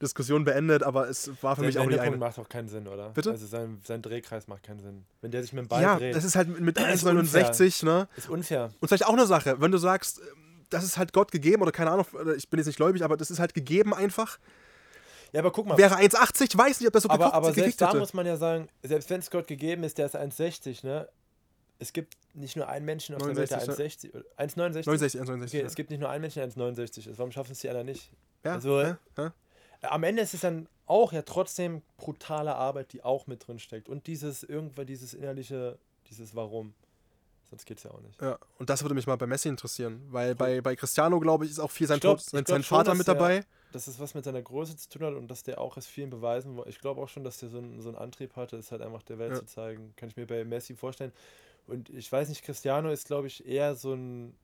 Diskussion 0.00 0.44
beendet, 0.44 0.82
aber 0.82 1.08
es 1.08 1.30
war 1.42 1.56
für 1.56 1.62
Sein 1.62 1.66
mich 1.66 1.78
auch 1.78 1.86
nicht 1.86 1.98
eine. 1.98 2.16
macht 2.16 2.38
auch 2.38 2.48
keinen 2.48 2.68
Sinn, 2.68 2.86
oder? 2.86 3.10
Bitte? 3.10 3.30
Also 3.30 3.46
sein, 3.46 3.80
sein 3.84 4.00
Drehkreis 4.00 4.46
macht 4.46 4.62
keinen 4.62 4.78
Sinn. 4.78 5.04
Wenn 5.20 5.32
der 5.32 5.42
sich 5.42 5.52
mit 5.52 5.64
dem 5.64 5.68
Ball 5.68 5.82
Ja, 5.82 5.96
dreht, 5.96 6.14
das 6.14 6.24
ist 6.24 6.36
halt 6.36 6.48
mit 6.60 6.78
ist 6.78 7.04
1,69, 7.04 7.84
ne? 7.84 8.08
ist 8.16 8.28
unfair. 8.28 8.70
Und 8.80 8.88
vielleicht 8.88 9.06
auch 9.06 9.12
eine 9.12 9.26
Sache, 9.26 9.60
wenn 9.60 9.72
du 9.72 9.78
sagst, 9.78 10.20
ähm, 10.20 10.64
das 10.70 10.84
ist 10.84 10.98
halt 10.98 11.12
Gott 11.12 11.32
gegeben 11.32 11.62
oder 11.62 11.72
keine 11.72 11.90
Ahnung, 11.90 12.06
oder 12.12 12.36
ich 12.36 12.48
bin 12.48 12.58
jetzt 12.58 12.66
nicht 12.66 12.76
gläubig, 12.76 13.02
aber 13.02 13.16
das 13.16 13.30
ist 13.30 13.40
halt 13.40 13.54
gegeben 13.54 13.92
einfach. 13.92 14.38
Ja, 15.32 15.40
aber 15.40 15.50
guck 15.52 15.66
mal. 15.66 15.76
Wäre 15.76 15.96
1,80, 15.96 16.44
ich 16.44 16.56
weiß 16.58 16.80
nicht, 16.80 16.86
ob 16.86 16.92
das 16.92 17.02
so 17.02 17.08
aber, 17.10 17.18
gekocht, 17.26 17.34
aber 17.34 17.46
gekickt 17.48 17.64
selbst 17.64 17.80
da 17.80 17.88
hätte. 17.88 17.98
muss 17.98 18.14
man 18.14 18.26
ja 18.26 18.36
sagen, 18.36 18.68
selbst 18.82 19.10
wenn 19.10 19.20
es 19.20 19.30
Gott 19.30 19.46
gegeben 19.46 19.84
ist, 19.84 19.98
der 19.98 20.06
ist 20.06 20.16
1,60, 20.16 20.84
ne? 20.86 21.08
Es 21.78 21.92
gibt 21.92 22.16
nicht 22.34 22.56
nur 22.56 22.68
einen 22.68 22.84
Menschen 22.84 23.14
auf 23.14 23.22
der 23.22 23.36
Welt, 23.36 23.50
der 23.50 23.58
69, 23.58 24.10
1,60 24.10 24.14
oder 24.14 24.24
1,69? 24.36 24.86
69, 24.86 25.20
69. 25.20 25.60
Okay, 25.60 25.66
es 25.66 25.74
gibt 25.76 25.90
nicht 25.90 26.00
nur 26.00 26.08
einen 26.10 26.22
Menschen, 26.22 26.40
der 26.40 26.48
1,69 26.50 27.08
ist. 27.10 27.18
Warum 27.18 27.30
schaffen 27.30 27.52
es 27.52 27.60
die 27.60 27.68
anderen 27.68 27.86
nicht? 27.86 28.10
ja, 28.44 28.54
also- 28.54 28.80
ja, 28.80 28.98
ja. 29.16 29.32
Am 29.82 30.02
Ende 30.02 30.22
ist 30.22 30.34
es 30.34 30.40
dann 30.40 30.68
auch 30.86 31.12
ja 31.12 31.22
trotzdem 31.22 31.82
brutale 31.98 32.56
Arbeit, 32.56 32.92
die 32.92 33.04
auch 33.04 33.28
mit 33.28 33.46
drin 33.46 33.60
steckt. 33.60 33.88
Und 33.88 34.08
dieses 34.08 34.42
irgendwann, 34.42 34.86
dieses 34.86 35.14
innerliche, 35.14 35.78
dieses 36.10 36.34
Warum. 36.34 36.74
Sonst 37.50 37.64
geht 37.64 37.78
es 37.78 37.84
ja 37.84 37.90
auch 37.90 38.00
nicht. 38.00 38.20
Ja, 38.20 38.38
und 38.58 38.68
das 38.68 38.82
würde 38.82 38.94
mich 38.94 39.06
mal 39.06 39.16
bei 39.16 39.26
Messi 39.26 39.48
interessieren, 39.48 40.02
weil 40.10 40.34
bei, 40.34 40.60
bei 40.60 40.76
Cristiano, 40.76 41.18
glaube 41.18 41.46
ich, 41.46 41.50
ist 41.52 41.58
auch 41.58 41.70
viel 41.70 41.86
sein, 41.86 41.98
glaub- 41.98 42.18
Tod- 42.18 42.26
sein, 42.28 42.44
sein 42.46 42.62
schon, 42.62 42.76
Vater 42.76 42.94
mit 42.94 43.08
dabei. 43.08 43.42
Dass 43.72 43.86
es 43.86 43.98
was 43.98 44.14
mit 44.14 44.24
seiner 44.24 44.42
Größe 44.42 44.76
zu 44.76 44.88
tun 44.90 45.06
hat 45.06 45.14
und 45.14 45.28
dass 45.28 45.42
der 45.42 45.58
auch 45.60 45.76
es 45.78 45.86
vielen 45.86 46.10
beweisen 46.10 46.56
wollte. 46.56 46.70
Ich 46.70 46.78
glaube 46.80 47.00
auch 47.00 47.08
schon, 47.08 47.24
dass 47.24 47.38
der 47.38 47.48
so, 47.48 47.58
ein, 47.58 47.80
so 47.80 47.88
einen 47.88 47.98
Antrieb 47.98 48.36
hatte, 48.36 48.56
es 48.56 48.70
halt 48.70 48.82
einfach 48.82 49.02
der 49.02 49.18
Welt 49.18 49.32
Ja. 49.32 49.38
zu 49.38 49.46
zeigen. 49.46 49.94
Kann 49.96 50.08
ich 50.10 50.16
mir 50.16 50.26
bei 50.26 50.44
Messi 50.44 50.74
vorstellen. 50.76 51.12
Und 51.66 51.88
ich 51.90 52.10
weiß 52.10 52.28
nicht, 52.28 52.42
Cristiano 52.44 52.90
ist, 52.90 53.06
glaube 53.06 53.26
ich, 53.26 53.46
eher 53.46 53.74
so 53.74 53.94
ein. 53.94 54.34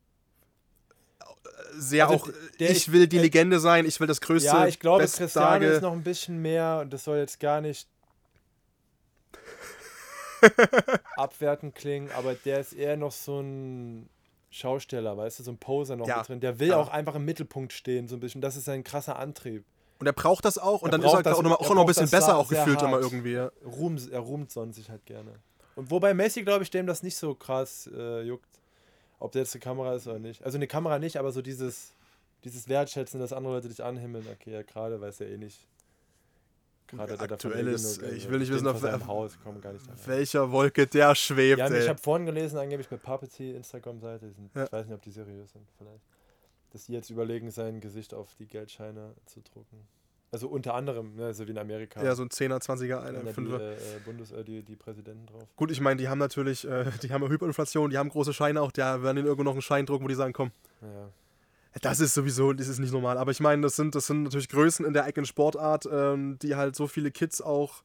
Sehr 1.76 2.09
Also 2.09 2.24
auch, 2.24 2.28
der 2.61 2.70
ich 2.70 2.92
will 2.92 3.07
die 3.07 3.16
äh, 3.18 3.22
Legende 3.22 3.61
sein, 3.61 3.86
ich 3.86 3.98
will 4.00 4.07
das 4.07 4.20
größte, 4.20 4.46
Ja, 4.48 4.66
ich 4.66 4.78
glaube, 4.78 5.05
Cristiano 5.05 5.30
Tage. 5.48 5.66
ist 5.66 5.82
noch 5.82 5.92
ein 5.92 6.02
bisschen 6.02 6.40
mehr 6.40 6.80
und 6.82 6.92
das 6.92 7.05
soll 7.05 7.18
jetzt 7.18 7.40
gar 7.40 7.61
nicht 7.61 7.88
abwertend 11.16 11.74
klingen, 11.74 12.11
aber 12.16 12.34
der 12.34 12.61
ist 12.61 12.72
eher 12.72 12.97
noch 12.97 13.12
so 13.12 13.40
ein 13.40 14.09
Schausteller, 14.51 15.16
weißt 15.16 15.40
du, 15.40 15.42
so 15.42 15.51
ein 15.51 15.59
Poser 15.59 15.97
noch 15.97 16.07
Ja, 16.07 16.18
mit 16.18 16.28
drin. 16.28 16.40
Der 16.40 16.59
will 16.61 16.68
ja. 16.68 16.76
auch 16.76 16.88
einfach 16.88 17.14
im 17.16 17.24
Mittelpunkt 17.24 17.72
stehen, 17.72 18.07
so 18.09 18.16
ein 18.16 18.20
bisschen. 18.20 18.40
Das 18.40 18.57
ist 18.57 18.64
sein 18.66 18.84
krasser 18.84 19.18
Antrieb. 19.18 19.64
Und 19.99 20.07
er 20.07 20.12
braucht 20.12 20.45
das 20.45 20.59
auch 20.59 20.82
und 20.82 20.88
Er 20.88 20.92
dann 20.92 21.01
ist 21.01 21.07
er 21.07 21.12
braucht 21.12 21.26
das- 21.26 21.38
auch 21.38 21.42
noch, 21.42 21.61
auch 21.61 21.74
noch 21.74 21.80
ein 21.82 21.86
bisschen 21.86 22.11
besser 22.11 22.36
auch 22.36 22.49
gefühlt 22.49 22.80
immer 22.82 23.01
irgendwie. 23.01 23.32
Ja. 23.32 23.51
Ruhm, 23.64 23.97
er 24.11 24.20
ruhmt 24.20 24.51
sonst 24.51 24.76
sich 24.76 24.90
halt 24.90 25.05
gerne. 25.07 25.32
Und 25.76 25.90
wobei 25.90 26.14
Messi, 26.14 26.42
glaube 26.42 26.62
ich, 26.62 26.70
dem 26.70 26.86
das 26.86 27.03
nicht 27.03 27.16
so 27.16 27.34
krass 27.34 27.90
äh, 27.92 28.22
juckt, 28.22 28.49
ob 29.18 29.32
der 29.32 29.42
jetzt 29.42 29.55
eine 29.55 29.61
Kamera 29.61 29.95
ist 29.95 30.07
oder 30.07 30.18
nicht. 30.18 30.45
Also 30.45 30.57
eine 30.59 30.66
Kamera 30.68 30.99
nicht, 30.99 31.16
aber 31.16 31.32
so 31.32 31.42
dieses, 31.42 31.95
dieses 32.45 32.68
Wertschätzen, 32.68 33.18
dass 33.18 33.32
andere 33.32 33.55
Leute 33.55 33.68
dich 33.68 33.82
anhimmeln. 33.82 34.26
Okay, 34.32 34.53
ja, 34.53 34.62
gerade 34.62 35.01
weiß 35.01 35.20
er 35.20 35.28
eh 35.30 35.38
nicht. 35.38 35.66
Gerade 36.87 37.03
hat 37.14 37.20
er 37.20 37.26
davon 37.28 37.51
Aktuell 37.53 37.68
eh 37.68 37.72
ist- 37.72 37.99
genug, 38.01 38.12
ich 38.14 38.30
will 38.30 38.39
nicht 38.39 38.53
wissen, 38.53 38.66
auf 38.66 39.07
Haus, 39.07 39.39
welcher 40.07 40.51
Wolke 40.53 40.87
der 40.87 41.14
schwebt, 41.14 41.59
Ja, 41.59 41.70
ich 41.72 41.89
habe 41.89 41.99
vorhin 42.01 42.26
gelesen, 42.26 42.59
angeblich 42.59 42.91
mit 42.91 43.03
Puppety, 43.03 43.53
Instagram-Seite, 43.53 44.32
die 44.37 44.51
Ja. 44.59 44.64
ich 44.64 44.72
weiß 44.72 44.87
nicht, 44.87 44.95
ob 44.95 45.03
die 45.03 45.11
seriös 45.11 45.51
sind, 45.53 45.66
vielleicht, 45.78 46.05
dass 46.70 46.85
die 46.87 46.93
jetzt 46.93 47.09
überlegen, 47.11 47.51
sein 47.51 47.80
Gesicht 47.80 48.12
auf 48.14 48.35
die 48.39 48.47
Geldscheine 48.47 49.14
zu 49.26 49.41
drucken. 49.41 49.87
Also 50.30 50.49
unter 50.49 50.74
anderem, 50.74 51.14
ne, 51.14 51.32
so 51.32 51.47
wie 51.47 51.53
in 51.53 51.59
Amerika. 51.59 52.03
ja, 52.03 52.14
so 52.16 52.22
ein 52.24 52.28
10er, 52.28 52.59
20er, 52.61 52.97
Da 52.97 53.03
einer, 53.03 53.18
ja 53.18 53.24
die, 53.32 53.41
5er. 53.41 53.61
äh, 53.61 53.74
äh, 53.74 53.78
Bundes, 54.05 54.32
äh, 54.32 54.43
die, 54.45 54.62
die 54.64 54.74
Präsidenten 54.74 55.26
drauf. 55.26 55.45
Gut, 55.55 55.70
ich 55.70 55.80
meine, 55.80 56.01
die 56.01 56.09
haben 56.09 56.18
natürlich, 56.18 56.66
äh, 56.68 56.87
die 57.03 57.12
haben 57.12 57.26
Hyperinflation, 57.28 57.91
die 57.91 57.99
haben 57.99 58.09
große 58.09 58.32
Scheine 58.35 58.61
auch, 58.61 58.72
da 58.72 59.01
werden 59.03 59.18
ihnen 59.18 59.26
irgendwo 59.26 59.45
noch 59.45 59.53
einen 59.53 59.62
Schein 59.62 59.87
drucken, 59.87 60.05
wo 60.05 60.09
die 60.09 60.14
sagen, 60.16 60.32
komm, 60.32 60.51
Ja. 60.82 61.09
Das 61.83 62.01
ist 62.01 62.14
sowieso, 62.14 62.53
das 62.53 62.68
ist 62.68 62.79
nicht 62.79 62.93
normal. 62.93 63.18
Aber 63.18 63.31
ich 63.31 63.41
meine, 63.41 63.62
das 63.62 63.77
sind, 63.77 63.95
das 63.95 64.07
sind 64.07 64.25
natürlich 64.25 64.49
Größen 64.49 64.87
in 64.87 64.93
der 64.93 65.05
eigenen 65.05 65.27
Sportart, 65.27 65.89
ähm, 65.91 66.39
die 66.41 66.55
halt 66.55 66.77
so 66.77 66.87
viele 66.87 67.11
Kids 67.11 67.41
auch 67.41 67.83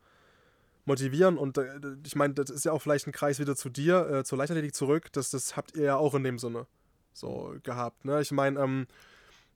motivieren. 0.86 1.38
Und 1.38 1.58
äh, 1.58 1.80
ich 2.06 2.16
meine, 2.16 2.34
das 2.34 2.50
ist 2.50 2.66
ja 2.66 2.72
auch 2.72 2.82
vielleicht 2.82 3.08
ein 3.08 3.12
Kreis 3.12 3.40
wieder 3.40 3.56
zu 3.56 3.70
dir, 3.70 4.10
äh, 4.10 4.24
zur 4.24 4.38
Leichtathletik 4.38 4.76
zurück. 4.76 5.12
Das, 5.14 5.32
das 5.32 5.58
habt 5.58 5.76
ihr 5.76 5.84
ja 5.84 5.96
auch 5.96 6.14
in 6.14 6.24
dem 6.24 6.38
Sinne 6.38 6.68
so 7.14 7.56
gehabt. 7.64 8.06
Ne? 8.06 8.22
Ich 8.22 8.32
meine, 8.32 8.60
ähm, 8.60 8.88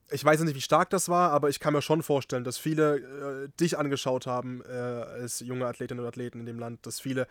ich 0.09 0.23
weiß 0.23 0.41
nicht, 0.41 0.55
wie 0.55 0.61
stark 0.61 0.89
das 0.89 1.09
war, 1.09 1.31
aber 1.31 1.49
ich 1.49 1.59
kann 1.59 1.73
mir 1.73 1.81
schon 1.81 2.03
vorstellen, 2.03 2.43
dass 2.43 2.57
viele 2.57 3.45
äh, 3.45 3.49
dich 3.59 3.77
angeschaut 3.77 4.25
haben 4.27 4.61
äh, 4.65 4.71
als 4.71 5.39
junge 5.41 5.67
Athletinnen 5.67 6.01
und 6.01 6.07
Athleten 6.07 6.39
in 6.39 6.45
dem 6.45 6.59
Land, 6.59 6.85
dass 6.85 6.99
viele 6.99 7.27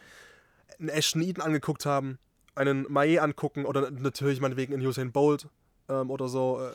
einen 0.79 0.89
Ashton 0.89 1.23
Eaton 1.23 1.43
angeguckt 1.43 1.85
haben, 1.85 2.19
einen 2.55 2.87
Mae 2.91 3.19
angucken 3.19 3.67
oder 3.67 3.91
natürlich 3.91 4.41
meinetwegen 4.41 4.75
einen 4.75 4.87
Usain 4.87 5.13
Bolt 5.13 5.49
ähm, 6.01 6.11
oder 6.11 6.29
so. 6.29 6.61
Äh, 6.61 6.73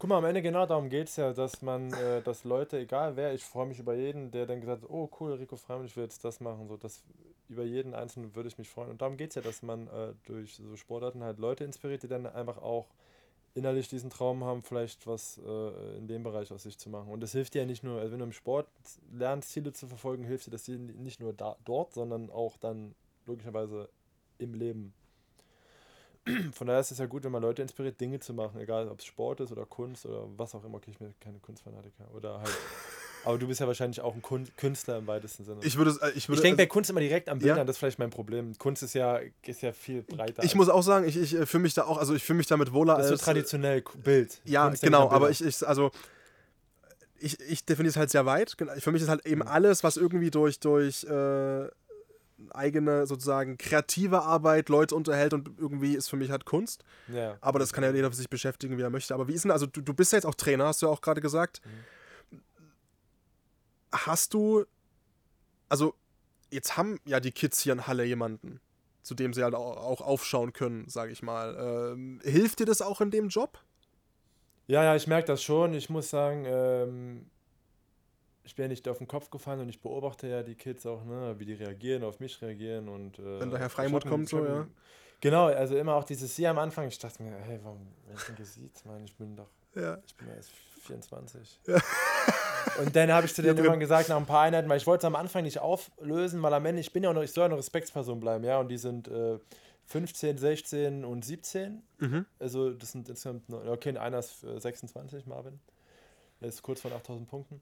Guck 0.00 0.08
mal, 0.08 0.16
am 0.16 0.24
Ende 0.24 0.40
genau 0.40 0.64
darum 0.64 0.88
geht 0.88 1.08
es 1.08 1.16
ja, 1.16 1.34
dass 1.34 1.60
man, 1.60 1.92
äh, 1.92 2.22
dass 2.22 2.44
Leute, 2.44 2.78
egal 2.78 3.16
wer, 3.16 3.34
ich 3.34 3.44
freue 3.44 3.66
mich 3.66 3.78
über 3.78 3.94
jeden, 3.94 4.30
der 4.30 4.46
dann 4.46 4.62
gesagt 4.62 4.82
hat, 4.82 4.90
oh 4.90 5.10
cool, 5.20 5.34
Rico 5.34 5.56
Freimann, 5.56 5.84
ich 5.84 5.94
will 5.94 6.04
jetzt 6.04 6.24
das 6.24 6.40
machen, 6.40 6.68
so, 6.68 6.78
das, 6.78 7.02
über 7.50 7.64
jeden 7.64 7.94
Einzelnen 7.94 8.34
würde 8.34 8.48
ich 8.48 8.56
mich 8.56 8.70
freuen. 8.70 8.88
Und 8.88 9.02
darum 9.02 9.18
geht 9.18 9.28
es 9.28 9.34
ja, 9.34 9.42
dass 9.42 9.60
man 9.60 9.88
äh, 9.88 10.14
durch 10.24 10.54
so 10.54 10.74
Sportarten 10.76 11.22
halt 11.22 11.38
Leute 11.38 11.64
inspiriert, 11.64 12.02
die 12.02 12.08
dann 12.08 12.26
einfach 12.26 12.56
auch 12.62 12.86
innerlich 13.54 13.88
diesen 13.88 14.08
Traum 14.08 14.42
haben, 14.42 14.62
vielleicht 14.62 15.06
was 15.06 15.38
äh, 15.46 15.98
in 15.98 16.08
dem 16.08 16.22
Bereich 16.22 16.50
aus 16.50 16.62
sich 16.62 16.78
zu 16.78 16.88
machen. 16.88 17.12
Und 17.12 17.20
das 17.20 17.32
hilft 17.32 17.52
dir 17.52 17.60
ja 17.60 17.66
nicht 17.66 17.82
nur, 17.82 18.00
also 18.00 18.12
wenn 18.12 18.20
du 18.20 18.24
im 18.24 18.32
Sport 18.32 18.68
lernst, 19.12 19.50
Ziele 19.50 19.74
zu 19.74 19.86
verfolgen, 19.86 20.24
hilft 20.24 20.46
dir 20.46 20.52
das 20.52 20.66
nicht 20.66 21.20
nur 21.20 21.34
da, 21.34 21.56
dort, 21.66 21.92
sondern 21.92 22.30
auch 22.30 22.56
dann 22.56 22.94
logischerweise 23.26 23.90
im 24.38 24.54
Leben. 24.54 24.94
Von 26.52 26.66
daher 26.66 26.80
ist 26.80 26.90
es 26.92 26.98
ja 26.98 27.06
gut, 27.06 27.24
wenn 27.24 27.32
man 27.32 27.42
Leute 27.42 27.62
inspiriert, 27.62 28.00
Dinge 28.00 28.20
zu 28.20 28.34
machen, 28.34 28.60
egal 28.60 28.88
ob 28.88 28.98
es 28.98 29.06
Sport 29.06 29.40
ist 29.40 29.52
oder 29.52 29.64
Kunst 29.64 30.04
oder 30.06 30.26
was 30.36 30.54
auch 30.54 30.64
immer. 30.64 30.76
Okay, 30.76 30.90
ich 30.90 30.98
bin 30.98 31.14
keine 31.18 31.38
Kunstfanatiker. 31.38 32.04
Oder 32.14 32.38
halt. 32.40 32.50
aber 33.24 33.38
du 33.38 33.46
bist 33.48 33.60
ja 33.60 33.66
wahrscheinlich 33.66 34.00
auch 34.00 34.14
ein 34.14 34.22
Künstler 34.56 34.98
im 34.98 35.06
weitesten 35.06 35.44
Sinne. 35.44 35.60
ich 35.62 35.76
würde, 35.76 35.90
äh, 36.02 36.10
ich 36.14 36.28
würde 36.28 36.38
ich 36.38 36.42
denke 36.42 36.56
bei 36.58 36.62
also, 36.64 36.72
Kunst 36.72 36.90
immer 36.90 37.00
direkt 37.00 37.28
Ja. 37.28 37.34
Bildern, 37.34 37.66
das 37.66 37.76
ist 37.76 37.78
vielleicht 37.78 37.98
mein 37.98 38.10
Problem. 38.10 38.56
Kunst 38.58 38.82
ist 38.82 38.94
ja, 38.94 39.20
ist 39.46 39.62
ja 39.62 39.72
viel 39.72 40.02
breiter. 40.02 40.44
ich 40.44 40.54
muss 40.54 40.68
auch 40.68 40.82
sagen, 40.82 41.06
ich, 41.08 41.16
ich 41.16 41.34
äh, 41.34 41.46
fühle 41.46 41.62
mich 41.62 41.74
da 41.74 41.84
auch, 41.84 41.96
also 41.96 42.14
ich 42.14 42.22
fühle 42.22 42.36
mich 42.36 42.46
damit 42.46 42.72
wohler 42.72 42.96
das 42.96 43.10
als. 43.10 43.20
so 43.20 43.24
traditionell 43.24 43.82
Bild. 44.02 44.40
Ja, 44.44 44.68
Kunst 44.68 44.82
genau, 44.82 45.10
aber 45.10 45.30
ich, 45.30 45.42
ich 45.42 45.66
also 45.66 45.90
ich, 47.18 47.38
ich 47.40 47.64
definiere 47.64 47.90
es 47.90 47.96
halt 47.96 48.10
sehr 48.10 48.26
weit. 48.26 48.56
Für 48.78 48.92
mich 48.92 49.02
ist 49.02 49.08
halt 49.08 49.24
Mhm. 49.24 49.32
eben 49.32 49.42
alles, 49.42 49.84
was 49.84 49.96
irgendwie 49.96 50.30
durch, 50.30 50.58
durch 50.60 51.04
äh, 51.04 51.68
eigene 52.50 53.06
sozusagen 53.06 53.58
kreative 53.58 54.22
Arbeit 54.22 54.68
Leute 54.68 54.94
unterhält 54.94 55.34
und 55.34 55.50
irgendwie 55.58 55.94
ist 55.94 56.08
für 56.08 56.16
mich 56.16 56.30
halt 56.30 56.44
Kunst. 56.44 56.84
Ja. 57.08 57.36
Aber 57.40 57.58
das 57.58 57.72
kann 57.72 57.84
ja 57.84 57.92
jeder 57.92 58.10
für 58.10 58.16
sich 58.16 58.30
beschäftigen, 58.30 58.78
wie 58.78 58.82
er 58.82 58.90
möchte. 58.90 59.14
Aber 59.14 59.28
wie 59.28 59.34
ist 59.34 59.44
denn, 59.44 59.50
also 59.50 59.66
du, 59.66 59.80
du 59.80 59.94
bist 59.94 60.12
ja 60.12 60.18
jetzt 60.18 60.26
auch 60.26 60.34
Trainer, 60.34 60.66
hast 60.66 60.82
du 60.82 60.86
ja 60.86 60.92
auch 60.92 61.00
gerade 61.00 61.20
gesagt. 61.20 61.60
Mhm. 61.64 62.40
Hast 63.92 64.34
du, 64.34 64.64
also 65.68 65.94
jetzt 66.50 66.76
haben 66.76 66.98
ja 67.04 67.20
die 67.20 67.32
Kids 67.32 67.60
hier 67.60 67.72
in 67.72 67.86
Halle 67.86 68.04
jemanden, 68.04 68.60
zu 69.02 69.14
dem 69.14 69.32
sie 69.32 69.42
halt 69.42 69.54
auch, 69.54 70.00
aufschauen 70.00 70.52
können, 70.52 70.88
sage 70.88 71.12
ich 71.12 71.22
mal. 71.22 71.92
Ähm, 71.92 72.20
hilft 72.22 72.60
dir 72.60 72.66
das 72.66 72.82
auch 72.82 73.00
in 73.00 73.10
dem 73.10 73.28
Job? 73.28 73.58
Ja, 74.66 74.84
ja, 74.84 74.94
ich 74.94 75.06
merke 75.06 75.26
das 75.26 75.42
schon. 75.42 75.74
Ich 75.74 75.90
muss 75.90 76.10
sagen, 76.10 76.44
ähm, 76.46 77.26
ich 78.50 78.56
bin 78.56 78.64
ja 78.64 78.68
nicht 78.68 78.88
auf 78.88 78.98
den 78.98 79.06
Kopf 79.06 79.30
gefallen 79.30 79.60
und 79.60 79.68
ich 79.68 79.80
beobachte 79.80 80.26
ja 80.26 80.42
die 80.42 80.56
Kids 80.56 80.84
auch, 80.84 81.04
ne, 81.04 81.36
wie 81.38 81.44
die 81.44 81.52
reagieren, 81.54 82.02
auf 82.02 82.18
mich 82.18 82.42
reagieren 82.42 82.88
und 82.88 83.16
äh, 83.20 83.38
Wenn 83.40 83.52
hab 83.60 83.78
ein- 83.78 84.00
kommt, 84.00 84.28
so, 84.28 84.44
ja. 84.44 84.66
Genau, 85.20 85.46
also 85.46 85.76
immer 85.76 85.94
auch 85.94 86.02
dieses 86.02 86.34
Sie 86.34 86.48
am 86.48 86.58
Anfang. 86.58 86.88
Ich 86.88 86.98
dachte 86.98 87.22
mir, 87.22 87.30
hey, 87.36 87.60
warum, 87.62 87.86
wenn 88.08 88.16
ich 88.16 88.48
sieht, 88.48 88.84
Mann, 88.86 89.04
ich 89.04 89.14
bin 89.16 89.36
doch, 89.36 89.46
Ja. 89.76 89.98
ich 90.04 90.16
bin 90.16 90.26
ja 90.26 90.34
erst 90.34 90.50
24. 90.82 91.60
Und 92.80 92.96
dann 92.96 93.12
habe 93.12 93.26
ich 93.26 93.34
zu 93.34 93.40
denen 93.42 93.54
Ja, 93.56 93.62
irgendwann 93.62 93.78
gesagt, 93.80 94.08
nach 94.08 94.16
ein 94.16 94.26
paar 94.26 94.42
Einheiten, 94.42 94.68
weil 94.68 94.78
ich 94.78 94.86
wollte 94.88 95.02
es 95.02 95.04
am 95.06 95.14
Anfang 95.14 95.44
nicht 95.44 95.60
auflösen, 95.60 96.42
weil 96.42 96.52
am 96.52 96.66
Ende, 96.66 96.80
ich 96.80 96.92
bin 96.92 97.04
ja 97.04 97.10
auch 97.10 97.14
noch, 97.14 97.22
ich 97.22 97.30
soll 97.32 97.42
ja 97.44 97.48
noch 97.50 97.58
Respektsperson 97.58 98.18
bleiben, 98.18 98.42
ja, 98.44 98.58
und 98.58 98.68
die 98.68 98.78
sind 98.78 99.06
äh, 99.06 99.38
15, 99.86 100.38
16 100.38 101.04
und 101.04 101.24
17. 101.24 101.82
Mhm. 101.98 102.26
Also 102.40 102.70
das 102.70 102.90
sind 102.92 103.08
insgesamt, 103.08 103.44
okay, 103.52 103.96
einer 103.96 104.18
ist 104.18 104.42
äh, 104.42 104.58
26, 104.58 105.26
Marvin. 105.26 105.60
Der 106.40 106.48
ist 106.48 106.62
kurz 106.62 106.80
von 106.80 106.92
8000 106.92 107.28
Punkten. 107.28 107.60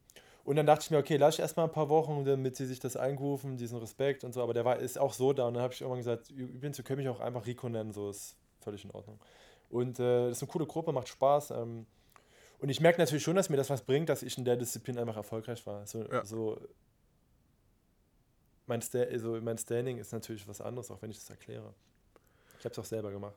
Und 0.48 0.56
dann 0.56 0.64
dachte 0.64 0.82
ich 0.84 0.90
mir, 0.90 0.96
okay, 0.96 1.18
lass 1.18 1.34
ich 1.34 1.40
erstmal 1.40 1.66
ein 1.66 1.72
paar 1.72 1.90
Wochen, 1.90 2.24
damit 2.24 2.56
sie 2.56 2.64
sich 2.64 2.80
das 2.80 2.96
eingerufen, 2.96 3.58
diesen 3.58 3.76
Respekt 3.76 4.24
und 4.24 4.32
so. 4.32 4.42
Aber 4.42 4.54
der 4.54 4.64
war, 4.64 4.78
ist 4.78 4.98
auch 4.98 5.12
so 5.12 5.34
da. 5.34 5.46
Und 5.46 5.52
dann 5.52 5.62
habe 5.62 5.74
ich 5.74 5.82
irgendwann 5.82 5.98
gesagt, 5.98 6.30
übrigens, 6.30 6.78
wir 6.78 6.86
können 6.86 7.00
mich 7.02 7.08
auch 7.10 7.20
einfach 7.20 7.44
Rico 7.44 7.68
nennen, 7.68 7.92
so 7.92 8.08
ist 8.08 8.34
völlig 8.62 8.82
in 8.82 8.90
Ordnung. 8.92 9.20
Und 9.68 10.00
äh, 10.00 10.28
das 10.28 10.38
ist 10.38 10.42
eine 10.44 10.50
coole 10.50 10.64
Gruppe, 10.66 10.90
macht 10.92 11.08
Spaß. 11.08 11.50
Ähm, 11.50 11.84
und 12.60 12.70
ich 12.70 12.80
merke 12.80 12.98
natürlich 12.98 13.22
schon, 13.22 13.36
dass 13.36 13.50
mir 13.50 13.58
das 13.58 13.68
was 13.68 13.82
bringt, 13.82 14.08
dass 14.08 14.22
ich 14.22 14.38
in 14.38 14.46
der 14.46 14.56
Disziplin 14.56 14.96
einfach 14.96 15.16
erfolgreich 15.16 15.66
war. 15.66 15.86
So, 15.86 16.02
Ja. 16.10 16.24
so 16.24 16.58
mein, 18.64 18.80
Sta 18.80 19.00
also 19.00 19.38
mein 19.42 19.58
Standing 19.58 19.98
ist 19.98 20.12
natürlich 20.12 20.48
was 20.48 20.62
anderes, 20.62 20.90
auch 20.90 21.02
wenn 21.02 21.10
ich 21.10 21.18
das 21.18 21.28
erkläre. 21.28 21.74
Ich 22.58 22.64
habe 22.64 22.72
es 22.72 22.78
auch 22.78 22.86
selber 22.86 23.10
gemacht. 23.10 23.36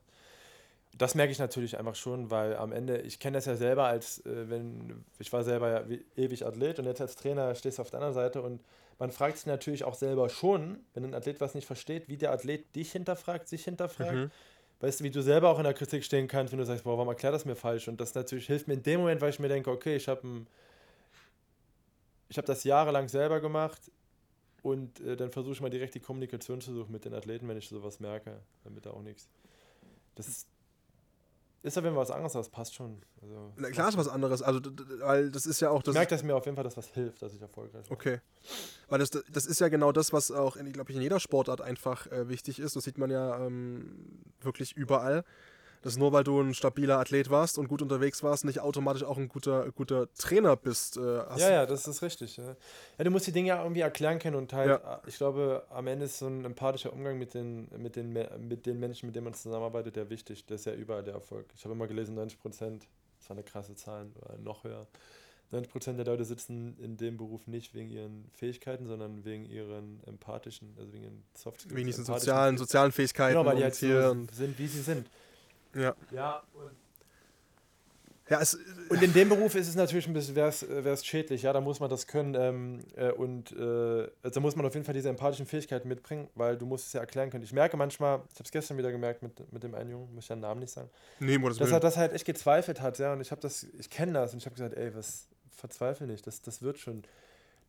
Das 0.98 1.14
merke 1.14 1.32
ich 1.32 1.38
natürlich 1.38 1.78
einfach 1.78 1.94
schon, 1.94 2.30
weil 2.30 2.56
am 2.56 2.70
Ende, 2.70 2.98
ich 2.98 3.18
kenne 3.18 3.38
das 3.38 3.46
ja 3.46 3.56
selber 3.56 3.86
als, 3.86 4.24
äh, 4.26 4.50
wenn, 4.50 5.04
ich 5.18 5.32
war 5.32 5.42
selber 5.42 5.70
ja 5.70 5.88
wie, 5.88 6.04
ewig 6.16 6.44
Athlet 6.44 6.78
und 6.78 6.84
jetzt 6.84 7.00
als 7.00 7.16
Trainer 7.16 7.54
stehst 7.54 7.78
du 7.78 7.82
auf 7.82 7.90
der 7.90 8.00
anderen 8.00 8.14
Seite 8.14 8.42
und 8.42 8.62
man 8.98 9.10
fragt 9.10 9.38
sich 9.38 9.46
natürlich 9.46 9.84
auch 9.84 9.94
selber 9.94 10.28
schon, 10.28 10.78
wenn 10.94 11.04
ein 11.04 11.14
Athlet 11.14 11.40
was 11.40 11.54
nicht 11.54 11.66
versteht, 11.66 12.08
wie 12.08 12.16
der 12.16 12.30
Athlet 12.30 12.74
dich 12.76 12.92
hinterfragt, 12.92 13.48
sich 13.48 13.64
hinterfragt. 13.64 14.12
Mhm. 14.12 14.30
Weißt 14.80 15.00
du, 15.00 15.04
wie 15.04 15.10
du 15.10 15.22
selber 15.22 15.48
auch 15.48 15.58
in 15.58 15.64
der 15.64 15.74
Kritik 15.74 16.04
stehen 16.04 16.28
kannst, 16.28 16.52
wenn 16.52 16.58
du 16.58 16.66
sagst, 16.66 16.84
boah, 16.84 16.96
warum 16.96 17.08
erklärt 17.08 17.34
das 17.34 17.44
mir 17.44 17.56
falsch? 17.56 17.88
Und 17.88 18.00
das 18.00 18.14
natürlich 18.14 18.46
hilft 18.46 18.68
mir 18.68 18.74
in 18.74 18.82
dem 18.82 19.00
Moment, 19.00 19.20
weil 19.20 19.30
ich 19.30 19.38
mir 19.38 19.48
denke, 19.48 19.70
okay, 19.70 19.96
ich 19.96 20.08
habe 20.08 20.44
ich 22.32 22.38
habe 22.38 22.46
das 22.46 22.64
jahrelang 22.64 23.08
selber 23.08 23.40
gemacht 23.40 23.90
und 24.62 25.00
äh, 25.00 25.16
dann 25.16 25.30
versuche 25.30 25.52
ich 25.52 25.60
mal 25.60 25.68
direkt 25.68 25.94
die 25.94 26.00
Kommunikation 26.00 26.60
zu 26.60 26.72
suchen 26.72 26.90
mit 26.90 27.04
den 27.04 27.12
Athleten, 27.12 27.46
wenn 27.46 27.58
ich 27.58 27.68
sowas 27.68 28.00
merke, 28.00 28.40
damit 28.64 28.86
da 28.86 28.90
auch 28.90 29.02
nichts. 29.02 29.28
Das 30.14 30.28
ist, 30.28 30.48
Ist 31.62 31.78
auf 31.78 31.84
jeden 31.84 31.94
Fall 31.94 32.02
was 32.02 32.10
anderes, 32.10 32.34
aber 32.34 32.40
es 32.40 32.48
passt 32.48 32.74
schon. 32.74 33.00
Also, 33.20 33.52
Na, 33.56 33.70
klar 33.70 33.88
ist 33.88 33.96
was 33.96 34.08
anderes, 34.08 34.42
also 34.42 34.60
weil 35.00 35.30
das 35.30 35.46
ist 35.46 35.60
ja 35.60 35.70
auch 35.70 35.78
ich 35.78 35.84
das. 35.84 35.94
merke, 35.94 36.10
dass 36.10 36.24
mir 36.24 36.34
auf 36.34 36.44
jeden 36.44 36.56
Fall 36.56 36.64
das 36.64 36.76
was 36.76 36.88
hilft, 36.88 37.22
dass 37.22 37.32
ich 37.34 37.40
erfolgreich 37.40 37.84
bin. 37.84 37.92
Okay. 37.92 38.20
Weil 38.88 38.98
das, 38.98 39.10
das 39.10 39.46
ist 39.46 39.60
ja 39.60 39.68
genau 39.68 39.92
das, 39.92 40.12
was 40.12 40.32
auch, 40.32 40.56
in, 40.56 40.72
glaube 40.72 40.90
ich, 40.90 40.96
in 40.96 41.02
jeder 41.02 41.20
Sportart 41.20 41.60
einfach 41.60 42.08
äh, 42.08 42.28
wichtig 42.28 42.58
ist. 42.58 42.74
Das 42.74 42.82
sieht 42.82 42.98
man 42.98 43.10
ja 43.10 43.46
ähm, 43.46 44.22
wirklich 44.40 44.72
überall. 44.76 45.24
Dass 45.82 45.96
nur 45.96 46.12
weil 46.12 46.22
du 46.24 46.40
ein 46.40 46.54
stabiler 46.54 46.98
Athlet 46.98 47.28
warst 47.28 47.58
und 47.58 47.68
gut 47.68 47.82
unterwegs 47.82 48.22
warst, 48.22 48.44
nicht 48.44 48.60
automatisch 48.60 49.02
auch 49.02 49.18
ein 49.18 49.28
guter, 49.28 49.70
guter 49.72 50.12
Trainer 50.14 50.56
bist. 50.56 50.96
Äh, 50.96 51.00
Ja, 51.00 51.50
ja, 51.50 51.66
das 51.66 51.88
ist 51.88 52.02
richtig. 52.02 52.36
Ja. 52.36 52.54
ja, 52.98 53.04
du 53.04 53.10
musst 53.10 53.26
die 53.26 53.32
Dinge 53.32 53.48
ja 53.48 53.62
irgendwie 53.62 53.80
erklären 53.80 54.18
können 54.20 54.36
und 54.36 54.52
halt, 54.52 54.68
Ja. 54.68 54.94
äh, 55.04 55.08
ich 55.08 55.16
glaube, 55.16 55.64
am 55.70 55.86
Ende 55.88 56.06
ist 56.06 56.18
so 56.18 56.28
ein 56.28 56.44
empathischer 56.44 56.92
Umgang 56.92 57.18
mit 57.18 57.34
den, 57.34 57.68
mit 57.76 57.96
den, 57.96 58.12
mit 58.12 58.64
den 58.66 58.78
Menschen, 58.78 59.06
mit 59.06 59.16
denen 59.16 59.24
man 59.24 59.34
zusammenarbeitet, 59.34 59.96
der 59.96 60.08
wichtig. 60.08 60.46
Das 60.46 60.60
ist 60.60 60.66
ja 60.66 60.74
überall 60.74 61.02
der 61.02 61.14
Erfolg. 61.14 61.46
Ich 61.56 61.64
habe 61.64 61.74
immer 61.74 61.88
gelesen, 61.88 62.14
90 62.14 62.40
Prozent, 62.40 62.86
das 63.18 63.28
war 63.28 63.36
eine 63.36 63.44
krasse 63.44 63.74
Zahl, 63.74 64.06
oder 64.20 64.38
noch 64.38 64.62
höher. 64.62 64.86
90 65.50 65.70
Prozent 65.70 65.98
der 65.98 66.06
Leute 66.06 66.24
sitzen 66.24 66.76
in 66.78 66.96
dem 66.96 67.18
Beruf 67.18 67.46
nicht 67.46 67.74
wegen 67.74 67.90
ihren 67.90 68.30
Fähigkeiten, 68.32 68.86
sondern 68.86 69.24
wegen 69.24 69.44
ihren 69.44 70.00
empathischen, 70.06 70.74
also 70.78 70.92
wegen 70.92 71.04
ihren 71.04 71.22
Soft. 71.34 71.68
Wegen 71.74 71.86
diesen 71.86 72.04
sozialen, 72.04 72.56
sozialen 72.56 72.90
Fähigkeiten. 72.90 73.34
Genau, 73.36 73.44
weil 73.44 73.56
die 73.56 73.64
halt 73.64 73.74
so 73.74 73.86
sind, 74.32 74.58
wie 74.58 74.66
sie 74.66 74.80
sind. 74.80 75.08
Ja. 75.74 75.94
Ja, 76.10 76.42
und 76.54 76.70
ja, 78.28 78.40
es, 78.40 78.56
Und 78.88 79.02
in 79.02 79.12
dem 79.12 79.28
Beruf 79.28 79.54
ist 79.56 79.68
es 79.68 79.74
natürlich 79.74 80.06
ein 80.06 80.14
bisschen, 80.14 80.36
wäre 80.36 80.48
es 80.48 81.04
schädlich, 81.04 81.42
ja, 81.42 81.52
da 81.52 81.60
muss 81.60 81.80
man 81.80 81.90
das 81.90 82.06
können 82.06 82.34
ähm, 82.34 82.78
äh, 82.96 83.10
und 83.10 83.52
äh, 83.52 84.08
also 84.22 84.34
da 84.34 84.40
muss 84.40 84.54
man 84.56 84.64
auf 84.64 84.72
jeden 84.74 84.86
Fall 84.86 84.94
diese 84.94 85.08
empathischen 85.08 85.44
Fähigkeiten 85.44 85.88
mitbringen, 85.88 86.28
weil 86.34 86.56
du 86.56 86.64
musst 86.64 86.86
es 86.86 86.92
ja 86.94 87.00
erklären 87.00 87.30
können. 87.30 87.42
Ich 87.44 87.52
merke 87.52 87.76
manchmal, 87.76 88.20
ich 88.32 88.36
habe 88.36 88.44
es 88.44 88.50
gestern 88.52 88.78
wieder 88.78 88.90
gemerkt 88.92 89.22
mit, 89.22 89.52
mit 89.52 89.62
dem 89.62 89.74
einen 89.74 89.90
Jungen, 89.90 90.14
muss 90.14 90.24
ich 90.24 90.28
ja 90.30 90.36
den 90.36 90.40
Namen 90.42 90.60
nicht 90.60 90.72
sagen, 90.72 90.88
nee, 91.18 91.36
dass 91.36 91.72
er 91.72 91.80
das 91.80 91.96
halt 91.96 92.12
echt 92.12 92.24
gezweifelt 92.24 92.80
hat, 92.80 92.98
ja, 92.98 93.12
und 93.12 93.20
ich 93.20 93.32
habe 93.32 93.40
das, 93.40 93.64
ich 93.78 93.90
kenne 93.90 94.12
das 94.12 94.32
und 94.32 94.38
ich 94.38 94.46
habe 94.46 94.54
gesagt, 94.54 94.74
ey, 94.74 94.94
was, 94.94 95.26
verzweifel 95.50 96.06
nicht, 96.06 96.26
das, 96.26 96.40
das 96.42 96.62
wird 96.62 96.78
schon. 96.78 97.02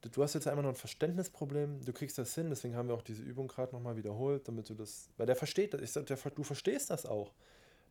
Du- 0.02 0.10
Du 0.10 0.22
hast 0.22 0.34
jetzt 0.34 0.48
einfach 0.48 0.64
noch 0.64 0.70
ein 0.72 0.76
Verständnisproblem, 0.76 1.84
du 1.86 1.94
kriegst 1.94 2.18
das 2.18 2.36
hin, 2.36 2.50
deswegen 2.50 2.76
haben 2.76 2.90
wir 2.90 2.96
auch 2.96 3.02
diese 3.02 3.24
Übung 3.24 3.48
gerade 3.48 3.74
nochmal 3.74 3.96
wiederholt, 3.96 4.46
damit 4.48 4.70
du 4.70 4.74
das, 4.74 5.10
weil 5.18 5.26
der 5.26 5.36
versteht 5.38 5.74
das, 5.74 5.82
ich 5.82 5.92
sag, 5.92 6.06
der, 6.06 6.18
du 6.36 6.44
verstehst 6.44 6.90
das 6.90 7.06
auch. 7.06 7.32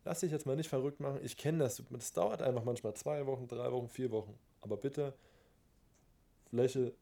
Lass 0.05 0.19
dich 0.19 0.31
jetzt 0.31 0.45
mal 0.45 0.55
nicht 0.55 0.69
verrückt 0.69 0.99
machen, 0.99 1.19
ich 1.23 1.37
kenne 1.37 1.59
das, 1.59 1.81
das 1.89 2.11
dauert 2.11 2.41
einfach 2.41 2.63
manchmal 2.63 2.93
zwei 2.93 3.25
Wochen, 3.25 3.47
drei 3.47 3.71
Wochen, 3.71 3.87
vier 3.87 4.11
Wochen, 4.11 4.37
aber 4.61 4.75
bitte 4.77 5.13
Fläche 6.49 6.93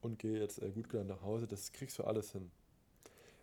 und 0.00 0.18
geh 0.18 0.38
jetzt 0.38 0.60
äh, 0.60 0.70
gut 0.70 0.88
gelernt 0.88 1.10
nach 1.10 1.22
Hause, 1.22 1.46
das 1.46 1.72
kriegst 1.72 1.98
du 1.98 2.04
alles 2.04 2.32
hin. 2.32 2.50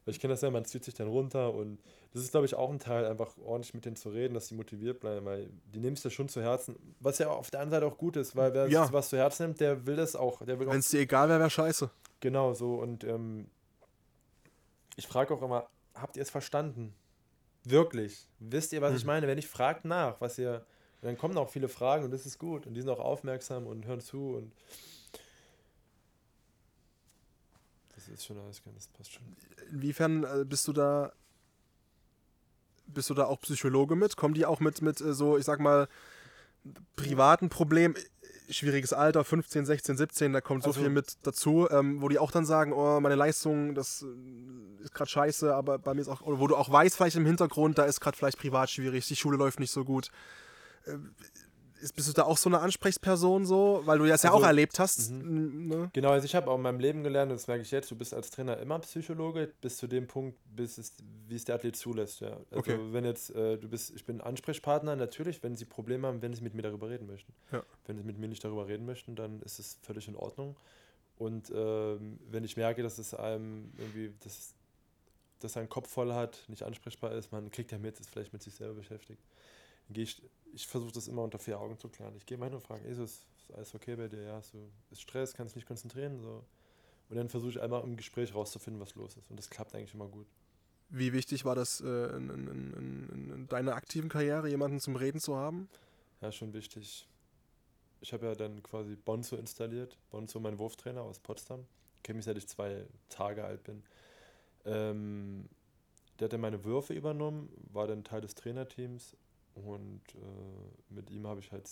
Weil 0.05 0.13
ich 0.13 0.19
kenne 0.19 0.33
das 0.33 0.41
ja, 0.41 0.49
man 0.49 0.65
zieht 0.65 0.83
sich 0.83 0.93
dann 0.93 1.07
runter 1.07 1.53
und 1.53 1.79
das 2.13 2.21
ist, 2.23 2.31
glaube 2.31 2.45
ich, 2.45 2.55
auch 2.55 2.69
ein 2.69 2.79
Teil, 2.79 3.05
einfach 3.05 3.37
ordentlich 3.37 3.73
mit 3.73 3.85
denen 3.85 3.95
zu 3.95 4.09
reden, 4.09 4.33
dass 4.33 4.47
die 4.47 4.55
motiviert 4.55 4.99
bleiben, 4.99 5.25
weil 5.25 5.49
die 5.73 5.79
nehmen 5.79 5.95
es 5.95 6.03
ja 6.03 6.09
schon 6.09 6.27
zu 6.27 6.41
Herzen, 6.41 6.75
was 6.99 7.19
ja 7.19 7.29
auf 7.29 7.51
der 7.51 7.61
anderen 7.61 7.81
Seite 7.81 7.93
auch 7.93 7.97
gut 7.97 8.15
ist, 8.17 8.35
weil 8.35 8.53
wer 8.53 8.67
Ja. 8.67 8.91
was 8.91 9.09
zu 9.09 9.17
Herzen 9.17 9.43
nimmt, 9.47 9.59
der 9.61 9.85
will 9.85 9.95
das 9.95 10.15
auch 10.15 10.41
Wenn 10.41 10.69
es 10.79 10.89
dir 10.89 11.01
egal 11.01 11.29
wäre, 11.29 11.39
wäre 11.39 11.49
scheiße. 11.49 11.89
Genau 12.19 12.53
so. 12.53 12.75
Und 12.75 13.03
ähm, 13.03 13.47
ich 14.95 15.07
frage 15.07 15.33
auch 15.33 15.41
immer, 15.41 15.69
habt 15.93 16.17
ihr 16.17 16.23
es 16.23 16.29
verstanden? 16.29 16.93
Wirklich? 17.69 18.27
Wisst 18.39 18.73
ihr, 18.73 18.81
was 18.81 18.95
ich 18.95 19.03
Mhm. 19.03 19.07
meine? 19.07 19.27
Wenn 19.27 19.37
ich 19.37 19.47
fragt 19.47 19.85
nach, 19.85 20.19
was 20.21 20.37
ihr. 20.37 20.65
Dann 21.01 21.17
kommen 21.17 21.37
auch 21.37 21.49
viele 21.49 21.69
Fragen 21.69 22.03
und 22.03 22.11
das 22.11 22.25
ist 22.25 22.39
gut. 22.39 22.67
Und 22.67 22.73
die 22.73 22.81
sind 22.81 22.89
auch 22.89 22.99
aufmerksam 22.99 23.67
und 23.67 23.85
hören 23.85 24.01
zu 24.01 24.35
und. 24.35 24.51
Das 27.95 28.07
ist 28.07 28.25
schon 28.25 28.37
alles, 28.39 28.61
das 28.75 28.87
passt 28.87 29.13
schon. 29.13 29.23
Inwiefern 29.71 30.23
äh, 30.23 30.45
bist 30.45 30.67
du 30.67 30.73
da 30.73 31.11
bist 32.87 33.09
du 33.09 33.13
da 33.13 33.25
auch 33.25 33.39
Psychologe 33.41 33.95
mit? 33.95 34.15
Kommen 34.17 34.33
die 34.33 34.45
auch 34.47 34.59
mit, 34.59 34.81
mit 34.81 34.99
äh, 34.99 35.13
so, 35.13 35.37
ich 35.37 35.45
sag 35.45 35.59
mal, 35.59 35.87
privaten 36.95 37.49
Problemen? 37.49 37.95
Schwieriges 38.49 38.93
Alter, 38.93 39.23
15, 39.23 39.65
16, 39.65 39.97
17, 39.97 40.33
da 40.33 40.41
kommt 40.41 40.63
so 40.63 40.69
Also- 40.69 40.81
viel 40.81 40.89
mit 40.89 41.17
dazu, 41.23 41.67
ähm, 41.69 42.01
wo 42.01 42.09
die 42.09 42.17
auch 42.19 42.31
dann 42.31 42.45
sagen, 42.45 42.73
oh, 42.73 42.99
meine 42.99 43.15
Leistung, 43.15 43.75
das 43.75 44.03
äh, 44.03 44.83
ist 44.83 44.93
gerade 44.93 45.09
scheiße, 45.09 45.53
aber 45.53 45.77
bei 45.77 45.93
mir 45.93 46.01
ist 46.01 46.07
auch, 46.09 46.21
oder 46.21 46.39
wo 46.39 46.47
du 46.47 46.55
auch 46.55 46.71
weißt, 46.71 46.95
vielleicht 46.95 47.15
im 47.15 47.25
Hintergrund, 47.25 47.77
da 47.77 47.83
ist 47.83 47.99
gerade 47.99 48.17
vielleicht 48.17 48.39
privat 48.39 48.69
schwierig, 48.69 49.07
die 49.07 49.15
Schule 49.15 49.37
läuft 49.37 49.59
nicht 49.59 49.71
so 49.71 49.83
gut. 49.85 50.09
Äh, 50.85 50.93
ist, 50.93 51.48
bist 51.95 52.07
du 52.09 52.13
da 52.13 52.23
auch 52.23 52.37
so 52.37 52.49
eine 52.49 52.59
Ansprechperson 52.59 53.45
so? 53.45 53.81
Weil 53.85 53.97
du 53.99 54.05
das 54.07 54.23
ja 54.23 54.31
Also- 54.31 54.43
auch 54.43 54.47
erlebt 54.47 54.79
hast. 54.79 55.11
Ne? 55.11 55.89
Genau, 55.93 56.09
also 56.11 56.25
ich 56.25 56.35
habe 56.35 56.49
auch 56.51 56.55
in 56.55 56.61
meinem 56.61 56.79
Leben 56.79 57.03
gelernt, 57.03 57.31
und 57.31 57.37
das 57.39 57.47
merke 57.47 57.61
ich 57.63 57.71
jetzt, 57.71 57.89
du 57.91 57.95
bist 57.95 58.13
als 58.13 58.29
Trainer 58.31 58.57
immer 58.57 58.79
Psychologe, 58.79 59.51
bis 59.61 59.77
zu 59.77 59.87
dem 59.87 60.07
Punkt, 60.07 60.37
bis 60.55 60.77
es, 60.77 60.93
wie 61.27 61.35
es 61.35 61.45
der 61.45 61.55
Athlet 61.55 61.75
zulässt. 61.75 62.21
Ja. 62.21 62.31
Also 62.51 62.57
Okay. 62.59 62.79
wenn 62.91 63.05
jetzt, 63.05 63.29
äh, 63.35 63.57
du 63.57 63.67
bist, 63.69 63.91
ich 63.95 64.05
bin 64.05 64.21
Ansprechpartner, 64.21 64.95
natürlich, 64.95 65.41
wenn 65.43 65.55
sie 65.55 65.65
Probleme 65.65 66.07
haben, 66.07 66.21
wenn 66.21 66.33
sie 66.33 66.41
mit 66.41 66.53
mir 66.53 66.61
darüber 66.63 66.89
reden 66.89 67.07
möchten. 67.07 67.33
Ja. 67.51 67.63
Wenn 67.85 67.97
sie 67.97 68.03
mit 68.03 68.17
mir 68.17 68.27
nicht 68.27 68.43
darüber 68.43 68.67
reden 68.67 68.85
möchten, 68.85 69.15
dann 69.15 69.41
ist 69.41 69.59
es 69.59 69.77
völlig 69.81 70.07
in 70.07 70.15
Ordnung. 70.15 70.55
Und 71.17 71.51
ähm, 71.53 72.19
wenn 72.29 72.43
ich 72.43 72.55
merke, 72.55 72.81
dass 72.83 72.97
es 72.97 73.13
einem 73.13 73.71
irgendwie, 73.77 74.13
dass, 74.23 74.53
dass 75.39 75.55
er 75.55 75.61
einen 75.61 75.69
Kopf 75.69 75.89
voll 75.89 76.13
hat, 76.13 76.43
nicht 76.47 76.63
ansprechbar 76.63 77.11
ist, 77.11 77.31
man 77.31 77.51
kriegt 77.51 77.71
ja 77.71 77.77
mit, 77.77 77.99
ist 77.99 78.09
vielleicht 78.09 78.31
mit 78.33 78.41
sich 78.41 78.53
selber 78.55 78.75
beschäftigt. 78.75 79.21
Gehe 79.89 80.03
ich, 80.03 80.21
ich 80.53 80.67
versuche 80.67 80.91
das 80.91 81.07
immer 81.07 81.23
unter 81.23 81.39
vier 81.39 81.59
Augen 81.59 81.77
zu 81.77 81.89
klären. 81.89 82.15
Ich 82.15 82.25
gehe 82.25 82.37
mal 82.37 82.45
hin 82.45 82.55
und 82.55 82.61
frage, 82.61 82.85
ist, 82.87 82.97
es- 82.99 83.25
ist 83.37 83.53
alles 83.53 83.73
okay 83.75 83.95
bei 83.95 84.07
dir? 84.07 84.21
Ja, 84.23 84.41
du, 84.51 84.69
ist 84.91 85.01
Stress, 85.01 85.33
kannst 85.33 85.53
dich 85.55 85.61
nicht 85.61 85.67
konzentrieren? 85.67 86.19
So. 86.21 86.43
Und 87.09 87.15
dann 87.15 87.29
versuche 87.29 87.51
ich 87.51 87.61
einmal 87.61 87.83
im 87.83 87.97
Gespräch 87.97 88.35
rauszufinden, 88.35 88.79
was 88.81 88.93
los 88.95 89.17
ist. 89.17 89.29
Und 89.31 89.37
das 89.37 89.49
klappt 89.49 89.73
eigentlich 89.73 89.93
immer 89.93 90.07
gut. 90.07 90.27
Wie 90.89 91.13
wichtig 91.13 91.45
war 91.45 91.55
das 91.55 91.81
äh, 91.81 91.87
in, 92.15 92.29
in, 92.29 92.47
in, 92.47 92.73
in, 92.73 93.31
in 93.33 93.47
deiner 93.47 93.75
aktiven 93.75 94.09
Karriere, 94.09 94.49
jemanden 94.49 94.79
zum 94.79 94.95
Reden 94.95 95.19
zu 95.19 95.35
haben? 95.35 95.69
Ja, 96.21 96.31
schon 96.31 96.53
wichtig. 96.53 97.07
Ich 98.01 98.13
habe 98.13 98.27
ja 98.27 98.35
dann 98.35 98.63
quasi 98.63 98.95
Bonzo 98.95 99.35
installiert. 99.35 99.97
Bonzo, 100.09 100.39
mein 100.39 100.57
Wurftrainer 100.57 101.01
aus 101.01 101.19
Potsdam. 101.19 101.65
Kenne 102.03 102.17
mich 102.17 102.25
seit 102.25 102.37
ich 102.37 102.47
zwei 102.47 102.85
Tage 103.09 103.43
alt 103.43 103.63
bin. 103.63 103.83
Ähm, 104.65 105.49
der 106.19 106.25
hat 106.25 106.33
dann 106.33 106.41
meine 106.41 106.63
Würfe 106.63 106.93
übernommen, 106.93 107.49
war 107.71 107.87
dann 107.87 108.03
Teil 108.03 108.21
des 108.21 108.35
Trainerteams 108.35 109.15
und 109.65 110.01
äh, 110.15 110.93
mit 110.93 111.09
ihm 111.09 111.27
habe 111.27 111.39
ich 111.39 111.51
halt 111.51 111.69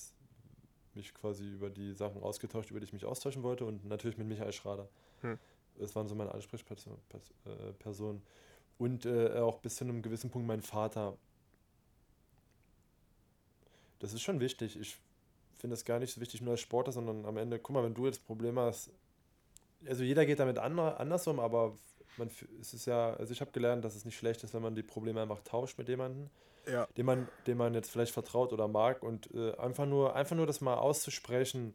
mich 0.94 1.14
quasi 1.14 1.46
über 1.50 1.70
die 1.70 1.94
Sachen 1.94 2.22
ausgetauscht, 2.22 2.72
über 2.72 2.80
die 2.80 2.86
ich 2.86 2.94
mich 2.94 3.06
austauschen 3.06 3.44
wollte 3.44 3.66
und 3.66 3.86
natürlich 3.86 4.18
mit 4.18 4.28
Michael 4.28 4.52
Schrader. 4.52 4.90
Hm. 5.22 5.38
Das 5.78 5.96
waren 5.96 6.08
so 6.08 6.16
meine 6.16 6.34
Ansprechpersonen. 6.34 7.00
Pers 7.10 8.02
äh. 8.02 8.14
Und 8.80 9.06
äh, 9.06 9.34
auch 9.40 9.60
bis 9.60 9.76
zu 9.76 9.84
einem 9.84 10.02
gewissen 10.02 10.30
Punkt 10.30 10.48
mein 10.48 10.62
Vater. 10.62 11.18
Das 14.00 14.14
ist 14.14 14.22
schon 14.22 14.40
wichtig. 14.40 14.80
Ich 14.80 14.98
finde 15.58 15.74
das 15.74 15.86
gar 15.86 16.00
nicht 16.00 16.14
so 16.14 16.22
wichtig 16.22 16.42
nur 16.42 16.52
als 16.52 16.62
Sportler, 16.62 16.94
sondern 16.94 17.26
am 17.26 17.38
Ende, 17.38 17.60
guck 17.60 17.74
mal, 17.74 17.84
wenn 17.84 17.96
du 17.96 18.06
jetzt 18.06 18.26
Probleme 18.26 18.62
hast, 18.62 18.92
also 19.86 20.04
jeder 20.04 20.26
geht 20.26 20.40
damit 20.40 20.58
ander, 20.58 21.00
anders 21.00 21.28
um, 21.28 21.40
aber 21.40 21.76
man, 22.18 22.30
es 22.62 22.74
ist 22.74 22.86
ja, 22.86 23.14
also 23.14 23.32
ich 23.32 23.42
habe 23.42 23.52
gelernt, 23.52 23.84
dass 23.86 23.96
es 23.96 24.06
nicht 24.06 24.18
schlecht 24.18 24.44
ist, 24.44 24.54
wenn 24.54 24.62
man 24.62 24.76
die 24.76 24.84
Probleme 24.84 25.22
einfach 25.22 25.42
tauscht 25.42 25.78
mit 25.78 25.88
jemandem, 25.90 26.30
Ja. 26.68 26.88
dem 26.98 27.06
man, 27.06 27.28
dem 27.46 27.58
man 27.58 27.74
jetzt 27.74 27.90
vielleicht 27.92 28.12
vertraut 28.14 28.54
oder 28.54 28.68
mag 28.68 29.04
und 29.04 29.30
äh, 29.34 29.56
einfach 29.58 29.86
nur, 29.86 30.16
einfach 30.16 30.36
nur 30.36 30.48
das 30.48 30.62
mal 30.62 30.76
auszusprechen 30.76 31.74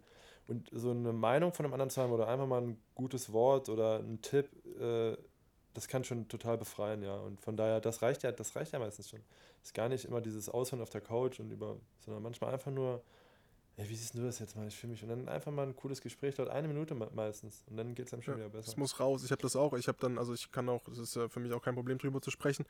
und 0.49 0.69
so 0.73 0.91
eine 0.91 1.13
Meinung 1.13 1.53
von 1.53 1.65
einem 1.65 1.73
anderen 1.75 1.91
zu 1.91 2.03
haben 2.03 2.13
oder 2.13 2.29
einfach 2.29 2.47
mal 2.47 2.61
ein 2.63 2.83
gutes 2.95 3.33
Wort 3.33 3.69
oder 3.69 3.99
ein 4.01 4.21
Tipp, 4.23 4.49
äh, 4.81 5.17
das 5.75 5.89
kann 5.89 6.05
schon 6.05 6.29
total 6.29 6.59
befreien, 6.59 7.03
ja. 7.03 7.15
Und 7.17 7.41
von 7.41 7.57
daher, 7.57 7.81
das 7.81 8.03
reicht 8.03 8.23
ja, 8.25 8.33
das 8.33 8.55
reicht 8.57 8.73
ja 8.73 8.79
meistens 8.79 9.09
schon. 9.09 9.21
ist 9.63 9.73
gar 9.75 9.89
nicht 9.89 10.05
immer 10.05 10.21
dieses 10.21 10.49
Aushören 10.49 10.83
auf 10.83 10.91
der 10.91 11.01
Couch 11.01 11.41
und 11.41 11.51
über, 11.51 11.77
sondern 12.01 12.23
manchmal 12.23 12.53
einfach 12.53 12.71
nur, 12.71 13.03
ey, 13.77 13.89
wie 13.89 13.97
siehst 13.97 14.15
du 14.15 14.23
das 14.23 14.39
jetzt 14.39 14.57
mal? 14.57 14.67
Ich 14.67 14.77
fühle 14.77 14.93
mich. 14.93 15.03
Und 15.03 15.09
dann 15.09 15.29
einfach 15.29 15.51
mal 15.53 15.67
ein 15.67 15.77
cooles 15.77 16.01
Gespräch, 16.01 16.35
dauert 16.37 16.51
eine 16.51 16.69
Minute 16.69 16.95
me- 16.95 17.11
meistens. 17.15 17.65
Und 17.69 17.77
dann 17.77 17.95
geht 17.95 18.07
es 18.07 18.13
einem 18.13 18.23
schon 18.23 18.35
Ja, 18.35 18.39
wieder 18.41 18.51
besser. 18.51 18.69
Es 18.69 18.77
muss 18.77 18.99
raus. 19.01 19.25
Ich 19.25 19.31
habe 19.31 19.43
das 19.43 19.57
auch. 19.57 19.73
Ich 19.75 19.89
habe 19.89 19.99
dann, 20.01 20.19
also 20.19 20.35
ich 20.35 20.51
kann 20.53 20.69
auch, 20.69 20.87
es 20.89 20.99
ist 20.99 21.17
ja 21.17 21.29
für 21.29 21.41
mich 21.41 21.53
auch 21.53 21.63
kein 21.63 21.75
Problem 21.75 21.99
drüber 21.99 22.21
zu 22.21 22.31
sprechen. 22.31 22.67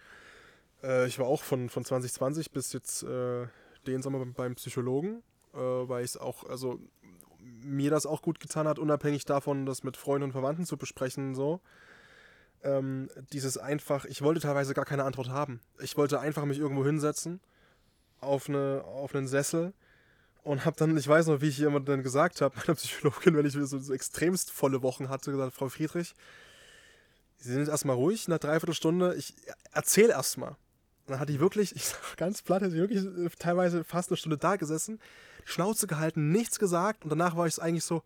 Äh, 0.83 1.07
ich 1.07 1.19
war 1.19 1.27
auch 1.27 1.43
von, 1.43 1.69
von 1.69 1.85
2020 1.85 2.51
bis 2.53 2.73
jetzt 2.73 3.03
äh, 3.03 3.47
den 3.87 4.03
Sommer 4.03 4.19
beim, 4.21 4.33
beim 4.35 4.55
Psychologen, 4.55 5.23
äh, 5.55 5.59
weil 5.59 6.05
ich 6.05 6.13
es 6.13 6.17
auch, 6.17 6.45
also 6.49 6.79
mir 7.41 7.91
das 7.91 8.07
auch 8.07 8.23
gut 8.23 8.39
getan 8.41 8.69
hat, 8.69 8.79
unabhängig 8.79 9.25
davon, 9.25 9.67
das 9.67 9.83
mit 9.83 9.97
Freunden 9.97 10.25
und 10.27 10.33
Verwandten 10.33 10.65
zu 10.67 10.77
besprechen, 10.77 11.35
so. 11.35 11.61
Ähm, 12.65 13.09
dieses 13.33 13.59
einfach, 13.59 14.05
ich 14.05 14.23
wollte 14.23 14.41
teilweise 14.41 14.73
gar 14.73 14.85
keine 14.85 15.03
Antwort 15.03 15.29
haben. 15.31 15.61
Ich 15.81 15.97
wollte 15.97 16.21
einfach 16.21 16.45
mich 16.45 16.59
irgendwo 16.61 16.85
hinsetzen, 16.85 17.41
auf, 18.21 18.49
eine, 18.49 18.85
auf 18.85 19.15
einen 19.17 19.27
Sessel 19.27 19.73
und 20.43 20.65
habe 20.65 20.77
dann, 20.77 20.97
ich 20.97 21.07
weiß 21.07 21.27
noch, 21.29 21.41
wie 21.41 21.49
ich 21.49 21.59
jemand 21.59 21.89
dann 21.89 22.03
gesagt 22.03 22.41
habe, 22.41 22.55
meiner 22.59 22.75
Psychologin, 22.75 23.37
wenn 23.37 23.47
ich 23.47 23.53
so, 23.53 23.65
so 23.65 23.93
extremst 23.93 24.51
volle 24.51 24.83
Wochen 24.83 25.09
hatte, 25.09 25.31
gesagt, 25.31 25.55
Frau 25.55 25.69
Friedrich, 25.69 26.15
Sie 27.43 27.53
sind 27.53 27.69
erstmal 27.69 27.97
ruhig, 27.97 28.29
nach 28.29 28.39
dreiviertel 28.39 28.75
Stunde, 28.75 29.17
ich 29.17 29.35
erzähl 29.73 30.11
erstmal. 30.11 30.55
Dann 31.07 31.19
hat 31.19 31.29
die 31.29 31.41
wirklich, 31.41 31.75
ich 31.75 31.87
sag 31.87 32.17
ganz 32.17 32.41
platt, 32.41 32.63
hat 32.63 32.71
sie 32.71 32.79
wirklich 32.79 33.05
äh, 33.05 33.29
teilweise 33.37 33.83
fast 33.83 34.11
eine 34.11 34.17
Stunde 34.17 34.39
da 34.39 34.55
gesessen, 34.55 35.01
die 35.45 35.51
Schnauze 35.51 35.89
gehalten, 35.89 36.31
nichts 36.31 36.61
gesagt 36.61 37.03
und 37.03 37.11
danach 37.11 37.37
war 37.37 37.49
ich 37.49 37.61
eigentlich 37.61 37.85
so, 37.85 38.05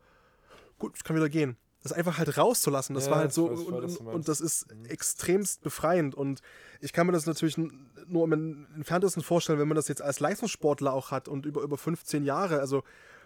gut, 0.79 0.95
ich 0.97 1.05
kann 1.05 1.17
wieder 1.17 1.29
gehen. 1.29 1.59
Das 1.89 1.97
einfach 1.97 2.19
halt 2.19 2.37
rauszulassen. 2.37 2.95
Das 2.95 3.07
Ja, 3.07 3.13
war 3.13 3.19
halt 3.19 3.33
so, 3.33 3.51
weiß 3.51 3.61
und, 3.61 4.07
und, 4.09 4.29
das 4.29 4.41
ist 4.41 4.73
Mhm. 4.73 4.87
extremst 4.87 5.63
befreiend. 5.63 6.15
Und 6.15 6.41
ich 6.81 6.93
kann 6.93 7.07
mir 7.07 7.13
das 7.13 7.27
natürlich 7.27 7.57
nur 7.57 8.25
im 8.25 8.67
entferntesten 8.75 9.23
vorstellen, 9.23 9.59
wenn 9.59 9.69
man 9.69 9.77
das 9.77 9.89
jetzt 9.89 10.03
als 10.03 10.21
Leistungssportler 10.21 10.93
auch 10.93 11.11
hat 11.11 11.29
und 11.29 11.47
über, 11.47 11.63
über 11.63 11.79
15 11.79 12.25
Jahre. 12.25 12.61
Also, 12.61 12.83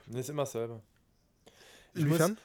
Nee, 0.06 0.20
ist 0.20 0.30
immer 0.30 0.42
dasselbe. 0.42 0.80
Ich 1.94 2.02
inwiefern? 2.02 2.38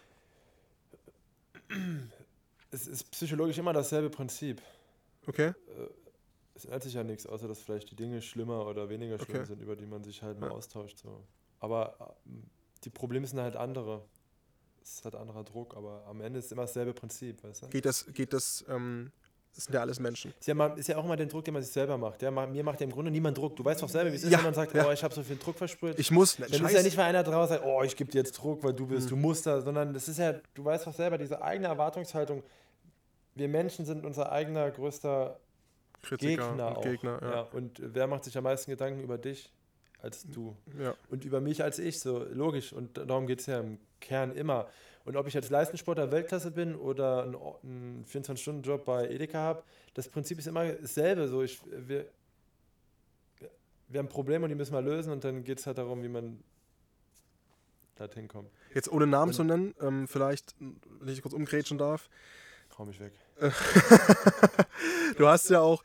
Es 2.71 2.87
ist 2.87 3.11
psychologisch 3.11 3.57
immer 3.57 3.73
dasselbe 3.73 4.09
Prinzip. 4.09 4.61
Okay. 5.27 5.53
Es 6.53 6.65
ändert 6.65 6.83
sich 6.83 6.93
ja 6.93 7.03
nichts, 7.03 7.25
außer 7.25 7.47
dass 7.47 7.59
vielleicht 7.59 7.91
die 7.91 7.95
Dinge 7.95 8.21
schlimmer 8.21 8.65
oder 8.67 8.89
weniger 8.89 9.17
schlimm 9.17 9.37
Okay. 9.37 9.45
sind, 9.45 9.61
über 9.61 9.75
die 9.75 9.85
man 9.85 10.03
sich 10.03 10.21
halt 10.21 10.39
mal 10.39 10.47
Ja. 10.47 10.53
austauscht. 10.53 10.97
So. 10.99 11.23
Aber 11.59 12.15
ähm, 12.25 12.43
die 12.83 12.89
Probleme 12.89 13.25
sind 13.27 13.39
halt 13.39 13.55
andere. 13.55 14.03
Es 14.85 14.97
ist 14.97 15.03
halt 15.05 15.15
anderer 15.15 15.43
Druck, 15.43 15.75
aber 15.75 16.03
am 16.07 16.21
Ende 16.21 16.37
ist 16.37 16.51
immer 16.51 16.61
dasselbe 16.61 16.93
Prinzip, 16.93 17.43
weißt 17.43 17.63
du? 17.63 17.67
Geht 17.69 17.85
das, 17.87 18.05
geht 18.13 18.31
das, 18.33 18.63
ähm, 18.69 19.11
das 19.55 19.63
sind 19.65 19.73
ja 19.73 19.81
alles 19.81 19.99
Menschen. 19.99 20.31
Ist 20.39 20.45
ja, 20.47 20.53
mal, 20.53 20.77
ist 20.77 20.87
ja 20.87 20.95
auch 20.97 21.03
immer 21.05 21.15
der 21.15 21.25
Druck, 21.25 21.43
den 21.43 21.55
man 21.55 21.63
sich 21.63 21.71
selber 21.71 21.97
macht. 21.97 22.21
Ja, 22.21 22.29
mir 22.29 22.63
macht 22.63 22.79
ja 22.81 22.85
im 22.85 22.91
Grunde 22.91 23.09
niemand 23.09 23.35
Druck. 23.35 23.55
Du 23.55 23.65
weißt 23.65 23.81
doch 23.81 23.89
selber, 23.89 24.11
wie 24.11 24.15
es 24.17 24.23
ist, 24.23 24.31
Ja, 24.31 24.37
wenn 24.37 24.45
man 24.45 24.53
sagt, 24.53 24.75
ja. 24.75 24.87
oh, 24.87 24.91
ich 24.91 25.03
habe 25.03 25.11
so 25.11 25.23
viel 25.23 25.37
Druck 25.37 25.57
versprüht. 25.57 25.97
Ich 25.97 26.11
muss, 26.11 26.35
Dann 26.35 26.49
Scheiß, 26.49 26.61
ist 26.61 26.71
ja 26.73 26.83
nicht, 26.83 26.97
weil 26.97 27.05
einer 27.05 27.23
draußen 27.23 27.55
sagt, 27.55 27.65
oh, 27.65 27.81
ich 27.81 27.95
gebe 27.95 28.11
dir 28.11 28.19
jetzt 28.19 28.33
Druck, 28.33 28.63
weil 28.63 28.73
du 28.73 28.85
bist, 28.85 29.07
Mhm. 29.07 29.09
du 29.09 29.15
musst 29.15 29.47
da, 29.47 29.59
sondern 29.59 29.91
das 29.91 30.07
ist 30.07 30.19
ja, 30.19 30.33
du 30.53 30.63
weißt 30.63 30.85
doch 30.85 30.93
selber, 30.93 31.17
diese 31.17 31.41
eigene 31.41 31.67
Erwartungshaltung. 31.67 32.43
Wir 33.33 33.47
Menschen 33.47 33.85
sind 33.85 34.05
unser 34.05 34.31
eigener 34.31 34.69
größter 34.69 35.39
Kritiker 36.03 36.49
Gegner 36.49 36.67
und 36.69 36.77
auch. 36.77 36.81
Gegner, 36.83 37.19
ja. 37.23 37.31
ja. 37.31 37.41
Und 37.53 37.81
wer 37.81 38.05
macht 38.05 38.23
sich 38.25 38.37
am 38.37 38.43
meisten 38.43 38.69
Gedanken 38.69 39.01
über 39.01 39.17
dich 39.17 39.51
als 40.05 40.23
du? 40.27 40.55
ja. 40.79 40.95
Und 41.09 41.25
über 41.25 41.41
mich 41.41 41.61
als 41.63 41.79
ich, 41.79 41.99
so 41.99 42.23
logisch. 42.31 42.71
Und 42.73 42.97
darum 42.97 43.27
geht 43.27 43.39
es 43.41 43.45
ja 43.47 43.59
im 43.59 43.77
Kern 43.99 44.31
immer. 44.35 44.67
Und 45.03 45.15
ob 45.17 45.27
ich 45.27 45.35
als 45.35 45.49
Leistungssportler 45.49 46.11
Weltklasse 46.11 46.51
bin 46.51 46.75
oder 46.75 47.23
einen, 47.23 47.35
O- 47.35 47.59
einen 47.63 48.05
24-Stunden-Job 48.05 48.85
bei 48.85 49.07
Edeka 49.09 49.37
habe, 49.39 49.63
das 49.93 50.07
Prinzip 50.07 50.39
ist 50.39 50.47
immer 50.47 50.65
dasselbe. 50.71 51.27
So, 51.27 51.43
ich, 51.43 51.59
wir, 51.69 52.05
wir 53.89 53.99
haben 53.99 54.07
Probleme 54.09 54.45
und 54.45 54.49
die 54.49 54.55
müssen 54.55 54.73
wir 54.73 54.81
lösen 54.81 55.11
und 55.11 55.23
dann 55.23 55.43
geht 55.43 55.59
es 55.59 55.67
halt 55.67 55.77
darum, 55.77 56.01
wie 56.01 56.07
man 56.09 56.39
dorthin 57.97 58.27
kommt. 58.27 58.49
Jetzt 58.73 58.91
ohne 58.91 59.05
Namen 59.07 59.29
Und- 59.29 59.35
zu 59.35 59.43
nennen, 59.43 59.75
ähm, 59.81 60.07
vielleicht, 60.07 60.55
wenn 60.59 61.13
ich 61.13 61.21
kurz 61.21 61.33
umgrätschen 61.33 61.77
darf. 61.77 62.09
Trau 62.69 62.85
mich 62.85 62.99
weg. 62.99 63.13
Du 65.17 65.27
hast 65.27 65.49
ja 65.49 65.61
auch, 65.61 65.81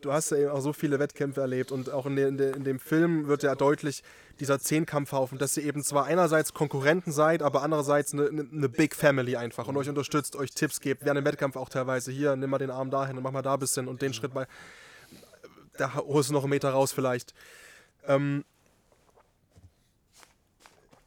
du 0.00 0.12
hast 0.12 0.30
ja 0.30 0.38
eben 0.38 0.50
auch 0.50 0.60
so 0.60 0.72
viele 0.72 0.98
Wettkämpfe 0.98 1.40
erlebt 1.40 1.72
und 1.72 1.90
auch 1.90 2.06
in, 2.06 2.16
de, 2.16 2.28
in, 2.28 2.36
de, 2.36 2.54
in 2.54 2.64
dem 2.64 2.78
Film 2.78 3.26
wird 3.26 3.42
ja 3.42 3.54
deutlich 3.54 4.02
dieser 4.40 4.60
Zehnkampfhaufen, 4.60 5.38
dass 5.38 5.56
ihr 5.56 5.64
eben 5.64 5.82
zwar 5.82 6.04
einerseits 6.04 6.54
Konkurrenten 6.54 7.10
seid, 7.10 7.42
aber 7.42 7.62
andererseits 7.62 8.12
eine, 8.12 8.28
eine, 8.28 8.68
Big 8.68 8.94
Family 8.94 9.36
einfach 9.36 9.66
und 9.66 9.76
euch 9.76 9.88
unterstützt, 9.88 10.36
euch 10.36 10.52
Tipps 10.52 10.80
gebt, 10.80 11.04
während 11.04 11.18
dem 11.18 11.24
Wettkampf 11.24 11.56
auch 11.56 11.68
teilweise, 11.68 12.12
hier, 12.12 12.36
nimm 12.36 12.50
mal 12.50 12.58
den 12.58 12.70
Arm 12.70 12.90
dahin 12.90 13.16
und 13.16 13.22
mach 13.22 13.32
mal 13.32 13.42
da 13.42 13.54
ein 13.54 13.60
bisschen 13.60 13.88
und 13.88 14.00
den 14.00 14.14
Schritt 14.14 14.34
mal, 14.34 14.46
da 15.76 15.94
holst 15.94 16.30
du 16.30 16.34
noch 16.34 16.44
einen 16.44 16.50
Meter 16.50 16.70
raus 16.70 16.92
vielleicht. 16.92 17.34
Ähm, 18.06 18.44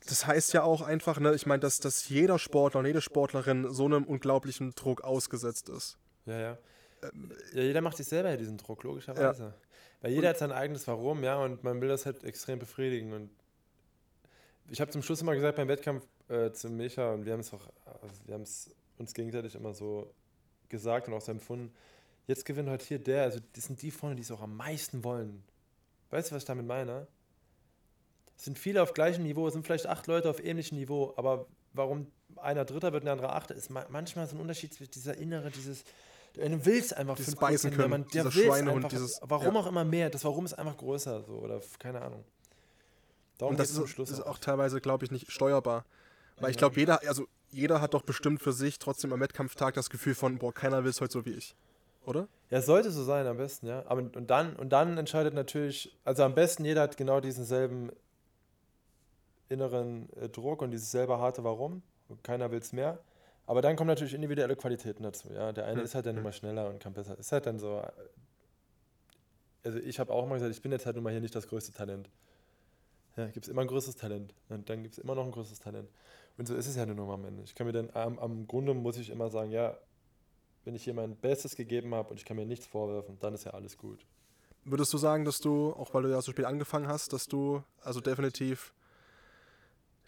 das 0.07 0.27
heißt 0.27 0.51
ja 0.53 0.63
auch 0.63 0.81
einfach, 0.81 1.19
ne, 1.19 1.33
ich 1.33 1.45
meine, 1.45 1.61
dass, 1.61 1.79
dass 1.79 2.09
jeder 2.09 2.37
Sportler 2.37 2.81
und 2.81 2.85
jede 2.85 3.01
Sportlerin 3.01 3.71
so 3.71 3.85
einem 3.85 4.03
unglaublichen 4.03 4.71
Druck 4.75 5.03
ausgesetzt 5.05 5.69
ist. 5.69 5.97
Ja, 6.25 6.39
ja. 6.39 6.57
Ja, 7.53 7.61
jeder 7.61 7.81
macht 7.81 7.97
sich 7.97 8.07
selber 8.07 8.29
ja 8.29 8.37
diesen 8.37 8.57
Druck, 8.57 8.83
logischerweise. 8.83 9.53
Weil 10.01 10.11
jeder 10.11 10.29
hat 10.29 10.37
sein 10.37 10.51
eigenes 10.51 10.87
Warum, 10.87 11.23
ja, 11.23 11.43
und 11.43 11.63
man 11.63 11.81
will 11.81 11.89
das 11.89 12.05
halt 12.05 12.23
extrem 12.23 12.59
befriedigen. 12.59 13.13
Und 13.13 13.29
ich 14.69 14.81
habe 14.81 14.91
zum 14.91 15.03
Schluss 15.03 15.21
immer 15.21 15.35
gesagt 15.35 15.57
beim 15.57 15.67
Wettkampf 15.67 16.05
äh, 16.27 16.51
zu 16.51 16.69
Micha, 16.69 17.13
und 17.13 17.25
wir 17.25 17.33
haben 17.33 17.41
es 17.41 17.53
auch, 17.53 17.67
also 17.85 18.15
wir 18.25 18.33
haben 18.33 18.43
es 18.43 18.69
uns 18.97 19.13
gegenseitig 19.13 19.55
immer 19.55 19.73
so 19.73 20.13
gesagt 20.69 21.07
und 21.07 21.13
auch 21.13 21.21
so 21.21 21.31
empfunden, 21.31 21.73
jetzt 22.27 22.45
gewinnt 22.45 22.69
heute 22.69 22.85
hier 22.85 22.99
der, 22.99 23.23
also 23.23 23.39
das 23.53 23.65
sind 23.65 23.81
die 23.81 23.91
vorne, 23.91 24.15
die 24.15 24.21
es 24.21 24.31
auch 24.31 24.41
am 24.41 24.55
meisten 24.55 25.03
wollen. 25.03 25.43
Weißt 26.09 26.31
du, 26.31 26.35
was 26.35 26.43
ich 26.43 26.47
damit 26.47 26.65
meine? 26.65 27.07
Es 28.37 28.45
sind 28.45 28.57
viele 28.57 28.81
auf 28.81 28.93
gleichem 28.93 29.23
Niveau, 29.23 29.47
es 29.47 29.53
sind 29.53 29.65
vielleicht 29.65 29.87
acht 29.87 30.07
Leute 30.07 30.29
auf 30.29 30.43
ähnlichem 30.43 30.77
Niveau, 30.77 31.13
aber 31.15 31.45
warum 31.73 32.07
einer 32.37 32.65
Dritter 32.65 32.91
wird 32.91 33.03
und 33.03 33.05
der 33.05 33.13
andere 33.13 33.33
Achter, 33.33 33.55
ist 33.55 33.69
ma 33.69 33.85
manchmal 33.89 34.27
so 34.27 34.35
ein 34.35 34.41
Unterschied 34.41 34.73
zwischen 34.73 34.91
dieser 34.91 35.17
innere, 35.17 35.51
dieses, 35.51 35.83
du 36.33 36.65
willst 36.65 36.95
einfach 36.95 37.15
Dieses 37.15 37.35
5%, 37.35 37.39
beißen 37.39 37.71
können, 37.71 37.89
man, 37.89 38.07
der 38.07 38.31
Schweinehund, 38.31 38.77
einfach, 38.77 38.89
dieses- 38.89 39.19
warum 39.23 39.53
ja. 39.55 39.59
auch 39.61 39.67
immer 39.67 39.83
mehr, 39.85 40.09
das 40.09 40.23
Warum 40.23 40.45
ist 40.45 40.53
einfach 40.53 40.77
größer, 40.77 41.23
so, 41.23 41.33
oder 41.33 41.61
keine 41.79 42.01
Ahnung. 42.01 42.23
Darum 43.37 43.53
Und 43.53 43.59
das 43.59 43.71
ist, 43.71 43.89
Schluss 43.89 44.09
ist 44.11 44.21
auch 44.21 44.37
teilweise, 44.37 44.79
glaube 44.81 45.03
ich, 45.05 45.11
nicht 45.11 45.31
steuerbar. 45.31 45.85
Weil 46.39 46.51
ich 46.51 46.55
Ja. 46.55 46.59
glaube, 46.61 46.79
jeder, 46.79 47.01
also 47.07 47.27
jeder 47.49 47.81
hat 47.81 47.93
doch 47.93 48.03
bestimmt 48.03 48.41
für 48.41 48.53
sich 48.53 48.79
trotzdem 48.79 49.11
am 49.13 49.19
Wettkampftag 49.19 49.73
das 49.73 49.89
Gefühl 49.89 50.15
von, 50.15 50.37
boah, 50.37 50.53
keiner 50.53 50.83
will 50.83 50.89
es 50.91 51.01
heute 51.01 51.11
so 51.13 51.25
wie 51.25 51.31
ich. 51.33 51.55
Oder? 52.05 52.27
Ja, 52.49 52.59
es 52.59 52.65
sollte 52.65 52.91
so 52.91 53.03
sein, 53.03 53.27
am 53.27 53.37
besten, 53.37 53.67
ja. 53.67 53.83
Aber 53.87 54.01
und 54.01 54.27
dann, 54.31 54.55
und 54.55 54.69
dann 54.69 54.97
entscheidet 54.97 55.33
natürlich, 55.33 55.95
also 56.03 56.23
am 56.23 56.33
besten 56.33 56.65
jeder 56.65 56.81
hat 56.81 56.97
genau 56.97 57.19
diesen 57.19 57.45
selben 57.45 57.91
inneren 59.49 60.09
äh, 60.13 60.29
Druck 60.29 60.61
und 60.61 60.71
dieses 60.71 60.91
selbe 60.91 61.19
harte 61.19 61.43
Warum. 61.43 61.81
Und 62.09 62.23
keiner 62.23 62.51
will 62.51 62.59
es 62.59 62.73
mehr. 62.73 62.99
Aber 63.45 63.61
dann 63.61 63.75
kommen 63.75 63.87
natürlich 63.87 64.13
individuelle 64.13 64.55
Qualitäten 64.55 65.03
dazu, 65.03 65.29
ja. 65.33 65.51
Der 65.51 65.65
eine 65.65 65.79
Hm, 65.79 65.85
ist 65.85 65.95
halt 65.95 66.05
dann 66.05 66.17
immer 66.17 66.31
schneller 66.31 66.69
und 66.69 66.79
kann 66.79 66.93
besser. 66.93 67.17
Ist 67.17 67.31
halt 67.31 67.45
dann 67.45 67.59
so. 67.59 67.79
äh, 67.79 67.91
Also 69.63 69.77
ich 69.79 69.99
habe 69.99 70.11
auch 70.13 70.25
mal 70.27 70.35
gesagt, 70.35 70.53
ich 70.55 70.61
bin 70.61 70.71
jetzt 70.71 70.85
halt 70.85 70.95
nun 70.95 71.03
mal 71.03 71.11
hier 71.11 71.21
nicht 71.21 71.35
das 71.35 71.47
größte 71.47 71.71
Talent. 71.73 72.09
Ja, 73.17 73.27
gibt 73.27 73.45
es 73.45 73.49
immer 73.51 73.61
ein 73.61 73.67
größeres 73.67 73.97
Talent. 73.97 74.33
Und 74.49 74.69
dann 74.69 74.83
gibt 74.83 74.93
es 74.93 74.99
immer 75.03 75.15
noch 75.15 75.25
ein 75.25 75.31
größeres 75.31 75.59
Talent. 75.59 75.89
Und 76.37 76.47
so 76.47 76.55
ist 76.55 76.67
es 76.67 76.75
ja 76.77 76.85
nur 76.85 77.05
mal 77.07 77.15
am 77.15 77.25
Ende. 77.25 77.43
Ich 77.43 77.53
kann 77.55 77.67
mir 77.67 77.73
dann, 77.73 77.89
am, 77.93 78.17
am 78.19 78.47
Grunde 78.47 78.73
muss 78.73 78.97
ich 78.97 79.09
immer 79.09 79.29
sagen, 79.29 79.51
ja, 79.51 79.77
wenn 80.63 80.75
ich 80.75 80.83
hier 80.83 80.93
mein 80.93 81.15
Bestes 81.17 81.55
gegeben 81.55 81.93
habe 81.93 82.09
und 82.11 82.17
ich 82.19 82.25
kann 82.25 82.37
mir 82.37 82.45
nichts 82.45 82.65
vorwerfen, 82.67 83.17
dann 83.19 83.33
ist 83.33 83.43
ja 83.43 83.51
alles 83.51 83.77
gut. 83.77 84.05
Würdest 84.63 84.93
du 84.93 84.97
sagen, 84.97 85.25
dass 85.25 85.39
du, 85.39 85.73
auch 85.73 85.93
weil 85.93 86.03
du 86.03 86.09
ja 86.09 86.21
so 86.21 86.31
spät 86.31 86.45
angefangen 86.45 86.87
hast, 86.87 87.11
dass 87.13 87.25
du 87.25 87.63
also 87.81 87.99
definitiv 87.99 88.73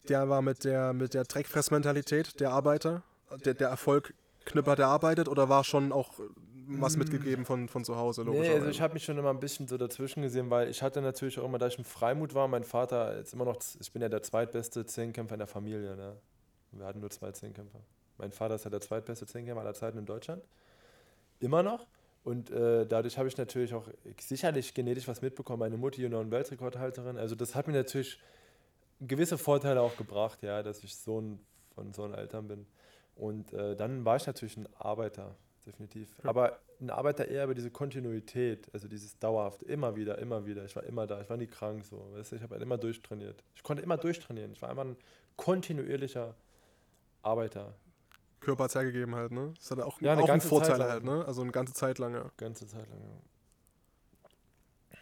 der 0.10 0.28
war 0.30 0.42
mit 0.42 0.64
der, 0.64 0.94
mit 0.94 1.14
der 1.14 1.24
Dreckfressmentalität 1.24 2.40
der 2.40 2.52
Arbeiter, 2.52 3.04
der, 3.38 3.54
der 3.54 3.70
Erfolg 3.70 4.14
Knipper, 4.46 4.76
der 4.76 4.88
arbeitet, 4.88 5.28
oder 5.28 5.50
war 5.50 5.64
schon 5.64 5.92
auch 5.92 6.20
was 6.68 6.98
mitgegeben 6.98 7.46
von, 7.46 7.68
von 7.68 7.84
zu 7.84 7.98
Hause, 7.98 8.24
Nee, 8.24 8.50
also 8.50 8.68
ich 8.68 8.82
habe 8.82 8.94
mich 8.94 9.04
schon 9.04 9.18
immer 9.18 9.30
ein 9.30 9.40
bisschen 9.40 9.68
so 9.68 9.78
dazwischen 9.78 10.22
gesehen, 10.22 10.50
weil 10.50 10.70
ich 10.70 10.82
hatte 10.82 11.02
natürlich 11.02 11.40
auch 11.40 11.46
immer, 11.46 11.58
da 11.58 11.68
ich 11.68 11.78
im 11.78 11.84
Freimut 11.84 12.34
war, 12.34 12.48
mein 12.48 12.64
Vater 12.64 13.18
ist 13.18 13.34
immer 13.34 13.46
noch, 13.46 13.58
ich 13.80 13.92
bin 13.92 14.02
ja 14.02 14.10
der 14.10 14.22
zweitbeste 14.22 14.86
Zehnkämpfer 14.86 15.36
in 15.36 15.40
der 15.40 15.48
Familie. 15.48 15.96
Ne? 15.96 16.16
Wir 16.72 16.86
hatten 16.86 17.00
nur 17.00 17.10
zwei 17.10 17.32
Zehnkämpfer. 17.32 17.80
Mein 18.18 18.32
Vater 18.32 18.56
ist 18.56 18.64
ja 18.64 18.70
der 18.70 18.82
zweitbeste 18.82 19.26
Zehnkämpfer 19.26 19.62
aller 19.62 19.74
Zeiten 19.74 19.98
in 19.98 20.06
Deutschland. 20.06 20.44
Immer 21.40 21.64
noch. 21.64 21.86
Und 22.24 22.52
äh, 22.52 22.86
dadurch 22.86 23.18
habe 23.18 23.28
ich 23.28 23.36
natürlich 23.36 23.74
auch 23.74 23.88
sicherlich 24.20 24.74
genetisch 24.74 25.08
was 25.08 25.22
mitbekommen. 25.22 25.60
Meine 25.60 25.76
Mutti 25.76 26.02
Junioren 26.02 26.32
Weltrekordhalterin. 26.32 27.18
Also 27.18 27.36
das 27.36 27.54
hat 27.54 27.68
mir 27.68 27.74
natürlich 27.74 28.18
gewisse 29.02 29.38
Vorteile 29.38 29.82
auch 29.82 29.98
gebracht, 29.98 30.42
ja, 30.42 30.64
dass 30.64 30.84
ich 30.84 30.96
Sohn 30.96 31.40
von 31.76 31.94
so 31.94 32.04
einem 32.04 32.14
Eltern 32.14 32.48
bin. 32.48 32.66
Und 33.16 33.54
äh, 33.54 33.76
dann 33.76 34.06
war 34.06 34.16
ich 34.16 34.26
natürlich 34.26 34.58
ein 34.58 34.68
Arbeiter, 34.78 35.36
definitiv. 35.66 36.10
Aber 36.24 36.60
ein 36.82 36.90
Arbeiter 36.90 37.28
eher 37.28 37.46
über 37.46 37.54
diese 37.54 37.72
Kontinuität, 37.72 38.70
also 38.74 38.88
dieses 38.88 39.18
dauerhaft, 39.20 39.64
immer 39.64 39.96
wieder, 39.96 40.18
immer 40.18 40.46
wieder. 40.46 40.66
Ich 40.66 40.76
war 40.76 40.84
immer 40.84 41.08
da, 41.08 41.22
ich 41.22 41.30
war 41.30 41.38
nie 41.38 41.48
krank 41.48 41.86
so. 41.86 42.12
Weißt 42.14 42.32
du? 42.32 42.36
Ich 42.36 42.42
habe 42.42 42.56
halt 42.56 42.64
immer 42.64 42.78
durchtrainiert. 42.78 43.44
Ich 43.56 43.64
konnte 43.64 43.84
immer 43.84 43.98
durchtrainieren. 43.98 44.52
Ich 44.52 44.62
war 44.62 44.70
einfach 44.70 44.86
ein 44.86 44.98
kontinuierlicher 45.38 46.36
Arbeiter, 47.22 47.76
Körper 48.44 48.66
hat's 48.66 48.76
hergegeben 48.76 49.16
halt, 49.16 49.32
ne? 49.32 49.54
Das 49.58 49.72
hat 49.72 49.80
auch, 49.80 50.00
Ja, 50.02 50.18
auch 50.18 50.30
einen 50.30 50.42
Vorteil 50.42 50.84
halt, 50.84 51.04
ne? 51.04 51.26
Also 51.26 51.42
eine 51.42 51.52
ganze 51.52 51.74
Zeit 51.74 51.98
lang, 51.98 52.14
ja. 52.14 52.30
ganze 52.38 52.68
Zeit 52.68 52.88
lang. 52.90 53.00
Ja. 53.00 54.98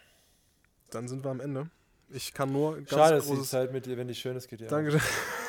Dann 0.92 1.08
sind 1.08 1.24
wir 1.24 1.32
am 1.32 1.40
Ende. 1.40 1.70
Ich 2.10 2.34
kann 2.34 2.52
nur 2.52 2.76
ganz 2.76 2.90
Schade, 2.90 3.16
dass 3.16 3.28
die. 3.28 3.42
Zeit 3.42 3.72
mit 3.72 3.86
dir, 3.86 3.98
wenn 3.98 4.08
die 4.08 4.16
schön 4.16 4.36
ist, 4.36 4.48
geht 4.48 4.60
dir 4.60 4.68
Danke. 4.68 5.00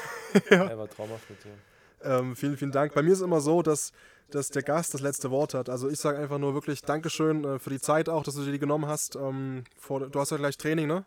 ja. 0.50 0.76
War 0.76 0.88
traumhaft 0.88 1.28
mit 1.28 1.44
dir. 1.44 1.52
Ähm, 2.04 2.36
vielen, 2.36 2.56
vielen 2.56 2.72
Dank. 2.72 2.94
Bei 2.94 3.02
mir 3.02 3.12
ist 3.12 3.20
immer 3.20 3.40
so, 3.40 3.62
dass, 3.62 3.92
dass 4.30 4.50
der 4.50 4.62
Gast 4.62 4.94
das 4.94 5.00
letzte 5.00 5.30
Wort 5.30 5.54
hat. 5.54 5.68
Also 5.68 5.88
ich 5.88 5.98
sage 5.98 6.18
einfach 6.18 6.38
nur 6.38 6.54
wirklich 6.54 6.82
Dankeschön 6.82 7.44
äh, 7.44 7.58
für 7.58 7.70
die 7.70 7.80
Zeit 7.80 8.08
auch, 8.08 8.22
dass 8.24 8.34
du 8.34 8.44
dir 8.44 8.52
die 8.52 8.58
genommen 8.58 8.86
hast. 8.86 9.16
Ähm, 9.16 9.64
vor, 9.78 10.00
du 10.00 10.20
hast 10.20 10.30
ja 10.30 10.36
gleich 10.36 10.56
Training, 10.56 10.86
ne? 10.86 11.04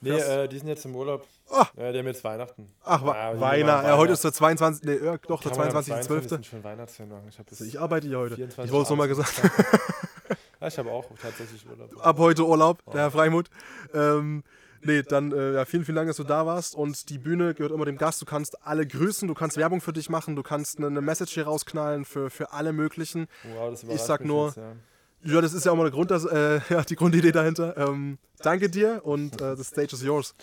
Nee, 0.00 0.10
äh, 0.10 0.48
die 0.48 0.58
sind 0.58 0.66
jetzt 0.66 0.84
im 0.84 0.96
Urlaub. 0.96 1.24
Ah. 1.48 1.66
Ja, 1.76 1.92
die 1.92 1.98
haben 2.00 2.06
jetzt 2.06 2.24
Weihnachten. 2.24 2.68
Ach, 2.84 3.02
Ja, 3.04 3.40
Weihnachten. 3.40 3.86
Ja, 3.86 3.96
heute 3.96 4.14
ist 4.14 4.24
der 4.24 4.32
22. 4.32 4.84
Nee, 4.84 4.96
ja, 5.04 5.16
doch, 5.16 5.40
der 5.40 5.52
Kann 5.52 5.60
man 5.60 5.76
am 5.76 5.82
22.12. 5.82 6.28
sind 6.28 6.46
schon 6.46 6.64
Weihnachtsferien 6.64 7.14
Ich, 7.28 7.38
Also 7.38 7.64
ich 7.64 7.80
arbeite 7.80 8.08
hier 8.08 8.18
heute. 8.18 8.34
24 8.34 8.64
Ich 8.68 8.72
wollte 8.72 8.84
es 8.84 8.90
nochmal 8.90 9.08
gesagt. 9.08 9.40
Ja, 10.60 10.68
ich 10.68 10.78
habe 10.78 10.92
auch 10.92 11.04
tatsächlich 11.20 11.66
Urlaub. 11.68 12.06
Ab 12.06 12.18
heute 12.18 12.46
Urlaub, 12.46 12.84
der 12.92 13.00
Herr 13.00 13.10
Freimuth. 13.10 13.50
Ähm, 13.92 14.44
nee, 14.82 15.02
dann 15.02 15.32
äh, 15.32 15.54
ja, 15.54 15.64
vielen, 15.64 15.84
vielen 15.84 15.96
Dank, 15.96 16.08
dass 16.08 16.16
du 16.16 16.24
da 16.24 16.46
warst. 16.46 16.74
Und 16.74 17.08
die 17.10 17.18
Bühne 17.18 17.54
gehört 17.54 17.72
immer 17.72 17.84
dem 17.84 17.96
Gast. 17.98 18.20
Du 18.20 18.26
kannst 18.26 18.66
alle 18.66 18.86
grüßen, 18.86 19.26
du 19.28 19.34
kannst 19.34 19.56
Werbung 19.56 19.80
für 19.80 19.92
dich 19.92 20.08
machen, 20.10 20.36
du 20.36 20.42
kannst 20.42 20.78
eine, 20.78 20.86
eine 20.88 21.00
Message 21.00 21.34
hier 21.34 21.44
rausknallen 21.44 22.04
für, 22.04 22.30
für 22.30 22.52
alle 22.52 22.72
möglichen. 22.72 23.26
Wow, 23.54 23.70
das 23.70 23.82
überrascht 23.84 24.04
sag 24.06 24.24
nur- 24.24 24.46
Jetzt, 24.48 24.56
ja. 24.56 24.76
Ja, 25.24 25.40
das 25.40 25.52
ist 25.54 25.64
ja 25.64 25.70
auch 25.70 25.76
mal 25.76 25.84
der 25.84 25.92
Grund, 25.92 26.10
dass, 26.10 26.24
äh, 26.24 26.60
ja, 26.68 26.82
die 26.82 26.96
Grundidee 26.96 27.30
dahinter. 27.30 27.76
Ähm, 27.76 28.18
danke 28.42 28.68
dir 28.68 29.02
und 29.04 29.40
äh, 29.40 29.54
the 29.56 29.62
stage 29.62 29.94
is 29.94 30.02
yours. 30.02 30.34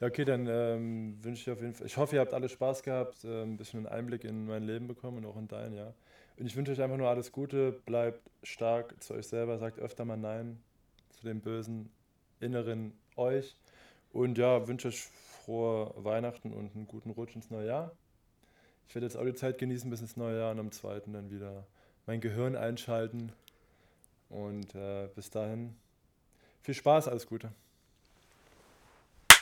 Ja, 0.00 0.06
okay, 0.08 0.24
dann 0.24 0.46
ähm, 0.48 1.18
wünsche 1.22 1.42
ich 1.42 1.50
auf 1.50 1.60
jeden 1.60 1.74
Fall, 1.74 1.86
ich 1.86 1.96
hoffe, 1.98 2.16
ihr 2.16 2.20
habt 2.22 2.32
alle 2.32 2.48
Spaß 2.48 2.82
gehabt, 2.82 3.24
äh, 3.24 3.42
ein 3.42 3.56
bisschen 3.58 3.80
einen 3.80 3.94
Einblick 3.94 4.24
in 4.24 4.46
mein 4.46 4.62
Leben 4.62 4.88
bekommen 4.88 5.18
und 5.18 5.26
auch 5.26 5.36
in 5.36 5.48
dein, 5.48 5.74
ja. 5.74 5.92
Und 6.38 6.46
ich 6.46 6.56
wünsche 6.56 6.72
euch 6.72 6.80
einfach 6.80 6.96
nur 6.96 7.08
alles 7.08 7.30
Gute, 7.30 7.72
bleibt 7.84 8.22
stark 8.42 8.94
zu 9.02 9.12
euch 9.14 9.26
selber, 9.28 9.58
sagt 9.58 9.78
öfter 9.78 10.04
mal 10.06 10.16
Nein 10.16 10.58
zu 11.10 11.26
dem 11.26 11.40
bösen 11.40 11.90
Inneren 12.40 12.94
euch. 13.16 13.54
Und 14.12 14.38
ja, 14.38 14.68
wünsche 14.68 14.88
euch 14.88 15.00
frohe 15.44 15.92
Weihnachten 15.96 16.52
und 16.52 16.74
einen 16.74 16.86
guten 16.86 17.10
Rutsch 17.10 17.34
ins 17.34 17.50
neue 17.50 17.66
Jahr. 17.66 17.92
Ich 18.88 18.94
werde 18.94 19.06
jetzt 19.06 19.16
auch 19.16 19.24
die 19.24 19.34
Zeit 19.34 19.58
genießen 19.58 19.88
bis 19.90 20.00
ins 20.00 20.16
neue 20.16 20.38
Jahr 20.38 20.52
und 20.52 20.60
am 20.60 20.70
zweiten 20.70 21.12
dann 21.14 21.30
wieder 21.30 21.66
mein 22.06 22.20
Gehirn 22.20 22.56
einschalten. 22.56 23.32
Und 24.28 24.74
äh, 24.74 25.08
bis 25.14 25.30
dahin 25.30 25.74
viel 26.62 26.74
Spaß, 26.74 27.08
alles 27.08 27.26
Gute. 27.26 27.52